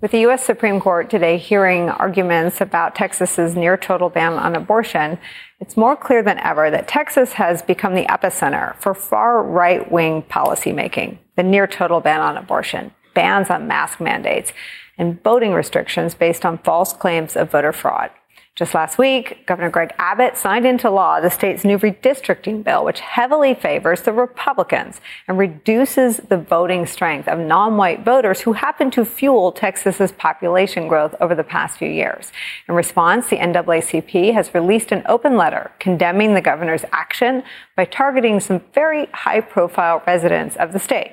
With 0.00 0.12
the 0.12 0.20
U.S. 0.20 0.44
Supreme 0.44 0.78
Court 0.78 1.10
today 1.10 1.38
hearing 1.38 1.88
arguments 1.88 2.60
about 2.60 2.94
Texas's 2.94 3.56
near 3.56 3.76
total 3.76 4.08
ban 4.08 4.34
on 4.34 4.54
abortion, 4.54 5.18
it's 5.58 5.76
more 5.76 5.96
clear 5.96 6.22
than 6.22 6.38
ever 6.38 6.70
that 6.70 6.86
Texas 6.86 7.32
has 7.32 7.62
become 7.62 7.96
the 7.96 8.04
epicenter 8.04 8.76
for 8.76 8.94
far 8.94 9.42
right 9.42 9.90
wing 9.90 10.22
policymaking. 10.22 11.18
The 11.34 11.42
near 11.42 11.66
total 11.66 12.00
ban 12.00 12.20
on 12.20 12.36
abortion, 12.36 12.92
bans 13.12 13.50
on 13.50 13.66
mask 13.66 14.00
mandates, 14.00 14.52
and 14.96 15.20
voting 15.24 15.52
restrictions 15.52 16.14
based 16.14 16.46
on 16.46 16.58
false 16.58 16.92
claims 16.92 17.34
of 17.34 17.50
voter 17.50 17.72
fraud. 17.72 18.10
Just 18.58 18.74
last 18.74 18.98
week, 18.98 19.46
Governor 19.46 19.70
Greg 19.70 19.94
Abbott 19.98 20.36
signed 20.36 20.66
into 20.66 20.90
law 20.90 21.20
the 21.20 21.30
state's 21.30 21.64
new 21.64 21.78
redistricting 21.78 22.64
bill, 22.64 22.84
which 22.84 22.98
heavily 22.98 23.54
favors 23.54 24.02
the 24.02 24.12
Republicans 24.12 25.00
and 25.28 25.38
reduces 25.38 26.16
the 26.16 26.38
voting 26.38 26.84
strength 26.84 27.28
of 27.28 27.38
non-white 27.38 28.04
voters 28.04 28.40
who 28.40 28.54
happen 28.54 28.90
to 28.90 29.04
fuel 29.04 29.52
Texas's 29.52 30.10
population 30.10 30.88
growth 30.88 31.14
over 31.20 31.36
the 31.36 31.44
past 31.44 31.78
few 31.78 31.88
years. 31.88 32.32
In 32.68 32.74
response, 32.74 33.28
the 33.28 33.36
NAACP 33.36 34.34
has 34.34 34.52
released 34.52 34.90
an 34.90 35.04
open 35.06 35.36
letter 35.36 35.70
condemning 35.78 36.34
the 36.34 36.40
governor's 36.40 36.84
action 36.90 37.44
by 37.76 37.84
targeting 37.84 38.40
some 38.40 38.62
very 38.74 39.06
high-profile 39.12 40.02
residents 40.04 40.56
of 40.56 40.72
the 40.72 40.80
state 40.80 41.12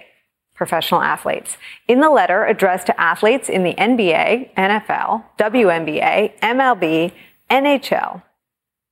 professional 0.55 1.01
athletes. 1.01 1.57
In 1.88 1.99
the 1.99 2.09
letter 2.09 2.45
addressed 2.45 2.88
to 2.88 2.99
athletes 2.99 3.49
in 3.49 3.63
the 3.63 3.73
NBA, 3.73 4.55
NFL, 4.55 5.26
WNBA, 5.38 6.39
MLB, 6.39 7.11
NHL, 7.49 8.23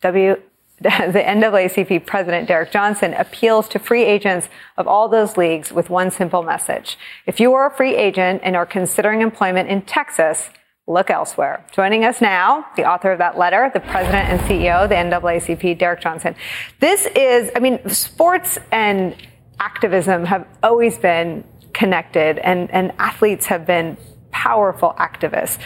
w, 0.01 0.41
the 0.81 0.89
NAACP 0.89 2.05
president 2.05 2.47
Derrick 2.47 2.71
Johnson 2.71 3.13
appeals 3.13 3.69
to 3.69 3.79
free 3.79 4.03
agents 4.03 4.49
of 4.77 4.87
all 4.87 5.07
those 5.07 5.37
leagues 5.37 5.71
with 5.71 5.89
one 5.89 6.11
simple 6.11 6.43
message. 6.43 6.97
If 7.25 7.39
you 7.39 7.53
are 7.53 7.67
a 7.67 7.75
free 7.75 7.95
agent 7.95 8.41
and 8.43 8.55
are 8.55 8.65
considering 8.65 9.21
employment 9.21 9.69
in 9.69 9.83
Texas, 9.83 10.49
look 10.85 11.09
elsewhere. 11.09 11.65
Joining 11.71 12.03
us 12.03 12.19
now, 12.19 12.65
the 12.75 12.83
author 12.83 13.11
of 13.11 13.19
that 13.19 13.37
letter, 13.37 13.71
the 13.73 13.79
president 13.79 14.29
and 14.29 14.39
CEO 14.41 14.83
of 14.83 14.89
the 14.89 14.95
NAACP, 14.95 15.77
Derrick 15.77 16.01
Johnson. 16.01 16.35
This 16.79 17.07
is, 17.15 17.49
I 17.55 17.59
mean, 17.59 17.87
sports 17.89 18.57
and 18.71 19.15
activism 19.59 20.25
have 20.25 20.45
always 20.61 20.97
been 20.97 21.45
connected 21.73 22.37
and, 22.39 22.69
and 22.71 22.91
athletes 22.99 23.45
have 23.45 23.65
been 23.65 23.97
powerful 24.31 24.93
activists. 24.99 25.57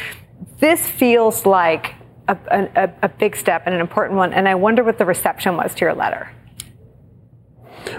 This 0.60 0.88
feels 0.88 1.46
like 1.46 1.96
a, 2.28 2.38
a, 2.76 2.90
a 3.04 3.10
big 3.10 3.36
step 3.36 3.64
and 3.66 3.76
an 3.76 3.82
important 3.82 4.18
one. 4.18 4.34
And 4.34 4.48
I 4.48 4.56
wonder 4.56 4.84
what 4.84 4.98
the 4.98 5.06
reception 5.06 5.58
was 5.58 5.74
to 5.76 5.86
your 5.86 5.94
letter. 5.94 6.32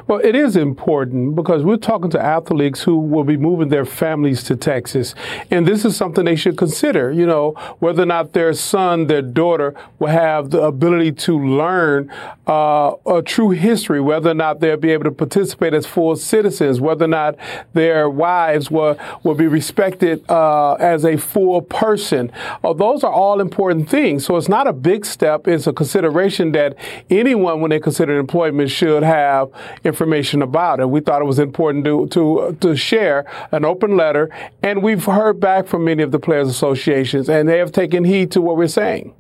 Well, 0.06 0.20
it 0.22 0.34
is 0.34 0.56
important 0.56 1.34
because 1.34 1.64
we're 1.64 1.76
talking 1.76 2.10
to 2.10 2.20
athletes 2.20 2.82
who 2.82 2.98
will 2.98 3.24
be 3.24 3.36
moving 3.36 3.68
their 3.68 3.84
families 3.84 4.42
to 4.44 4.56
Texas. 4.56 5.14
And 5.50 5.66
this 5.66 5.84
is 5.84 5.96
something 5.96 6.24
they 6.24 6.36
should 6.36 6.56
consider, 6.56 7.12
you 7.12 7.26
know, 7.26 7.52
whether 7.78 8.02
or 8.02 8.06
not 8.06 8.32
their 8.32 8.52
son, 8.52 9.06
their 9.06 9.22
daughter 9.22 9.74
will 9.98 10.08
have 10.08 10.50
the 10.50 10.62
ability 10.62 11.12
to 11.12 11.38
learn 11.38 12.10
uh, 12.46 12.92
a 13.06 13.22
true 13.22 13.50
history, 13.50 14.00
whether 14.00 14.30
or 14.30 14.34
not 14.34 14.60
they'll 14.60 14.76
be 14.76 14.90
able 14.90 15.04
to 15.04 15.10
participate 15.10 15.74
as 15.74 15.86
full 15.86 16.16
citizens, 16.16 16.80
whether 16.80 17.04
or 17.04 17.08
not 17.08 17.36
their 17.74 18.08
wives 18.08 18.70
will, 18.70 18.98
will 19.22 19.34
be 19.34 19.46
respected 19.46 20.24
uh, 20.30 20.74
as 20.74 21.04
a 21.04 21.16
full 21.16 21.60
person. 21.62 22.32
Uh, 22.64 22.72
those 22.72 23.04
are 23.04 23.12
all 23.12 23.40
important 23.40 23.88
things. 23.88 24.24
So 24.24 24.36
it's 24.36 24.48
not 24.48 24.66
a 24.66 24.72
big 24.72 25.04
step. 25.04 25.46
It's 25.46 25.66
a 25.66 25.72
consideration 25.72 26.52
that 26.52 26.76
anyone, 27.10 27.60
when 27.60 27.70
they 27.70 27.80
consider 27.80 28.18
employment, 28.18 28.70
should 28.70 29.02
have 29.02 29.50
information 29.84 30.42
about 30.42 30.80
it. 30.80 30.88
We 30.90 31.00
thought 31.00 31.22
it 31.22 31.26
was 31.26 31.38
important 31.38 31.84
to, 31.84 32.06
to, 32.08 32.56
to 32.60 32.76
share 32.76 33.24
an 33.52 33.64
open 33.64 33.96
letter, 33.96 34.30
and 34.62 34.82
we've 34.82 35.04
heard 35.04 35.40
back 35.40 35.66
from 35.66 35.84
many 35.84 36.02
of 36.02 36.12
the 36.12 36.18
players' 36.18 36.48
associations, 36.48 37.28
and 37.28 37.48
they 37.48 37.58
have 37.58 37.72
taken 37.72 38.04
heed 38.04 38.30
to 38.32 38.40
what 38.40 38.56
we're 38.56 38.68
saying. 38.68 39.14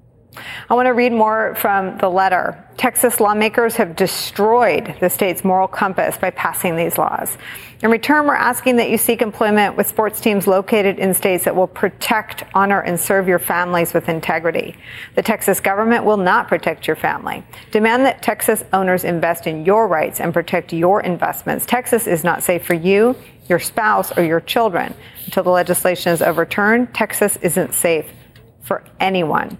I 0.68 0.74
want 0.74 0.86
to 0.86 0.92
read 0.92 1.12
more 1.12 1.54
from 1.56 1.98
the 1.98 2.08
letter. 2.08 2.62
Texas 2.76 3.18
lawmakers 3.18 3.76
have 3.76 3.96
destroyed 3.96 4.94
the 5.00 5.10
state's 5.10 5.42
moral 5.42 5.66
compass 5.66 6.16
by 6.16 6.30
passing 6.30 6.76
these 6.76 6.96
laws. 6.96 7.36
In 7.82 7.90
return, 7.90 8.26
we're 8.26 8.34
asking 8.34 8.76
that 8.76 8.90
you 8.90 8.98
seek 8.98 9.22
employment 9.22 9.76
with 9.76 9.86
sports 9.86 10.20
teams 10.20 10.46
located 10.46 10.98
in 10.98 11.14
states 11.14 11.44
that 11.44 11.54
will 11.54 11.66
protect, 11.66 12.44
honor, 12.54 12.80
and 12.80 12.98
serve 12.98 13.28
your 13.28 13.38
families 13.38 13.94
with 13.94 14.08
integrity. 14.08 14.76
The 15.14 15.22
Texas 15.22 15.60
government 15.60 16.04
will 16.04 16.16
not 16.16 16.48
protect 16.48 16.86
your 16.86 16.96
family. 16.96 17.44
Demand 17.70 18.04
that 18.04 18.20
Texas 18.22 18.64
owners 18.72 19.04
invest 19.04 19.46
in 19.46 19.64
your 19.64 19.86
rights 19.86 20.20
and 20.20 20.34
protect 20.34 20.72
your 20.72 21.00
investments. 21.02 21.66
Texas 21.66 22.06
is 22.06 22.24
not 22.24 22.42
safe 22.42 22.64
for 22.64 22.74
you, 22.74 23.16
your 23.48 23.60
spouse, 23.60 24.16
or 24.16 24.24
your 24.24 24.40
children. 24.40 24.94
Until 25.24 25.44
the 25.44 25.50
legislation 25.50 26.12
is 26.12 26.20
overturned, 26.20 26.94
Texas 26.94 27.36
isn't 27.42 27.74
safe 27.74 28.12
for 28.60 28.84
anyone 29.00 29.56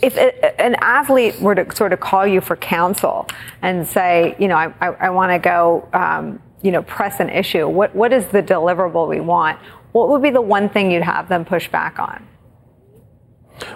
if 0.00 0.16
an 0.58 0.76
athlete 0.80 1.40
were 1.40 1.54
to 1.54 1.74
sort 1.74 1.92
of 1.92 2.00
call 2.00 2.26
you 2.26 2.40
for 2.40 2.56
counsel 2.56 3.26
and 3.62 3.86
say, 3.86 4.36
you 4.38 4.46
know, 4.46 4.56
I, 4.56 4.72
I, 4.80 4.88
I 4.88 5.10
want 5.10 5.32
to 5.32 5.38
go, 5.38 5.88
um, 5.92 6.40
you 6.62 6.70
know, 6.70 6.82
press 6.82 7.20
an 7.20 7.30
issue, 7.30 7.68
what, 7.68 7.94
what 7.94 8.12
is 8.12 8.26
the 8.28 8.42
deliverable 8.42 9.08
we 9.08 9.20
want? 9.20 9.58
What 9.92 10.08
would 10.10 10.22
be 10.22 10.30
the 10.30 10.42
one 10.42 10.68
thing 10.68 10.90
you'd 10.90 11.02
have 11.02 11.28
them 11.28 11.44
push 11.44 11.68
back 11.68 11.98
on? 11.98 12.27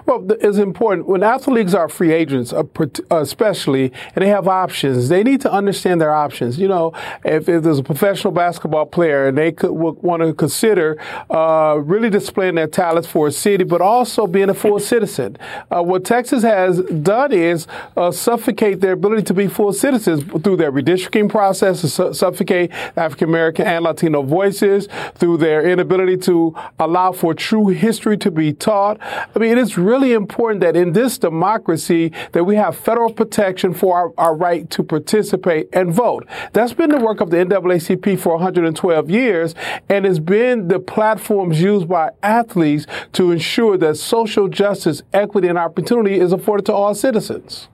Well, 0.07 0.27
it's 0.41 0.59
important 0.59 1.07
when 1.07 1.23
athletes 1.23 1.75
are 1.75 1.89
free 1.89 2.13
agents, 2.13 2.53
uh, 2.53 2.65
especially, 3.11 3.93
and 4.15 4.23
they 4.23 4.29
have 4.29 4.49
options. 4.49 5.09
They 5.09 5.23
need 5.23 5.41
to 5.43 5.53
understand 5.53 6.01
their 6.01 6.15
options. 6.15 6.59
You 6.59 6.69
know, 6.69 6.93
if, 7.25 7.49
if 7.49 7.63
there's 7.63 7.79
a 7.79 7.83
professional 7.83 8.33
basketball 8.33 8.87
player 8.87 9.29
and 9.29 9.39
they 9.39 9.53
could 9.53 9.73
want 9.73 10.23
to 10.23 10.35
consider 10.35 10.99
uh, 11.31 11.81
really 11.83 12.11
displaying 12.11 12.55
their 12.55 12.67
talents 12.67 13.09
for 13.09 13.29
a 13.29 13.33
city, 13.33 13.65
but 13.65 13.81
also 13.81 14.27
being 14.27 14.51
a 14.51 14.55
full 14.55 14.79
citizen. 14.79 15.37
Uh, 15.71 15.83
what 15.83 16.05
Texas 16.05 16.43
has 16.43 16.81
done 16.81 17.33
is 17.33 17.67
uh, 17.97 18.11
suffocate 18.11 18.81
their 18.81 18.93
ability 18.93 19.23
to 19.23 19.35
be 19.35 19.47
full 19.47 19.73
citizens 19.73 20.23
through 20.43 20.57
their 20.57 20.73
redistricting 20.73 21.29
process, 21.29 21.81
su- 21.81 22.13
suffocate 22.13 22.71
African 22.97 23.29
American 23.29 23.67
and 23.67 23.85
Latino 23.85 24.23
voices, 24.23 24.89
through 25.15 25.39
their 25.39 25.69
inability 25.69 26.17
to 26.17 26.55
allow 26.79 27.13
for 27.13 27.35
true 27.35 27.69
history 27.69 28.17
to 28.19 28.31
be 28.31 28.53
taught. 28.53 28.99
I 29.03 29.39
mean, 29.39 29.53
it 29.53 29.59
is 29.59 29.72
really 29.77 30.13
important 30.13 30.61
that 30.61 30.77
in 30.77 30.93
this 30.93 31.19
democracy 31.19 32.13
that 32.33 32.45
we 32.45 32.57
have 32.57 32.77
federal 32.77 33.13
protection 33.13 33.75
for 33.75 33.97
our, 33.97 34.13
our 34.19 34.37
right 34.37 34.69
to 34.71 34.83
participate 34.83 35.69
and 35.73 35.93
vote. 35.93 36.27
That's 36.53 36.73
been 36.73 36.91
the 36.91 36.99
work 36.99 37.21
of 37.21 37.31
the 37.31 37.39
NAACP 37.39 38.19
for 38.19 38.35
112 38.35 39.11
years 39.11 39.55
and 39.89 40.07
it's 40.07 40.19
been 40.19 40.69
the 40.69 40.81
platforms 40.81 41.61
used 41.61 41.89
by 41.89 42.11
athletes 42.23 42.87
to 43.13 43.31
ensure 43.31 43.77
that 43.79 43.97
social 43.97 44.49
justice, 44.49 45.03
equity, 45.13 45.49
and 45.49 45.59
opportunity 45.59 46.19
is 46.19 46.33
afforded 46.33 46.67
to 46.67 46.73
all 46.73 46.95
citizens. 46.95 47.69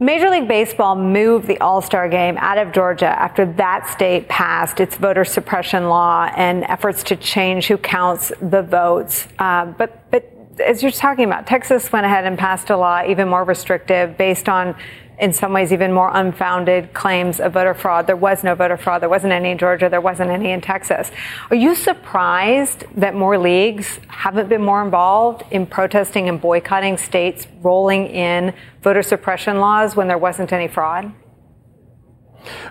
Major 0.00 0.28
League 0.28 0.48
Baseball 0.48 0.96
moved 0.96 1.46
the 1.46 1.58
All 1.60 1.80
Star 1.80 2.08
game 2.08 2.36
out 2.38 2.58
of 2.58 2.72
Georgia 2.72 3.06
after 3.06 3.46
that 3.54 3.88
state 3.88 4.28
passed 4.28 4.80
its 4.80 4.96
voter 4.96 5.24
suppression 5.24 5.88
law 5.88 6.30
and 6.36 6.64
efforts 6.64 7.04
to 7.04 7.16
change 7.16 7.68
who 7.68 7.78
counts 7.78 8.32
the 8.42 8.62
votes. 8.62 9.28
Uh, 9.38 9.66
but, 9.66 10.10
but 10.10 10.33
as 10.60 10.82
you're 10.82 10.92
talking 10.92 11.24
about, 11.24 11.46
Texas 11.46 11.90
went 11.92 12.06
ahead 12.06 12.24
and 12.24 12.38
passed 12.38 12.70
a 12.70 12.76
law 12.76 13.02
even 13.06 13.28
more 13.28 13.44
restrictive 13.44 14.16
based 14.16 14.48
on 14.48 14.74
in 15.18 15.32
some 15.32 15.52
ways 15.52 15.72
even 15.72 15.92
more 15.92 16.10
unfounded 16.12 16.92
claims 16.92 17.38
of 17.38 17.52
voter 17.52 17.74
fraud. 17.74 18.06
There 18.06 18.16
was 18.16 18.42
no 18.42 18.54
voter 18.54 18.76
fraud. 18.76 19.00
There 19.00 19.08
wasn't 19.08 19.32
any 19.32 19.52
in 19.52 19.58
Georgia. 19.58 19.88
There 19.88 20.00
wasn't 20.00 20.30
any 20.30 20.50
in 20.50 20.60
Texas. 20.60 21.10
Are 21.50 21.56
you 21.56 21.74
surprised 21.74 22.84
that 22.96 23.14
more 23.14 23.38
leagues 23.38 24.00
haven't 24.08 24.48
been 24.48 24.62
more 24.62 24.82
involved 24.82 25.44
in 25.52 25.66
protesting 25.66 26.28
and 26.28 26.40
boycotting 26.40 26.96
states 26.96 27.46
rolling 27.62 28.08
in 28.08 28.54
voter 28.82 29.02
suppression 29.02 29.60
laws 29.60 29.94
when 29.94 30.08
there 30.08 30.18
wasn't 30.18 30.52
any 30.52 30.66
fraud? 30.66 31.12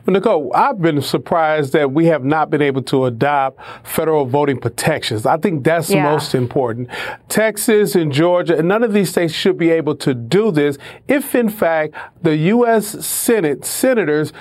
Well, 0.05 0.13
Nicolle, 0.13 0.51
I've 0.53 0.81
been 0.81 1.01
surprised 1.01 1.73
that 1.73 1.91
we 1.91 2.05
have 2.07 2.23
not 2.23 2.49
been 2.49 2.61
able 2.61 2.81
to 2.83 3.05
adopt 3.05 3.59
federal 3.83 4.25
voting 4.25 4.59
protections. 4.59 5.25
I 5.25 5.37
think 5.37 5.63
that's 5.63 5.89
yeah. 5.89 6.03
most 6.03 6.35
important. 6.35 6.89
Texas 7.29 7.95
and 7.95 8.11
Georgia, 8.11 8.57
and 8.57 8.67
none 8.67 8.83
of 8.83 8.93
these 8.93 9.09
states 9.09 9.33
should 9.33 9.57
be 9.57 9.69
able 9.69 9.95
to 9.97 10.13
do 10.13 10.51
this 10.51 10.77
if, 11.07 11.35
in 11.35 11.49
fact, 11.49 11.95
the 12.21 12.35
U.S. 12.35 13.05
Senate 13.05 13.65
senators 13.65 14.33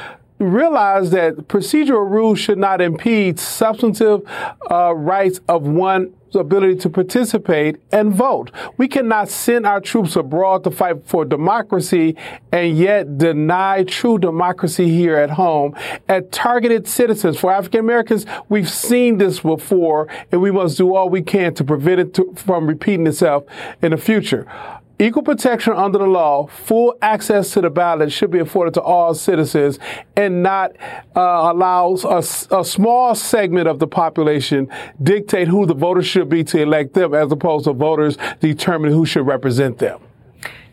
realize 0.50 1.10
that 1.10 1.34
procedural 1.48 2.08
rules 2.08 2.38
should 2.38 2.58
not 2.58 2.80
impede 2.80 3.38
substantive 3.38 4.22
uh, 4.70 4.94
rights 4.94 5.40
of 5.48 5.62
one 5.66 6.14
ability 6.34 6.76
to 6.76 6.90
participate 6.90 7.76
and 7.92 8.12
vote. 8.12 8.50
We 8.76 8.88
cannot 8.88 9.28
send 9.28 9.66
our 9.66 9.80
troops 9.80 10.16
abroad 10.16 10.64
to 10.64 10.70
fight 10.70 11.06
for 11.06 11.24
democracy 11.24 12.16
and 12.50 12.76
yet 12.76 13.18
deny 13.18 13.84
true 13.84 14.18
democracy 14.18 14.88
here 14.88 15.16
at 15.16 15.30
home 15.30 15.76
at 16.08 16.32
targeted 16.32 16.88
citizens. 16.88 17.38
For 17.38 17.52
African 17.52 17.80
Americans, 17.80 18.26
we've 18.48 18.70
seen 18.70 19.18
this 19.18 19.40
before 19.40 20.08
and 20.30 20.40
we 20.40 20.50
must 20.50 20.78
do 20.78 20.94
all 20.94 21.08
we 21.08 21.22
can 21.22 21.54
to 21.54 21.64
prevent 21.64 22.00
it 22.00 22.14
to, 22.14 22.32
from 22.36 22.66
repeating 22.66 23.06
itself 23.06 23.44
in 23.80 23.90
the 23.90 23.98
future. 23.98 24.46
Equal 25.02 25.24
protection 25.24 25.72
under 25.72 25.98
the 25.98 26.06
law, 26.06 26.46
full 26.46 26.96
access 27.02 27.50
to 27.54 27.60
the 27.60 27.70
ballot 27.70 28.12
should 28.12 28.30
be 28.30 28.38
afforded 28.38 28.72
to 28.74 28.80
all 28.80 29.14
citizens 29.14 29.80
and 30.16 30.44
not 30.44 30.76
uh, 31.16 31.50
allows 31.52 32.04
a, 32.04 32.18
a, 32.56 32.64
small 32.64 33.12
segment 33.16 33.66
of 33.66 33.80
the 33.80 33.88
population 33.88 34.68
dictate 35.02 35.48
who 35.48 35.66
the 35.66 35.74
voters 35.74 36.06
should 36.06 36.28
be 36.28 36.44
to 36.44 36.62
elect 36.62 36.94
them 36.94 37.14
as 37.14 37.32
opposed 37.32 37.64
to 37.64 37.72
voters 37.72 38.16
determine 38.38 38.92
who 38.92 39.04
should 39.04 39.26
represent 39.26 39.78
them. 39.78 39.98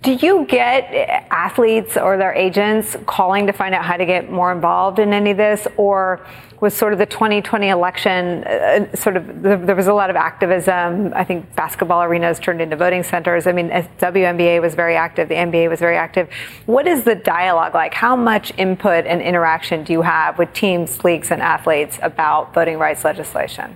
Do 0.01 0.13
you 0.13 0.45
get 0.45 0.83
athletes 1.29 1.97
or 1.97 2.15
their 2.15 2.33
agents 2.33 2.95
calling 3.05 3.47
to 3.47 3.53
find 3.53 3.75
out 3.75 3.83
how 3.83 3.97
to 3.97 4.05
get 4.05 4.31
more 4.31 4.51
involved 4.51 4.97
in 4.97 5.11
any 5.11 5.31
of 5.31 5.37
this? 5.37 5.67
Or 5.75 6.25
was 6.61 6.73
sort 6.73 6.93
of 6.93 6.99
the 6.99 7.05
2020 7.05 7.69
election 7.69 8.43
uh, 8.43 8.95
sort 8.95 9.17
of, 9.17 9.41
there 9.41 9.75
was 9.75 9.87
a 9.87 9.93
lot 9.93 10.09
of 10.09 10.15
activism. 10.15 11.13
I 11.15 11.23
think 11.23 11.53
basketball 11.55 12.03
arenas 12.03 12.39
turned 12.39 12.61
into 12.61 12.75
voting 12.75 13.03
centers. 13.03 13.47
I 13.47 13.51
mean, 13.51 13.69
WNBA 13.69 14.61
was 14.61 14.75
very 14.75 14.95
active, 14.95 15.29
the 15.29 15.35
NBA 15.35 15.69
was 15.69 15.79
very 15.79 15.97
active. 15.97 16.29
What 16.65 16.87
is 16.87 17.03
the 17.03 17.15
dialogue 17.15 17.73
like? 17.73 17.93
How 17.93 18.15
much 18.15 18.53
input 18.57 19.05
and 19.05 19.21
interaction 19.21 19.83
do 19.83 19.93
you 19.93 20.01
have 20.01 20.37
with 20.37 20.53
teams, 20.53 21.03
leagues, 21.03 21.31
and 21.31 21.41
athletes 21.41 21.99
about 22.01 22.53
voting 22.53 22.77
rights 22.77 23.03
legislation? 23.03 23.75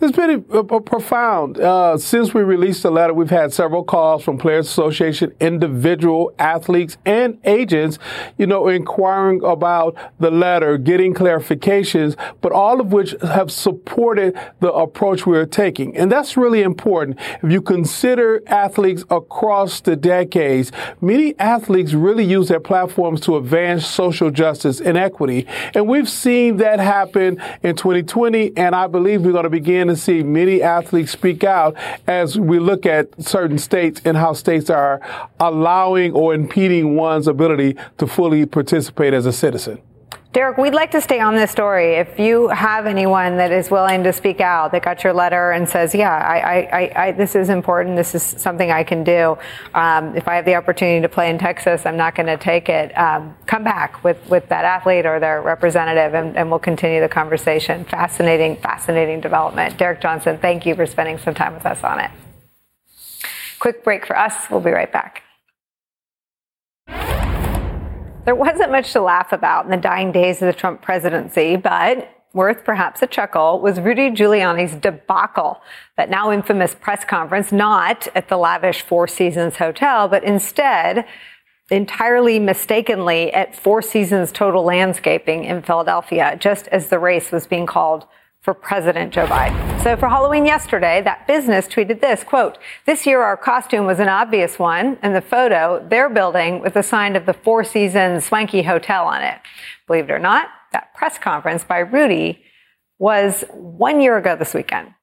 It's 0.00 0.16
been 0.16 0.44
a, 0.50 0.58
a 0.58 0.80
profound. 0.80 1.58
Uh, 1.58 1.98
since 1.98 2.34
we 2.34 2.42
released 2.42 2.82
the 2.82 2.90
letter, 2.90 3.12
we've 3.12 3.30
had 3.30 3.52
several 3.52 3.84
calls 3.84 4.24
from 4.24 4.38
Players 4.38 4.68
Association, 4.68 5.32
individual 5.40 6.32
athletes, 6.38 6.96
and 7.04 7.38
agents, 7.44 7.98
you 8.36 8.46
know, 8.46 8.68
inquiring 8.68 9.42
about 9.44 9.96
the 10.18 10.30
letter, 10.30 10.78
getting 10.78 11.14
clarifications, 11.14 12.16
but 12.40 12.52
all 12.52 12.80
of 12.80 12.92
which 12.92 13.14
have 13.22 13.50
supported 13.50 14.38
the 14.60 14.72
approach 14.72 15.26
we're 15.26 15.46
taking. 15.46 15.96
And 15.96 16.10
that's 16.10 16.36
really 16.36 16.62
important. 16.62 17.18
If 17.42 17.50
you 17.50 17.62
consider 17.62 18.42
athletes 18.46 19.04
across 19.10 19.80
the 19.80 19.96
decades, 19.96 20.72
many 21.00 21.38
athletes 21.38 21.94
really 21.94 22.24
use 22.24 22.48
their 22.48 22.60
platforms 22.60 23.20
to 23.22 23.36
advance 23.36 23.86
social 23.86 24.30
justice 24.30 24.80
and 24.80 24.96
equity. 24.96 25.46
And 25.74 25.88
we've 25.88 26.08
seen 26.08 26.58
that 26.58 26.80
happen 26.80 27.40
in 27.62 27.76
2020, 27.76 28.56
and 28.56 28.74
I 28.74 28.86
believe 28.86 29.22
we're 29.22 29.32
going 29.32 29.44
to 29.44 29.50
be 29.50 29.57
begin 29.58 29.88
to 29.88 29.96
see 29.96 30.22
many 30.22 30.62
athletes 30.62 31.10
speak 31.10 31.42
out 31.42 31.74
as 32.06 32.38
we 32.38 32.60
look 32.60 32.86
at 32.86 33.08
certain 33.20 33.58
states 33.58 34.00
and 34.04 34.16
how 34.16 34.32
states 34.32 34.70
are 34.70 35.00
allowing 35.40 36.12
or 36.12 36.32
impeding 36.32 36.94
one's 36.94 37.26
ability 37.26 37.76
to 37.96 38.06
fully 38.06 38.46
participate 38.46 39.12
as 39.12 39.26
a 39.26 39.32
citizen. 39.32 39.80
Derrick, 40.30 40.58
we'd 40.58 40.74
like 40.74 40.90
to 40.90 41.00
stay 41.00 41.20
on 41.20 41.34
this 41.36 41.50
story. 41.50 41.94
If 41.94 42.18
you 42.18 42.48
have 42.48 42.84
anyone 42.84 43.38
that 43.38 43.50
is 43.50 43.70
willing 43.70 44.04
to 44.04 44.12
speak 44.12 44.42
out, 44.42 44.72
that 44.72 44.82
got 44.82 45.02
your 45.02 45.14
letter 45.14 45.52
and 45.52 45.66
says, 45.66 45.94
"Yeah, 45.94 46.14
I, 46.14 46.60
I, 46.60 47.06
I, 47.06 47.12
this 47.12 47.34
is 47.34 47.48
important. 47.48 47.96
This 47.96 48.14
is 48.14 48.22
something 48.22 48.70
I 48.70 48.84
can 48.84 49.04
do. 49.04 49.38
Um, 49.72 50.14
if 50.14 50.28
I 50.28 50.34
have 50.34 50.44
the 50.44 50.54
opportunity 50.54 51.00
to 51.00 51.08
play 51.08 51.30
in 51.30 51.38
Texas, 51.38 51.86
I'm 51.86 51.96
not 51.96 52.14
going 52.14 52.26
to 52.26 52.36
take 52.36 52.68
it." 52.68 52.92
Um, 52.96 53.34
come 53.46 53.64
back 53.64 54.04
with 54.04 54.18
with 54.28 54.46
that 54.50 54.66
athlete 54.66 55.06
or 55.06 55.18
their 55.18 55.40
representative, 55.40 56.12
and, 56.12 56.36
and 56.36 56.50
we'll 56.50 56.58
continue 56.58 57.00
the 57.00 57.08
conversation. 57.08 57.86
Fascinating, 57.86 58.56
fascinating 58.56 59.22
development. 59.22 59.78
Derrick 59.78 60.02
Johnson, 60.02 60.36
thank 60.36 60.66
you 60.66 60.74
for 60.74 60.84
spending 60.84 61.16
some 61.16 61.34
time 61.34 61.54
with 61.54 61.64
us 61.64 61.82
on 61.82 62.00
it. 62.00 62.10
Quick 63.60 63.82
break 63.82 64.04
for 64.04 64.16
us. 64.16 64.34
We'll 64.50 64.60
be 64.60 64.72
right 64.72 64.92
back. 64.92 65.22
There 68.28 68.34
wasn't 68.34 68.70
much 68.70 68.92
to 68.92 69.00
laugh 69.00 69.32
about 69.32 69.64
in 69.64 69.70
the 69.70 69.78
dying 69.78 70.12
days 70.12 70.42
of 70.42 70.48
the 70.48 70.52
Trump 70.52 70.82
presidency, 70.82 71.56
but 71.56 72.14
worth 72.34 72.62
perhaps 72.62 73.00
a 73.00 73.06
chuckle 73.06 73.58
was 73.58 73.80
Rudy 73.80 74.10
Giuliani's 74.10 74.74
debacle, 74.74 75.62
that 75.96 76.10
now 76.10 76.30
infamous 76.30 76.74
press 76.74 77.06
conference, 77.06 77.52
not 77.52 78.06
at 78.14 78.28
the 78.28 78.36
lavish 78.36 78.82
Four 78.82 79.08
Seasons 79.08 79.56
Hotel, 79.56 80.08
but 80.08 80.24
instead 80.24 81.06
entirely 81.70 82.38
mistakenly 82.38 83.32
at 83.32 83.56
Four 83.56 83.80
Seasons 83.80 84.30
Total 84.30 84.62
Landscaping 84.62 85.44
in 85.44 85.62
Philadelphia, 85.62 86.36
just 86.38 86.68
as 86.68 86.88
the 86.88 86.98
race 86.98 87.32
was 87.32 87.46
being 87.46 87.64
called 87.64 88.06
for 88.48 88.54
President 88.54 89.12
Joe 89.12 89.26
Biden. 89.26 89.82
So 89.82 89.94
for 89.94 90.08
Halloween 90.08 90.46
yesterday, 90.46 91.02
that 91.02 91.26
business 91.26 91.66
tweeted 91.66 92.00
this, 92.00 92.24
quote, 92.24 92.56
this 92.86 93.04
year 93.04 93.20
our 93.20 93.36
costume 93.36 93.84
was 93.84 94.00
an 94.00 94.08
obvious 94.08 94.58
one, 94.58 94.96
and 95.02 95.14
the 95.14 95.20
photo, 95.20 95.86
they're 95.90 96.08
building 96.08 96.62
with 96.62 96.74
a 96.74 96.82
sign 96.82 97.14
of 97.14 97.26
the 97.26 97.34
Four 97.34 97.62
Seasons 97.62 98.24
Swanky 98.24 98.62
Hotel 98.62 99.04
on 99.04 99.20
it. 99.20 99.38
Believe 99.86 100.08
it 100.08 100.12
or 100.12 100.18
not, 100.18 100.48
that 100.72 100.94
press 100.94 101.18
conference 101.18 101.62
by 101.62 101.80
Rudy 101.80 102.42
was 102.98 103.44
one 103.52 104.00
year 104.00 104.16
ago 104.16 104.34
this 104.34 104.54
weekend. 104.54 104.94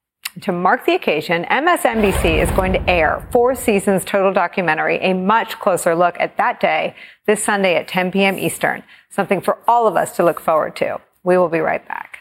To 0.42 0.52
mark 0.52 0.88
the 0.88 0.96
occasion, 0.96 1.44
MSNBC 1.44 2.42
is 2.42 2.50
going 2.50 2.74
to 2.74 2.90
air 2.90 3.28
Four 3.32 3.54
Seasons 3.54 4.04
Total 4.04 4.34
Documentary, 4.34 4.98
a 5.02 5.14
much 5.14 5.60
closer 5.60 5.94
look 5.94 6.16
at 6.20 6.36
that 6.38 6.60
day 6.60 6.96
this 7.28 7.44
Sunday 7.44 7.76
at 7.76 7.88
10 7.88 8.12
p.m. 8.12 8.40
Eastern, 8.40 8.82
something 9.12 9.40
for 9.40 9.60
all 9.68 9.86
of 9.86 9.96
us 9.96 10.16
to 10.16 10.24
look 10.24 10.40
forward 10.40 10.76
to. 10.78 11.00
We 11.24 11.38
will 11.38 11.50
be 11.50 11.60
right 11.60 11.88
back. 11.88 12.15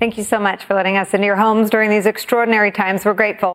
Thank 0.00 0.16
you 0.16 0.24
so 0.24 0.40
much 0.40 0.64
for 0.64 0.72
letting 0.72 0.96
us 0.96 1.12
into 1.12 1.26
your 1.26 1.36
homes 1.36 1.68
during 1.68 1.90
these 1.90 2.06
extraordinary 2.06 2.72
times. 2.72 3.04
We're 3.04 3.12
grateful. 3.12 3.54